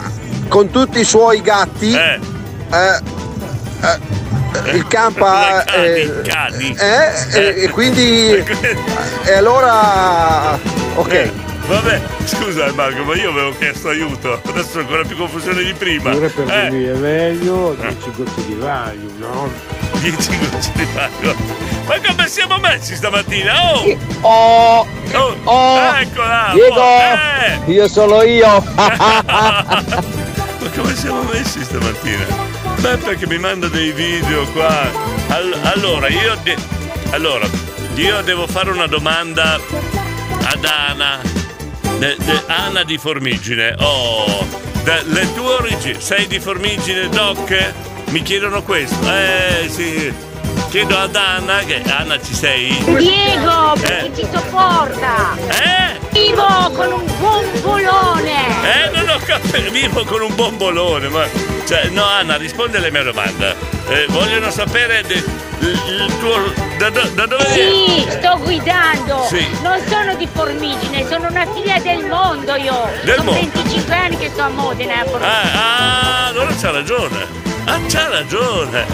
con 0.49 0.71
tutti 0.71 1.01
i 1.01 1.05
suoi 1.05 1.41
gatti 1.41 1.93
eh, 4.53 4.71
eh, 4.71 4.77
il 4.77 4.87
campa 4.87 5.65
eh, 5.73 6.11
eh, 6.25 7.13
e, 7.33 7.63
e 7.65 7.69
quindi 7.71 8.33
e 9.25 9.33
allora 9.33 10.59
ok 10.95 11.31
Vabbè, 11.65 12.01
scusa 12.25 12.73
Marco, 12.73 13.05
ma 13.05 13.15
io 13.15 13.31
avevo 13.31 13.57
chiesto 13.57 13.89
aiuto. 13.89 14.41
Adesso 14.47 14.79
ho 14.79 14.81
ancora 14.81 15.05
più 15.05 15.17
confusione 15.17 15.63
di 15.63 15.73
prima. 15.73 16.11
Pure 16.11 16.29
per 16.29 16.51
Eh. 16.51 16.63
dormire 16.69 16.95
meglio, 16.95 17.77
10 17.79 18.11
gocce 18.17 18.47
di 18.47 18.55
Valium, 18.55 19.19
no? 19.19 19.51
10 20.01 20.39
gocce 20.39 20.73
di 20.75 20.87
Valium. 20.93 21.37
Ma 21.87 21.95
come 22.05 22.27
siamo 22.29 22.59
messi 22.59 22.97
stamattina? 22.97 23.53
Oh! 23.73 23.97
Oh! 24.23 24.87
Oh! 25.45 25.95
Eccola! 26.01 26.51
Diego! 26.53 26.81
oh, 26.81 27.01
eh! 27.01 27.61
Io 27.73 27.89
sono 27.89 28.23
io! 28.23 28.61
Ma 28.75 29.85
come 30.75 30.95
siamo 30.97 31.23
messi 31.23 31.63
stamattina? 31.63 32.25
Beh, 32.81 32.97
perché 32.97 33.27
mi 33.27 33.39
manda 33.39 33.69
dei 33.69 33.93
video 33.93 34.45
qua. 34.53 34.91
All- 35.29 35.59
allora, 35.63 36.09
io. 36.09 36.37
de- 36.43 36.57
allora, 37.11 37.47
io 37.95 38.21
devo 38.23 38.47
fare 38.47 38.71
una 38.71 38.87
domanda 38.87 39.55
ad 40.45 40.65
Ana. 40.65 41.21
De- 41.99 42.17
de- 42.19 42.43
Ana 42.47 42.83
di 42.83 42.99
Formigine. 42.99 43.75
Oh, 43.79 44.47
le 45.05 45.33
tue 45.35 45.55
origini. 45.55 46.01
Sei 46.01 46.27
di 46.27 46.41
Formigine, 46.41 47.09
Doc? 47.09 47.73
Mi 48.09 48.23
chiedono 48.23 48.63
questo. 48.63 48.97
Eh, 49.09 49.69
sì. 49.69 50.13
Chiedo 50.71 50.99
ad 50.99 51.15
Anna 51.15 51.59
che. 51.59 51.83
Anna, 51.87 52.21
ci 52.21 52.35
sei? 52.35 52.77
Diego, 52.85 53.75
perché 53.81 54.07
Eh. 54.07 54.11
ti 54.13 54.27
sopporta! 54.33 55.37
Eh? 55.49 56.02
Vivo 56.13 56.71
con 56.75 56.93
un 56.93 57.07
bombolone! 57.19 58.45
Eh, 58.63 58.91
non 58.95 59.09
ho 59.09 59.19
capito, 59.25 59.71
vivo 59.71 60.05
con 60.05 60.21
un 60.21 60.35
bombolone, 60.35 61.09
ma... 61.09 61.25
Cioè, 61.67 61.87
no, 61.89 62.05
Anna, 62.05 62.37
rispondi 62.37 62.77
alle 62.77 62.91
mie 62.91 63.03
domande. 63.03 63.57
Eh, 63.89 64.07
vogliono 64.11 64.51
sapere 64.51 65.03
de- 65.03 65.25
il, 65.61 66.17
tuo... 66.19 66.53
Da, 66.77 66.91
do- 66.91 67.09
da 67.15 67.27
dove 67.27 67.47
Sì, 67.53 68.07
sto 68.11 68.39
guidando! 68.43 69.25
Sì. 69.29 69.47
Non 69.63 69.81
sono 69.89 70.15
di 70.15 70.29
Formigine, 70.33 71.07
sono 71.09 71.29
una 71.29 71.47
figlia 71.55 71.79
del 71.79 72.05
mondo 72.07 72.55
io! 72.57 72.91
Del 73.05 73.17
sono 73.17 73.33
mondo? 73.33 73.51
25 73.53 73.95
anni 73.95 74.17
che 74.19 74.29
sto 74.29 74.43
a 74.43 74.49
Modena 74.49 74.95
a 75.01 75.05
Formigine. 75.05 75.33
Ah, 75.55 76.25
ah, 76.25 76.27
allora 76.27 76.55
c'ha 76.61 76.71
ragione. 76.71 77.27
Ah, 77.65 77.79
c'ha 77.89 78.09
ragione. 78.09 78.87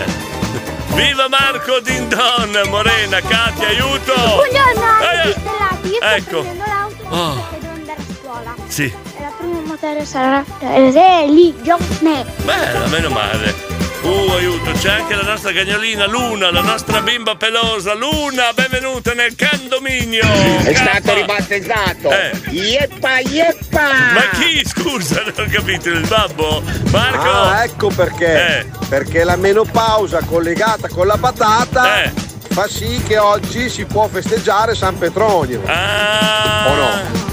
Viva 0.95 1.29
Marco 1.29 1.81
Dindon, 1.81 2.61
Morena, 2.69 3.21
Katia, 3.21 3.69
aiuto! 3.69 4.15
Buongiorno, 4.15 4.99
Eh, 5.01 6.17
ecco. 6.17 6.68
Oh. 7.11 7.35
perché 7.51 7.59
devo 7.61 7.73
andare 7.75 8.01
a 8.01 8.15
scuola. 8.21 8.55
Sì, 8.69 8.85
E 8.85 9.21
la 9.21 9.33
prima 9.39 9.61
motore 9.61 10.05
sarà 10.05 10.45
religione. 10.61 12.25
bella, 12.45 12.87
meno 12.89 13.09
male. 13.11 13.77
Uh, 14.01 14.31
aiuto, 14.31 14.71
c'è 14.79 14.91
anche 14.91 15.17
la 15.17 15.23
nostra 15.25 15.53
cagnolina 15.53 16.07
Luna, 16.07 16.53
la 16.53 16.61
nostra 16.61 17.01
bimba 17.01 17.35
pelosa. 17.35 17.95
Luna, 17.95 18.53
benvenuta 18.55 19.13
nel 19.13 19.35
candominio! 19.35 20.23
È 20.23 20.73
Kappa. 20.73 20.91
stato 21.01 21.15
ribattezzato. 21.15 22.11
Eh. 22.11 22.31
Yeppa, 22.51 23.19
yeppa. 23.19 23.89
Ma 24.15 24.29
chi? 24.39 24.63
Scusa, 24.65 25.23
non 25.25 25.47
ho 25.47 25.51
capito, 25.51 25.89
il 25.89 26.07
babbo? 26.07 26.63
Marco? 26.93 27.29
Ah, 27.29 27.65
ecco 27.65 27.89
perché. 27.89 28.59
Eh. 28.61 28.67
Perché 28.89 29.25
la 29.25 29.35
menopausa 29.37 30.23
collegata 30.25 30.89
con 30.89 31.07
la 31.09 31.17
patata 31.19 32.05
Eh. 32.05 32.13
Fa 32.59 32.67
sì 32.67 33.01
che 33.07 33.19
oggi 33.19 33.71
si 33.71 33.85
può 33.85 34.09
festeggiare 34.09 34.75
San 34.75 34.99
Petronio. 34.99 35.63
Ah! 35.67 36.65
O 36.67 36.75
no? 36.75 37.27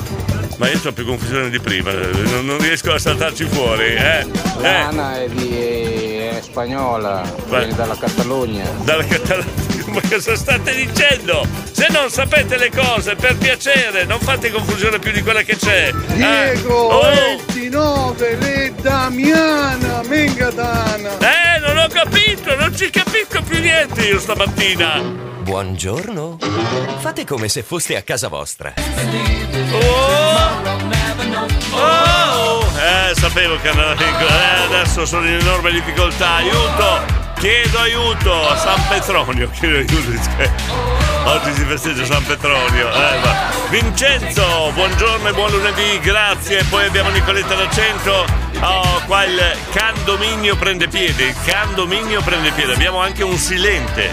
Ma 0.57 0.69
io 0.69 0.79
ho 0.85 0.91
più 0.91 1.03
confusione 1.03 1.49
di 1.49 1.59
prima, 1.59 1.91
non, 1.91 2.45
non 2.45 2.59
riesco 2.59 2.93
a 2.93 2.99
saltarci 2.99 3.45
fuori, 3.45 3.85
eh? 3.85 4.19
eh. 4.19 4.27
Lana 4.61 5.19
è, 5.19 5.27
di, 5.27 6.04
è 6.37 6.41
spagnola, 6.41 7.21
viene 7.47 7.73
dalla 7.73 7.95
Catalogna. 7.97 8.65
Dalla 8.83 9.03
Catalogna. 9.05 9.63
Ma 9.87 10.01
cosa 10.09 10.35
state 10.35 10.75
dicendo? 10.75 11.45
Se 11.71 11.87
non 11.91 12.09
sapete 12.09 12.57
le 12.57 12.71
cose, 12.71 13.15
per 13.15 13.37
piacere, 13.37 14.03
non 14.05 14.19
fate 14.19 14.51
confusione 14.51 14.99
più 14.99 15.11
di 15.11 15.21
quella 15.21 15.43
che 15.43 15.55
c'è. 15.55 15.91
Diego, 16.13 16.73
Oh. 16.75 17.01
29, 17.55 18.35
le 18.37 18.73
Damiana, 18.81 20.01
Mengadana. 20.07 21.17
Eh, 21.19 21.59
non 21.59 21.77
ho 21.77 21.87
capito, 21.87 22.55
non 22.55 22.75
ci 22.75 22.89
capisco 22.89 23.41
più 23.43 23.59
niente 23.59 24.01
io 24.01 24.19
stamattina. 24.19 25.01
Buongiorno. 25.41 26.37
Fate 26.99 27.23
come 27.25 27.47
se 27.47 27.61
foste 27.61 27.95
a 27.95 28.01
casa 28.01 28.27
vostra. 28.27 28.73
Oh! 29.71 32.04
Eh, 32.85 33.15
sapevo 33.15 33.57
che 33.61 33.69
andava 33.69 33.93
in 33.93 33.99
eh, 33.99 34.63
adesso 34.65 35.07
sono 35.07 35.25
in 35.25 35.39
enorme 35.39 35.71
difficoltà. 35.71 36.35
Aiuto! 36.35 37.01
Chiedo 37.39 37.79
aiuto 37.79 38.47
a 38.47 38.55
San 38.57 38.79
Petronio. 38.87 39.49
Chiedo 39.49 39.77
aiuto. 39.77 40.51
Oggi 41.25 41.53
si 41.53 41.65
festeggia 41.65 42.05
San 42.05 42.23
Petronio. 42.23 42.93
Eh. 42.93 43.19
Vincenzo, 43.69 44.69
buongiorno 44.75 45.27
e 45.27 45.33
buon 45.33 45.49
lunedì, 45.49 45.99
grazie. 45.99 46.63
Poi 46.65 46.85
abbiamo 46.85 47.09
Nicoletta 47.09 47.55
d'Accento. 47.55 48.44
Oh, 48.61 49.01
qua 49.05 49.25
il 49.25 49.39
candominio 49.71 50.55
prende 50.55 50.87
piede. 50.87 51.25
Il 51.25 51.35
candominio 51.45 52.21
prende 52.21 52.51
piede. 52.51 52.73
Abbiamo 52.73 52.99
anche 52.99 53.23
un 53.23 53.37
silente. 53.37 54.11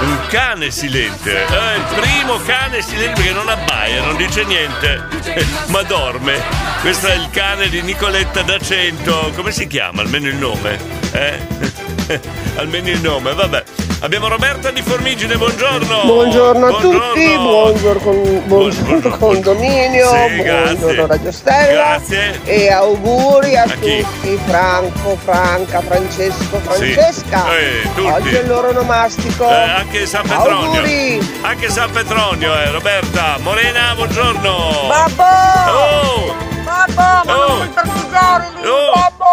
Un 0.00 0.18
cane 0.28 0.70
silente. 0.70 1.42
Eh, 1.46 1.76
il 1.76 2.00
primo 2.00 2.38
cane 2.44 2.82
silente 2.82 3.20
perché 3.20 3.32
non 3.32 3.48
abbaia, 3.48 4.02
non 4.02 4.16
dice 4.16 4.44
niente, 4.44 5.04
ma 5.68 5.82
dorme. 5.82 6.40
Questo 6.80 7.06
è 7.06 7.14
il 7.14 7.28
cane 7.30 7.68
di 7.68 7.82
Nicoletta 7.82 8.42
d'Accento. 8.42 9.32
Come 9.36 9.52
si 9.52 9.66
chiama? 9.66 10.02
Almeno 10.02 10.26
il 10.28 10.36
nome. 10.36 10.78
Eh? 11.12 11.80
Almeno 12.56 12.88
il 12.88 13.00
nome, 13.00 13.34
vabbè. 13.34 13.62
Abbiamo 14.00 14.26
Roberta 14.26 14.72
di 14.72 14.82
Formigine, 14.82 15.36
buongiorno. 15.36 16.02
Buongiorno 16.04 16.66
a 16.66 16.80
tutti, 16.80 17.36
buongiorno, 17.36 18.00
con, 18.00 18.42
buongiorno 18.46 19.16
condominio, 19.16 20.08
Sì, 20.08 20.42
grazie. 20.42 20.74
buongiorno 20.74 21.06
Radio 21.06 21.30
Stella 21.30 21.72
Grazie. 21.72 22.40
e 22.44 22.68
auguri 22.72 23.56
a, 23.56 23.62
A 23.62 23.76
chi? 23.82 24.00
tutti, 24.02 24.38
Franco, 24.46 25.16
Franca, 25.22 25.80
Francesco, 25.82 26.60
Sì. 26.60 26.92
Francesca. 26.94 27.56
Eh, 27.56 27.82
tutti. 27.94 28.06
Oggi 28.08 28.34
è 28.34 28.40
il 28.40 28.46
loro 28.48 28.68
onomastico. 28.68 29.48
Eh, 29.48 29.52
anche 29.54 30.06
San 30.06 30.22
Petronio. 30.22 30.54
Auguri. 30.72 31.38
Anche 31.42 31.68
San 31.68 31.90
Petronio, 31.90 32.54
eh, 32.56 32.70
Roberta. 32.70 33.36
Morena, 33.40 33.92
buongiorno. 33.94 34.86
Babbo! 34.88 35.22
Oh! 35.70 36.51
Babbo, 36.72 36.94
ma 37.26 37.34
Oh. 37.36 37.48
non 37.48 37.56
puoi 37.56 37.68
parcheggiare 37.68 38.48
lì, 38.62 38.66
Oh. 38.66 38.92
babbo! 38.94 39.24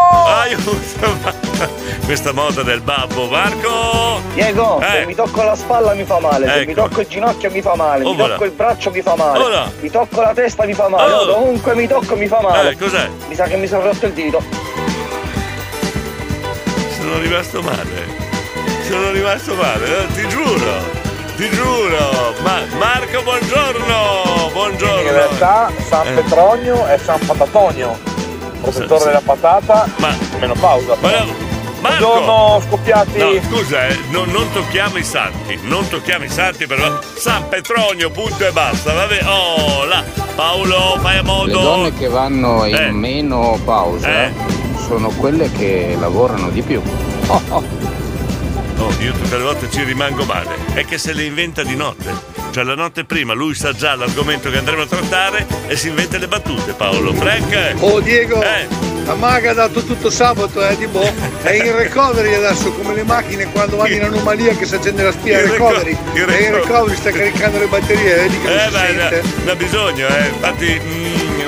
Aiuto! 0.41 0.77
Questa 2.05 2.33
moda 2.33 2.63
del 2.63 2.81
babbo, 2.81 3.27
Marco! 3.27 4.21
Diego, 4.33 4.81
Eh. 4.81 4.85
se 4.91 5.05
mi 5.05 5.15
tocco 5.15 5.41
la 5.43 5.55
spalla 5.55 5.93
mi 5.93 6.03
fa 6.03 6.19
male, 6.19 6.47
se 6.47 6.53
Ecco. 6.55 6.67
mi 6.67 6.73
tocco 6.73 7.01
il 7.01 7.07
ginocchio 7.07 7.49
mi 7.51 7.61
fa 7.61 7.75
male, 7.75 8.03
Oh, 8.03 8.09
mi 8.09 8.15
voilà. 8.17 8.33
tocco 8.33 8.45
il 8.45 8.51
braccio 8.51 8.91
mi 8.91 9.01
fa 9.01 9.15
male, 9.15 9.39
Voilà. 9.39 9.71
mi 9.79 9.89
tocco 9.89 10.21
la 10.21 10.33
testa 10.33 10.65
mi 10.65 10.73
fa 10.73 10.89
male, 10.89 11.13
Oh. 11.13 11.25
dovunque 11.25 11.75
mi 11.75 11.87
tocco 11.87 12.15
mi 12.17 12.27
fa 12.27 12.41
male. 12.41 12.71
Eh, 12.71 12.77
cos'è? 12.77 13.07
Mi 13.27 13.35
sa 13.35 13.45
che 13.45 13.55
mi 13.55 13.67
sono 13.67 13.83
rotto 13.83 14.05
il 14.05 14.13
dito. 14.13 14.43
Sono 16.97 17.17
rimasto 17.19 17.61
male. 17.61 18.17
Sono 18.87 19.11
rimasto 19.11 19.53
male, 19.55 19.85
eh, 20.03 20.07
ti 20.13 20.27
giuro. 20.27 20.98
Ti 21.39 21.49
giuro. 21.51 22.33
Ma 22.43 22.59
Marco, 22.77 23.21
buongiorno. 23.23 24.49
Buongiorno. 24.51 24.99
In 24.99 25.11
realtà 25.11 25.71
San 25.87 26.05
Eh. 26.07 26.11
Petronio 26.11 26.85
è 26.85 26.97
San 26.97 27.25
Patatonio, 27.25 27.97
protettore 28.61 29.05
della 29.05 29.21
patata, 29.23 29.87
Ma 29.99 30.13
menopausa. 30.37 30.97
Ma 30.99 31.09
Marco! 31.79 32.05
Buongiorno 32.07 32.61
scoppiati. 32.67 33.17
No, 33.19 33.31
scusa, 33.49 33.87
eh, 33.87 33.97
no- 34.09 34.25
non 34.25 34.51
tocchiamo 34.51 34.97
i 34.97 35.03
santi, 35.05 35.57
non 35.63 35.87
tocchiamo 35.87 36.25
i 36.25 36.29
santi, 36.29 36.67
però 36.67 36.99
San 37.15 37.47
Petronio, 37.47 38.09
punto 38.09 38.45
e 38.45 38.51
basta, 38.51 38.91
vabbè. 38.91 39.19
Oh, 39.25 39.85
là, 39.85 40.03
Paolo, 40.35 40.97
fai 40.99 41.13
a 41.19 41.21
Le 41.21 41.23
modo. 41.23 41.57
donne 41.61 41.93
che 41.93 42.09
vanno 42.09 42.65
in 42.65 42.75
Eh. 42.75 42.91
meno 42.91 43.57
pausa 43.63 44.09
Eh. 44.25 44.33
sono 44.85 45.07
quelle 45.11 45.49
che 45.53 45.95
lavorano 45.97 46.49
di 46.49 46.61
più. 46.61 46.81
Oh, 47.27 47.41
oh. 47.47 47.78
Io 48.99 49.13
tutte 49.13 49.37
le 49.37 49.43
volte 49.43 49.69
ci 49.71 49.83
rimango 49.83 50.25
male. 50.25 50.49
È 50.73 50.83
che 50.85 50.97
se 50.97 51.13
le 51.13 51.23
inventa 51.23 51.63
di 51.63 51.75
notte. 51.75 52.37
Cioè 52.51 52.63
la 52.63 52.75
notte 52.75 53.05
prima 53.05 53.33
lui 53.33 53.53
sa 53.53 53.73
già 53.73 53.95
l'argomento 53.95 54.49
che 54.49 54.57
andremo 54.57 54.81
a 54.81 54.85
trattare 54.87 55.45
e 55.67 55.75
si 55.77 55.87
inventa 55.89 56.17
le 56.17 56.27
battute, 56.27 56.73
Paolo. 56.73 57.13
Frank? 57.13 57.75
Oh 57.79 57.99
Diego, 58.01 58.41
Eh. 58.41 58.67
la 59.05 59.13
maga 59.15 59.51
ha 59.51 59.53
dato 59.53 59.83
tutto 59.83 60.09
sabato, 60.09 60.67
eh, 60.67 60.75
di 60.75 60.87
boh. 60.87 61.11
È 61.43 61.51
in 61.51 61.75
recovery 61.75 62.33
adesso, 62.33 62.71
come 62.73 62.93
le 62.95 63.03
macchine 63.03 63.45
quando 63.51 63.77
vanno 63.77 63.93
in 63.93 64.03
anomalia 64.03 64.55
che 64.55 64.65
si 64.65 64.75
accende 64.75 65.03
la 65.03 65.11
spia, 65.11 65.39
Il 65.41 65.49
recovery. 65.51 65.91
reco- 65.91 66.17
il 66.17 66.25
È 66.25 66.41
in 66.41 66.51
reco- 66.53 66.55
recovery, 66.67 66.95
sta 66.97 67.11
caricando 67.11 67.59
le 67.59 67.67
batterie, 67.67 68.15
vedi 68.15 68.39
che 68.41 68.47
non 68.47 68.57
Eh, 68.57 68.61
si 68.61 68.69
beh, 68.71 68.77
sente. 68.79 69.21
ne- 69.37 69.43
ne 69.45 69.51
ha 69.51 69.55
bisogno, 69.55 70.07
eh. 70.07 70.27
Infatti. 70.27 70.81
mm, 70.83 71.39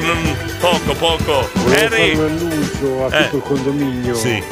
mm, 0.00 0.32
poco, 0.60 0.94
poco. 0.94 1.48
Volevo 1.52 1.70
fare 1.70 1.84
Harry. 1.86 2.16
un 2.16 2.24
annuncio 2.24 3.06
a 3.06 3.16
Eh. 3.18 3.22
tutto 3.24 3.36
il 3.36 3.42
condominio. 3.42 4.14
Sì. 4.14 4.42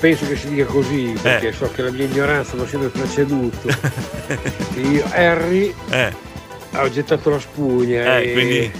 Penso 0.00 0.28
che 0.28 0.36
si 0.36 0.48
dica 0.50 0.64
così, 0.64 1.12
Eh. 1.12 1.18
perché 1.20 1.52
so 1.52 1.70
che 1.74 1.82
la 1.82 1.90
mia 1.90 2.04
ignoranza 2.04 2.56
ha 2.56 2.66
sempre 2.68 2.88
preceduto. 2.88 3.68
Io, 4.80 5.04
Harry, 5.12 5.74
Eh. 5.90 6.12
ho 6.76 6.88
gettato 6.90 7.30
la 7.30 7.40
spugna 7.40 8.18
Eh, 8.18 8.28
e, 8.28 8.32
quindi- 8.32 8.72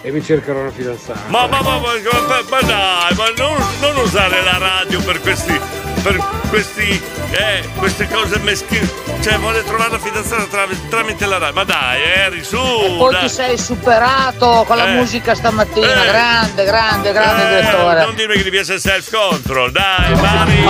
e 0.00 0.10
mi 0.10 0.22
cercherò 0.24 0.60
una 0.60 0.70
fidanzata. 0.70 1.20
Ma, 1.28 1.46
ma, 1.46 1.60
ma, 1.60 1.78
ma, 1.78 1.80
ma- 1.80 2.42
ma 2.48 2.60
dai, 2.62 3.14
ma 3.14 3.28
non, 3.36 3.56
non 3.80 3.96
usare 4.02 4.42
la 4.42 4.56
radio 4.56 5.00
per 5.02 5.20
questi. 5.20 5.60
Per 6.02 6.16
questi. 6.48 7.16
eh, 7.30 7.62
queste 7.76 8.08
cose 8.08 8.38
meschine. 8.38 8.88
Cioè, 9.20 9.36
vuole 9.38 9.62
trovare 9.64 9.90
la 9.90 9.98
fidanzata 9.98 10.44
tra- 10.44 10.66
tramite 10.88 11.26
la 11.26 11.36
radio. 11.38 11.54
Ma 11.54 11.64
dai, 11.64 12.00
Harry, 12.24 12.42
su! 12.42 12.56
Poi 12.56 13.12
dai. 13.12 13.22
ti 13.22 13.28
sei 13.28 13.58
superato 13.58 14.64
con 14.66 14.76
la 14.78 14.86
Eh. 14.86 14.94
musica 14.94 15.34
stamattina, 15.34 16.04
Eh. 16.04 16.06
grande, 16.06 16.64
grande, 16.64 17.12
grande 17.12 17.42
Eh, 17.42 17.60
direttore. 17.60 18.04
non 18.04 18.14
dirmi 18.14 18.36
che 18.36 18.44
ti 18.44 18.50
piace 18.50 18.74
il 18.74 18.80
self 18.80 19.10
control, 19.10 19.70
dai, 19.72 20.14
Mari! 20.14 20.64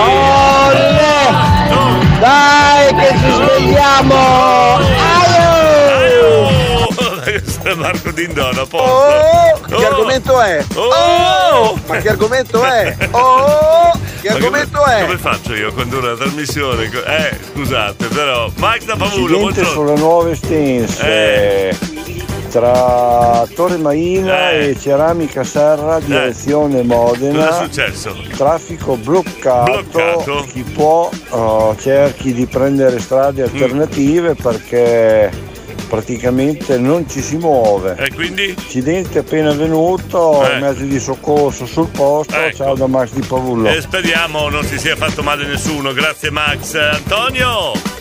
Dai 2.19 2.93
che 2.95 3.07
ci 3.17 3.31
svegliamo! 3.31 4.75
Aio! 4.75 5.28
Questa 7.61 7.75
Marco 7.79 8.11
Dindona, 8.11 8.65
posto. 8.65 8.77
Oh, 8.77 9.59
che 9.67 9.73
Oh. 9.75 9.87
argomento 9.87 10.41
è? 10.41 10.65
Oh! 10.75 11.79
ma 11.87 11.97
che 11.97 12.09
argomento 12.09 12.63
è? 12.63 12.95
Oh, 13.11 13.91
che 14.21 14.29
Ma 14.29 14.35
argomento 14.35 14.77
come, 14.79 14.97
è? 14.97 15.01
Come 15.05 15.17
faccio 15.17 15.53
io 15.55 15.69
a 15.69 15.73
condurre 15.73 16.09
la 16.11 16.15
trasmissione? 16.15 16.83
Eh, 17.05 17.37
scusate, 17.53 18.07
però. 18.07 18.49
Max 18.55 18.83
da 18.85 18.93
Incidente 18.93 19.27
buongiorno. 19.37 19.69
sulle 19.69 19.95
nuove 19.95 20.35
stense 20.35 21.03
Eh. 21.05 21.77
tra 22.49 23.45
Torre 23.53 23.77
Maina 23.77 24.51
Eh. 24.51 24.69
e 24.69 24.79
Ceramica 24.79 25.43
Serra, 25.43 25.99
direzione 25.99 26.81
Modena. 26.83 27.45
Cosa 27.47 27.59
è 27.59 27.63
successo? 27.65 28.15
Traffico 28.35 28.95
bloccato, 28.95 29.83
Bloccato. 29.91 30.45
chi 30.51 30.63
può 30.63 31.09
oh, 31.29 31.75
cerchi 31.77 32.33
di 32.33 32.45
prendere 32.47 32.99
strade 32.99 33.43
alternative 33.43 34.33
perché 34.35 35.47
praticamente 35.89 36.77
non 36.77 37.09
ci 37.09 37.19
si 37.21 37.35
muove. 37.37 37.95
E 37.97 38.13
quindi? 38.13 38.49
Incidente 38.49 39.19
appena 39.19 39.49
avvenuto, 39.49 40.49
Eh. 40.49 40.59
mezzi 40.59 40.87
di 40.87 40.99
soccorso 40.99 41.65
sul 41.65 41.87
posto, 41.89 42.35
Ecco. 42.35 42.55
ciao 42.55 42.75
da 42.75 42.87
Max 42.87 43.11
di 43.11 43.25
Pavullo. 43.25 43.67
E 43.67 43.81
speriamo 43.81 44.47
non 44.49 44.63
si 44.63 44.77
sia 44.77 44.95
fatto 44.95 45.23
male 45.23 45.45
nessuno. 45.45 45.91
Grazie 45.91 46.29
Max. 46.31 46.75
Antonio! 46.75 47.98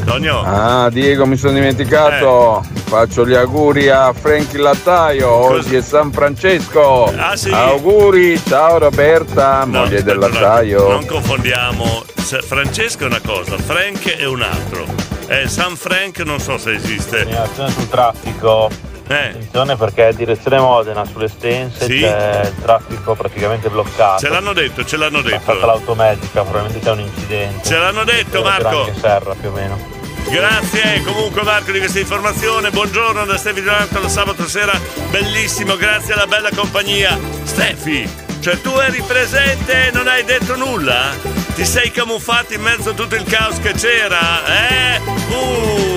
Antonio? 0.00 0.40
Ah, 0.42 0.88
Diego, 0.90 1.26
mi 1.26 1.36
sono 1.36 1.52
dimenticato. 1.52 2.64
Faccio 2.86 3.26
gli 3.26 3.34
auguri 3.34 3.88
a 3.88 4.12
Frankie 4.12 4.58
Lattaio. 4.58 5.28
Oggi 5.30 5.76
è 5.76 5.82
San 5.82 6.10
Francesco. 6.10 7.12
Ah, 7.16 7.36
sì? 7.36 7.50
Auguri, 7.50 8.40
ciao 8.44 8.78
Roberta, 8.78 9.64
No, 9.64 9.80
moglie 9.80 10.02
del 10.02 10.18
lattaio. 10.18 10.88
Non 10.88 11.06
confondiamo. 11.06 12.04
Francesco 12.16 13.04
è 13.04 13.06
una 13.06 13.20
cosa, 13.24 13.56
Frank 13.58 14.08
è 14.16 14.24
un 14.24 14.42
altro. 14.42 14.84
Eh, 15.26 15.48
San 15.48 15.76
Frank 15.76 16.18
non 16.20 16.40
so 16.40 16.58
se 16.58 16.72
esiste. 16.74 17.24
Segnalazione 17.24 17.70
sul 17.70 17.88
traffico. 17.88 18.89
Attenzione 19.14 19.76
perché 19.76 20.08
è 20.08 20.12
direzione 20.12 20.58
Modena 20.58 21.04
sulle 21.04 21.28
stense 21.28 21.84
Sì. 21.86 22.00
c'è 22.00 22.42
il 22.44 22.62
traffico 22.62 23.14
praticamente 23.14 23.68
bloccato. 23.68 24.20
Ce 24.20 24.28
l'hanno 24.28 24.52
detto, 24.52 24.84
ce 24.84 24.96
l'hanno 24.96 25.18
È 25.18 25.26
stata 25.26 25.52
detto. 25.54 25.66
l'automedica, 25.66 26.42
probabilmente 26.42 26.78
c'è 26.78 26.90
un 26.92 27.00
incidente. 27.00 27.68
Ce 27.68 27.76
l'hanno 27.76 28.04
detto, 28.04 28.42
Marco. 28.42 28.84
Anche 28.84 28.94
Serra 29.00 29.34
più 29.34 29.48
o 29.48 29.52
meno. 29.52 29.98
Grazie 30.28 31.02
comunque 31.02 31.42
Marco 31.42 31.72
di 31.72 31.78
questa 31.78 31.98
informazione. 31.98 32.70
Buongiorno 32.70 33.24
da 33.24 33.36
Stefi 33.36 33.62
Donato 33.62 34.08
sabato 34.08 34.46
sera. 34.46 34.78
Bellissimo, 35.10 35.74
grazie 35.76 36.12
alla 36.14 36.26
bella 36.26 36.50
compagnia. 36.54 37.18
Stefi, 37.42 38.08
cioè 38.40 38.60
tu 38.60 38.70
eri 38.78 39.02
presente 39.04 39.88
e 39.88 39.90
non 39.90 40.06
hai 40.06 40.22
detto 40.24 40.54
nulla? 40.56 41.10
Ti 41.54 41.64
sei 41.64 41.90
camuffato 41.90 42.54
in 42.54 42.60
mezzo 42.60 42.90
a 42.90 42.92
tutto 42.92 43.16
il 43.16 43.24
caos 43.24 43.58
che 43.58 43.72
c'era? 43.72 44.18
Eh? 44.46 45.00
Uh, 45.30 45.89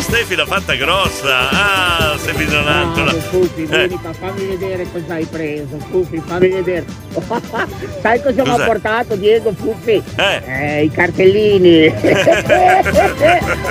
la 0.00 0.06
Stefi 0.06 0.34
l'ha 0.34 0.46
fatta 0.46 0.74
grossa. 0.76 1.50
Ah, 1.50 2.16
Stefi 2.16 2.46
Donatola. 2.46 3.12
Pupi, 3.12 3.62
Eh. 3.62 3.66
vieni 3.66 3.98
qua, 4.00 4.12
fammi 4.14 4.46
vedere 4.46 4.86
cosa 4.90 5.14
hai 5.14 5.26
preso. 5.26 5.76
Pupi, 5.90 6.22
fammi 6.26 6.48
vedere. 6.48 6.84
Sai 8.00 8.22
cosa 8.22 8.42
mi 8.42 8.48
ha 8.50 8.64
portato 8.64 9.14
Diego 9.16 9.52
Pupi? 9.52 10.02
Eh. 10.16 10.82
i 10.84 10.90
cartellini. 10.90 11.92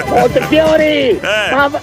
Montefiori! 0.07 1.19
Ma- 1.21 1.81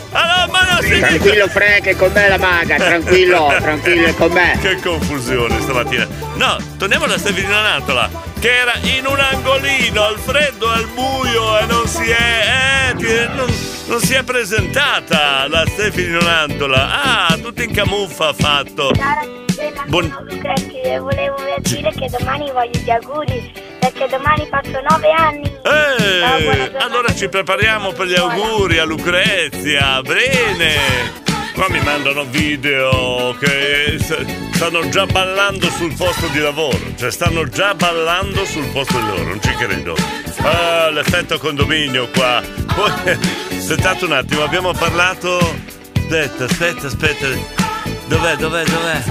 Tranquillo 1.01 1.49
Frank, 1.49 1.87
è 1.87 1.97
con 1.97 2.13
me 2.13 2.29
la 2.29 2.39
maga, 2.39 2.77
tranquillo, 2.77 3.53
tranquillo, 3.61 4.07
è 4.07 4.15
con 4.15 4.31
me. 4.31 4.57
Che 4.61 4.79
confusione 4.81 5.61
stamattina. 5.61 6.07
No, 6.37 6.57
torniamo 6.79 7.07
da 7.07 7.19
Stefi 7.19 7.43
Donatola, 7.45 8.09
che 8.47 8.57
era 8.59 8.75
in 8.83 9.05
un 9.07 9.19
angolino 9.19 10.05
al 10.05 10.19
freddo, 10.19 10.69
al 10.69 10.87
buio 10.95 11.59
e 11.59 11.67
non 11.67 11.85
si 11.89 12.09
è. 12.09 12.93
Eh, 12.97 13.27
non, 13.35 13.53
non 13.89 13.99
si 13.99 14.15
è 14.15 14.23
presentata 14.23 15.49
la 15.49 15.65
Stefi 15.67 16.09
Donatola. 16.09 17.27
Ah, 17.27 17.37
tutto 17.43 17.63
in 17.63 17.73
camuffa 17.73 18.29
ha 18.29 18.33
fatto. 18.33 18.93
Buon- 19.87 20.39
Grazie, 20.41 21.01
volevo 21.01 21.35
dire 21.63 21.91
che 21.91 22.09
domani 22.09 22.53
voglio 22.53 22.79
gli 22.79 22.91
auguri 22.91 23.53
perché 23.81 24.07
domani 24.09 24.47
faccio 24.49 24.81
nove 24.91 25.11
anni. 25.11 25.53
Eh, 25.65 26.77
allora 26.79 27.13
ci 27.13 27.29
prepariamo 27.29 27.91
per 27.95 28.07
gli 28.07 28.15
auguri 28.15 28.79
a 28.79 28.85
Lucrezia. 28.85 30.01
Bene. 30.03 31.26
Qua 31.57 31.71
mi 31.71 31.81
mandano 31.81 32.27
video 32.27 33.35
che 33.41 33.99
stanno 34.53 34.87
già 34.91 35.07
ballando 35.07 35.71
sul 35.71 35.95
posto 35.95 36.27
di 36.27 36.39
lavoro. 36.39 36.79
Cioè 36.97 37.11
stanno 37.11 37.49
già 37.49 37.75
ballando 37.75 38.45
sul 38.45 38.67
posto 38.67 38.99
di 38.99 39.07
lavoro, 39.07 39.25
non 39.25 39.41
ci 39.41 39.55
credo. 39.55 39.97
Ah, 40.43 40.91
l'effetto 40.91 41.39
condominio 41.39 42.11
qua. 42.11 42.43
Poi, 42.75 42.91
aspettate 43.57 44.05
un 44.05 44.13
attimo, 44.13 44.43
abbiamo 44.43 44.73
parlato. 44.75 45.39
Aspetta, 45.95 46.45
aspetta, 46.45 46.89
aspetta. 46.89 47.27
Dov'è, 48.07 48.37
dov'è, 48.37 48.65
dov'è? 48.65 49.03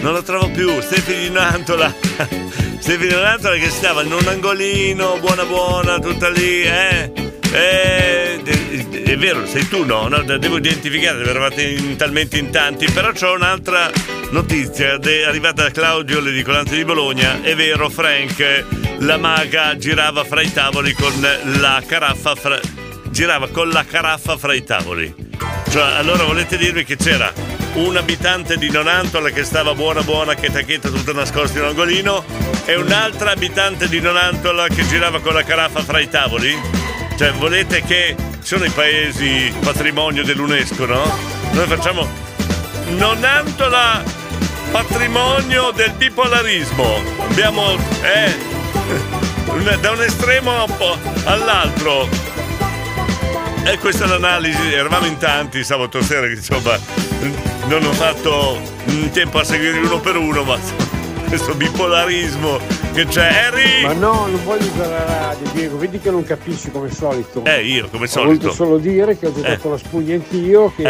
Non 0.00 0.14
lo 0.14 0.22
trovo 0.22 0.48
più, 0.48 0.80
Stefani 0.80 1.28
Nantola. 1.28 1.92
Stefani 2.80 3.10
Nantola 3.10 3.56
che 3.56 3.68
stava 3.68 4.00
in 4.00 4.12
un 4.12 4.26
angolino, 4.26 5.18
buona 5.18 5.44
buona, 5.44 5.98
tutta 5.98 6.30
lì, 6.30 6.62
eh? 6.62 7.27
Eh, 7.50 8.42
è, 8.42 8.88
è 9.02 9.16
vero, 9.16 9.46
sei 9.46 9.66
tu, 9.68 9.84
no? 9.84 10.08
no? 10.08 10.22
Devo 10.22 10.58
identificare, 10.58 11.24
eravate 11.24 11.62
in, 11.62 11.96
talmente 11.96 12.38
in 12.38 12.50
tanti, 12.50 12.90
però 12.90 13.12
c'ho 13.12 13.32
un'altra 13.32 13.90
notizia 14.30 14.98
de- 14.98 15.24
arrivata 15.24 15.62
da 15.62 15.70
Claudio 15.70 16.20
Ledicolante 16.20 16.76
di 16.76 16.84
Bologna. 16.84 17.40
È 17.42 17.54
vero, 17.54 17.88
Frank, 17.88 18.64
la 18.98 19.16
maga 19.16 19.76
girava 19.76 20.24
fra 20.24 20.42
i 20.42 20.52
tavoli 20.52 20.92
con 20.92 21.12
la 21.60 21.82
caraffa 21.86 22.34
fra... 22.34 22.60
girava 23.10 23.48
con 23.48 23.70
la 23.70 23.84
caraffa 23.84 24.36
fra 24.36 24.54
i 24.54 24.62
tavoli. 24.64 25.14
Cioè, 25.70 25.82
allora 25.82 26.24
volete 26.24 26.56
dirmi 26.56 26.84
che 26.84 26.96
c'era 26.96 27.32
un 27.74 27.96
abitante 27.96 28.56
di 28.56 28.70
Nonantola 28.70 29.30
che 29.30 29.44
stava 29.44 29.74
buona 29.74 30.02
buona, 30.02 30.34
che 30.34 30.50
tacchetta 30.50 30.88
tutta 30.88 31.12
nascosta 31.12 31.58
in 31.58 31.64
un 31.64 31.70
angolino, 31.70 32.24
e 32.64 32.74
un'altra 32.76 33.30
abitante 33.30 33.88
di 33.88 34.00
Nonantola 34.00 34.66
che 34.68 34.86
girava 34.86 35.20
con 35.20 35.34
la 35.34 35.44
caraffa 35.44 35.82
fra 35.82 36.00
i 36.00 36.08
tavoli? 36.08 36.97
Cioè, 37.18 37.32
volete 37.32 37.82
che 37.82 38.14
sono 38.42 38.64
i 38.64 38.70
paesi 38.70 39.52
patrimonio 39.58 40.22
dell'UNESCO, 40.22 40.86
no? 40.86 41.18
Noi 41.50 41.66
facciamo 41.66 42.06
Nonantola 42.90 44.04
patrimonio 44.70 45.72
del 45.72 45.94
bipolarismo. 45.94 47.02
Abbiamo, 47.28 47.76
eh, 48.02 48.36
da 49.80 49.90
un 49.90 50.00
estremo 50.00 50.64
all'altro. 51.24 52.08
E 53.64 53.76
questa 53.78 54.04
è 54.04 54.06
l'analisi, 54.06 54.72
eravamo 54.72 55.06
in 55.06 55.18
tanti 55.18 55.64
sabato 55.64 56.00
sera 56.00 56.30
insomma 56.30 56.78
non 57.66 57.84
ho 57.84 57.92
fatto 57.94 58.60
in 58.86 59.10
tempo 59.10 59.40
a 59.40 59.44
seguire 59.44 59.80
uno 59.80 59.98
per 59.98 60.16
uno, 60.16 60.44
ma 60.44 60.56
questo 61.26 61.52
bipolarismo 61.56 62.77
che 62.98 63.06
c'è. 63.06 63.28
Harry! 63.28 63.82
Ma 63.82 63.92
no, 63.92 64.26
non 64.26 64.44
voglio 64.44 64.64
usare 64.66 64.90
la 64.90 65.04
radio, 65.04 65.50
Diego, 65.52 65.76
vedi 65.78 66.00
che 66.00 66.10
non 66.10 66.24
capisci 66.24 66.70
come 66.70 66.90
solito. 66.90 67.44
Eh, 67.44 67.64
io 67.64 67.88
come 67.88 68.06
solito. 68.08 68.48
voluto 68.48 68.52
solo 68.52 68.78
dire 68.78 69.16
che 69.16 69.26
ho 69.28 69.32
giocato 69.32 69.68
Eh. 69.68 69.70
la 69.70 69.78
spugna 69.78 70.14
anch'io, 70.14 70.72
che 70.74 70.82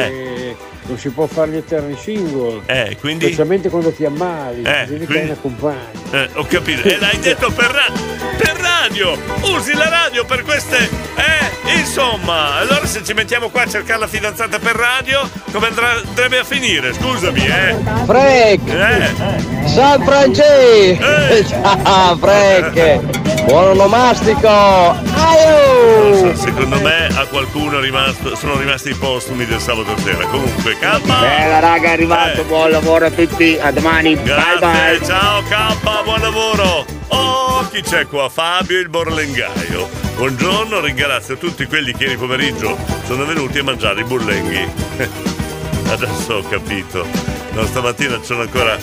non 0.89 0.99
si 0.99 1.11
può 1.11 1.27
fare 1.27 1.51
gli 1.51 1.57
eterni 1.57 1.97
single. 1.97 2.63
Eh, 2.67 2.97
quindi? 2.99 3.27
Specialmente 3.27 3.69
quando 3.69 3.93
ti 3.93 4.05
ammali, 4.05 4.63
Eh, 4.63 4.85
devi 4.87 5.01
che 5.01 5.07
quindi- 5.07 5.27
una 5.31 5.39
compagna. 5.41 5.91
Eh, 6.11 6.29
ho 6.35 6.45
capito. 6.47 6.89
E 6.89 6.99
l'hai 6.99 7.19
detto 7.21 7.51
per, 7.51 7.71
ra- 7.71 7.93
per 8.37 8.57
radio! 8.57 9.17
Usi 9.55 9.75
la 9.75 9.89
radio 9.89 10.25
per 10.25 10.43
queste. 10.43 10.77
Eh, 11.17 11.77
insomma. 11.79 12.57
Allora 12.57 12.87
se 12.87 13.05
ci 13.05 13.13
mettiamo 13.13 13.51
qua 13.51 13.63
a 13.63 13.69
cercare 13.69 14.01
la 14.01 14.07
fidanzata 14.07 14.59
per 14.59 14.75
radio, 14.77 15.29
come 15.53 15.67
andrà- 15.67 16.01
andrebbe 16.07 16.39
a 16.39 16.45
finire? 16.45 16.93
Scusami, 16.95 17.45
eh. 17.47 17.77
Frank! 18.07 18.69
Eh. 18.69 19.69
San 19.69 20.03
Francesco! 20.05 21.05
Ciao 21.49 22.17
Frank! 22.17 23.17
Buon 23.49 23.69
onomastico! 23.71 24.47
Aio! 24.47 26.37
Secondo 26.37 26.79
me 26.81 27.07
a 27.07 27.25
qualcuno 27.29 27.81
rimasto, 27.81 28.37
sono 28.37 28.59
rimasti 28.59 28.91
i 28.91 28.95
postumi 28.95 29.47
del 29.47 29.59
sabato 29.59 29.97
sera. 30.03 30.27
Comunque, 30.27 30.77
calma! 30.79 31.21
Bella 31.21 31.59
raga, 31.59 31.89
è 31.89 31.93
arrivato, 31.93 32.43
Eh. 32.43 32.45
buon 32.45 32.71
lavoro 32.71 33.07
a 33.07 33.11
tutti, 33.11 33.57
a 33.59 33.71
domani, 33.73 34.21
Grazie, 34.23 34.59
bye 34.59 34.99
bye. 34.99 35.07
ciao 35.07 35.43
K, 35.45 36.03
buon 36.05 36.21
lavoro! 36.21 36.85
Oh, 37.09 37.67
chi 37.71 37.81
c'è 37.81 38.07
qua? 38.07 38.29
Fabio 38.29 38.79
il 38.81 38.91
Borlengaio. 38.91 39.89
Buongiorno, 40.17 40.81
ringrazio 40.81 41.39
tutti 41.39 41.65
quelli 41.65 41.95
che 41.95 42.05
ieri 42.05 42.17
pomeriggio 42.19 42.77
sono 43.07 43.25
venuti 43.25 43.61
a 43.61 43.65
mangiare 43.65 44.03
i 44.03 44.05
burlenghi. 44.05 44.71
Adesso 45.89 46.35
ho 46.35 46.43
capito. 46.51 47.07
No, 47.53 47.65
stamattina 47.65 48.21
c'è 48.21 48.35
ancora, 48.39 48.77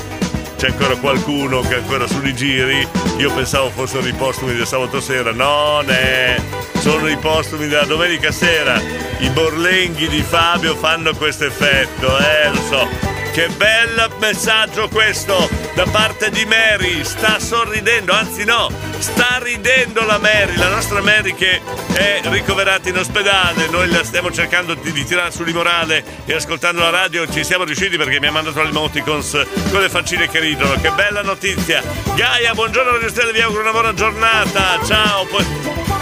c'è 0.58 0.70
ancora 0.70 0.96
qualcuno 0.96 1.62
che 1.62 1.76
è 1.76 1.78
ancora 1.78 2.08
sugli 2.08 2.34
giri. 2.34 2.88
Io 3.18 3.34
pensavo 3.34 3.70
fossero 3.70 4.08
i 4.08 4.14
postumi 4.14 4.56
del 4.56 4.66
sabato 4.66 5.00
sera. 5.00 5.32
Non 5.32 5.90
è! 5.90 6.42
Sono 6.80 7.08
i 7.08 7.18
postumi 7.18 7.68
della 7.68 7.86
domenica 7.86 8.32
sera. 8.32 8.80
I 9.20 9.30
borlenghi 9.30 10.08
di 10.08 10.22
Fabio 10.22 10.76
fanno 10.76 11.14
questo 11.16 11.46
effetto, 11.46 12.18
eh, 12.18 12.50
lo 12.50 12.62
so. 12.62 12.88
Che 13.32 13.50
bel 13.58 14.12
messaggio 14.20 14.88
questo! 14.90 15.65
Da 15.76 15.86
parte 15.92 16.32
di 16.32 16.46
Mary. 16.46 17.04
Sta 17.04 17.40
sorridendo, 17.40 18.14
anzi 18.14 18.44
no, 18.46 18.70
sta 18.98 19.38
ridendo 19.42 20.04
la 20.06 20.18
Mary, 20.18 20.56
la 20.56 20.70
nostra 20.70 21.02
Mary 21.02 21.36
che 21.36 21.62
è 21.94 22.22
ricoverata 22.24 22.90
in 22.90 22.98
ospedale. 22.98 23.68
Noi 23.68 23.90
la 23.90 24.04
stiamo 24.04 24.32
cercando 24.32 24.74
di, 24.74 24.92
di 24.92 25.06
tirare 25.06 25.32
su 25.32 25.44
di 25.44 25.54
morale 25.54 26.04
e 26.26 26.34
ascoltando 26.34 26.82
la 26.82 26.90
radio 26.90 27.28
ci 27.32 27.44
siamo 27.44 27.66
riusciti 27.66 27.98
perché 27.98 28.20
mi 28.20 28.28
ha 28.28 28.32
mandato 28.32 28.64
l'emoticons 28.64 29.46
con 29.70 29.82
le 29.82 29.90
faccine 29.90 30.30
che 30.30 30.40
ridono. 30.40 30.80
Che 30.80 30.92
bella 30.92 31.22
notizia. 31.22 31.84
Gaia, 32.16 32.54
buongiorno 32.54 32.92
Radio 32.92 33.10
Stelle, 33.10 33.34
vi 33.34 33.42
auguro 33.42 33.62
una 33.62 33.72
buona 33.72 33.94
giornata. 33.94 34.80
Ciao. 34.86 35.26
Poi 35.26 35.46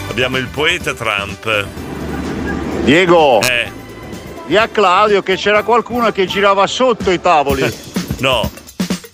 abbiamo 0.09 0.37
il 0.37 0.47
poeta 0.47 0.93
Trump. 0.93 1.65
Diego, 2.83 3.41
Eh. 3.41 3.71
di 4.45 4.57
a 4.57 4.67
Claudio 4.67 5.23
che 5.23 5.35
c'era 5.35 5.63
qualcuno 5.63 6.11
che 6.11 6.25
girava 6.25 6.67
sotto 6.67 7.09
i 7.09 7.19
tavoli. 7.19 7.91
No, 8.23 8.49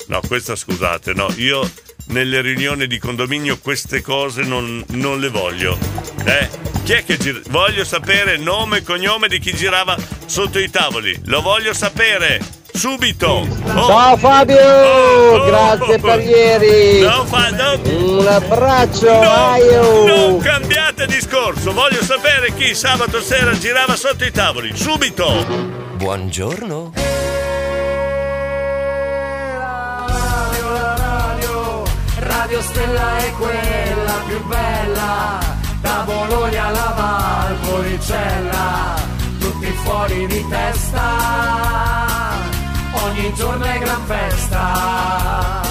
no, 0.09 0.19
questa 0.27 0.55
scusate, 0.55 1.13
no, 1.13 1.27
io 1.37 1.67
nelle 2.07 2.41
riunioni 2.41 2.87
di 2.87 2.97
condominio 2.97 3.57
queste 3.59 4.01
cose 4.01 4.41
non, 4.41 4.83
non 4.89 5.19
le 5.19 5.29
voglio. 5.29 5.77
Eh? 6.25 6.49
Chi 6.83 6.93
è 6.93 7.03
che 7.03 7.17
gira? 7.17 7.39
Voglio 7.49 7.83
sapere 7.83 8.37
nome 8.37 8.77
e 8.77 8.83
cognome 8.83 9.27
di 9.27 9.39
chi 9.39 9.53
girava 9.53 9.95
sotto 10.25 10.57
i 10.59 10.69
tavoli. 10.71 11.19
Lo 11.25 11.41
voglio 11.41 11.71
sapere 11.73 12.39
subito. 12.73 13.47
Oh. 13.65 13.85
Ciao 13.87 14.17
Fabio, 14.17 15.43
grazie 15.45 15.99
per 15.99 16.19
ieri. 16.21 17.01
No, 17.01 17.25
fa- 17.25 17.49
no. 17.51 17.79
Un 17.83 18.25
abbraccio, 18.27 19.11
No, 19.11 19.31
aio. 19.31 20.05
non 20.07 20.39
cambiate 20.39 21.05
discorso, 21.05 21.71
voglio 21.73 22.03
sapere 22.03 22.53
chi 22.55 22.73
sabato 22.73 23.21
sera 23.21 23.55
girava 23.57 23.95
sotto 23.95 24.23
i 24.25 24.31
tavoli, 24.31 24.75
subito! 24.75 25.77
Buongiorno. 25.97 26.93
Radio 32.49 32.63
Stella 32.63 33.17
è 33.17 33.31
quella 33.33 34.23
più 34.25 34.43
bella, 34.45 35.37
da 35.81 36.01
Bologna 36.03 36.65
alla 36.65 36.95
Valpolicella, 36.97 38.95
tutti 39.37 39.67
fuori 39.83 40.25
di 40.25 40.47
testa, 40.49 41.03
ogni 43.03 43.31
giorno 43.35 43.63
è 43.65 43.77
gran 43.77 44.03
festa. 44.03 45.61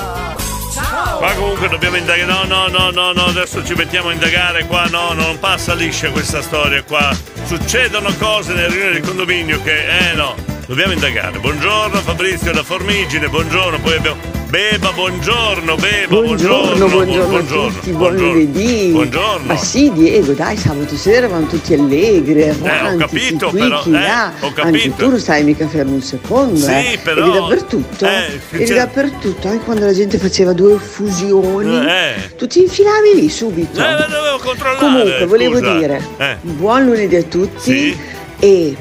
Ciao! 0.72 1.18
Qua 1.18 1.32
comunque 1.32 1.68
dobbiamo 1.68 1.96
indagare. 1.96 2.32
No, 2.32 2.44
no, 2.44 2.68
no, 2.68 2.92
no, 2.92 3.10
no, 3.10 3.24
adesso 3.24 3.64
ci 3.64 3.74
mettiamo 3.74 4.10
a 4.10 4.12
indagare 4.12 4.64
qua. 4.66 4.84
No, 4.84 5.14
non 5.14 5.36
passa 5.40 5.74
liscia 5.74 6.12
questa 6.12 6.42
storia 6.42 6.84
qua. 6.84 7.10
Succedono 7.44 8.14
cose 8.20 8.52
nelle 8.52 8.68
riunioni 8.68 8.92
del 8.92 9.02
condominio 9.02 9.60
che. 9.62 10.10
Eh 10.10 10.14
no, 10.14 10.36
dobbiamo 10.66 10.92
indagare. 10.92 11.40
Buongiorno 11.40 11.98
Fabrizio 12.02 12.52
da 12.52 12.62
Formigine, 12.62 13.28
buongiorno. 13.28 13.80
Poi 13.80 13.96
abbiamo. 13.96 14.37
Beba, 14.48 14.92
buongiorno, 14.92 15.74
Beba, 15.76 16.06
buongiorno. 16.20 16.88
Buongiorno, 16.88 16.88
buongiorno, 16.88 17.36
a 17.66 17.70
tutti, 17.70 17.90
buon 17.90 18.16
lunedì. 18.16 18.88
Buongiorno. 18.92 19.44
Ma 19.46 19.56
sì, 19.58 19.92
Diego, 19.92 20.32
dai, 20.32 20.56
sabato 20.56 20.96
sera 20.96 21.28
vanno 21.28 21.46
tutti 21.48 21.74
allegri, 21.74 22.40
erranti, 22.40 22.96
capito, 22.96 23.48
qui, 23.50 23.58
però, 23.60 23.82
chi 23.82 23.88
eh, 23.90 23.92
là. 23.92 24.32
ho 24.40 24.46
Anche 24.46 24.54
capito. 24.54 24.94
tu 24.96 25.10
non 25.10 25.18
stai 25.20 25.44
mica 25.44 25.68
fermo 25.68 25.92
un 25.92 26.00
secondo, 26.00 26.56
Sì, 26.56 26.70
eh. 26.70 26.98
però- 27.02 27.26
Eri 27.26 27.32
dappertutto. 27.38 28.06
eh, 28.06 28.40
Eri 28.52 28.64
c'è- 28.64 28.74
dappertutto, 28.74 29.48
anche 29.48 29.64
quando 29.64 29.84
la 29.84 29.92
gente 29.92 30.16
faceva 30.16 30.54
due 30.54 30.78
fusioni. 30.78 31.86
Eh. 31.86 32.34
Tu 32.38 32.46
ti 32.46 32.62
infilavi 32.62 33.14
lì 33.16 33.28
subito. 33.28 33.78
Eh, 33.78 34.06
dovevo 34.08 34.38
controllare. 34.42 34.78
Comunque, 34.78 35.26
volevo 35.26 35.58
scusa. 35.58 35.76
dire, 35.76 36.02
Eh. 36.16 36.36
buon 36.40 36.84
lunedì 36.86 37.16
a 37.16 37.22
tutti 37.22 37.60
Sì. 37.60 37.96
e 38.38 38.76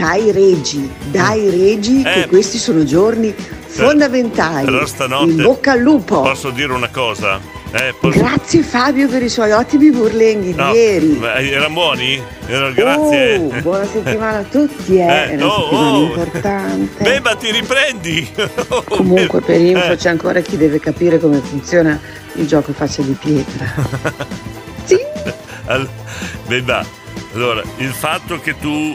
dai 0.00 0.32
regi, 0.32 0.90
dai 1.10 1.50
regi, 1.50 2.02
Eh. 2.02 2.12
che 2.22 2.26
questi 2.28 2.56
sono 2.58 2.84
giorni 2.84 3.34
fondamentali. 3.66 4.64
Però 4.64 4.86
stanotte. 4.86 5.30
In 5.30 5.42
bocca 5.42 5.72
al 5.72 5.80
lupo. 5.80 6.22
Posso 6.22 6.50
dire 6.50 6.72
una 6.72 6.88
cosa? 6.88 7.38
Eh, 7.72 7.94
posso- 8.00 8.18
Grazie 8.18 8.62
Fabio 8.62 9.08
per 9.08 9.22
i 9.22 9.28
suoi 9.28 9.52
ottimi 9.52 9.90
burlenghi 9.92 10.54
No, 10.54 10.72
di 10.72 10.78
ieri. 10.78 11.20
erano 11.22 11.72
buoni? 11.74 12.20
Erano- 12.46 12.72
grazie. 12.74 13.36
Oh, 13.36 13.60
buona 13.60 13.84
settimana 13.86 14.38
a 14.38 14.42
tutti, 14.42 14.96
eh. 14.96 15.02
Eh, 15.06 15.30
È 15.30 15.34
una 15.34 15.46
oh, 15.46 15.60
settimana 15.62 15.90
oh. 15.92 16.02
importante. 16.02 17.02
Beba, 17.04 17.34
ti 17.36 17.50
riprendi? 17.52 18.30
Comunque 18.88 19.40
per 19.40 19.60
info 19.60 19.92
Eh. 19.92 19.96
c'è 19.96 20.08
ancora 20.08 20.40
chi 20.40 20.56
deve 20.56 20.80
capire 20.80 21.20
come 21.20 21.38
funziona 21.40 22.00
il 22.34 22.46
gioco 22.46 22.72
faccia 22.72 23.02
di 23.02 23.16
pietra. 23.20 23.66
All- 25.66 25.88
Beba, 26.48 26.84
allora, 27.34 27.62
il 27.76 27.90
fatto 27.92 28.40
che 28.40 28.56
tu 28.58 28.92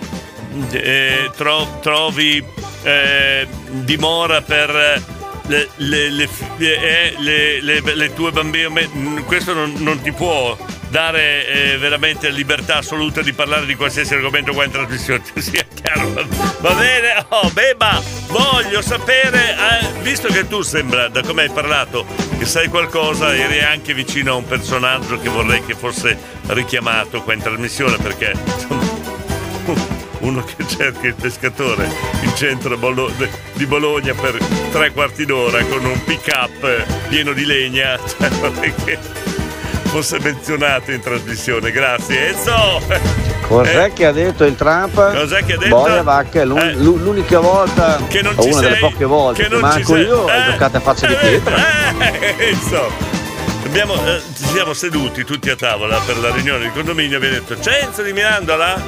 eh, 0.71 1.29
tro- 1.35 1.79
trovi 1.81 2.43
eh, 2.83 3.47
dimora 3.69 4.41
per 4.41 5.01
le, 5.47 5.69
le- 5.75 6.09
le 6.09 6.29
eh, 6.57 7.15
le- 7.19 8.13
tue 8.13 8.31
bambine, 8.31 8.89
questo 9.25 9.53
non, 9.53 9.73
non 9.77 10.01
ti 10.01 10.11
può 10.11 10.57
dare 10.89 11.47
eh, 11.47 11.77
veramente 11.77 12.29
libertà 12.29 12.77
assoluta 12.77 13.21
di 13.21 13.33
parlare 13.33 13.65
di 13.65 13.75
qualsiasi 13.75 14.13
argomento 14.13 14.53
qua 14.53 14.63
in 14.63 14.71
trasmissione, 14.71 15.21
sia 15.37 15.65
chiaro. 15.73 16.13
Va 16.59 16.73
bene? 16.73 17.25
Oh, 17.29 17.49
Beba, 17.49 18.01
voglio 18.27 18.81
sapere, 18.81 19.55
eh, 19.55 20.01
visto 20.01 20.27
che 20.29 20.47
tu 20.47 20.61
sembra, 20.61 21.09
da 21.09 21.21
come 21.21 21.43
hai 21.43 21.49
parlato, 21.49 22.05
che 22.37 22.45
sai 22.45 22.69
qualcosa, 22.69 23.35
eri 23.35 23.59
anche 23.61 23.93
vicino 23.93 24.31
a 24.31 24.35
un 24.35 24.45
personaggio 24.45 25.19
che 25.19 25.29
vorrei 25.29 25.63
che 25.65 25.75
fosse 25.75 26.17
richiamato 26.47 27.21
qua 27.23 27.33
in 27.33 27.41
trasmissione, 27.41 27.97
perché 27.97 28.33
insomma, 28.45 28.83
uno 30.25 30.43
che 30.43 30.65
cerca 30.67 31.07
il 31.07 31.13
pescatore 31.15 31.87
in 32.21 32.35
centro 32.35 32.75
di 33.53 33.65
Bologna 33.65 34.13
per 34.13 34.37
tre 34.71 34.91
quarti 34.91 35.25
d'ora 35.25 35.63
con 35.65 35.85
un 35.85 36.03
pick 36.03 36.27
up 36.35 36.85
pieno 37.09 37.31
di 37.31 37.45
legna, 37.45 37.97
cioè, 38.05 38.29
vorrei 38.29 38.73
che 38.83 38.97
fosse 39.83 40.19
menzionato 40.19 40.91
in 40.91 40.99
trasmissione. 41.01 41.71
Grazie 41.71 42.29
Enzo! 42.29 42.81
Cos'è 43.47 43.85
Eh, 43.85 43.93
che 43.93 44.05
ha 44.07 44.11
detto 44.11 44.43
il 44.43 44.55
Trump? 44.55 44.95
Cos'è 44.95 45.45
che 45.45 45.53
ha 45.53 45.57
detto? 45.57 45.75
Boia 45.75 46.01
vacca, 46.01 46.41
è 46.41 46.45
l'un- 46.45 46.57
Eh. 46.57 46.73
l'u- 46.73 46.97
l'unica 46.97 47.39
volta, 47.39 47.99
Che 48.07 48.21
non 48.23 48.33
o 48.35 48.41
ci 48.41 48.49
una 48.49 48.61
delle 48.61 48.71
sei, 48.77 48.81
poche 48.89 49.05
volte 49.05 49.43
che 49.43 49.49
che, 49.49 49.55
non 49.55 49.71
ci 49.71 49.77
manco 49.77 49.93
sei. 49.93 50.03
io, 50.03 50.27
Eh, 50.27 50.43
giocato 50.51 50.77
a 50.77 50.79
faccia 50.79 51.07
di 51.07 51.13
pietra. 51.13 51.55
eh, 51.99 52.35
Enzo! 52.49 53.13
Abbiamo, 53.63 53.93
eh, 54.05 54.21
ci 54.35 54.45
siamo 54.47 54.73
seduti 54.73 55.23
tutti 55.23 55.49
a 55.51 55.55
tavola 55.55 55.99
per 56.05 56.17
la 56.17 56.31
riunione 56.31 56.63
di 56.63 56.71
condominio 56.71 57.17
abbiamo 57.17 57.35
detto 57.35 57.55
c'è 57.59 57.81
Enzo 57.83 58.01
di 58.03 58.13
Mirandola? 58.13 58.81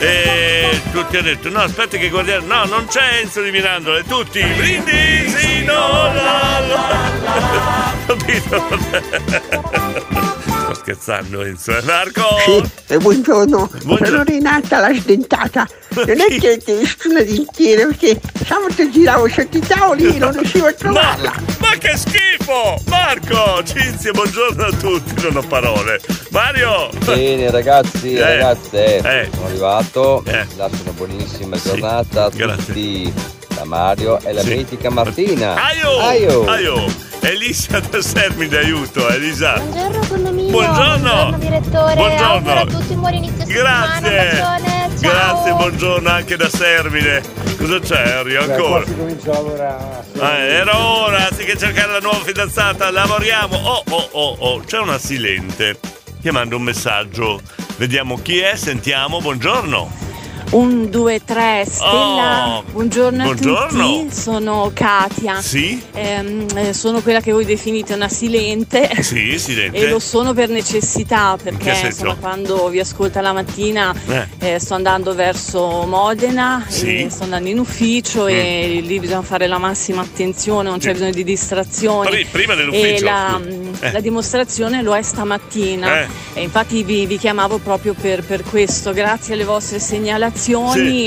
E 0.00 0.80
tutti 0.92 1.16
hanno 1.16 1.26
detto 1.26 1.48
no 1.48 1.60
aspetta 1.60 1.96
che 1.96 2.08
guardiamo 2.08 2.46
no 2.46 2.64
non 2.66 2.86
c'è 2.86 3.20
Enzo 3.20 3.42
di 3.42 3.50
Mirandola 3.50 3.98
e 3.98 4.04
tutti 4.04 4.40
brindisi 4.40 5.64
no 5.64 6.12
la 6.12 6.60
la 6.66 7.94
capito? 8.06 9.86
Scherzando 10.88 11.42
Enzo 11.42 11.76
eh, 11.76 11.82
Marco 11.82 12.22
Sì, 12.44 12.62
e 12.94 12.96
buongiorno. 12.98 13.70
Buongiorno. 13.84 14.06
Sono 14.06 14.22
Renata 14.24 14.78
la 14.80 14.94
sdentata. 14.94 15.66
Non 15.90 16.20
è 16.20 16.38
che 16.38 16.58
ti 16.58 16.72
visto 16.72 17.08
una 17.10 17.22
dentiera 17.22 17.86
perché 17.86 18.18
sabato 18.46 18.88
giravo 18.90 19.28
sotto 19.28 19.56
i 19.56 19.60
tavoli 19.60 20.16
e 20.16 20.18
non 20.18 20.32
riuscivo 20.32 20.66
a 20.66 20.72
trovarla. 20.78 21.34
Ma 21.58 21.70
che 21.78 21.96
schifo! 21.96 22.80
Marco! 22.86 23.62
Cinzia, 23.64 24.12
buongiorno 24.12 24.64
a 24.64 24.72
tutti, 24.72 25.22
non 25.22 25.36
ho 25.36 25.46
parole. 25.46 26.00
Mario! 26.30 26.90
Bene 27.04 27.50
ragazzi 27.50 28.14
Eh, 28.14 28.20
ragazze, 28.22 28.96
eh. 28.96 29.28
sono 29.34 29.46
arrivato, 29.46 30.22
Eh. 30.26 30.46
lascio 30.56 30.82
una 30.82 30.92
buonissima 30.92 31.56
giornata 31.60 32.24
a 32.24 32.30
grazie. 32.30 33.36
Da 33.58 33.64
Mario 33.64 34.20
e 34.20 34.32
la 34.32 34.42
Sì. 34.42 34.54
mitica 34.54 34.88
Martina. 34.90 35.54
Aio! 35.54 35.98
Aio! 35.98 36.44
Aio! 36.46 37.06
Elisa 37.20 37.80
da 37.80 38.00
Sermide, 38.00 38.58
aiuto, 38.58 39.08
Elisa! 39.08 39.58
Buongiorno 39.58 40.06
condominio. 40.06 40.50
Buongiorno. 40.52 41.36
direttore. 41.38 41.94
Buongiorno. 41.94 42.24
Auguro 42.24 42.60
a 42.60 42.66
tutti 42.66 42.92
un 42.92 43.00
buon 43.00 43.14
inizio 43.14 43.44
settimana. 43.44 43.98
Grazie! 44.00 44.36
Ciao. 44.38 45.10
Grazie, 45.10 45.52
buongiorno 45.52 46.08
anche 46.08 46.36
da 46.36 46.48
Sermine. 46.48 47.20
Cosa 47.56 47.78
c'è, 47.80 48.08
Harry? 48.18 48.36
Ancora? 48.36 48.84
si 48.84 48.96
comincia 48.96 49.30
a 49.30 49.32
lavorare. 49.34 50.04
Ah, 50.20 50.36
era 50.38 50.78
ora, 50.78 51.28
anziché 51.28 51.56
cercare 51.56 51.92
la 51.92 51.98
nuova 51.98 52.18
fidanzata, 52.24 52.90
lavoriamo. 52.90 53.56
Oh, 53.56 53.82
oh, 53.90 54.08
oh, 54.12 54.36
oh, 54.38 54.60
c'è 54.60 54.78
una 54.78 54.98
silente 54.98 55.78
che 56.22 56.30
manda 56.32 56.54
un 56.56 56.62
messaggio. 56.62 57.40
Vediamo 57.76 58.20
chi 58.22 58.38
è, 58.38 58.56
sentiamo. 58.56 59.20
Buongiorno. 59.20 60.06
Un, 60.50 60.88
due, 60.88 61.20
tre, 61.22 61.64
Stella. 61.68 62.56
Oh, 62.56 62.62
buongiorno, 62.70 63.22
buongiorno. 63.22 63.82
a 63.84 63.86
tutti. 64.00 64.14
Sono 64.14 64.70
Katia. 64.72 65.42
Sì? 65.42 65.78
Ehm, 65.92 66.46
eh, 66.54 66.72
sono 66.72 67.02
quella 67.02 67.20
che 67.20 67.32
voi 67.32 67.44
definite 67.44 67.92
una 67.92 68.08
silente. 68.08 68.88
Sì, 69.02 69.38
silente. 69.38 69.76
E 69.78 69.90
lo 69.90 69.98
sono 69.98 70.32
per 70.32 70.48
necessità, 70.48 71.36
perché 71.42 71.78
insomma, 71.84 72.14
quando 72.14 72.68
vi 72.70 72.80
ascolta 72.80 73.20
la 73.20 73.34
mattina 73.34 73.94
Eh. 74.06 74.54
eh, 74.54 74.58
sto 74.58 74.72
andando 74.72 75.14
verso 75.14 75.84
Modena, 75.86 76.64
Sì. 76.66 77.02
e 77.04 77.10
sto 77.10 77.24
andando 77.24 77.48
in 77.50 77.58
ufficio 77.58 78.26
e 78.26 78.80
lì 78.82 78.98
bisogna 79.00 79.20
fare 79.22 79.46
la 79.48 79.58
massima 79.58 80.00
attenzione, 80.00 80.70
non 80.70 80.78
c'è 80.78 80.92
bisogno 80.92 81.10
di 81.10 81.24
distrazioni. 81.24 82.08
Pri- 82.08 82.26
prima 82.30 82.54
E 82.54 82.56
dell'ufficio. 82.56 83.04
la, 83.04 83.38
scusa. 83.38 83.54
mm, 83.54 83.72
Eh. 83.80 83.92
la 83.92 84.00
dimostrazione 84.00 84.80
lo 84.82 84.96
è 84.96 85.02
stamattina. 85.02 86.00
Eh. 86.04 86.08
E 86.32 86.42
infatti 86.42 86.82
vi, 86.84 87.04
vi 87.04 87.18
chiamavo 87.18 87.58
proprio 87.58 87.92
per, 87.92 88.24
per 88.24 88.42
questo. 88.44 88.92
Grazie 88.94 89.34
alle 89.34 89.44
vostre 89.44 89.78
segnalazioni 89.78 90.36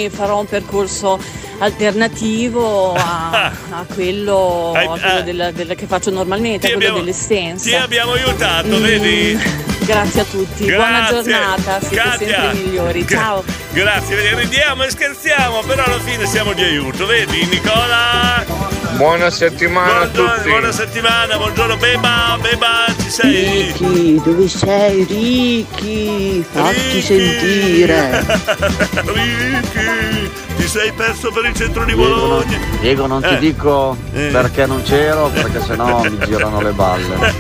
farò 0.10 0.40
un 0.40 0.46
percorso 0.46 1.20
alternativo 1.60 2.94
a, 2.94 3.52
a 3.72 3.86
quello, 3.94 4.74
a 4.76 4.98
quello 5.00 5.22
della- 5.22 5.52
della- 5.52 5.76
che 5.76 5.86
faccio 5.88 6.10
normalmente, 6.12 6.72
a 6.72 6.76
quello 6.76 6.96
dell'essenza. 6.96 7.70
Ti 7.70 7.76
abbiamo 7.76 8.14
aiutato, 8.14 8.68
Mm. 8.78 8.82
vedi? 8.82 9.40
Grazie 9.86 10.22
a 10.22 10.26
tutti, 10.26 10.66
buona 10.66 11.08
Grazie. 11.10 11.32
giornata, 11.32 11.80
siete 11.80 11.96
Katia. 11.96 12.42
sempre 12.42 12.58
i 12.60 12.64
migliori. 12.66 13.04
Gra- 13.06 13.18
Ciao. 13.18 13.44
Grazie, 13.72 14.36
ridiamo 14.36 14.84
e 14.84 14.90
scherziamo, 14.92 15.62
però 15.64 15.84
alla 15.84 16.00
fine 16.00 16.26
siamo 16.28 16.54
di 16.54 16.62
aiuto, 16.64 17.06
vedi 17.06 17.46
Nicola? 17.46 18.61
Buona 18.96 19.30
settimana 19.32 20.02
a 20.02 20.06
Buongiorno, 20.06 20.36
tutti. 20.36 20.50
buona 20.50 20.72
settimana, 20.72 21.38
buongiorno 21.38 21.78
Beba, 21.78 22.38
Beba, 22.40 22.86
ci 23.00 23.10
sei? 23.10 23.66
Ricky, 23.72 24.22
dove 24.22 24.48
sei 24.48 25.04
Ricky? 25.06 26.44
Fatti 26.52 27.02
sentire. 27.02 28.26
Ricky, 29.06 30.32
ti 30.58 30.68
sei 30.68 30.92
perso 30.92 31.32
per 31.32 31.46
il 31.46 31.54
centro 31.56 31.84
di 31.86 31.94
Diego 31.96 32.14
Bologna. 32.14 32.58
non, 32.58 32.78
Diego, 32.80 33.08
non 33.08 33.22
ti 33.22 33.28
Eh. 33.34 33.38
dico 33.40 33.98
Eh. 34.14 34.28
perché 34.32 34.66
non 34.68 34.84
c'ero, 34.84 35.30
perché 35.30 35.62
sennò 35.66 36.04
mi 36.04 36.18
girano 36.26 36.62
le 36.62 36.72
balle. 36.72 37.34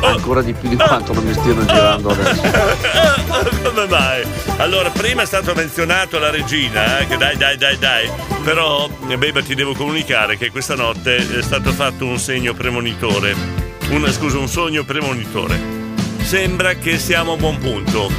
Ancora 0.00 0.40
di 0.40 0.52
più 0.54 0.68
di 0.68 0.76
quanto 0.76 1.12
non 1.12 1.24
mi 1.24 1.32
stiano 1.34 1.64
girando 1.66 2.10
adesso. 2.10 2.42
Come 3.64 3.86
mai? 3.88 4.22
Allora, 4.58 4.88
prima 4.90 5.22
è 5.22 5.26
stato 5.26 5.52
menzionato 5.54 6.18
la 6.18 6.30
regina, 6.30 6.98
eh, 7.00 7.06
che 7.06 7.16
dai, 7.18 7.36
dai, 7.36 7.56
dai, 7.58 7.76
dai. 7.78 8.10
Però, 8.42 8.88
Beba, 9.18 9.42
ti 9.42 9.54
devo 9.56 9.74
comunicare 9.74 10.36
che 10.38 10.50
questa 10.52 10.74
notte 10.74 10.84
è 10.92 11.42
stato 11.42 11.72
fatto 11.72 12.06
un 12.06 12.18
segno 12.18 12.54
premonitore. 12.54 13.34
Un, 13.90 14.06
scusa, 14.12 14.38
un 14.38 14.48
sogno 14.48 14.84
premonitore. 14.84 15.58
Sembra 16.22 16.74
che 16.74 16.98
siamo 16.98 17.32
a 17.32 17.36
buon 17.36 17.58
punto. 17.58 18.10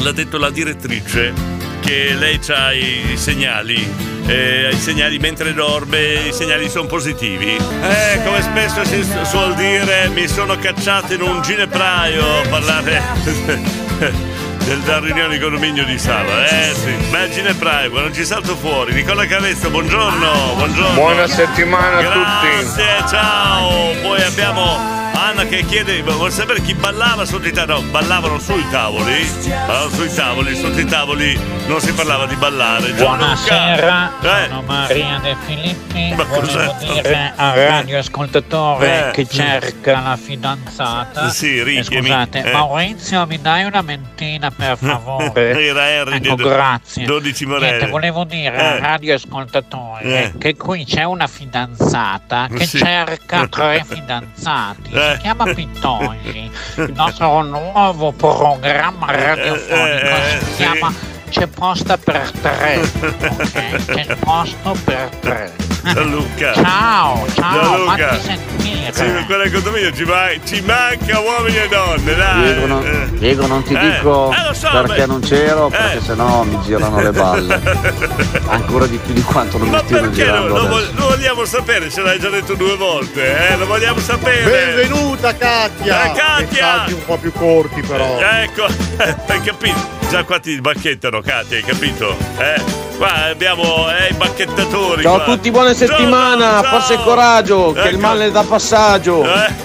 L'ha 0.00 0.12
detto 0.12 0.38
la 0.38 0.50
direttrice 0.50 1.32
che 1.80 2.14
lei 2.14 2.38
ha 2.48 2.72
i 2.72 3.16
segnali. 3.16 3.86
eh, 4.26 4.70
I 4.72 4.76
segnali 4.78 5.18
mentre 5.18 5.54
dorme, 5.54 6.28
i 6.28 6.32
segnali 6.32 6.68
sono 6.68 6.86
positivi. 6.86 7.56
Eh, 7.56 8.20
come 8.24 8.42
spesso 8.42 8.84
si 8.84 9.02
su- 9.02 9.24
suol 9.24 9.54
dire, 9.54 10.08
mi 10.08 10.26
sono 10.28 10.56
cacciato 10.58 11.14
in 11.14 11.22
un 11.22 11.40
ginepraio 11.42 12.40
a 12.42 12.48
parlare 12.48 13.00
della 14.66 14.98
riunione 14.98 15.36
di 15.36 15.38
condominio 15.38 15.84
di 15.84 15.96
Sava. 15.98 16.44
Eh 16.44 16.74
sì, 16.74 16.92
bel 17.10 17.30
ginepraio, 17.30 17.90
quando 17.90 18.12
ci 18.12 18.24
salto 18.24 18.56
fuori. 18.56 18.92
Nicola 18.94 19.24
Cavezzo, 19.24 19.70
buongiorno, 19.70 20.54
buongiorno. 20.56 20.94
Buona 20.94 21.26
settimana 21.28 21.98
a 21.98 22.02
tutti. 22.02 22.48
Grazie, 22.48 23.08
ciao. 23.08 23.94
Poi 24.02 24.22
abbiamo 24.22 25.05
Anna 25.18 25.46
che 25.46 25.64
chiede, 25.64 26.02
vuol 26.02 26.30
sapere 26.30 26.60
chi 26.60 26.74
ballava 26.74 27.24
sotto 27.24 27.48
i 27.48 27.52
tavoli? 27.52 27.82
No, 27.84 27.90
ballavano 27.90 28.38
sui 28.38 28.64
tavoli. 28.70 29.26
Ballavano 29.48 29.88
sui 29.90 30.12
tavoli, 30.14 30.54
sotto 30.56 30.78
i 30.78 30.84
tavoli 30.84 31.40
non 31.66 31.80
si 31.80 31.92
parlava 31.94 32.26
di 32.26 32.34
ballare. 32.36 32.92
Buonasera, 32.92 34.12
Eh. 34.20 34.46
sono 34.48 34.62
Maria 34.62 35.18
De 35.22 35.34
Filippi. 35.46 36.12
Ma 36.14 36.22
Volevo 36.24 36.40
cos'è? 36.40 36.74
dire 37.02 37.32
al 37.34 37.54
radioascoltatore 37.56 39.08
Eh. 39.08 39.10
che 39.12 39.26
cerca 39.26 40.00
la 40.00 40.16
fidanzata. 40.22 41.30
Sì, 41.30 41.62
Ricky, 41.62 41.96
Eh, 41.96 42.02
Scusate, 42.02 42.42
eh. 42.44 42.52
Maurizio, 42.52 43.26
mi 43.26 43.40
dai 43.40 43.64
una 43.64 43.80
mentina 43.82 44.50
per 44.50 44.76
favore? 44.78 45.66
Era 45.66 45.88
Henry 45.88 46.16
ecco, 46.22 46.34
grazie. 46.36 47.04
12 47.06 47.46
Morelli. 47.46 47.66
Niente, 47.70 47.86
volevo 47.88 48.24
dire 48.24 48.54
Eh. 48.56 48.64
al 48.64 48.78
radioascoltatore 48.80 50.04
Eh. 50.24 50.32
che 50.38 50.56
qui 50.56 50.84
c'è 50.84 51.04
una 51.04 51.26
fidanzata 51.26 52.48
che 52.54 52.66
Sì. 52.66 52.78
cerca 52.78 53.46
tre 53.48 53.82
fidanzati. 53.88 55.04
Eh. 55.06 55.14
Si 55.14 55.20
chiama 55.20 55.44
Pittosi. 55.52 56.50
Il 56.76 56.92
nostro 56.94 57.42
nuovo 57.42 58.12
programma 58.12 59.06
radiofonico 59.10 59.76
eh, 59.76 60.38
si 60.40 60.44
sì. 60.44 60.56
chiama 60.56 61.15
C'è 61.28 61.46
posta 61.48 61.98
per 61.98 62.30
tre. 62.40 62.80
Ok, 63.00 63.84
c'è 63.92 64.16
posto 64.16 64.76
per 64.84 65.08
tre. 65.20 65.52
Gianluca. 65.82 66.52
Ciao, 66.54 67.26
ciao, 67.34 67.60
Gianluca. 67.60 68.08
fatti 68.08 68.20
sentire. 68.22 68.92
Sì, 68.92 69.02
per 69.04 69.26
quella 69.26 69.50
condominio 69.50 69.92
ci, 69.92 70.04
ma- 70.04 70.28
ci 70.44 70.60
manca 70.62 71.18
uomini 71.20 71.56
e 71.58 71.68
donne, 71.68 72.14
dai. 72.14 72.42
Diego 72.42 72.66
non, 72.66 72.86
Eh. 72.86 73.18
Diego, 73.18 73.46
non 73.46 73.62
ti 73.64 73.74
Eh, 73.74 73.78
dico 73.80 74.32
eh, 74.32 74.46
lo 74.46 74.52
so, 74.54 74.70
perché 74.70 74.94
beh. 75.00 75.06
non 75.06 75.20
c'ero, 75.20 75.66
Eh. 75.66 75.70
perché 75.70 76.00
sennò 76.00 76.42
mi 76.44 76.58
girano 76.62 77.00
le 77.00 77.10
balle. 77.10 77.60
Ancora 78.48 78.86
di 78.86 78.96
più 78.98 79.12
di 79.12 79.22
quanto 79.22 79.58
non 79.58 79.66
mi 79.68 79.72
Ma 79.74 79.82
stiano 79.82 80.06
perché 80.08 80.24
lo, 80.24 80.32
girando 80.32 80.56
lo 80.56 80.68
vo- 80.68 80.78
lo 80.94 81.06
vogliamo 81.08 81.44
sapere? 81.44 81.90
Ce 81.90 82.00
l'hai 82.00 82.18
già 82.20 82.30
detto 82.30 82.54
due 82.54 82.76
volte, 82.76 83.48
eh? 83.50 83.56
Lo 83.56 83.66
vogliamo 83.66 83.98
sapere. 83.98 84.48
Benvenuta 84.74 85.34
Katia! 85.34 86.04
Eh, 86.04 86.12
Katia! 86.16 86.72
Messaggi 86.72 86.92
un 86.92 87.04
po' 87.04 87.16
più 87.18 87.32
corti 87.32 87.80
però. 87.82 88.18
Ecco, 88.20 88.64
hai 89.26 89.40
capito? 89.42 89.94
Già 90.08 90.22
qua 90.22 90.38
ti 90.38 90.60
bacchettano, 90.60 91.15
Katia, 91.22 91.56
hai 91.56 91.62
capito? 91.62 92.16
Eh? 92.38 92.60
Qua 92.96 93.24
abbiamo 93.26 93.86
eh, 93.90 94.08
i 94.10 94.14
bacchettatori. 94.14 95.02
Ciao 95.02 95.16
a 95.16 95.22
qua. 95.22 95.34
tutti, 95.34 95.50
buona 95.50 95.74
settimana, 95.74 96.62
forza 96.62 96.94
e 96.94 97.02
coraggio, 97.02 97.72
che 97.72 97.80
il 97.80 97.86
Ecco. 97.88 97.98
male 97.98 98.26
è 98.26 98.30
da 98.30 98.42
passaggio. 98.42 99.24
Eh? 99.24 99.64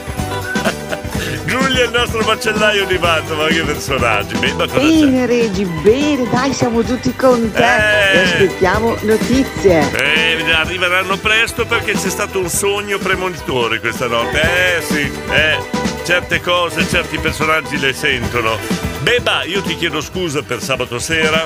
Giulia 1.45 1.83
è 1.83 1.85
il 1.85 1.91
nostro 1.91 2.21
macellaio 2.25 2.85
di 2.85 2.97
matto, 2.97 3.35
ma 3.35 3.45
che 3.47 3.61
personaggi. 3.63 4.35
Bene 4.37 5.25
Regi, 5.25 5.65
bene, 5.65 6.27
dai, 6.29 6.53
siamo 6.53 6.81
tutti 6.81 7.13
con 7.15 7.51
te 7.51 7.59
Eh. 7.63 8.15
e 8.17 8.21
aspettiamo 8.23 8.95
notizie. 9.01 9.91
Eh, 9.97 10.51
arriveranno 10.53 11.17
presto 11.17 11.65
perché 11.65 11.93
c'è 11.93 12.09
stato 12.09 12.39
un 12.39 12.49
sogno 12.49 12.97
premonitore 12.97 13.79
questa 13.79 14.07
notte. 14.07 14.41
Eh 14.41 14.81
sì, 14.81 15.11
eh, 15.31 15.57
certe 16.03 16.41
cose, 16.41 16.87
certi 16.87 17.17
personaggi 17.19 17.77
le 17.79 17.93
sentono. 17.93 18.57
Beba, 19.01 19.43
io 19.43 19.61
ti 19.61 19.75
chiedo 19.75 20.01
scusa 20.01 20.41
per 20.41 20.61
sabato 20.61 20.99
sera 20.99 21.43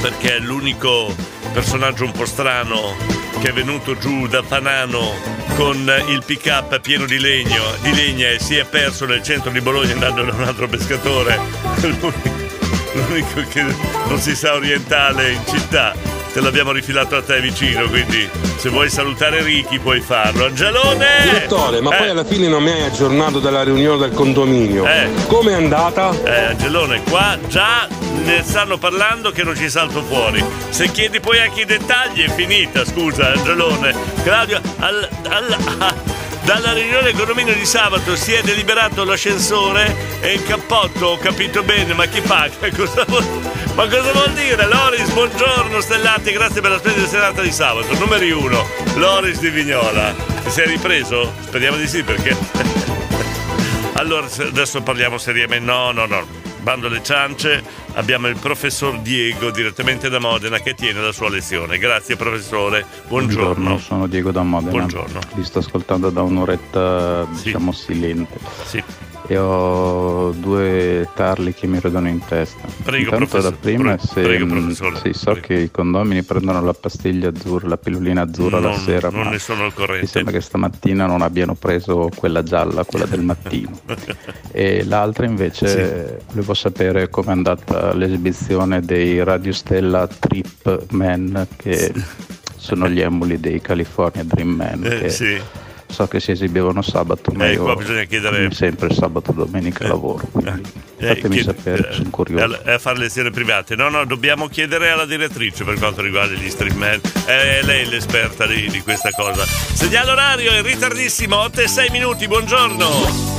perché 0.00 0.36
è 0.36 0.38
l'unico 0.38 1.14
personaggio 1.52 2.04
un 2.04 2.12
po' 2.12 2.24
strano 2.24 2.96
che 3.40 3.48
è 3.50 3.52
venuto 3.52 3.96
giù 3.98 4.26
da 4.26 4.42
Panano 4.42 5.12
con 5.56 5.76
il 6.08 6.22
pick 6.24 6.46
up 6.46 6.80
pieno 6.80 7.06
di 7.06 7.18
legno, 7.18 7.62
di 7.82 7.94
legna 7.94 8.28
e 8.28 8.38
si 8.38 8.56
è 8.56 8.64
perso 8.64 9.04
nel 9.04 9.22
centro 9.22 9.50
di 9.50 9.60
Bologna 9.60 9.92
andando 9.92 10.22
da 10.22 10.32
un 10.32 10.42
altro 10.42 10.68
pescatore. 10.68 11.38
L'unico- 11.80 12.12
L'unico 12.94 13.42
che 13.48 13.64
non 14.06 14.18
si 14.18 14.34
sa 14.34 14.54
orientale 14.54 15.32
in 15.32 15.40
città. 15.46 16.11
Te 16.32 16.40
l'abbiamo 16.40 16.72
rifilato 16.72 17.14
a 17.16 17.22
te 17.22 17.40
vicino, 17.42 17.86
quindi 17.88 18.26
se 18.56 18.70
vuoi 18.70 18.88
salutare 18.88 19.42
Ricky 19.42 19.78
puoi 19.78 20.00
farlo. 20.00 20.46
Angelone! 20.46 21.06
Direttore, 21.24 21.82
ma 21.82 21.94
Eh. 21.94 21.98
poi 21.98 22.08
alla 22.08 22.24
fine 22.24 22.48
non 22.48 22.62
mi 22.62 22.70
hai 22.70 22.82
aggiornato 22.84 23.38
della 23.38 23.62
riunione 23.62 23.98
del 23.98 24.12
condominio. 24.12 24.86
Eh. 24.86 25.10
Com'è 25.26 25.52
andata? 25.52 26.10
Eh, 26.24 26.44
Angelone, 26.44 27.02
qua 27.02 27.36
già 27.48 27.86
ne 28.24 28.42
stanno 28.44 28.78
parlando 28.78 29.30
che 29.30 29.42
non 29.42 29.54
ci 29.54 29.68
salto 29.68 30.02
fuori. 30.02 30.42
Se 30.70 30.90
chiedi 30.90 31.20
poi 31.20 31.38
anche 31.38 31.60
i 31.62 31.64
dettagli 31.66 32.22
è 32.24 32.30
finita, 32.30 32.82
scusa, 32.86 33.32
Angelone. 33.32 33.94
Claudio, 34.22 34.58
al- 34.78 35.08
al- 35.28 35.56
ah, 35.80 35.94
dalla 36.44 36.72
riunione 36.72 37.02
del 37.02 37.14
condominio 37.14 37.52
di 37.54 37.66
sabato 37.66 38.16
si 38.16 38.32
è 38.32 38.40
deliberato 38.42 39.04
l'ascensore 39.04 39.94
e 40.20 40.32
il 40.32 40.44
cappotto, 40.44 41.06
ho 41.08 41.18
capito 41.18 41.62
bene, 41.62 41.92
ma 41.92 42.06
chi 42.06 42.20
paga? 42.22 42.54
Cosa 42.74 43.04
vuol, 43.06 43.24
ma 43.74 43.88
cosa 43.88 44.12
vuol 44.12 44.32
dire? 44.32 44.66
Loris, 44.66 45.12
buongiorno, 45.12 45.80
Stellati, 45.80 46.32
grazie 46.32 46.60
per 46.60 46.70
la 46.70 46.78
splendida 46.78 47.06
serata 47.06 47.42
di 47.42 47.52
sabato. 47.52 47.96
Numeri 47.98 48.30
uno, 48.30 48.66
Loris 48.96 49.40
di 49.40 49.50
Vignola. 49.50 50.14
Ti 50.44 50.50
sei 50.50 50.66
ripreso? 50.66 51.32
Speriamo 51.40 51.76
di 51.76 51.86
sì 51.86 52.02
perché... 52.02 52.36
Allora, 53.94 54.26
adesso 54.26 54.82
parliamo 54.82 55.16
seriamente. 55.16 55.64
No, 55.64 55.92
no, 55.92 56.06
no. 56.06 56.26
Bando 56.60 56.88
alle 56.88 57.04
ciance, 57.04 57.62
abbiamo 57.94 58.26
il 58.26 58.36
professor 58.36 58.98
Diego 58.98 59.50
direttamente 59.50 60.08
da 60.08 60.18
Modena 60.18 60.58
che 60.58 60.74
tiene 60.74 61.00
la 61.00 61.12
sua 61.12 61.28
lezione. 61.28 61.78
Grazie 61.78 62.16
professore, 62.16 62.84
buongiorno. 63.06 63.78
sono 63.78 64.08
Diego 64.08 64.32
da 64.32 64.42
Modena. 64.42 64.70
Buongiorno. 64.70 65.20
Vi 65.34 65.44
sto 65.44 65.60
ascoltando 65.60 66.10
da 66.10 66.22
un'oretta, 66.22 67.26
diciamo, 67.30 67.70
silente. 67.70 68.38
Sì. 68.64 68.82
E 69.28 69.38
ho 69.38 70.30
due 70.32 71.08
tarli 71.14 71.54
che 71.54 71.66
mi 71.68 71.78
rodono 71.80 72.08
in 72.08 72.18
testa. 72.26 72.66
Prego, 72.82 73.04
Intanto 73.04 73.26
professor- 73.26 73.52
la 73.52 73.56
prima 73.58 73.94
è 73.94 73.98
se, 73.98 74.20
prego, 74.20 74.46
professore, 74.46 74.96
sì, 75.02 75.12
so 75.12 75.32
che 75.40 75.54
i 75.54 75.70
condomini 75.70 76.22
prendono 76.24 76.60
la 76.62 76.74
pastiglia 76.74 77.28
azzurra, 77.28 77.68
la 77.68 77.76
pillolina 77.78 78.22
azzurra 78.22 78.58
la 78.58 78.70
Non- 78.70 78.78
sera, 78.80 79.08
non 79.10 79.22
ma 79.24 79.30
ne 79.30 79.38
sono 79.38 79.60
al 79.62 79.68
mi 79.68 79.72
corrente. 79.74 80.06
sembra 80.06 80.32
che 80.32 80.40
stamattina 80.40 81.06
non 81.06 81.22
abbiano 81.22 81.54
preso 81.54 82.10
quella 82.14 82.42
gialla, 82.42 82.84
quella 82.84 83.06
del 83.06 83.22
mattino. 83.22 83.78
E 84.54 84.84
l'altra 84.84 85.24
invece 85.24 86.20
volevo 86.28 86.52
sapere 86.52 87.08
com'è 87.08 87.30
andata 87.30 87.94
l'esibizione 87.94 88.80
dei 88.82 89.22
Radio 89.24 89.52
Stella 89.52 90.06
Trip 90.06 90.86
Men 90.90 91.46
che 91.56 91.90
sono 92.56 92.86
gli 92.88 93.00
emuli 93.00 93.40
dei 93.40 93.60
California 93.62 94.24
Dream 94.24 94.50
Men 94.50 94.84
Eh, 94.84 95.08
sì. 95.08 95.40
So 95.92 96.08
che 96.08 96.18
si 96.20 96.30
esibivano 96.32 96.82
sabato, 96.82 97.30
ma 97.32 97.46
Eh, 97.46 97.52
io 97.52 97.62
qua 97.62 97.76
bisogna 97.76 98.04
chiedere- 98.04 98.50
sempre 98.52 98.92
sabato 98.94 99.30
e 99.30 99.34
domenica 99.34 99.86
lavoro, 99.86 100.26
quindi 100.32 100.62
fatemi 100.98 101.36
chied- 101.36 101.44
sapere, 101.56 101.92
sono 101.92 102.10
curioso. 102.10 102.62
È 102.64 102.72
a 102.72 102.78
fare 102.78 102.98
lezioni 102.98 103.30
private. 103.30 103.76
No, 103.76 103.88
no, 103.88 104.04
dobbiamo 104.04 104.48
chiedere 104.48 104.90
alla 104.90 105.04
direttrice 105.04 105.64
per 105.64 105.78
quanto 105.78 106.00
riguarda 106.02 106.34
gli 106.34 106.48
stream. 106.50 106.82
eh. 106.82 107.00
È 107.24 107.60
lei 107.62 107.86
l'esperta 107.88 108.46
di, 108.46 108.68
di 108.70 108.80
questa 108.80 109.10
cosa. 109.16 109.44
Segnale 109.44 110.10
orario 110.10 110.50
è 110.52 110.62
ritardissimo, 110.62 111.36
8 111.38 111.60
e 111.60 111.68
6 111.68 111.90
minuti, 111.90 112.26
buongiorno. 112.26 112.88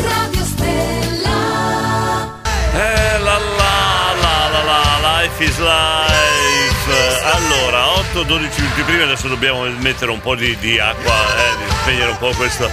Radio 0.03 0.43
Stella. 0.45 2.41
Eh 2.73 3.19
la 3.19 3.37
la 3.37 4.13
la 4.21 4.49
la 4.49 4.63
la, 4.63 5.21
life 5.21 5.43
is 5.43 5.57
life. 5.59 6.62
Allora, 6.85 7.85
8-12 8.13 8.61
minuti 8.61 8.81
prima, 8.85 9.03
adesso 9.03 9.29
dobbiamo 9.29 9.63
mettere 9.79 10.11
un 10.11 10.19
po' 10.19 10.35
di, 10.35 10.57
di 10.57 10.77
acqua, 10.79 11.13
eh, 11.13 11.57
di 11.57 11.71
spegnere 11.81 12.11
un 12.11 12.17
po' 12.17 12.31
questo, 12.35 12.69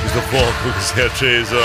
questo 0.00 0.20
fuoco 0.20 0.72
che 0.74 0.80
si 0.80 1.00
è 1.00 1.04
acceso. 1.04 1.58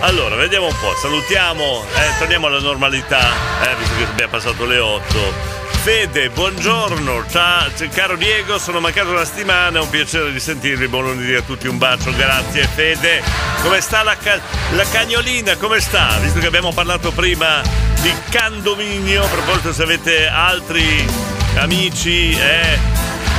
Allora, 0.00 0.34
vediamo 0.34 0.66
un 0.66 0.76
po', 0.80 0.92
salutiamo, 1.00 1.84
eh, 1.94 2.18
torniamo 2.18 2.48
alla 2.48 2.58
normalità, 2.58 3.30
eh, 3.62 3.76
visto 3.78 3.94
che 3.96 4.04
abbiamo 4.04 4.32
passato 4.32 4.64
le 4.64 4.78
8. 4.78 5.64
Fede, 5.86 6.30
buongiorno, 6.30 7.26
ciao, 7.30 7.70
caro 7.92 8.16
Diego, 8.16 8.58
sono 8.58 8.80
mancato 8.80 9.10
una 9.10 9.24
settimana, 9.24 9.78
è 9.78 9.82
un 9.82 9.88
piacere 9.88 10.32
di 10.32 10.40
sentirvi, 10.40 10.88
buon 10.88 11.04
lunedì 11.04 11.32
a 11.32 11.42
tutti, 11.42 11.68
un 11.68 11.78
bacio, 11.78 12.10
grazie 12.10 12.64
Fede. 12.66 13.22
Come 13.62 13.80
sta 13.80 14.02
la, 14.02 14.16
ca- 14.16 14.40
la 14.72 14.82
cagnolina, 14.82 15.54
come 15.54 15.78
sta? 15.78 16.18
Visto 16.18 16.40
che 16.40 16.48
abbiamo 16.48 16.72
parlato 16.72 17.12
prima 17.12 17.62
di 18.02 18.12
candominio, 18.30 19.22
a 19.22 19.28
proposito 19.28 19.72
se 19.72 19.84
avete 19.84 20.26
altri 20.26 21.06
amici, 21.54 22.32
eh, 22.32 22.78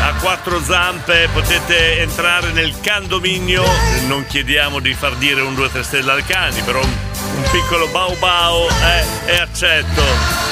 a 0.02 0.14
quattro 0.20 0.62
zampe 0.62 1.30
potete 1.34 2.00
entrare 2.00 2.52
nel 2.52 2.74
candominio 2.82 3.64
non 4.08 4.26
chiediamo 4.26 4.80
di 4.80 4.94
far 4.94 5.16
dire 5.16 5.42
un 5.42 5.54
2-3 5.54 5.82
stelle 5.82 6.12
al 6.12 6.26
cani 6.26 6.62
però 6.62 6.82
un, 6.82 6.96
piccolo 7.52 7.88
bau 7.88 8.16
bau 8.18 8.68
eh, 8.68 9.32
e 9.32 9.38
accetto. 9.38 10.02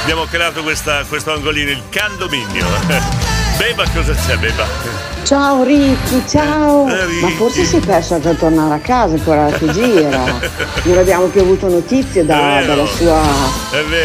Abbiamo 0.03 0.25
creato 0.25 0.61
questa, 0.61 1.03
questo 1.05 1.33
angolino 1.33 1.71
il 1.71 1.81
candominio 1.89 2.67
Beba 3.57 3.89
cosa 3.89 4.13
c'è 4.13 4.37
Beba? 4.37 5.04
Ciao 5.25 5.63
Ricky, 5.63 6.21
ciao! 6.27 6.87
Eh, 6.87 7.05
Ricky. 7.07 7.21
Ma 7.21 7.29
forse 7.29 7.63
si 7.65 7.77
è 7.77 7.79
perso 7.79 8.19
già 8.19 8.33
tornare 8.35 8.75
a 8.75 8.77
casa, 8.77 9.15
ancora 9.15 9.47
che 9.49 9.67
gira. 9.71 10.63
Non 10.85 10.99
abbiamo 10.99 11.25
più 11.25 11.41
avuto 11.41 11.67
notizie 11.67 12.23
da- 12.23 12.61
dalla 12.63 12.85
sua, 12.85 13.19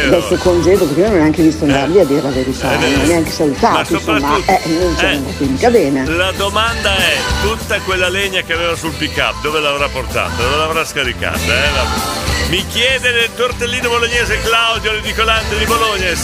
dal 0.08 0.22
suo 0.22 0.36
congedo, 0.38 0.86
perché 0.86 1.00
io 1.00 1.08
non 1.08 1.18
neanche 1.18 1.42
visto 1.42 1.64
andare 1.64 1.88
via 1.88 2.00
a 2.00 2.04
dire 2.06 2.22
la 2.22 2.30
verità, 2.30 2.70
non 2.70 2.94
ho 3.00 3.06
neanche 3.06 3.30
salutato, 3.30 3.92
insomma, 3.92 4.36
eh, 4.46 4.60
non 4.66 4.94
c'è 4.96 5.04
eh, 5.04 5.14
andato 5.16 5.44
mica 5.44 5.68
bene. 5.68 6.06
La 6.06 6.32
domanda 6.32 6.96
è, 6.96 7.16
tutta 7.42 7.78
quella 7.80 8.08
legna 8.08 8.40
che 8.40 8.54
aveva 8.54 8.74
sul 8.76 8.92
pick 8.92 9.18
up, 9.18 9.42
dove 9.42 9.60
l'avrà 9.60 9.88
portata? 9.88 10.30
Dove 10.42 10.56
l'avrà 10.56 10.82
scaricata? 10.86 11.36
eh? 11.36 11.72
La- 11.74 12.29
Mi 12.48 12.66
chiede 12.66 13.12
del 13.12 13.34
tortellino 13.34 13.88
bolognese 13.88 14.40
Claudio 14.40 14.92
l'edicolante 14.92 15.56
di 15.56 15.64
Bologna 15.64 16.06
eh, 16.06 16.16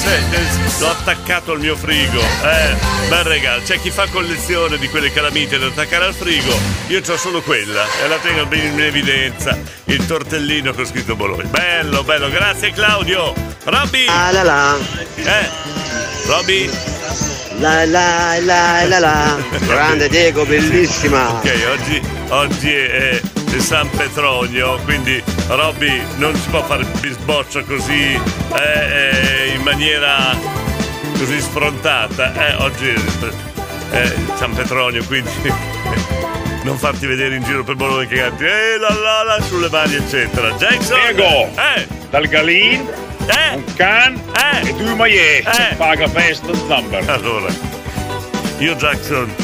l'ho 0.78 0.88
attaccato 0.88 1.52
al 1.52 1.60
mio 1.60 1.76
frigo. 1.76 2.20
Eh, 2.20 3.08
bel 3.08 3.24
regalo. 3.24 3.62
C'è 3.62 3.78
chi 3.80 3.90
fa 3.90 4.06
collezione 4.08 4.78
di 4.78 4.88
quelle 4.88 5.12
calamite 5.12 5.58
da 5.58 5.66
attaccare 5.66 6.06
al 6.06 6.14
frigo. 6.14 6.58
Io 6.88 7.00
ho 7.06 7.16
solo 7.16 7.42
quella 7.42 7.84
e 8.02 8.08
la 8.08 8.16
tengo 8.16 8.46
ben 8.46 8.72
in 8.72 8.80
evidenza. 8.80 9.58
Il 9.84 10.04
tortellino 10.06 10.72
con 10.72 10.86
scritto 10.86 11.14
Bologna. 11.14 11.44
Bello, 11.44 12.02
bello. 12.02 12.28
Grazie 12.30 12.72
Claudio. 12.72 13.32
Robby. 13.64 14.06
Ah 14.08 14.30
la 14.32 14.42
la. 14.42 14.76
Eh. 15.16 15.48
Robby. 16.26 16.70
La 17.58 17.84
la 17.86 18.38
la 18.40 18.84
la 18.84 18.98
la. 18.98 19.36
Grande 19.66 20.08
Diego, 20.08 20.44
bellissima. 20.44 21.30
Ok, 21.30 21.52
oggi, 21.72 22.02
oggi 22.28 22.74
è, 22.74 23.20
è 23.56 23.60
San 23.60 23.88
Petronio, 23.90 24.78
quindi 24.84 25.22
Robby 25.48 26.02
non 26.16 26.34
si 26.34 26.48
può 26.50 26.62
fare 26.64 26.84
bisboccia 27.00 27.62
così 27.62 28.12
eh, 28.12 28.20
eh, 28.58 29.54
in 29.54 29.62
maniera 29.62 30.36
così 31.16 31.40
sfrontata. 31.40 32.34
Eh, 32.34 32.54
oggi 32.56 32.88
è, 32.88 33.96
è 33.96 34.14
San 34.36 34.52
Petronio, 34.52 35.04
quindi 35.04 35.30
non 36.64 36.76
farti 36.76 37.06
vedere 37.06 37.36
in 37.36 37.44
giro 37.44 37.64
per 37.64 37.76
Bologna 37.76 38.06
che 38.06 38.16
canti 38.16 38.44
eh 38.44 38.78
la 38.78 38.92
la 38.92 39.22
la 39.22 39.40
sulle 39.42 39.70
mani 39.70 39.94
eccetera. 39.94 40.50
Jackson! 40.52 40.98
Diego! 41.00 41.50
Eh! 41.56 41.86
Dal 42.10 42.26
Galin, 42.26 42.80
un 43.54 43.64
can 43.74 44.20
e 44.64 44.72
due 44.74 44.94
magliette. 44.94 45.74
Paga 45.76 46.08
festa 46.08 46.52
number. 46.66 47.08
Allora, 47.08 47.48
io 48.58 48.74
Jackson, 48.74 49.34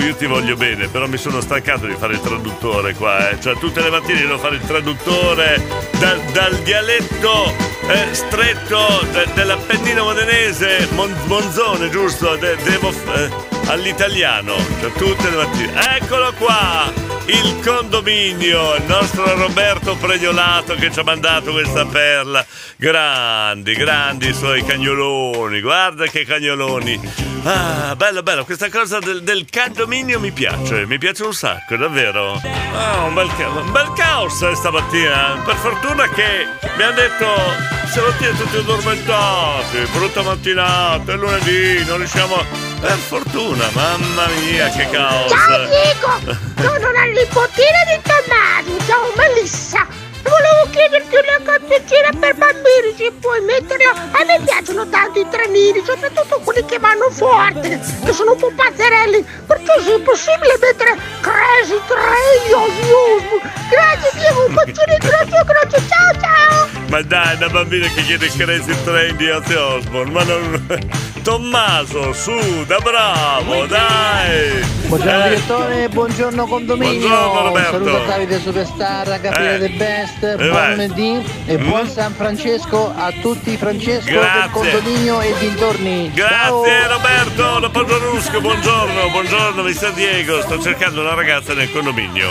io 0.00 0.14
ti 0.14 0.26
voglio 0.26 0.56
bene, 0.56 0.88
però 0.88 1.06
mi 1.06 1.16
sono 1.16 1.40
stancato 1.40 1.86
di 1.86 1.94
fare 1.98 2.14
il 2.14 2.20
traduttore 2.20 2.94
qua, 2.94 3.30
eh. 3.30 3.40
Cioè 3.40 3.56
tutte 3.58 3.80
le 3.82 3.90
mattine 3.90 4.20
devo 4.20 4.38
fare 4.38 4.56
il 4.56 4.62
traduttore 4.66 5.60
dal, 5.98 6.20
dal 6.32 6.54
dialetto 6.62 7.52
eh, 7.88 8.14
stretto 8.14 9.06
de- 9.12 9.26
dell'Appennino 9.34 10.04
modenese, 10.04 10.88
Mon- 10.92 11.14
Monzone, 11.26 11.88
giusto? 11.90 12.36
De- 12.36 12.56
devo 12.62 12.90
eh, 12.90 13.30
all'italiano, 13.66 14.56
cioè 14.80 14.92
tutte 14.92 15.30
le 15.30 15.36
mattine. 15.36 15.96
Eccolo 15.96 16.32
qua! 16.38 16.92
Il 17.26 17.60
condominio, 17.64 18.76
il 18.76 18.84
nostro 18.84 19.36
Roberto 19.36 19.96
Pregliolato 19.96 20.74
che 20.74 20.92
ci 20.92 21.00
ha 21.00 21.02
mandato 21.02 21.50
questa 21.50 21.84
perla. 21.84 22.44
Grandi, 22.76 23.74
grandi 23.74 24.28
i 24.28 24.32
suoi 24.32 24.64
cagnoloni, 24.64 25.60
guarda 25.60 26.06
che 26.06 26.24
cagnoloni. 26.24 27.00
Ah, 27.42 27.94
bello, 27.96 28.22
bello, 28.22 28.44
questa 28.44 28.70
cosa 28.70 29.00
del, 29.00 29.22
del 29.22 29.44
condominio 29.50 30.20
mi 30.20 30.30
piace, 30.30 30.86
mi 30.86 30.98
piace 30.98 31.24
un 31.24 31.34
sacco, 31.34 31.76
davvero. 31.76 32.40
Ah, 32.74 33.04
un 33.04 33.14
bel, 33.14 33.28
un 33.38 33.72
bel 33.72 33.92
caos 33.96 34.48
stamattina. 34.52 35.42
Per 35.44 35.56
fortuna 35.56 36.08
che 36.08 36.46
mi 36.76 36.82
hanno 36.82 36.94
detto 36.94 37.85
siamo 37.96 38.10
tutti 38.36 38.56
addormentati, 38.56 39.78
brutta 39.90 40.20
mattinata, 40.20 41.12
è 41.14 41.16
lunedì, 41.16 41.82
non 41.86 41.96
riusciamo. 41.96 42.36
Per 42.78 42.98
fortuna, 42.98 43.70
mamma 43.72 44.26
mia, 44.38 44.68
che 44.68 44.86
caos. 44.90 45.30
Ciao 45.30 45.66
Diego, 45.66 46.36
sono 46.60 46.90
la 46.92 47.04
nipotina 47.04 47.84
di 47.88 48.00
Tommaso, 48.02 48.86
ciao 48.86 49.12
Melissa. 49.16 50.05
Volevo 50.26 50.62
chiederti 50.70 51.14
una 51.14 51.38
canzoncina 51.44 52.10
per 52.18 52.34
bambini, 52.34 52.90
se 52.96 53.12
puoi 53.20 53.40
metterla. 53.42 53.90
A 54.10 54.24
me 54.24 54.40
piacciono 54.44 54.88
tanto 54.88 55.20
i 55.20 55.26
trenini, 55.30 55.82
soprattutto 55.84 56.40
quelli 56.42 56.64
che 56.64 56.78
vanno 56.78 57.08
forte, 57.10 57.80
che 58.04 58.12
sono 58.12 58.32
un 58.32 58.38
po' 58.38 58.52
pazzerelli. 58.54 59.24
Perciò 59.46 59.80
se 59.80 59.94
è 59.94 60.00
possibile 60.00 60.58
mettere 60.60 60.98
Crazy 61.20 61.78
Train 61.86 62.54
Osmo. 62.54 63.40
Grazie 63.70 64.10
Diego, 64.18 64.46
un 64.46 64.54
bacione 64.54 64.96
grosso 64.98 65.44
grosso, 65.44 65.78
ciao 65.88 66.20
ciao. 66.20 66.68
Ma 66.88 67.02
dai, 67.02 67.36
una 67.36 67.48
bambina 67.48 67.86
che 67.88 68.02
chiede 68.02 68.28
Crazy 68.28 68.74
Train 68.84 69.16
di 69.16 69.30
Ozzy 69.30 69.54
Osbourne, 69.54 70.10
ma 70.10 70.22
non... 70.22 70.94
Tommaso, 71.26 72.12
su, 72.12 72.64
da 72.66 72.78
bravo, 72.78 73.66
dai! 73.66 74.64
Buongiorno 74.86 75.24
Eh, 75.24 75.28
direttore, 75.28 75.88
buongiorno 75.88 76.46
condominio. 76.46 77.08
Buongiorno, 77.08 77.42
Roberto. 77.48 77.76
Un 77.78 77.84
saluto 77.84 78.02
a 78.02 78.06
Davide 78.06 78.38
Superstar, 78.38 79.08
a 79.08 79.18
Gabriele 79.18 79.54
Eh. 79.56 79.58
De 79.58 79.68
Best, 79.70 80.15
buon 80.20 80.50
vai. 80.50 80.70
lunedì 80.70 81.24
e 81.46 81.58
Mm. 81.58 81.68
buon 81.68 81.88
San 81.88 82.14
Francesco 82.14 82.92
a 82.96 83.12
tutti 83.20 83.52
i 83.52 83.56
Francesco 83.56 84.10
Grazie. 84.10 84.40
del 84.40 84.50
condominio 84.50 85.20
e 85.20 85.34
dintorni. 85.38 86.10
Grazie 86.14 86.86
Roberto, 86.88 87.58
da 87.60 87.68
Poggio 87.70 88.40
buongiorno, 88.40 89.08
buongiorno 89.10 89.62
mister 89.62 89.92
Diego, 89.92 90.40
sto 90.42 90.60
cercando 90.60 91.00
una 91.00 91.14
ragazza 91.14 91.52
nel 91.54 91.70
condominio, 91.70 92.30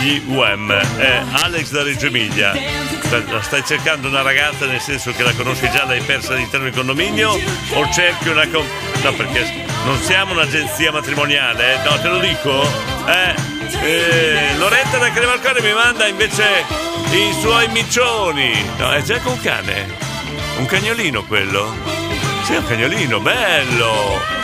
gli 0.00 0.22
UM, 0.26 0.72
è 0.72 1.22
Alex 1.42 1.70
da 1.70 1.82
Reggio 1.82 2.06
Emilia, 2.06 2.52
Sta- 3.02 3.42
stai 3.42 3.64
cercando 3.64 4.08
una 4.08 4.22
ragazza 4.22 4.66
nel 4.66 4.80
senso 4.80 5.12
che 5.12 5.22
la 5.22 5.32
conosci 5.32 5.68
già, 5.70 5.84
l'hai 5.86 6.00
persa 6.00 6.34
all'interno 6.34 6.66
del 6.66 6.74
condominio 6.74 7.30
o 7.30 7.88
cerchi 7.92 8.28
una... 8.28 8.46
com- 8.48 8.66
no 9.02 9.12
perché 9.12 9.64
non 9.84 9.98
siamo 10.02 10.32
un'agenzia 10.32 10.92
matrimoniale, 10.92 11.74
eh? 11.74 11.78
no 11.88 11.98
te 12.00 12.08
lo 12.08 12.18
dico, 12.18 12.62
eh, 13.06 13.34
eh, 13.82 14.56
Loretta 14.58 14.98
da 14.98 15.10
Crevalcore 15.10 15.62
mi 15.62 15.72
manda 15.72 16.06
invece 16.06 16.64
i 17.16 17.32
suoi 17.40 17.68
miccioni, 17.68 18.52
no 18.76 18.90
è 18.90 19.02
già 19.02 19.18
con 19.20 19.32
un 19.32 19.40
cane, 19.40 19.86
un 20.58 20.66
cagnolino 20.66 21.24
quello? 21.24 21.74
Sì, 22.44 22.54
un 22.54 22.66
cagnolino, 22.66 23.20
bello! 23.20 24.36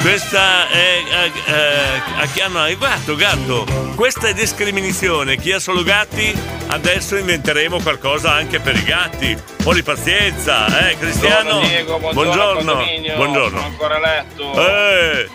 Questa 0.00 0.68
è. 0.68 1.02
eh, 1.06 1.52
eh, 1.52 2.22
a 2.22 2.26
chi 2.32 2.40
hanno 2.40 2.66
il 2.68 2.78
gatto, 2.78 3.14
gatto. 3.14 3.66
Questa 3.94 4.28
è 4.28 4.32
discriminazione. 4.32 5.36
Chi 5.36 5.52
ha 5.52 5.58
solo 5.58 5.82
gatti, 5.82 6.34
adesso 6.68 7.16
inventeremo 7.16 7.80
qualcosa 7.80 8.32
anche 8.32 8.60
per 8.60 8.76
i 8.76 8.82
gatti. 8.82 9.32
Un 9.32 9.62
po' 9.62 9.74
di 9.74 9.82
pazienza, 9.82 10.88
eh, 10.88 10.96
Cristiano. 10.96 11.60
Buongiorno, 11.60 11.68
Diego, 11.68 11.98
buongiorno, 11.98 12.62
buongiorno. 12.74 13.14
Buongiorno. 13.14 13.58
Sono 13.58 13.70
ancora 13.70 13.96
a 13.96 13.98
letto. 14.00 14.68
Eh, 14.68 15.28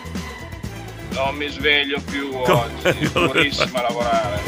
Non 1.16 1.34
mi 1.34 1.48
sveglio 1.48 1.98
più 2.10 2.30
Come- 2.30 2.66
oggi. 2.84 3.10
Durissima 3.12 3.78
a 3.78 3.82
lavorare. 3.82 4.42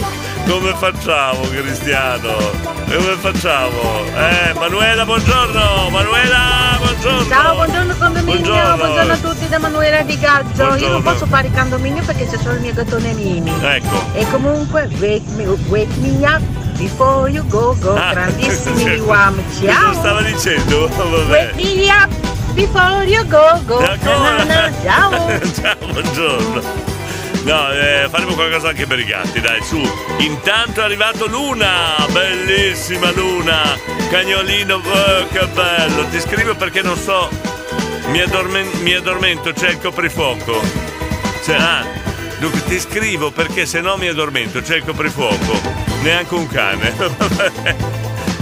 come 0.46 0.74
facciamo, 0.74 1.40
Cristiano? 1.48 2.36
Come 2.84 3.16
facciamo? 3.20 4.04
Eh, 4.14 4.52
Manuela, 4.54 5.04
buongiorno! 5.04 5.88
Manuela, 5.90 6.76
buongiorno! 6.78 7.26
Ciao, 7.28 7.54
buongiorno 7.54 7.94
condominio, 7.96 8.40
Buongiorno. 8.40 8.76
buongiorno 8.76 9.12
a 9.12 9.16
tutti 9.16 9.48
da 9.48 9.56
Emanuela 9.56 10.02
di 10.02 10.18
Gaggio. 10.18 10.48
Io 10.62 10.66
Buongiorno. 10.66 10.92
non 10.94 11.02
posso 11.02 11.26
fare 11.26 11.46
il 11.48 11.52
condominio 11.54 12.02
perché 12.04 12.26
c'è 12.26 12.36
solo 12.36 12.54
il 12.54 12.60
mio 12.60 12.74
gattone 12.74 13.12
Mimi. 13.14 13.52
Ecco. 13.62 14.04
E 14.14 14.26
comunque, 14.30 14.88
wake 14.98 15.22
me, 15.36 15.44
wake 15.68 15.94
me 16.00 16.26
up 16.26 16.42
before 16.76 17.30
you 17.30 17.44
go 17.48 17.74
go. 17.80 17.94
Ah, 17.94 18.12
Grandissimi. 18.14 18.84
Liwam, 18.96 19.42
Cosa 19.58 19.72
ciao. 19.72 19.92
stava 19.94 20.20
dicendo? 20.22 20.86
Vabbè. 20.94 21.52
Wake 21.54 21.54
me 21.74 21.86
up 21.90 22.27
before 22.58 23.04
you 23.04 23.22
go 23.26 23.62
go. 23.66 23.78
Na, 23.80 23.94
na, 24.44 24.72
Ciao. 24.82 25.10
Ciao, 25.54 25.76
buongiorno. 25.78 26.62
No, 27.44 27.70
eh, 27.70 28.08
faremo 28.10 28.34
qualcosa 28.34 28.70
anche 28.70 28.86
per 28.86 28.98
i 28.98 29.04
gatti, 29.04 29.40
dai, 29.40 29.62
su. 29.62 29.80
Intanto 30.18 30.80
è 30.80 30.84
arrivato 30.84 31.28
Luna, 31.28 31.94
bellissima 32.10 33.12
Luna. 33.12 33.78
Cagnolino, 34.10 34.74
oh, 34.74 35.26
che 35.28 35.46
bello. 35.46 36.08
Ti 36.08 36.20
scrivo 36.20 36.56
perché 36.56 36.82
non 36.82 36.96
so. 36.96 37.30
Mi, 38.08 38.20
addormen- 38.20 38.80
mi 38.80 38.92
addormento, 38.92 39.52
c'è 39.52 39.70
il 39.70 39.78
coprifuoco. 39.78 40.60
C'è, 41.44 41.54
ah, 41.54 41.86
dunque 42.40 42.64
ti 42.64 42.80
scrivo 42.80 43.30
perché 43.30 43.66
se 43.66 43.80
no 43.80 43.96
mi 43.96 44.08
addormento, 44.08 44.60
c'è 44.60 44.76
il 44.76 44.84
coprifuoco. 44.84 45.60
Neanche 46.02 46.34
un 46.34 46.46
cane. 46.48 47.96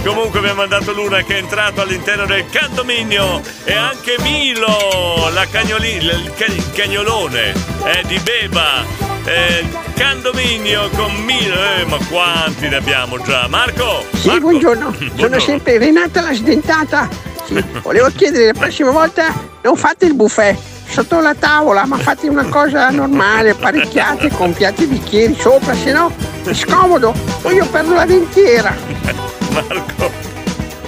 Comunque 0.07 0.49
ha 0.49 0.53
mandato 0.53 0.93
Luna 0.93 1.21
che 1.21 1.35
è 1.35 1.37
entrato 1.39 1.81
all'interno 1.81 2.25
del 2.25 2.45
condominio 2.49 3.41
e 3.65 3.73
anche 3.75 4.15
Milo, 4.21 5.29
la 5.33 5.45
cagnoli- 5.51 5.97
il 5.97 6.31
ca- 6.33 6.45
il 6.45 6.71
cagnolone 6.71 7.51
è 7.83 8.01
di 8.07 8.17
Beba. 8.19 8.85
eh, 9.25 9.65
condominio 9.99 10.89
con 10.95 11.13
Milo, 11.25 11.55
eh, 11.55 11.83
ma 11.85 11.97
quanti 12.09 12.69
ne 12.69 12.77
abbiamo 12.77 13.21
già? 13.21 13.47
Marco? 13.49 14.05
Sì, 14.13 14.39
buongiorno. 14.39 14.95
Sono 15.19 15.39
sempre 15.41 15.77
Renata 15.77 16.21
la 16.21 16.33
sdentata. 16.33 17.09
Sì, 17.45 17.61
volevo 17.83 18.07
chiedere 18.15 18.45
la 18.45 18.53
prossima 18.57 18.91
volta 18.91 19.33
non 19.61 19.75
fate 19.75 20.05
il 20.05 20.13
buffet 20.13 20.57
sotto 20.87 21.19
la 21.19 21.35
tavola, 21.35 21.85
ma 21.85 21.97
fate 21.97 22.29
una 22.29 22.45
cosa 22.45 22.89
normale, 22.91 23.49
apparecchiate 23.49 24.29
con 24.29 24.53
piatti 24.53 24.83
e 24.83 24.87
bicchieri 24.87 25.35
sopra, 25.37 25.75
se 25.75 25.91
no 25.91 26.09
è 26.45 26.53
scomodo. 26.53 27.13
Poi 27.41 27.55
io 27.55 27.65
perdo 27.65 27.93
la 27.95 28.05
dentiera. 28.05 29.25
Marco, 29.57 30.11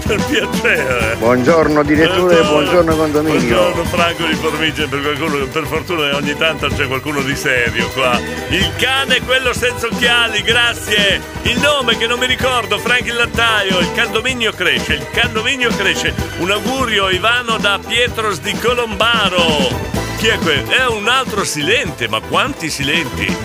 per 0.05 0.23
piacere. 0.25 1.15
Buongiorno 1.17 1.81
direttore, 1.81 2.43
buongiorno 2.43 2.95
condominio. 2.95 3.39
Buongiorno 3.39 3.83
Franco 3.85 4.25
di 4.25 4.35
Formice, 4.35 4.87
per 4.87 5.01
qualcuno, 5.01 5.45
per 5.47 5.65
fortuna 5.65 6.15
ogni 6.15 6.37
tanto 6.37 6.67
c'è 6.67 6.85
qualcuno 6.85 7.21
di 7.23 7.35
serio 7.35 7.89
qua. 7.89 8.19
Il 8.49 8.71
cane 8.77 9.15
è 9.15 9.21
quello 9.23 9.53
senza 9.53 9.87
occhiali, 9.87 10.43
grazie. 10.43 11.19
Il 11.43 11.59
nome 11.59 11.97
che 11.97 12.05
non 12.05 12.19
mi 12.19 12.27
ricordo, 12.27 12.77
Frank 12.77 13.07
il 13.07 13.15
lattaio. 13.15 13.79
Il 13.79 13.91
condominio 13.95 14.51
cresce, 14.51 14.93
il 14.93 15.07
condominio 15.19 15.69
cresce. 15.71 16.13
Un 16.37 16.51
augurio 16.51 17.09
Ivano 17.09 17.57
da 17.57 17.79
Pietros 17.83 18.39
di 18.39 18.53
Colombaro. 18.59 19.97
Chi 20.17 20.27
è 20.27 20.37
quello? 20.37 20.69
È 20.69 20.85
un 20.85 21.07
altro 21.07 21.43
silente, 21.43 22.07
ma 22.07 22.19
quanti 22.19 22.69
silenti? 22.69 23.35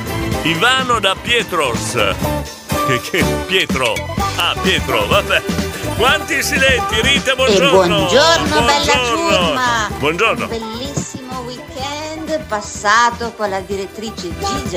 Ivano 0.42 0.98
da 1.00 1.16
Pietros. 1.18 2.63
Che, 2.86 3.00
che 3.00 3.24
Pietro. 3.46 3.94
Ah, 4.36 4.54
Pietro, 4.60 5.06
vabbè. 5.06 5.42
Quanti 5.96 6.42
silenti, 6.42 7.00
Rita, 7.02 7.34
buongiorno. 7.34 7.96
buongiorno, 7.96 8.60
bella 8.62 8.92
Buongiorno. 8.94 9.36
ciurma. 9.36 9.90
Buongiorno. 9.98 10.46
Bellissimo 10.48 11.40
weekend 11.46 12.40
passato 12.46 13.32
con 13.36 13.48
la 13.48 13.60
direttrice 13.60 14.28
GJ, 14.38 14.74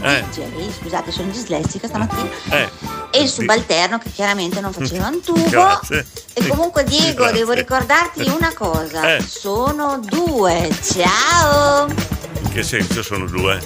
Eh. 0.00 0.24
DJ, 0.30 0.72
scusate, 0.80 1.12
sono 1.12 1.30
dislessica 1.30 1.86
stamattina, 1.86 2.28
Eh. 2.50 2.68
e 3.10 3.20
il 3.22 3.28
subalterno 3.28 3.98
che 3.98 4.10
chiaramente 4.10 4.60
non 4.60 4.72
faceva 4.72 5.06
un 5.08 5.20
tubo. 5.22 5.48
Grazie. 5.48 6.06
E 6.32 6.46
comunque 6.48 6.84
Diego, 6.84 7.22
Grazie. 7.24 7.38
devo 7.38 7.52
ricordarti 7.52 8.22
una 8.28 8.52
cosa, 8.54 9.14
Eh. 9.16 9.22
sono 9.22 9.98
due, 10.02 10.68
ciao! 10.82 11.86
In 11.86 12.48
che 12.50 12.62
senso 12.62 13.02
sono 13.02 13.26
due? 13.26 13.60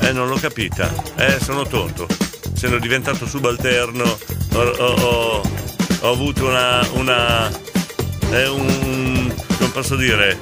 Eh, 0.00 0.12
non 0.12 0.28
l'ho 0.28 0.38
capita. 0.38 0.90
Eh, 1.16 1.38
sono 1.42 1.64
tonto. 1.66 2.06
Essendo 2.56 2.78
diventato 2.78 3.26
subalterno, 3.26 4.18
ho, 4.54 4.58
ho- 4.62 5.42
ho- 6.00 6.10
avuto 6.10 6.46
una. 6.46 6.88
una. 6.94 7.50
eh, 8.30 8.48
un. 8.48 9.34
non 9.58 9.72
posso 9.72 9.94
dire. 9.94 10.38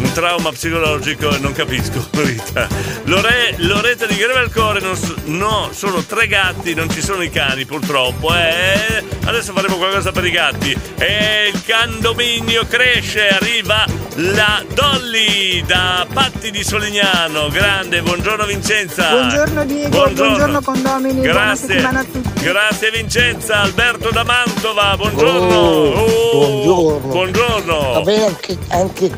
Un 0.00 0.12
trauma 0.12 0.50
psicologico 0.52 1.30
e 1.34 1.38
non 1.38 1.52
capisco, 1.52 2.06
Rita. 2.12 2.68
Lore, 3.04 3.54
Loretta 3.58 4.06
di 4.06 4.14
Grevelcore, 4.14 4.80
non 4.80 4.94
so- 4.96 5.14
no, 5.24 5.70
sono 5.72 6.02
tre 6.04 6.28
gatti, 6.28 6.72
non 6.74 6.88
ci 6.88 7.02
sono 7.02 7.22
i 7.22 7.30
cani 7.30 7.64
purtroppo. 7.64 8.32
Eh. 8.32 9.04
Adesso 9.24 9.52
faremo 9.52 9.76
qualcosa 9.76 10.12
per 10.12 10.24
i 10.24 10.30
gatti. 10.30 10.76
E 10.98 11.50
il 11.52 11.62
condominio 11.66 12.64
cresce, 12.68 13.28
arriva 13.28 13.84
la 14.14 14.62
Dolly 14.72 15.64
da 15.66 16.06
Patti 16.12 16.50
di 16.52 16.62
Solignano. 16.62 17.48
Grande, 17.48 18.00
buongiorno 18.00 18.46
Vincenza. 18.46 19.10
Buongiorno 19.10 19.64
Diego, 19.64 19.88
buongiorno, 19.88 20.60
condomini, 20.62 21.20
buona 21.20 21.32
Grazie. 21.32 21.66
settimana 21.66 22.00
a 22.00 22.04
tutti. 22.04 22.40
Grazie 22.40 22.90
Vincenza, 22.92 23.60
Alberto 23.62 24.10
da 24.10 24.22
Mantova, 24.24 24.96
buongiorno. 24.96 25.56
Oh, 25.56 26.62
buongiorno. 26.62 27.08
Buongiorno. 27.08 27.92
Va 27.94 28.00
bene 28.02 28.24
anche, 28.26 28.56
anche 28.68 29.10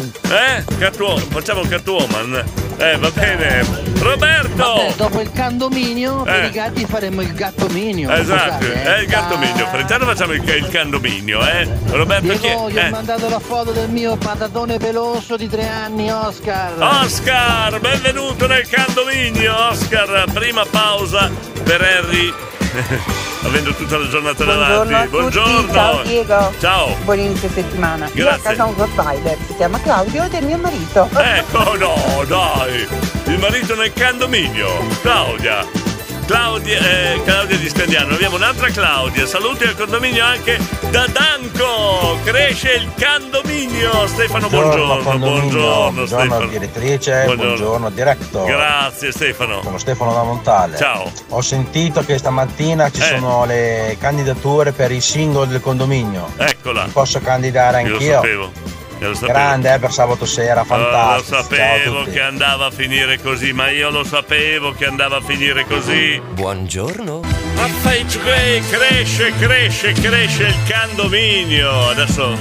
Catwoman. 0.00 0.12
Eh? 0.30 0.64
Catwoman, 0.78 1.22
facciamo 1.28 1.60
Catwoman. 1.62 2.44
Eh, 2.78 2.96
va 2.96 3.10
bene. 3.10 3.64
Roberto! 3.98 4.56
Vabbè, 4.56 4.94
dopo 4.96 5.20
il 5.20 5.30
condominio 5.36 6.22
per 6.22 6.44
Eh. 6.44 6.46
i 6.46 6.50
gatti 6.50 6.86
faremo 6.86 7.20
il 7.20 7.34
gattominio. 7.34 8.10
Esatto, 8.10 8.64
scusate, 8.64 8.82
è 8.82 8.98
il 9.00 9.06
gattominio. 9.06 9.68
Per 9.70 9.80
intanto 9.80 10.06
facciamo 10.06 10.32
il, 10.32 10.42
il 10.48 10.68
candominio, 10.68 11.46
eh? 11.46 11.68
Roberto 11.90 12.38
chi 12.38 12.46
è? 12.46 12.54
Gli 12.70 12.76
ho 12.78 12.80
Eh. 12.80 12.88
mandato 12.90 13.28
la 13.28 13.38
foto 13.38 13.72
del 13.72 13.90
mio 13.90 14.16
patatone 14.16 14.78
peloso 14.78 15.36
di 15.36 15.48
tre 15.48 15.68
anni, 15.68 16.10
Oscar. 16.10 16.72
Oscar, 16.78 17.78
benvenuto 17.80 18.46
nel 18.46 18.66
candominio, 18.66 19.54
Oscar. 19.68 20.24
Prima 20.32 20.64
pausa 20.64 21.30
per 21.62 21.82
Harry. 21.82 22.32
Avendo 23.42 23.74
tutta 23.74 23.98
la 23.98 24.08
giornata 24.08 24.44
davanti. 24.44 25.08
Buongiorno. 25.08 25.72
Ciao 25.72 26.02
Diego. 26.02 26.52
Ciao. 26.58 26.96
Buon 27.04 27.18
inizio 27.18 27.48
settimana. 27.48 28.08
Io 28.14 28.26
a 28.26 28.30
Grazie. 28.30 28.42
casa 28.42 28.64
ho 28.64 28.68
un 28.68 28.74
Rottweiler, 28.76 29.36
si 29.46 29.56
chiama 29.56 29.80
Claudio 29.80 30.24
ed 30.24 30.34
è 30.34 30.40
mio 30.40 30.58
marito. 30.58 31.08
Ecco, 31.12 31.76
no, 31.76 32.24
dai! 32.26 32.86
Il 33.26 33.38
marito 33.38 33.74
nel 33.74 33.92
condominio, 33.92 34.68
Claudia. 35.02 35.89
Claudia, 36.30 36.78
eh, 36.78 37.20
Claudia 37.24 37.56
di 37.56 37.68
Scandiano, 37.68 38.14
abbiamo 38.14 38.36
un'altra 38.36 38.68
Claudia. 38.70 39.26
Saluti 39.26 39.64
al 39.64 39.74
condominio 39.74 40.24
anche 40.24 40.60
da 40.92 41.04
Danco. 41.08 42.20
Cresce 42.22 42.74
il 42.74 42.88
condominio. 42.96 44.06
Stefano, 44.06 44.48
buongiorno. 44.48 45.02
Buongiorno, 45.02 45.90
buongiorno 45.90 46.06
Stefano. 46.06 46.46
direttrice, 46.46 47.24
buongiorno, 47.34 47.90
diretto. 47.90 48.44
Grazie 48.44 49.10
Stefano. 49.10 49.60
Sono 49.64 49.78
Stefano 49.78 50.12
da 50.12 50.22
Montale. 50.22 50.76
Ciao. 50.76 51.10
Ho 51.30 51.40
sentito 51.42 52.04
che 52.04 52.16
stamattina 52.16 52.92
ci 52.92 53.00
Eh. 53.00 53.06
sono 53.06 53.44
le 53.44 53.96
candidature 53.98 54.70
per 54.70 54.92
i 54.92 55.00
single 55.00 55.48
del 55.48 55.60
condominio. 55.60 56.30
Eccola. 56.36 56.84
Mi 56.84 56.90
posso 56.92 57.18
candidare 57.18 57.78
anch'io? 57.78 57.98
Io 57.98 58.06
lo 58.14 58.20
sapevo. 58.20 58.52
Grande, 59.00 59.72
eh, 59.72 59.78
per 59.78 59.90
sabato 59.92 60.26
sera, 60.26 60.60
Ah, 60.60 60.64
fantastico. 60.64 61.36
lo 61.36 61.42
sapevo 61.42 62.04
che 62.04 62.20
andava 62.20 62.66
a 62.66 62.70
finire 62.70 63.18
così, 63.18 63.52
ma 63.54 63.70
io 63.70 63.88
lo 63.88 64.04
sapevo 64.04 64.72
che 64.72 64.84
andava 64.84 65.16
a 65.16 65.20
finire 65.22 65.64
così. 65.64 66.20
Buongiorno. 66.32 67.20
Ma 67.54 67.66
fai 67.80 68.04
che 68.04 68.62
cresce, 68.70 69.32
cresce, 69.38 69.92
cresce 69.92 70.42
il 70.48 70.56
condominio. 70.70 71.88
Adesso 71.88 72.36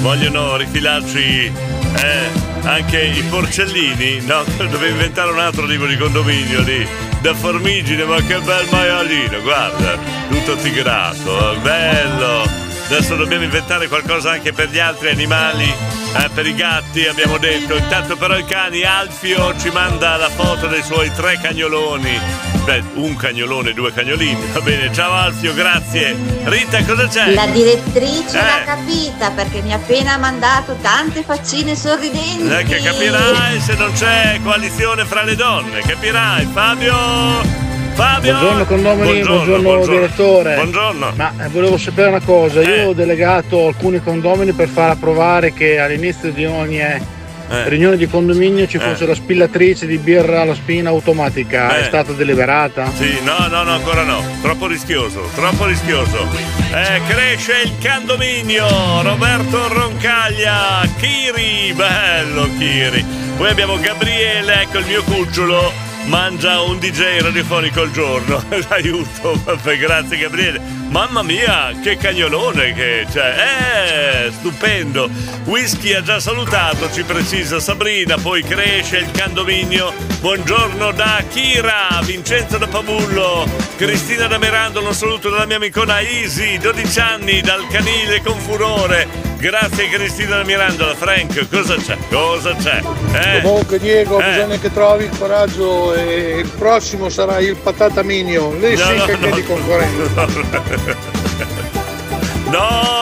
vogliono 0.00 0.56
rifilarci 0.56 1.52
eh, 2.02 2.30
anche 2.62 3.02
i 3.02 3.22
porcellini. 3.22 4.20
No, 4.26 4.44
dovevo 4.56 4.86
inventare 4.86 5.32
un 5.32 5.40
altro 5.40 5.66
tipo 5.66 5.86
di 5.86 5.96
condominio 5.96 6.60
lì. 6.60 6.86
Da 7.20 7.34
Formigine, 7.34 8.04
ma 8.04 8.20
che 8.22 8.38
bel 8.38 8.66
maialino, 8.70 9.40
guarda, 9.40 9.98
tutto 10.28 10.54
tigrato, 10.56 11.52
eh, 11.52 11.58
bello. 11.58 12.55
Adesso 12.88 13.16
dobbiamo 13.16 13.42
inventare 13.42 13.88
qualcosa 13.88 14.30
anche 14.30 14.52
per 14.52 14.68
gli 14.70 14.78
altri 14.78 15.08
animali, 15.08 15.64
eh, 15.64 16.28
per 16.32 16.46
i 16.46 16.54
gatti 16.54 17.04
abbiamo 17.06 17.36
detto. 17.36 17.74
Intanto 17.74 18.16
però 18.16 18.38
i 18.38 18.44
cani, 18.44 18.84
Alfio 18.84 19.56
ci 19.58 19.70
manda 19.70 20.16
la 20.16 20.28
foto 20.30 20.68
dei 20.68 20.84
suoi 20.84 21.10
tre 21.12 21.36
cagnoloni. 21.42 22.18
Beh, 22.64 22.82
un 22.94 23.16
cagnolone, 23.16 23.72
due 23.72 23.92
cagnolini, 23.92 24.40
va 24.52 24.60
bene. 24.60 24.92
Ciao 24.92 25.12
Alfio, 25.12 25.52
grazie. 25.52 26.16
Rita, 26.44 26.84
cosa 26.84 27.08
c'è? 27.08 27.34
La 27.34 27.46
direttrice 27.46 28.38
Eh. 28.38 28.42
l'ha 28.42 28.62
capita 28.64 29.30
perché 29.30 29.62
mi 29.62 29.72
ha 29.72 29.76
appena 29.76 30.16
mandato 30.16 30.76
tante 30.80 31.22
faccine 31.24 31.74
sorridenti. 31.74 32.48
Eh, 32.48 32.62
che 32.64 32.80
capirai 32.82 33.60
se 33.60 33.74
non 33.74 33.92
c'è 33.94 34.38
coalizione 34.44 35.04
fra 35.04 35.22
le 35.22 35.34
donne, 35.34 35.80
capirai. 35.80 36.48
Fabio! 36.52 37.65
Fabio! 37.96 38.32
Buongiorno 38.32 38.64
condomini, 38.66 39.20
buongiorno, 39.22 39.86
direttore. 39.86 40.54
Buongiorno. 40.56 41.12
Ma 41.16 41.32
eh, 41.42 41.48
volevo 41.48 41.78
sapere 41.78 42.08
una 42.08 42.20
cosa, 42.20 42.60
io 42.60 42.88
ho 42.88 42.92
delegato 42.92 43.68
alcuni 43.68 44.02
condomini 44.02 44.52
per 44.52 44.68
far 44.68 44.90
approvare 44.90 45.54
che 45.54 45.78
all'inizio 45.78 46.30
di 46.30 46.44
ogni 46.44 46.78
eh, 46.80 47.00
Eh. 47.48 47.68
riunione 47.68 47.96
di 47.96 48.06
condominio 48.08 48.66
ci 48.66 48.76
fosse 48.78 49.04
Eh. 49.04 49.06
la 49.06 49.14
spillatrice 49.14 49.86
di 49.86 49.96
birra 49.98 50.42
alla 50.42 50.54
spina 50.54 50.90
automatica, 50.90 51.76
Eh. 51.76 51.80
è 51.80 51.84
stata 51.84 52.12
deliberata? 52.12 52.90
Sì, 52.94 53.18
no, 53.22 53.46
no, 53.48 53.62
no, 53.62 53.70
ancora 53.70 54.02
no. 54.02 54.20
Troppo 54.42 54.66
rischioso, 54.66 55.30
troppo 55.34 55.64
rischioso. 55.64 56.28
Eh, 56.74 57.00
cresce 57.08 57.52
il 57.64 57.72
candominio. 57.80 58.66
Roberto 59.00 59.68
Roncaglia. 59.68 60.86
Kiri, 60.98 61.72
bello 61.72 62.48
Kiri. 62.58 63.02
Poi 63.38 63.48
abbiamo 63.48 63.78
Gabriele, 63.78 64.62
ecco 64.62 64.78
il 64.78 64.86
mio 64.86 65.02
cucciolo. 65.02 65.85
Mangia 66.06 66.60
un 66.60 66.78
DJ 66.78 67.20
radiofonico 67.20 67.80
al 67.80 67.90
giorno. 67.90 68.42
Aiuto, 68.68 69.40
grazie 69.62 70.16
Gabriele. 70.16 70.60
Mamma 70.88 71.22
mia, 71.22 71.72
che 71.82 71.96
cagnolone 71.96 72.72
che 72.72 73.06
c'è. 73.10 74.26
Eh, 74.28 74.30
stupendo. 74.30 75.10
Whisky 75.44 75.94
ha 75.94 76.02
già 76.02 76.20
salutato, 76.20 76.90
ci 76.92 77.02
precisa 77.02 77.58
Sabrina. 77.58 78.16
Poi 78.18 78.42
cresce 78.42 78.98
il 78.98 79.10
candominio. 79.10 79.92
Buongiorno 80.20 80.92
da 80.92 81.22
Kira, 81.28 82.00
Vincenzo 82.04 82.56
da 82.56 82.68
Pavullo, 82.68 83.48
Cristina 83.76 84.28
da 84.28 84.38
Merandolo, 84.38 84.88
un 84.88 84.94
saluto 84.94 85.28
dalla 85.28 85.46
mia 85.46 85.56
amicona 85.56 85.98
Isi, 86.00 86.56
12 86.56 87.00
anni, 87.00 87.40
dal 87.40 87.66
canile 87.66 88.22
con 88.22 88.38
furore. 88.38 89.25
Grazie 89.46 89.88
Cristina 89.90 90.42
Mirandola. 90.42 90.92
Frank, 90.96 91.46
cosa 91.48 91.76
c'è? 91.76 91.96
Cosa 92.10 92.52
c'è? 92.56 92.82
Eh? 93.12 93.42
Comunque 93.42 93.78
Diego, 93.78 94.18
Eh. 94.18 94.24
bisogna 94.30 94.58
che 94.58 94.72
trovi 94.72 95.04
il 95.04 95.16
coraggio 95.16 95.94
e 95.94 96.38
il 96.40 96.48
prossimo 96.48 97.08
sarà 97.08 97.38
il 97.38 97.54
patata 97.54 98.02
minio, 98.02 98.52
lì 98.58 98.74
No, 98.74 98.84
sì 98.84 98.96
no, 98.96 99.04
che 99.04 99.16
no. 99.16 99.30
di 99.36 99.44
concorrenza. 99.44 100.24
No, 100.24 100.26
no, 100.50 100.62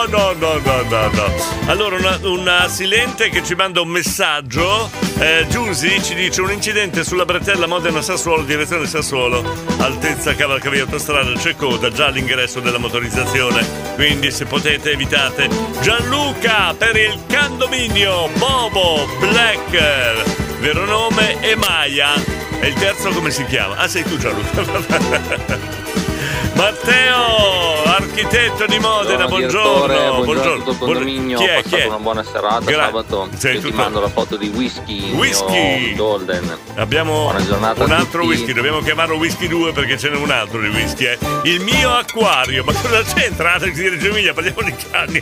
no, 0.07 0.33
no, 0.33 0.33
no, 0.33 1.09
no. 1.09 1.33
Allora, 1.67 1.95
una, 1.95 2.19
una 2.23 2.67
silente 2.67 3.29
che 3.29 3.43
ci 3.43 3.55
manda 3.55 3.81
un 3.81 3.89
messaggio. 3.89 4.89
Eh, 5.17 5.45
Giusy 5.49 6.01
ci 6.01 6.13
dice 6.13 6.41
un 6.41 6.51
incidente 6.51 7.03
sulla 7.03 7.25
bretella 7.25 7.67
Modena 7.67 8.01
Sassuolo, 8.01 8.43
direzione 8.43 8.85
Sassuolo, 8.85 9.43
altezza 9.77 10.35
cavalcavia 10.35 10.81
autostrada, 10.83 11.31
c'è 11.33 11.55
coda 11.55 11.89
già 11.89 12.07
all'ingresso 12.07 12.59
della 12.59 12.77
motorizzazione. 12.77 13.65
Quindi 13.95 14.31
se 14.31 14.45
potete 14.45 14.91
evitate. 14.91 15.47
Gianluca 15.81 16.73
per 16.77 16.95
il 16.95 17.19
candominio, 17.27 18.29
Bobo, 18.37 19.07
Black, 19.19 20.59
vero 20.59 20.85
nome 20.85 21.41
e 21.41 21.55
Maya. 21.55 22.13
E 22.59 22.67
il 22.67 22.73
terzo 22.73 23.09
come 23.09 23.31
si 23.31 23.45
chiama? 23.45 23.75
Ah, 23.77 23.87
sei 23.87 24.03
tu 24.03 24.17
Gianluca. 24.17 26.03
Matteo, 26.55 27.83
architetto 27.83 28.65
di 28.65 28.79
Modena, 28.79 29.27
buongiorno. 29.27 29.85
Buongiorno, 29.85 30.23
buongiorno 30.23 30.53
a 30.53 30.57
tutto 30.57 30.71
il 30.71 30.77
Buon- 30.77 30.89
condominio, 30.93 31.37
Chi 31.37 31.43
è? 31.43 31.61
Chi 31.63 31.75
è? 31.75 31.85
una 31.87 31.97
buona 31.97 32.23
serata 32.23 32.59
Gra- 32.63 32.85
sabato. 32.85 33.27
Sei 33.35 33.55
Io 33.55 33.59
ti 33.59 33.65
tutto- 33.67 33.81
mando 33.81 33.99
la 33.99 34.07
foto 34.07 34.37
di 34.37 34.47
whisky, 34.47 35.11
Whisky! 35.11 35.93
Golden. 35.95 36.57
Abbiamo 36.75 37.27
un 37.35 37.91
altro 37.91 38.23
whisky, 38.23 38.53
dobbiamo 38.53 38.79
chiamarlo 38.79 39.17
whisky 39.17 39.47
2 39.47 39.73
perché 39.73 39.97
ce 39.97 40.09
n'è 40.09 40.15
un 40.15 40.31
altro 40.31 40.61
di 40.61 40.69
whisky. 40.69 41.05
Eh. 41.07 41.17
Il 41.43 41.59
mio 41.59 41.93
acquario, 41.93 42.63
ma 42.63 42.71
cosa 42.71 43.01
c'entra 43.03 43.55
Alex 43.55 43.73
di 43.73 43.89
Reggio 43.89 44.07
Emilia? 44.07 44.33
Parliamo 44.33 44.61
di 44.61 44.73
cani. 44.89 45.21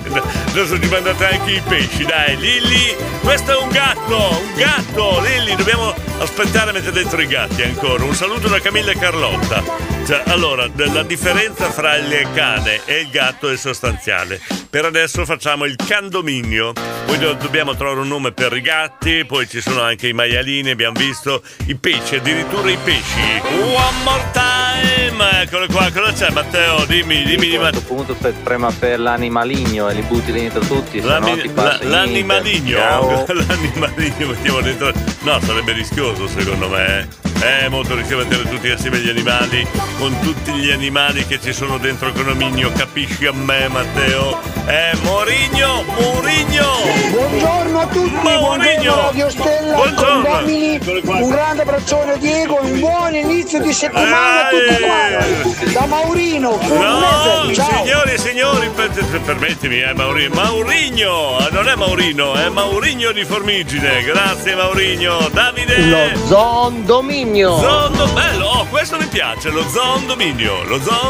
Adesso 0.50 0.80
ci 0.80 0.88
mandate 0.88 1.26
anche 1.26 1.52
i 1.52 1.62
pesci, 1.68 2.06
dai. 2.06 2.38
Lilli, 2.38 2.96
questo 3.24 3.58
è 3.58 3.62
un 3.62 3.70
gatto, 3.70 4.18
un 4.40 4.54
gatto. 4.56 5.20
Lilli, 5.22 5.56
dobbiamo 5.56 5.96
aspettare 6.20 6.70
a 6.70 6.74
mettere 6.74 6.92
dentro 6.92 7.20
i 7.20 7.28
gatti 7.28 7.64
ancora. 7.64 8.04
Un 8.04 8.14
saluto 8.14 8.48
da 8.48 8.60
Camilla 8.60 8.92
e 8.92 8.98
Carlotta. 9.00 9.64
Cioè, 10.06 10.22
allora, 10.28 10.68
la 10.76 11.02
differenza 11.04 11.22
fra 11.28 11.96
il 11.96 12.28
cane 12.34 12.82
e 12.84 13.00
il 13.00 13.10
gatto 13.10 13.50
è 13.50 13.56
sostanziale. 13.56 14.42
Per 14.70 14.84
adesso 14.84 15.24
facciamo 15.24 15.64
il 15.64 15.76
candominio. 15.78 16.74
Poi 17.06 17.18
do- 17.18 17.34
dobbiamo 17.36 17.76
trovare 17.76 18.02
un 18.02 18.08
nome 18.10 18.34
per 18.34 18.54
i 18.54 18.60
gatti, 18.62 19.24
poi 19.26 19.48
ci 19.48 19.62
sono 19.62 19.82
anche 19.82 20.10
i 20.10 20.14
maialini, 20.14 20.72
abbiamo 20.72 21.00
visto 21.00 21.42
i 21.68 21.76
pesci, 21.76 22.16
addirittura 22.16 22.70
i 22.70 22.78
pesci. 22.84 23.42
One 23.62 24.04
more 24.04 24.24
time! 24.34 25.42
Eccolo 25.44 25.68
qua, 25.68 25.90
cosa 25.94 26.12
c'è 26.12 26.30
Matteo? 26.32 26.84
Dimmi, 26.86 27.24
dimmi, 27.24 27.48
dimmi. 27.48 27.56
A 27.56 27.70
questo 27.70 27.82
punto 27.88 28.18
se 28.22 28.32
prema 28.44 28.70
per 28.78 29.00
l'animaligno 29.00 29.88
e 29.90 29.94
li 29.94 30.02
butti 30.02 30.32
dentro 30.34 30.60
tutti, 30.62 31.00
se 31.00 31.08
no 31.08 31.20
la- 31.56 31.80
l'animaligno, 31.84 33.26
l'animaligno 33.48 34.28
mettiamo 34.28 34.60
dentro. 34.60 34.92
No, 35.22 35.40
sarebbe 35.40 35.72
rischioso 35.72 36.28
secondo 36.28 36.68
me. 36.68 37.08
Eh, 37.42 37.66
È 37.66 37.68
molto 37.68 37.94
rischioso 37.96 38.26
mettere 38.26 38.48
tutti 38.50 38.70
assieme 38.70 39.00
gli 39.00 39.10
animali, 39.10 39.68
con 39.98 40.18
tutti 40.22 40.54
gli 40.54 40.72
animali 40.72 41.13
che 41.22 41.40
ci 41.40 41.54
sono 41.54 41.78
dentro 41.78 42.08
il 42.08 42.14
condominio, 42.14 42.72
capisci 42.72 43.26
a 43.28 43.32
me 43.34 43.68
Matteo? 43.68 44.40
Eh, 44.66 44.92
Morigno, 45.04 45.84
Murigno! 46.00 46.66
Buongiorno 47.12 47.80
a 47.80 47.86
tutti, 47.88 48.10
buongiorno 48.10 48.42
Mourinho! 48.64 48.96
Radio 48.96 49.30
Stella, 49.30 49.76
Buongiorno! 49.76 50.24
condomini, 50.24 50.80
un 51.04 51.30
grande 51.30 51.62
abbraccione 51.62 52.18
Diego, 52.18 52.60
un 52.62 52.80
buon 52.80 53.14
inizio 53.16 53.62
di 53.62 53.72
settimana 53.74 54.48
a 54.48 54.50
tutti 54.50 54.84
quanti. 54.84 55.74
Da 55.74 55.86
Maurino, 55.86 56.60
No, 56.62 57.52
signori 57.54 58.12
e 58.12 58.18
signori, 58.18 58.70
per- 58.70 58.90
per- 58.90 59.22
permettimi, 59.22 59.78
è 59.78 59.94
Maurino. 59.94 60.34
Maurigno, 60.34 61.38
eh, 61.40 61.52
non 61.52 61.68
è 61.68 61.76
Maurino, 61.76 62.34
è 62.34 62.50
Maurigno 62.50 63.12
di 63.12 63.24
Formigine. 63.24 64.02
Grazie 64.04 64.56
Maurigno. 64.56 65.30
Davide. 65.32 65.78
Lo 65.86 66.10
zondominio. 66.28 67.60
Zondo, 67.60 68.06
bello, 68.08 68.46
oh, 68.48 68.66
questo 68.70 68.98
mi 68.98 69.06
piace, 69.08 69.50
lo 69.50 69.68
zondominio, 69.70 70.64
lo 70.64 70.80
zondominio, 70.82 71.02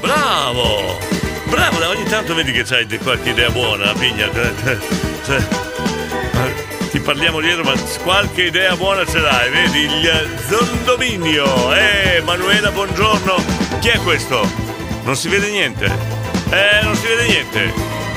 bravo! 0.00 0.98
Bravo, 1.46 1.78
dai, 1.78 1.88
ogni 1.96 2.04
tanto 2.04 2.34
vedi 2.34 2.52
che 2.52 2.62
c'hai 2.64 2.86
qualche 2.98 3.30
idea 3.30 3.50
buona, 3.50 3.92
pigna. 3.92 4.28
cioè, 4.32 4.78
cioè, 5.24 5.36
eh, 5.36 6.88
ti 6.90 7.00
parliamo 7.00 7.40
dietro, 7.40 7.64
ma 7.64 7.74
qualche 8.02 8.44
idea 8.44 8.76
buona 8.76 9.04
ce 9.04 9.18
l'hai, 9.18 9.50
vedi? 9.50 9.80
Il 9.82 10.38
zondominio. 10.48 11.74
Eh, 11.74 12.22
Manuela, 12.24 12.70
buongiorno. 12.70 13.44
Chi 13.80 13.88
è 13.88 13.98
questo? 13.98 14.48
Non 15.04 15.16
si 15.16 15.28
vede 15.28 15.50
niente. 15.50 15.86
Eh, 16.50 16.82
non 16.82 16.94
si 16.96 17.06
vede 17.06 17.26
niente. 17.26 17.72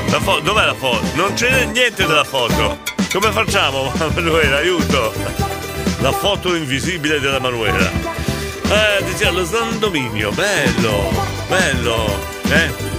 La 0.10 0.19
fo- 0.19 0.39
dov'è 0.39 0.65
la 0.65 0.76
foto? 0.76 1.02
Non 1.15 1.34
c'è 1.34 1.65
niente 1.65 2.06
della 2.06 2.23
foto. 2.23 2.80
Come 3.11 3.31
facciamo, 3.31 3.91
Manuela? 4.14 4.57
Aiuto! 4.57 5.14
La 5.99 6.11
foto 6.11 6.56
invisibile 6.56 7.19
della 7.19 7.39
Manuela. 7.39 7.91
Eh, 8.69 9.31
lo 9.31 9.45
zondominio, 9.45 10.31
bello, 10.31 11.10
bello. 11.48 12.19
Eh? 12.49 12.95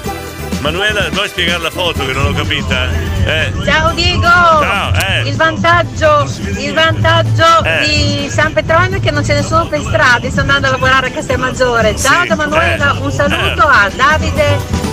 Manuela, 0.61 1.09
vuoi 1.12 1.28
spiegare 1.28 1.62
la 1.62 1.70
foto 1.70 2.05
che 2.05 2.12
non 2.12 2.24
l'ho 2.24 2.32
capita? 2.32 2.89
Eh? 3.24 3.53
Ciao 3.65 3.93
Diego! 3.93 4.23
Ciao, 4.23 4.93
eh. 4.95 5.28
Il 5.28 5.36
vantaggio, 5.36 6.28
il 6.59 6.73
vantaggio 6.74 7.62
Eh. 7.65 7.86
di 7.86 8.28
San 8.31 8.53
Petronio 8.53 8.97
è 8.97 9.01
che 9.01 9.11
non 9.11 9.23
c'è 9.23 9.35
nessuno 9.35 9.66
per 9.69 9.81
strada, 9.82 10.28
sto 10.31 10.40
andando 10.40 10.66
a 10.66 10.70
lavorare 10.70 11.09
a 11.09 11.11
Castelmaggiore. 11.11 11.97
Ciao 11.97 12.23
Sì, 12.23 12.28
da 12.28 12.35
Manuela, 12.35 12.95
eh. 12.97 13.01
un 13.01 13.12
saluto 13.12 13.62
a 13.66 13.90
Davide. 13.95 14.86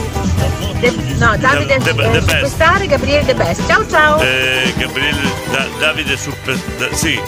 De, 0.80 0.92
no, 1.18 1.36
Davide 1.38 1.78
De- 1.78 1.94
De- 1.94 2.04
eh, 2.04 2.10
De 2.12 2.20
Best. 2.20 2.30
Superstar 2.32 2.82
e 2.82 2.88
Gabriele 2.88 3.26
De 3.26 3.34
Best. 3.34 3.62
Ciao 3.68 3.88
ciao! 3.90 4.20
Eh, 4.20 4.74
Gabriele 4.78 5.22
Da- 5.52 5.68
Davide 5.80 6.18
Super 6.18 6.56
da- 6.78 6.94
sì, 6.94 7.20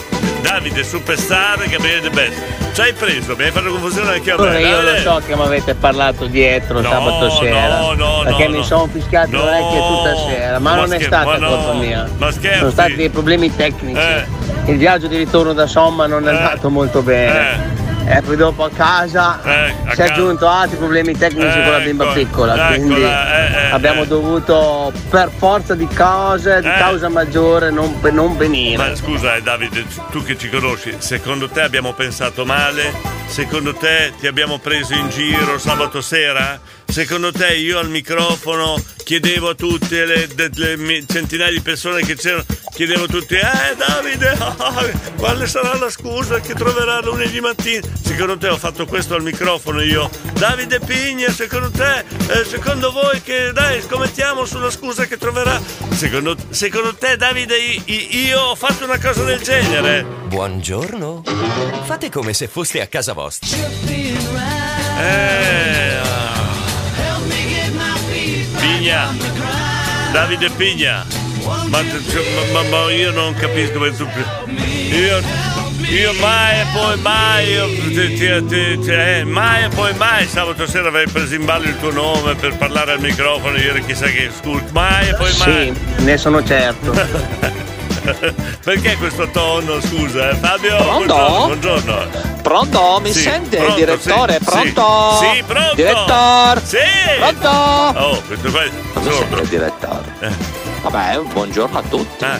Davide 0.42 0.84
Superstar 0.84 1.62
e 1.62 1.68
Gabriele 1.68 2.00
De 2.02 2.10
Best. 2.10 2.66
Ci 2.78 2.84
hai 2.84 2.92
preso, 2.92 3.34
mi 3.36 3.42
hai 3.42 3.50
fatto 3.50 3.70
confusione 3.72 4.12
anche 4.12 4.30
a 4.30 4.36
me. 4.36 4.40
Ora 4.46 4.58
io 4.60 4.80
lo 4.82 4.96
so 4.98 5.20
che 5.26 5.34
mi 5.34 5.42
avete 5.42 5.74
parlato 5.74 6.26
dietro 6.26 6.80
No, 6.80 6.88
sabato 6.88 7.28
sera. 7.30 7.80
no, 7.80 7.92
no, 7.94 8.20
perché 8.22 8.44
no, 8.44 8.50
mi 8.50 8.56
no. 8.58 8.62
sono 8.62 8.86
fischiato 8.86 9.30
No, 9.32 9.42
le 9.42 9.50
orecchie 9.50 9.78
tutta 9.78 10.16
sera, 10.30 10.58
ma, 10.60 10.70
ma 10.70 10.76
non 10.76 10.84
è 10.92 10.96
scher- 10.98 11.06
stata 11.08 11.26
ma 11.26 11.36
no, 11.38 11.48
colpa 11.48 11.72
mia. 11.72 12.08
ma 12.18 12.30
scherzi? 12.30 12.58
Sono 12.60 12.70
stati 12.70 12.94
dei 12.94 13.08
problemi 13.08 13.52
tecnici. 13.56 13.98
Eh. 13.98 14.24
Il 14.66 14.76
viaggio 14.76 15.08
di 15.08 15.16
ritorno 15.16 15.54
da 15.54 15.66
Somma 15.66 16.06
non 16.06 16.28
è 16.28 16.32
Eh. 16.32 16.36
andato 16.36 16.70
molto 16.70 17.02
bene. 17.02 17.77
E 18.10 18.22
poi 18.22 18.36
dopo 18.36 18.64
a 18.64 18.70
casa 18.70 19.38
Eh, 19.44 19.74
a 19.84 19.94
si 19.94 20.00
è 20.00 20.04
aggiunto 20.08 20.48
altri 20.48 20.78
problemi 20.78 21.16
tecnici 21.16 21.60
con 21.62 21.70
la 21.72 21.78
bimba 21.80 22.04
Ecco, 22.04 22.12
piccola. 22.14 22.52
eccola, 22.54 22.66
quindi 22.68 23.02
eh, 23.02 23.06
eh, 23.06 23.70
abbiamo 23.70 24.02
eh. 24.02 24.06
dovuto 24.06 24.92
per 25.10 25.30
forza 25.36 25.74
di 25.74 25.86
cose, 25.94 26.60
di 26.62 26.68
Eh. 26.68 26.78
causa 26.78 27.08
maggiore, 27.10 27.70
non, 27.70 27.98
non 28.12 28.36
venire. 28.38 28.88
Ma 28.88 28.94
scusa 28.96 29.36
eh, 29.36 29.42
Davide, 29.42 29.84
tu 30.10 30.22
che 30.24 30.38
ci 30.38 30.48
conosci, 30.48 30.94
secondo 30.98 31.48
te 31.50 31.60
abbiamo 31.60 31.92
pensato 31.92 32.46
male? 32.46 32.92
Secondo 33.26 33.74
te 33.74 34.12
ti 34.18 34.26
abbiamo 34.26 34.58
preso 34.58 34.94
in 34.94 35.10
giro 35.10 35.58
sabato 35.58 36.00
sera? 36.00 36.58
Secondo 36.90 37.30
te 37.32 37.54
io 37.54 37.78
al 37.78 37.88
microfono 37.90 38.82
chiedevo 39.04 39.50
a 39.50 39.54
tutte 39.54 40.04
le, 40.04 40.28
le 40.54 40.76
mi- 40.76 41.04
centinaia 41.06 41.50
di 41.52 41.60
persone 41.60 42.00
che 42.02 42.16
c'erano, 42.16 42.44
chiedevo 42.74 43.04
a 43.04 43.06
tutti, 43.06 43.34
eh 43.34 43.76
Davide, 43.76 44.28
ah, 44.30 44.84
quale 45.16 45.46
sarà 45.46 45.76
la 45.76 45.90
scusa 45.90 46.40
che 46.40 46.54
troverà 46.54 47.00
lunedì 47.00 47.40
mattina? 47.40 47.86
Secondo 48.02 48.36
te 48.38 48.48
ho 48.48 48.56
fatto 48.56 48.86
questo 48.86 49.14
al 49.14 49.22
microfono 49.22 49.82
io? 49.82 50.10
Davide 50.32 50.80
Pigna, 50.80 51.30
secondo 51.30 51.70
te, 51.70 52.04
eh, 52.30 52.44
secondo 52.44 52.90
voi 52.90 53.22
che 53.22 53.52
dai, 53.52 53.80
scommettiamo 53.80 54.44
sulla 54.44 54.70
scusa 54.70 55.04
che 55.06 55.16
troverà? 55.18 55.60
Secondo, 55.90 56.36
secondo 56.50 56.94
te 56.94 57.16
Davide 57.16 57.56
io 57.56 58.40
ho 58.40 58.54
fatto 58.56 58.84
una 58.84 58.98
cosa 58.98 59.22
del 59.24 59.40
genere? 59.40 60.04
Buongiorno. 60.04 61.22
Fate 61.84 62.10
come 62.10 62.32
se 62.32 62.48
foste 62.48 62.80
a 62.80 62.86
casa 62.86 63.12
vostra. 63.12 63.56
Eh. 65.00 66.17
Pigna, 68.88 69.14
Davide 70.12 70.48
Pigna, 70.56 71.04
Ma, 71.44 71.82
ma- 72.52 72.62
ma- 72.70 72.90
io 72.90 73.10
non 73.10 73.34
capisco 73.34 73.78
perché 73.78 73.96
tu. 73.98 74.08
Io, 74.96 75.20
io 75.90 76.12
mai 76.14 76.60
e 76.60 76.66
poi 76.72 76.98
mai, 77.00 77.48
io, 77.50 77.66
ti- 77.66 78.14
ti- 78.14 78.46
ti- 78.46 78.78
ti- 78.78 78.90
eh, 78.90 79.24
mai 79.24 79.64
e 79.64 79.68
poi 79.68 79.92
mai 79.94 80.26
sabato 80.26 80.66
sera 80.66 80.88
avrei 80.88 81.06
preso 81.06 81.34
in 81.34 81.44
ballo 81.44 81.66
il 81.66 81.78
tuo 81.78 81.92
nome 81.92 82.34
per 82.36 82.56
parlare 82.56 82.92
al 82.92 83.00
microfono 83.00 83.56
e 83.56 83.60
dire 83.60 83.84
chissà 83.84 84.06
che 84.06 84.30
scusa. 84.34 84.64
Mai 84.72 85.08
e 85.10 85.14
poi 85.16 85.32
mai. 85.36 85.74
Sì, 85.98 86.04
ne 86.04 86.16
sono 86.16 86.42
certo. 86.42 86.92
Perché 88.64 88.96
questo 88.96 89.28
tono, 89.30 89.80
scusa, 89.80 90.30
eh? 90.30 90.34
Fabio? 90.36 90.76
Pronto? 90.76 91.14
Buongiorno. 91.14 91.46
buongiorno. 91.46 92.36
Pronto? 92.42 93.00
Mi 93.02 93.12
Sì, 93.12 93.20
sente, 93.20 93.56
pronto, 93.58 93.74
direttore? 93.74 94.38
sì, 94.38 94.44
Pronto? 94.44 95.16
Sì, 95.20 95.36
sì, 95.36 95.42
pronto. 95.42 95.74
Direttor? 95.74 96.62
Sì. 96.64 96.76
Pronto? 97.18 97.48
Oh, 97.98 98.22
questo 98.26 98.50
qua 98.50 98.62
è 98.62 98.70
sordo. 98.94 99.12
sempre 99.12 99.40
il 99.42 99.48
direttore? 99.48 100.04
Eh. 100.20 100.30
Vabbè, 100.82 101.18
buongiorno 101.32 101.78
a 101.78 101.82
tutti. 101.82 102.24
Ah, 102.24 102.38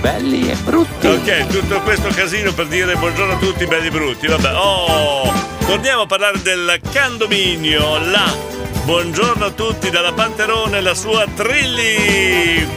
Belli 0.00 0.50
e 0.50 0.54
brutti. 0.56 1.06
Ok, 1.06 1.46
tutto 1.46 1.80
questo 1.80 2.08
casino 2.08 2.52
per 2.52 2.66
dire 2.66 2.94
buongiorno 2.96 3.32
a 3.34 3.36
tutti 3.36 3.66
belli 3.66 3.86
e 3.86 3.90
brutti. 3.90 4.26
Vabbè, 4.26 4.54
oh, 4.54 5.32
torniamo 5.66 6.02
a 6.02 6.06
parlare 6.06 6.40
del 6.42 6.78
candominio. 6.92 7.98
Là, 7.98 8.32
buongiorno 8.84 9.46
a 9.46 9.50
tutti 9.50 9.90
dalla 9.90 10.12
Panterone, 10.12 10.80
la 10.80 10.94
sua 10.94 11.24
Trilli. 11.34 12.68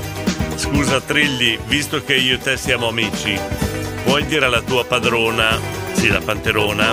Scusa 0.59 0.99
Trilli, 0.99 1.57
visto 1.67 2.03
che 2.03 2.15
io 2.15 2.35
e 2.35 2.37
te 2.37 2.57
siamo 2.57 2.89
amici, 2.89 3.39
puoi 4.03 4.25
dire 4.25 4.43
alla 4.43 4.59
tua 4.59 4.83
padrona, 4.83 5.57
sì, 5.93 6.09
la 6.09 6.19
Panterona, 6.19 6.91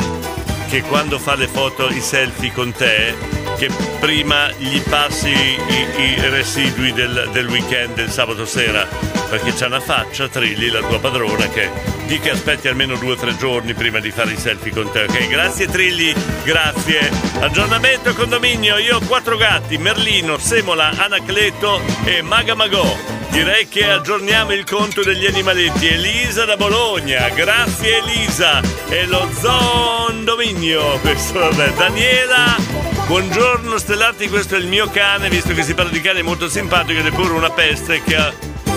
che 0.68 0.82
quando 0.82 1.18
fa 1.18 1.34
le 1.34 1.48
foto, 1.48 1.88
i 1.88 2.00
selfie 2.00 2.52
con 2.52 2.70
te, 2.70 3.12
che 3.58 3.68
prima 3.98 4.48
gli 4.52 4.80
passi 4.82 5.30
i, 5.30 5.86
i 5.98 6.28
residui 6.28 6.92
del, 6.92 7.28
del 7.32 7.48
weekend 7.48 7.94
del 7.94 8.08
sabato 8.08 8.46
sera, 8.46 8.86
perché 9.28 9.52
c'ha 9.52 9.66
una 9.66 9.80
faccia, 9.80 10.28
Trilli, 10.28 10.68
la 10.68 10.82
tua 10.82 11.00
padrona, 11.00 11.48
che 11.48 11.68
di 12.06 12.20
che 12.20 12.30
aspetti 12.30 12.68
almeno 12.68 12.94
due 12.94 13.14
o 13.14 13.16
tre 13.16 13.36
giorni 13.36 13.74
prima 13.74 13.98
di 13.98 14.12
fare 14.12 14.30
i 14.30 14.38
selfie 14.38 14.70
con 14.70 14.88
te, 14.92 15.02
ok? 15.02 15.26
Grazie 15.26 15.66
Trilli, 15.66 16.14
grazie. 16.44 17.10
Aggiornamento 17.40 18.14
condominio, 18.14 18.78
io 18.78 18.98
ho 18.98 19.00
quattro 19.00 19.36
gatti, 19.36 19.76
Merlino, 19.76 20.38
Semola, 20.38 20.92
Anacleto 20.96 21.80
e 22.04 22.22
Magamagò. 22.22 23.15
Direi 23.30 23.68
che 23.68 23.84
aggiorniamo 23.88 24.52
il 24.52 24.64
conto 24.64 25.02
degli 25.02 25.26
animaletti. 25.26 25.86
Elisa 25.86 26.44
da 26.44 26.56
Bologna, 26.56 27.28
grazie 27.30 27.98
Elisa. 27.98 28.60
E 28.88 29.06
lo 29.06 29.28
zondominio, 29.32 30.98
questo 31.00 31.38
vabbè. 31.38 31.72
Daniela, 31.72 32.56
buongiorno 33.06 33.78
Stellati, 33.78 34.28
questo 34.28 34.54
è 34.54 34.58
il 34.58 34.66
mio 34.66 34.88
cane, 34.90 35.28
visto 35.28 35.52
che 35.54 35.62
si 35.62 35.74
parla 35.74 35.90
di 35.90 36.00
cane 36.00 36.22
molto 36.22 36.48
simpatico 36.48 37.00
ed 37.00 37.06
è 37.06 37.10
pure 37.10 37.32
una 37.32 37.50
peste 37.50 38.02
che 38.02 38.16
ha, 38.16 38.32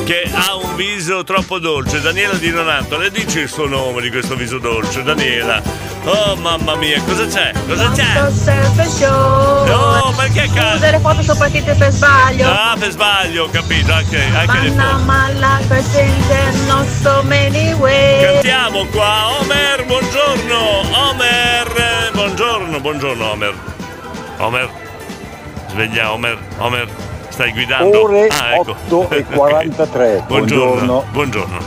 che 0.10 0.27
ha 0.34 0.56
un 0.56 0.76
viso 0.76 1.23
troppo 1.23 1.60
dolce. 1.60 2.02
Daniela 2.02 2.34
di 2.34 2.49
Donato, 2.49 2.98
le 2.98 3.11
dici 3.11 3.41
il 3.41 3.48
suo 3.48 3.68
nome 3.68 4.02
di 4.02 4.10
questo 4.10 4.36
viso 4.36 4.57
dolce, 4.57 5.03
Daniela? 5.03 5.61
Oh 6.03 6.36
mamma 6.36 6.73
mia, 6.77 6.99
cosa 7.03 7.27
c'è? 7.27 7.52
Cosa 7.68 7.91
c'è? 7.91 8.31
Selfie 8.31 8.86
show. 8.86 9.68
No, 9.68 10.11
perché 10.18 10.49
cazzo? 10.52 10.90
le 10.90 10.99
foto 10.99 11.22
sono 11.22 11.38
partite 11.38 11.76
per 11.76 11.91
sbaglio. 11.91 12.49
Ah, 12.49 12.76
per 12.80 12.90
sbaglio, 12.90 13.44
ho 13.44 13.49
capito, 13.52 13.94
anche, 13.94 14.19
anche 14.34 14.60
le 14.61 14.72
foto. 14.72 15.03
mala 15.03 15.60
presente 15.68 16.53
non 16.65 16.88
so 16.88 17.22
many 17.22 17.72
way. 17.73 18.34
Cantiamo 18.34 18.86
qua, 18.88 19.27
Omer, 19.41 19.86
buongiorno, 19.86 21.07
Omer, 21.07 22.10
buongiorno, 22.14 22.80
buongiorno 22.80 23.30
Omer. 23.30 23.53
Omer, 24.38 24.69
sveglia 25.68 26.11
Omer, 26.14 26.40
Omer, 26.57 26.88
stai 27.39 27.53
guidando? 27.53 28.01
Ore 28.03 28.27
Ah, 28.27 28.55
ecco. 28.55 28.75
8 28.89 29.09
e 29.11 29.23
43. 29.31 30.23
Buongiorno. 30.27 31.05
Buongiorno. 31.11 31.57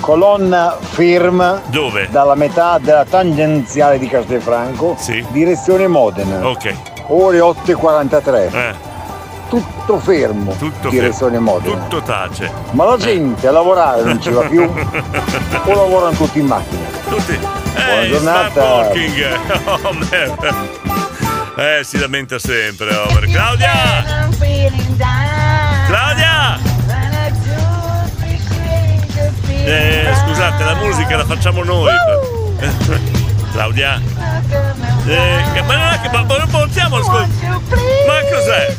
Colonna 0.00 0.76
firm 0.80 1.60
Dove? 1.66 2.08
dalla 2.10 2.34
metà 2.34 2.78
della 2.78 3.04
tangenziale 3.04 3.98
di 3.98 4.08
Castelfranco, 4.08 4.96
direzione 5.28 5.86
Modena. 5.88 6.48
Ok. 6.48 6.74
Ore 7.08 7.40
8 7.40 7.70
e 7.70 7.74
43. 7.74 8.46
Eh, 8.50 8.90
Tutto 9.50 9.98
fermo, 9.98 10.54
tutto 10.58 10.88
direzione 10.88 11.38
Modena. 11.38 11.76
tutto 11.76 12.00
tace. 12.00 12.50
Ma 12.70 12.84
la 12.86 12.96
gente 12.96 13.46
a 13.46 13.50
lavorare 13.52 14.02
non 14.02 14.20
ci 14.22 14.30
va 14.30 14.40
più 14.40 14.62
o 14.64 15.74
lavorano 15.74 16.12
tutti 16.16 16.38
in 16.38 16.46
macchina? 16.46 16.86
Tutti. 17.10 17.36
Buona 17.38 18.00
Ehi, 18.00 18.08
giornata. 18.10 18.50
smart 18.50 18.86
working, 18.86 19.38
Omer. 19.84 21.10
Eh, 21.54 21.84
si 21.84 21.98
lamenta 21.98 22.38
sempre, 22.38 22.94
Omer. 22.94 23.28
Claudia! 23.28 24.28
Claudia! 25.86 26.58
Eh, 29.64 30.12
scusate, 30.24 30.64
la 30.64 30.74
musica 30.76 31.16
la 31.16 31.26
facciamo 31.26 31.62
noi. 31.62 31.92
Claudia. 33.52 34.00
Eh, 35.06 35.62
ma 35.66 35.76
non 35.76 35.92
è 35.92 36.00
che 36.00 36.08
ma, 36.10 36.22
ma 36.24 36.36
non 36.38 36.48
ascoltare. 36.96 37.28
Ma 38.06 38.20
cos'è? 38.30 38.76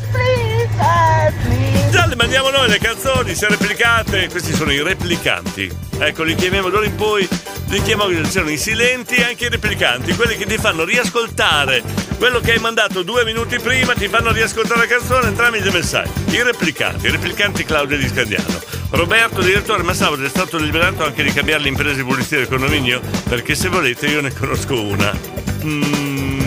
Già 1.94 2.08
le 2.08 2.16
mandiamo 2.16 2.50
noi 2.50 2.68
le 2.70 2.80
canzoni, 2.80 3.36
se 3.36 3.48
replicate. 3.48 4.28
Questi 4.28 4.52
sono 4.52 4.72
i 4.72 4.82
replicanti. 4.82 5.70
Ecco, 6.00 6.24
li 6.24 6.34
chiamiamo 6.34 6.70
d'ora 6.70 6.88
in 6.88 6.96
poi. 6.96 7.30
Li 7.68 7.82
chiamiamo, 7.84 8.26
sono 8.26 8.50
i 8.50 8.58
silenti 8.58 9.14
e 9.14 9.26
anche 9.26 9.46
i 9.46 9.50
replicanti, 9.50 10.16
quelli 10.16 10.36
che 10.36 10.48
ti 10.48 10.58
fanno 10.58 10.86
riascoltare 10.86 11.84
quello 12.18 12.40
che 12.40 12.54
hai 12.54 12.60
mandato 12.60 13.04
due 13.04 13.24
minuti 13.26 13.60
prima, 13.60 13.94
ti 13.94 14.08
fanno 14.08 14.32
riascoltare 14.32 14.80
la 14.80 14.88
canzone 14.88 15.36
tramite 15.36 15.70
messaggi. 15.70 16.10
I 16.30 16.42
replicanti, 16.42 17.06
i 17.06 17.12
replicanti 17.12 17.64
Claudia 17.64 17.96
Di 17.96 18.08
Scandiano. 18.08 18.60
Roberto, 18.90 19.42
direttore, 19.42 19.84
ma 19.84 19.94
sabato 19.94 20.24
è 20.24 20.30
stato 20.30 20.58
liberato 20.58 21.06
anche 21.06 21.22
di 21.22 21.32
cambiare 21.32 21.62
le 21.62 21.70
imprese 21.70 21.98
di 21.98 22.04
pulizia 22.04 22.38
del 22.38 22.48
condominio? 22.48 23.02
Perché 23.30 23.54
se 23.54 23.70
volete 23.70 24.08
io 24.08 24.22
ne 24.22 24.34
conosco 24.34 24.82
una. 24.82 25.16
Mm, 25.64 26.43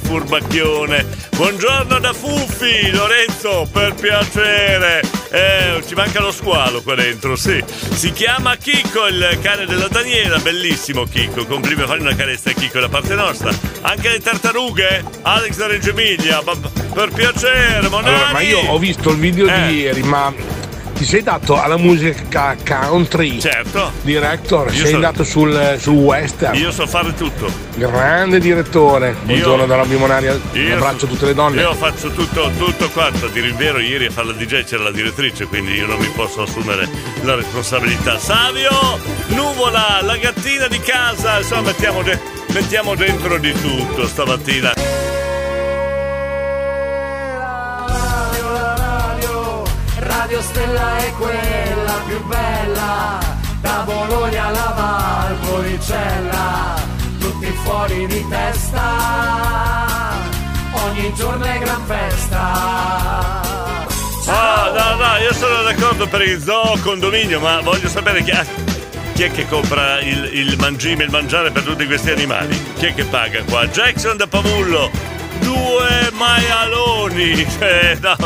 furbacchione. 0.00 1.06
Buongiorno 1.36 1.98
da 1.98 2.12
Fuffi, 2.12 2.90
Lorenzo, 2.92 3.68
per 3.72 3.94
piacere. 3.94 5.00
Eh, 5.30 5.82
ci 5.86 5.94
manca 5.94 6.20
lo 6.20 6.30
squalo 6.30 6.82
qua 6.82 6.94
dentro, 6.94 7.36
sì. 7.36 7.62
Si 7.94 8.12
chiama 8.12 8.56
Chicco, 8.56 9.06
il 9.06 9.38
cane 9.40 9.64
della 9.66 9.88
Daniela, 9.88 10.38
bellissimo 10.38 11.04
Chicco. 11.04 11.46
Complimenti, 11.46 11.90
fai 11.90 12.00
una 12.00 12.14
carezza 12.14 12.50
a 12.50 12.52
Chicco 12.52 12.80
da 12.80 12.88
parte 12.88 13.14
nostra. 13.14 13.50
Anche 13.82 14.08
le 14.10 14.18
tartarughe? 14.20 15.02
Alex 15.22 15.56
da 15.56 15.66
Reggio 15.66 15.90
Emilia, 15.90 16.42
per 16.92 17.10
piacere, 17.10 17.88
Monani. 17.88 18.14
Allora, 18.14 18.32
ma 18.32 18.40
io 18.40 18.58
ho 18.58 18.78
visto 18.78 19.10
il 19.10 19.16
video 19.18 19.46
Eh. 19.46 19.66
di 19.66 19.74
ieri, 19.80 20.02
ma 20.02 20.32
ti 20.94 21.04
sei 21.04 21.22
dato 21.22 21.60
alla 21.60 21.76
musica 21.76 22.56
country? 22.66 23.38
Certo. 23.40 23.92
Director, 24.02 24.66
Io 24.72 24.80
sei 24.80 24.88
so- 24.90 24.94
andato 24.94 25.24
sul, 25.24 25.76
sul 25.78 25.94
western. 25.94 26.54
Io 26.56 26.70
so 26.70 26.86
fare 26.86 27.14
tutto. 27.14 27.50
Grande 27.74 28.38
direttore. 28.38 29.16
Buongiorno 29.22 29.66
dalla 29.66 29.84
Bimonaria. 29.84 30.32
Un 30.32 30.40
Io- 30.60 30.74
abbraccio 30.74 31.06
a 31.06 31.08
tutte 31.08 31.26
le 31.26 31.34
donne. 31.34 31.60
Io 31.60 31.74
faccio 31.74 32.10
tutto, 32.10 32.50
tutto 32.56 32.88
quanto. 32.90 33.26
A 33.26 33.28
dire 33.30 33.48
il 33.48 33.54
vero, 33.54 33.78
ieri 33.78 34.06
a 34.06 34.10
fare 34.10 34.28
la 34.28 34.32
DJ 34.34 34.64
c'era 34.64 34.84
la 34.84 34.90
direttrice, 34.92 35.46
quindi 35.46 35.72
io 35.72 35.86
non 35.86 35.98
mi 35.98 36.08
posso 36.14 36.42
assumere 36.42 36.88
la 37.22 37.34
responsabilità. 37.34 38.18
Savio, 38.18 38.70
nuvola, 39.28 40.00
la 40.02 40.16
gattina 40.16 40.66
di 40.68 40.78
casa, 40.80 41.38
insomma, 41.38 41.62
mettiamo, 41.62 42.02
de- 42.02 42.18
mettiamo 42.48 42.94
dentro 42.94 43.38
di 43.38 43.52
tutto 43.52 44.06
stamattina. 44.06 44.72
Radio 50.04 50.42
Stella 50.42 50.96
è 50.96 51.12
quella 51.12 51.92
più 52.06 52.24
bella, 52.26 53.20
da 53.60 53.82
Bologna 53.84 54.46
alla 54.46 54.74
Valpolicella, 55.38 56.74
tutti 57.20 57.46
fuori 57.62 58.06
di 58.08 58.26
testa, 58.28 58.80
ogni 60.72 61.14
giorno 61.14 61.44
è 61.44 61.58
gran 61.58 61.84
festa. 61.86 62.40
Ah, 64.26 64.72
no, 64.74 64.96
no, 65.04 65.16
io 65.18 65.32
sono 65.34 65.62
d'accordo 65.62 66.08
per 66.08 66.22
il 66.22 66.42
zoo 66.42 66.76
condominio, 66.82 67.38
ma 67.38 67.60
voglio 67.60 67.88
sapere 67.88 68.24
chi, 68.24 68.32
chi 69.14 69.22
è 69.22 69.30
che 69.30 69.46
compra 69.46 70.00
il, 70.00 70.30
il 70.32 70.56
mangime, 70.58 71.04
il 71.04 71.10
mangiare 71.10 71.52
per 71.52 71.62
tutti 71.62 71.86
questi 71.86 72.10
animali? 72.10 72.60
Chi 72.74 72.86
è 72.86 72.94
che 72.94 73.04
paga 73.04 73.44
qua? 73.44 73.68
Jackson 73.68 74.16
da 74.16 74.26
Pavullo, 74.26 74.90
due 75.42 76.10
maialoni. 76.12 77.46
Eh, 77.62 77.98
no, 78.00 78.16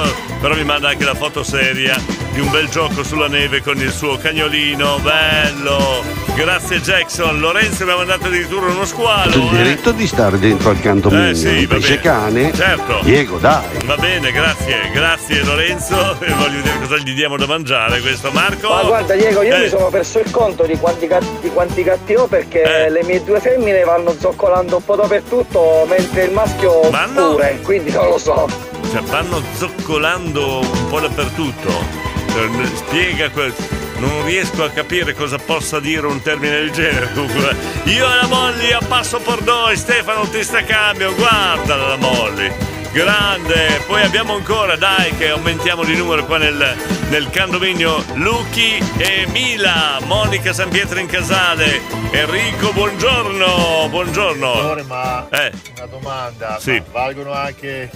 però 0.40 0.54
mi 0.54 0.64
manda 0.64 0.88
anche 0.88 1.04
la 1.04 1.14
foto 1.14 1.42
seria 1.42 1.96
di 2.32 2.40
un 2.40 2.50
bel 2.50 2.68
gioco 2.68 3.02
sulla 3.02 3.28
neve 3.28 3.60
con 3.62 3.78
il 3.78 3.92
suo 3.92 4.16
cagnolino, 4.16 4.98
bello. 5.00 6.25
Grazie 6.36 6.80
Jackson. 6.82 7.40
Lorenzo 7.40 7.84
mi 7.86 7.92
ha 7.92 7.96
mandato 7.96 8.26
addirittura 8.26 8.66
uno 8.66 8.84
squalo. 8.84 9.34
il 9.34 9.48
eh. 9.58 9.62
diritto 9.62 9.90
di 9.92 10.06
stare 10.06 10.38
dentro 10.38 10.68
al 10.70 10.80
candominio. 10.80 11.30
Eh, 11.30 11.34
sì, 11.34 11.48
un 11.48 11.66
va 11.66 11.74
pesce 11.74 11.88
bene. 11.96 12.00
cane. 12.02 12.52
Certo. 12.54 12.98
Diego, 13.02 13.38
dai. 13.38 13.64
Va 13.86 13.96
bene, 13.96 14.30
grazie, 14.32 14.90
grazie 14.92 15.42
Lorenzo. 15.42 15.94
E 16.20 16.30
voglio 16.32 16.56
vedere 16.62 16.78
cosa 16.80 16.96
gli 16.98 17.14
diamo 17.14 17.36
da 17.38 17.46
mangiare 17.46 18.00
questo. 18.00 18.30
Marco? 18.32 18.68
Ma 18.68 18.82
guarda 18.82 19.14
Diego, 19.14 19.42
io 19.42 19.54
Eh, 19.54 19.62
mi 19.62 19.68
sono 19.68 19.86
perso 19.88 20.18
il 20.18 20.30
conto 20.30 20.64
di 20.64 20.76
quanti, 20.76 21.06
gat- 21.06 21.40
di 21.40 21.48
quanti 21.48 21.82
gatti 21.82 22.14
ho 22.14 22.26
perché 22.26 22.84
Eh. 22.84 22.90
le 22.90 23.02
mie 23.04 23.24
due 23.24 23.40
femmine 23.40 23.82
vanno 23.84 24.14
zoccolando 24.18 24.76
un 24.76 24.84
po' 24.84 24.94
dappertutto 24.96 25.86
mentre 25.88 26.24
il 26.24 26.32
maschio 26.32 26.90
Ma 26.90 27.06
no. 27.06 27.30
pure, 27.32 27.60
quindi 27.62 27.90
non 27.92 28.08
lo 28.08 28.18
so. 28.18 28.46
cioè, 28.92 29.00
vanno 29.02 29.42
zoccolando 29.56 30.58
un 30.60 30.88
po' 30.88 31.00
dappertutto. 31.00 32.04
Cioè, 32.30 32.48
Spiega 32.74 33.30
quel. 33.30 33.54
Non 33.98 34.24
riesco 34.24 34.62
a 34.62 34.70
capire 34.70 35.14
cosa 35.14 35.38
possa 35.38 35.80
dire 35.80 36.06
un 36.06 36.20
termine 36.20 36.56
del 36.58 36.70
genere. 36.70 37.12
Comunque, 37.12 37.56
io 37.84 38.10
e 38.10 38.14
la 38.16 38.26
Molly 38.26 38.72
a 38.72 38.80
passo 38.86 39.18
per 39.20 39.40
noi, 39.42 39.76
Stefano 39.76 40.28
ti 40.28 40.42
sta 40.42 40.62
cambio, 40.64 41.14
guarda 41.14 41.76
la 41.76 41.96
Molly. 41.96 42.52
Grande, 42.92 43.82
poi 43.86 44.02
abbiamo 44.02 44.34
ancora, 44.34 44.76
dai, 44.76 45.14
che 45.16 45.28
aumentiamo 45.30 45.84
di 45.84 45.94
numero 45.96 46.24
qua 46.24 46.38
nel, 46.38 46.74
nel 47.10 47.28
condominio 47.30 48.02
Luchi 48.14 48.78
e 48.96 49.26
Mila, 49.30 49.98
Monica 50.04 50.52
San 50.54 50.70
Pietro 50.70 50.98
in 50.98 51.06
Casale, 51.06 51.80
Enrico, 52.10 52.72
buongiorno, 52.72 53.88
buongiorno. 53.90 54.54
Signore, 54.54 54.82
ma 54.84 55.26
Eh. 55.30 55.52
una 55.76 55.86
domanda, 55.86 56.58
Sì. 56.58 56.82
valgono 56.90 57.32
anche 57.32 57.90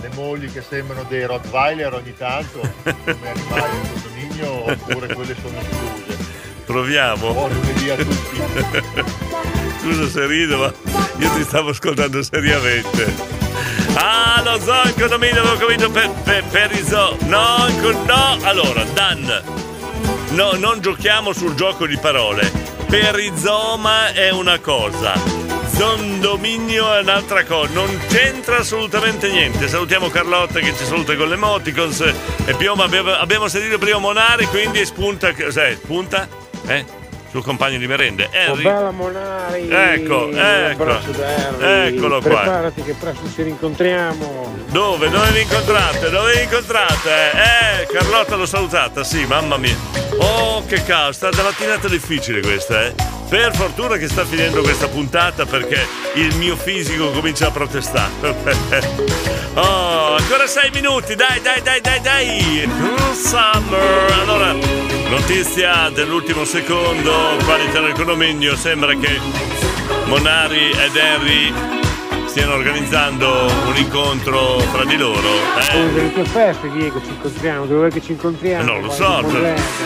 le 0.00 0.10
mogli 0.14 0.52
che 0.52 0.62
sembrano 0.62 1.04
dei 1.08 1.24
Rottweiler 1.24 1.92
ogni 1.94 2.14
tanto 2.16 2.60
come 2.84 3.28
animali 3.30 3.76
in 3.76 3.88
condominio 4.36 4.72
oppure 4.72 5.14
quelle 5.14 5.36
sono 5.40 5.58
escluse? 5.58 6.24
Proviamo. 6.66 7.32
Buon 7.32 7.52
lunedì 7.52 7.90
a 7.90 7.96
tutti. 7.96 9.04
Scusa 9.80 10.08
se 10.08 10.26
rido, 10.26 10.58
ma 10.58 10.72
io 11.18 11.30
ti 11.34 11.42
stavo 11.42 11.70
ascoltando 11.70 12.22
seriamente. 12.22 13.14
Ah, 13.94 14.42
lo 14.44 14.58
zoo 14.60 14.86
in 14.86 14.94
condominio 14.98 15.42
avevo 15.42 15.56
capito 15.56 15.90
per, 15.90 16.10
per, 16.24 16.44
per 16.44 16.72
i 16.72 16.84
zoo. 16.84 17.16
No, 17.26 17.68
no. 18.04 18.38
Allora, 18.42 18.84
Dan, 18.94 19.42
no, 20.30 20.52
non 20.54 20.80
giochiamo 20.80 21.32
sul 21.32 21.54
gioco 21.54 21.86
di 21.86 21.96
parole. 21.98 22.50
Perizoma 22.88 24.12
è 24.12 24.30
una 24.30 24.58
cosa. 24.58 25.45
Zondominio 25.76 26.94
è 26.94 27.00
un'altra 27.00 27.44
cosa, 27.44 27.70
non 27.74 28.00
c'entra 28.08 28.58
assolutamente 28.58 29.30
niente. 29.30 29.68
Salutiamo 29.68 30.08
Carlotta 30.08 30.58
che 30.58 30.74
ci 30.74 30.84
saluta 30.84 31.14
con 31.16 31.28
le 31.28 31.34
emoticons 31.34 32.00
e 32.46 32.54
più 32.54 32.72
ma 32.72 32.84
abbiamo, 32.84 33.46
sentito 33.46 33.76
prima 33.76 33.98
Monari, 33.98 34.46
quindi 34.46 34.86
spunta, 34.86 35.34
sai, 35.50 35.74
spunta? 35.74 36.26
Eh? 36.66 37.05
Suo 37.30 37.42
compagno 37.42 37.78
di 37.78 37.86
merende. 37.86 38.24
Oh, 38.24 38.30
Henry. 38.32 38.62
bella 38.62 38.90
Monari! 38.90 39.68
Ecco, 39.68 40.30
ecco. 40.30 41.00
Eccolo 41.60 42.20
qua. 42.20 42.40
Preparati 42.40 42.82
che 42.82 42.94
presto 42.94 43.30
ci 43.34 43.42
rincontriamo. 43.42 44.54
Dove? 44.68 45.10
Dove 45.10 45.30
vi 45.32 45.40
incontrate? 45.42 46.10
Dove 46.10 46.34
vi 46.34 46.42
incontrate? 46.42 47.30
Eh, 47.32 47.86
Carlotta 47.92 48.36
l'ho 48.36 48.46
salutata, 48.46 49.04
sì, 49.04 49.24
mamma 49.26 49.56
mia. 49.56 49.76
Oh, 50.18 50.64
che 50.64 50.82
caos, 50.84 51.16
sta 51.16 51.30
da 51.30 51.42
mattinata 51.42 51.88
difficile 51.88 52.40
questa, 52.40 52.86
eh. 52.86 52.94
Per 53.28 53.54
fortuna 53.56 53.96
che 53.96 54.08
sta 54.08 54.24
finendo 54.24 54.62
questa 54.62 54.86
puntata 54.86 55.44
perché 55.46 55.84
il 56.14 56.36
mio 56.36 56.54
fisico 56.54 57.10
comincia 57.10 57.48
a 57.48 57.50
protestare. 57.50 58.12
oh, 59.54 60.14
ancora 60.14 60.46
sei 60.46 60.70
minuti, 60.70 61.16
dai, 61.16 61.40
dai, 61.42 61.60
dai, 61.60 61.80
dai, 61.80 62.00
dai. 62.00 62.70
Summer. 63.14 64.12
Allora, 64.20 64.54
notizia 65.08 65.90
dell'ultimo 65.90 66.44
secondo, 66.44 67.36
qualità 67.44 67.80
del 67.80 67.92
condominio, 67.92 68.56
sembra 68.56 68.94
che 68.94 69.18
Monari 70.06 70.70
ed 70.70 70.96
Henry 70.96 71.52
stiano 72.26 72.54
organizzando 72.54 73.50
un 73.66 73.76
incontro 73.76 74.58
fra 74.58 74.84
di 74.84 74.96
loro. 74.96 75.26
Eh? 75.72 75.92
delle 75.92 76.12
tue 76.12 76.24
feste, 76.24 76.70
Diego, 76.70 77.00
ci 77.02 77.08
incontriamo. 77.08 77.64
Dove 77.64 77.74
vuoi 77.76 77.90
che 77.90 78.02
ci 78.02 78.12
incontriamo? 78.12 78.62
Non 78.62 78.82
lo 78.82 78.90
so, 78.90 79.22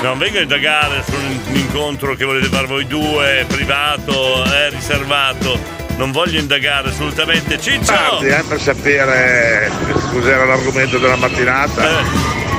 non 0.03 0.19
vengo 0.19 0.39
a 0.39 0.41
indagare 0.41 1.05
su 1.05 1.13
un 1.15 1.55
incontro 1.55 2.15
che 2.15 2.25
volete 2.25 2.49
fare 2.49 2.67
voi 2.67 2.87
due, 2.87 3.45
privato, 3.47 4.45
eh, 4.45 4.71
riservato. 4.71 5.59
Non 5.97 6.11
voglio 6.11 6.41
indagare 6.41 6.89
assolutamente. 6.89 7.61
Ciccio! 7.61 7.93
Tardi, 7.93 8.27
eh, 8.27 8.43
per 8.49 8.61
sapere 8.61 9.71
cos'era 10.11 10.45
l'argomento 10.45 10.99
della 10.99 11.17
mattinata. 11.17 12.01
Eh. 12.01 12.03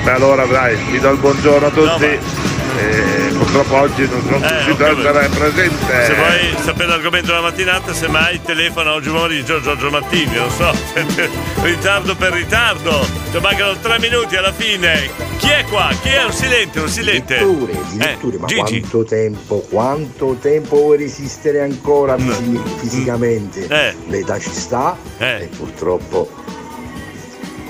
Beh, 0.03 0.11
allora 0.11 0.45
dai, 0.45 0.75
vi 0.89 0.99
do 0.99 1.09
il 1.09 1.17
buongiorno 1.17 1.67
a 1.67 1.69
tutti. 1.69 2.50
Eh, 2.77 3.33
purtroppo 3.33 3.75
oggi 3.75 4.07
non, 4.07 4.21
non 4.29 4.43
Eh, 4.43 4.71
ho 4.71 4.75
capito. 4.75 5.01
sarà 5.01 5.27
presente. 5.27 6.05
Se 6.05 6.13
vuoi 6.15 6.55
sapere 6.63 6.87
l'argomento 6.87 7.27
della 7.27 7.41
mattinata, 7.41 7.93
semmai 7.93 8.41
telefona 8.41 8.93
oggi 8.93 9.09
pomeriggio 9.09 9.59
Giorgio 9.61 9.89
Mattini, 9.89 10.35
non 10.35 10.49
so, 10.49 10.71
ritardo 11.61 12.15
per 12.15 12.31
ritardo. 12.33 13.05
Ci 13.31 13.39
mancano 13.39 13.77
tre 13.79 13.99
minuti 13.99 14.35
alla 14.37 14.51
fine. 14.53 15.09
Chi 15.37 15.49
è 15.49 15.65
qua? 15.69 15.89
Chi 16.01 16.09
è? 16.09 16.23
Un 16.23 16.31
silente, 16.31 16.79
un 16.79 16.87
silente. 16.87 17.37
Addirittura, 17.37 17.73
addirittura, 17.79 18.35
Eh, 18.35 18.39
ma 18.39 18.45
Gigi. 18.47 18.79
quanto 18.79 19.03
tempo, 19.05 19.65
quanto 19.69 20.37
tempo 20.39 20.75
vuoi 20.77 20.97
resistere 20.97 21.61
ancora 21.61 22.17
fisi- 22.17 22.61
fisicamente? 22.77 23.67
Eh. 23.67 23.95
L'età 24.07 24.39
ci 24.39 24.51
sta 24.51 24.97
e 25.17 25.49
purtroppo 25.55 26.29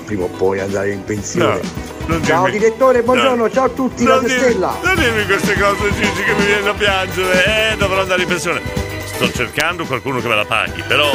prima 0.06 0.24
o 0.26 0.28
poi 0.28 0.60
andare 0.60 0.92
in 0.92 1.04
pensione. 1.04 1.60
Non 2.06 2.24
ciao 2.24 2.44
dirmi- 2.46 2.60
direttore, 2.60 3.02
buongiorno, 3.04 3.44
no. 3.44 3.52
ciao 3.52 3.66
a 3.66 3.70
tutti, 3.70 4.04
Non 4.04 4.14
Radio 4.16 4.28
dirmi- 4.28 4.44
Stella. 4.50 4.78
Non 4.84 4.96
dirmi 4.96 5.26
queste 5.26 5.54
cose, 5.60 5.94
Gigi, 5.96 6.24
che 6.24 6.34
mi 6.34 6.46
viene 6.46 6.70
a 6.70 6.74
piangere. 6.74 7.72
Eh, 7.72 7.78
dovrò 7.78 8.02
andare 8.02 8.22
in 8.22 8.28
pensione. 8.28 8.62
Sto 9.06 9.32
cercando 9.32 9.86
qualcuno 9.86 10.20
che 10.20 10.28
me 10.28 10.36
la 10.36 10.46
paghi, 10.46 10.84
però 10.88 11.10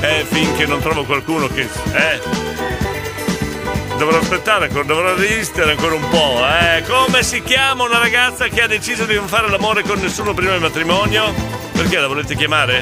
eh, 0.00 0.24
finché 0.28 0.66
non 0.66 0.80
trovo 0.80 1.04
qualcuno 1.04 1.46
che. 1.48 1.62
Eh. 1.92 2.54
Dovrò 3.96 4.18
aspettare 4.18 4.68
dovrò 4.68 5.14
resistere 5.14 5.70
ancora 5.70 5.94
un 5.94 6.06
po', 6.10 6.44
eh. 6.46 6.82
Come 6.86 7.22
si 7.22 7.42
chiama 7.42 7.84
una 7.84 7.96
ragazza 7.98 8.46
che 8.48 8.60
ha 8.60 8.66
deciso 8.66 9.04
di 9.06 9.14
non 9.14 9.26
fare 9.26 9.48
l'amore 9.48 9.82
con 9.84 9.98
nessuno 10.00 10.34
prima 10.34 10.50
del 10.52 10.60
matrimonio? 10.60 11.32
Perché 11.72 11.98
la 11.98 12.06
volete 12.06 12.34
chiamare? 12.36 12.78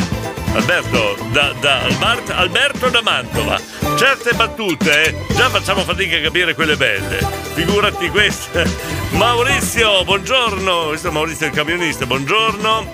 Alberto, 0.54 1.16
da, 1.30 1.52
da 1.60 1.82
Albert- 1.82 2.30
Alberto 2.30 2.88
da 2.88 3.00
Mantova. 3.02 3.60
Certe 3.96 4.32
battute 4.34 5.04
eh, 5.04 5.34
già 5.34 5.48
facciamo 5.48 5.82
fatica 5.82 6.16
a 6.16 6.20
capire 6.20 6.54
quelle 6.54 6.76
belle. 6.76 7.18
Figurati 7.54 8.08
queste. 8.08 8.68
Maurizio, 9.12 10.04
buongiorno. 10.04 10.88
Questo 10.88 11.08
è 11.08 11.10
Maurizio 11.12 11.46
il 11.46 11.52
camionista, 11.52 12.04
buongiorno. 12.04 12.90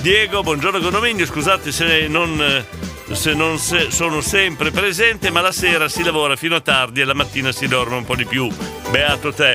Diego, 0.00 0.42
buongiorno 0.42 0.80
condominio, 0.80 1.26
scusate 1.26 1.70
se 1.70 2.06
non, 2.08 2.64
se 3.12 3.34
non 3.34 3.58
se- 3.58 3.90
sono 3.90 4.20
sempre 4.20 4.70
presente, 4.70 5.30
ma 5.30 5.40
la 5.40 5.52
sera 5.52 5.88
si 5.88 6.02
lavora 6.02 6.36
fino 6.36 6.56
a 6.56 6.60
tardi 6.60 7.02
e 7.02 7.04
la 7.04 7.14
mattina 7.14 7.52
si 7.52 7.68
dorme 7.68 7.96
un 7.96 8.04
po' 8.04 8.16
di 8.16 8.24
più. 8.24 8.48
Beato 8.90 9.32
te. 9.32 9.54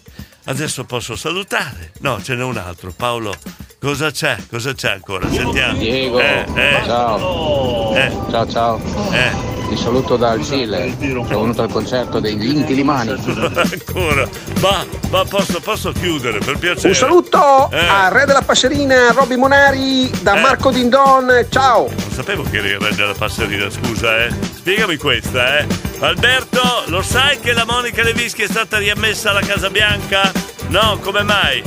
Adesso 0.46 0.86
posso 0.86 1.16
salutare? 1.16 1.92
No, 2.00 2.20
ce 2.24 2.34
n'è 2.34 2.42
un 2.44 2.58
altro. 2.58 2.92
Paolo, 2.98 3.36
cosa 3.80 4.10
c'è? 4.10 4.38
Cosa 4.50 4.74
c'è 4.74 4.90
ancora? 4.94 5.30
Sentiamo. 5.30 5.78
Diego, 5.78 6.20
Eh, 6.20 6.46
eh. 6.56 6.82
ciao. 6.84 7.94
Eh. 7.96 8.12
Ciao 8.32 8.50
ciao. 8.50 8.82
Eh. 9.12 9.49
Ti 9.70 9.78
saluto 9.78 10.16
dal 10.18 10.44
Cile. 10.44 10.96
Sono 11.00 11.24
venuto 11.24 11.62
al 11.62 11.70
concerto 11.72 12.20
dei 12.20 12.36
Vinti 12.36 12.74
Limani. 12.74 13.12
Ancora. 13.12 14.28
Ma, 14.62 14.84
ma 15.12 15.24
posso, 15.26 15.60
posso 15.60 15.92
chiudere 15.92 16.40
per 16.40 16.58
piacere? 16.58 16.88
Un 16.90 16.96
saluto 16.96 17.70
Eh. 17.72 17.78
al 17.88 18.10
re 18.12 18.26
della 18.26 18.42
passerina 18.42 19.12
Robby 19.12 19.36
Monari 19.36 20.10
da 20.22 20.36
Eh. 20.38 20.42
Marco 20.42 20.72
Dindon. 20.72 21.46
Ciao! 21.50 21.88
Non 21.88 22.12
sapevo 22.12 22.44
che 22.50 22.58
eri 22.58 22.70
il 22.70 22.80
re 22.80 22.96
della 22.96 23.14
passerina, 23.14 23.70
scusa, 23.70 24.26
eh. 24.26 24.30
Spiegami 24.56 24.98
questa, 24.98 25.60
eh. 25.60 25.68
Alberto, 26.00 26.62
lo 26.88 27.02
sai 27.04 27.40
che 27.40 27.54
la 27.54 27.66
Monica 27.66 28.02
Levischi 28.02 28.42
è 28.44 28.48
stata 28.48 28.78
riammessa 28.80 29.30
alla 29.30 29.42
Casa 29.42 29.70
Bianca? 29.70 30.32
No, 30.70 30.98
come 31.02 31.22
mai? 31.24 31.62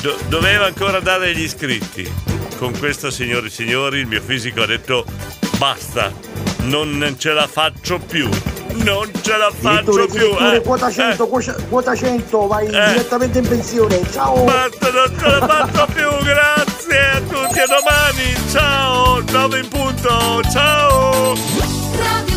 Do- 0.00 0.16
doveva 0.28 0.66
ancora 0.66 1.00
dare 1.00 1.34
gli 1.34 1.42
iscritti. 1.42 2.10
Con 2.62 2.78
questo, 2.78 3.10
signori 3.10 3.48
e 3.48 3.50
signori, 3.50 3.98
il 3.98 4.06
mio 4.06 4.20
fisico 4.24 4.62
ha 4.62 4.66
detto 4.66 5.04
basta, 5.58 6.12
non 6.60 7.16
ce 7.18 7.32
la 7.32 7.48
faccio 7.48 7.98
più. 7.98 8.28
Non 8.84 9.10
ce 9.20 9.36
la 9.36 9.50
faccio 9.52 9.90
più, 9.90 10.06
direttore, 10.06 10.56
eh. 10.58 10.60
quota 10.62 10.88
100, 10.88 11.26
quota- 11.26 11.56
quota 11.68 11.96
100, 11.96 12.46
vai 12.46 12.66
Eh. 12.66 12.70
direttamente 12.70 13.38
in 13.40 13.48
pensione. 13.48 14.00
Ciao! 14.12 14.44
Basta, 14.44 14.90
non 14.92 15.18
ce 15.18 15.26
la 15.26 15.46
faccio 15.48 15.86
più, 15.92 16.08
grazie 16.24 17.10
a 17.10 17.20
tutti, 17.22 17.58
a 17.58 17.66
domani. 17.66 19.22
9 19.32 19.58
in 19.58 19.68
punto. 19.68 20.40
Ciao! 20.52 21.34
Radio 21.96 22.31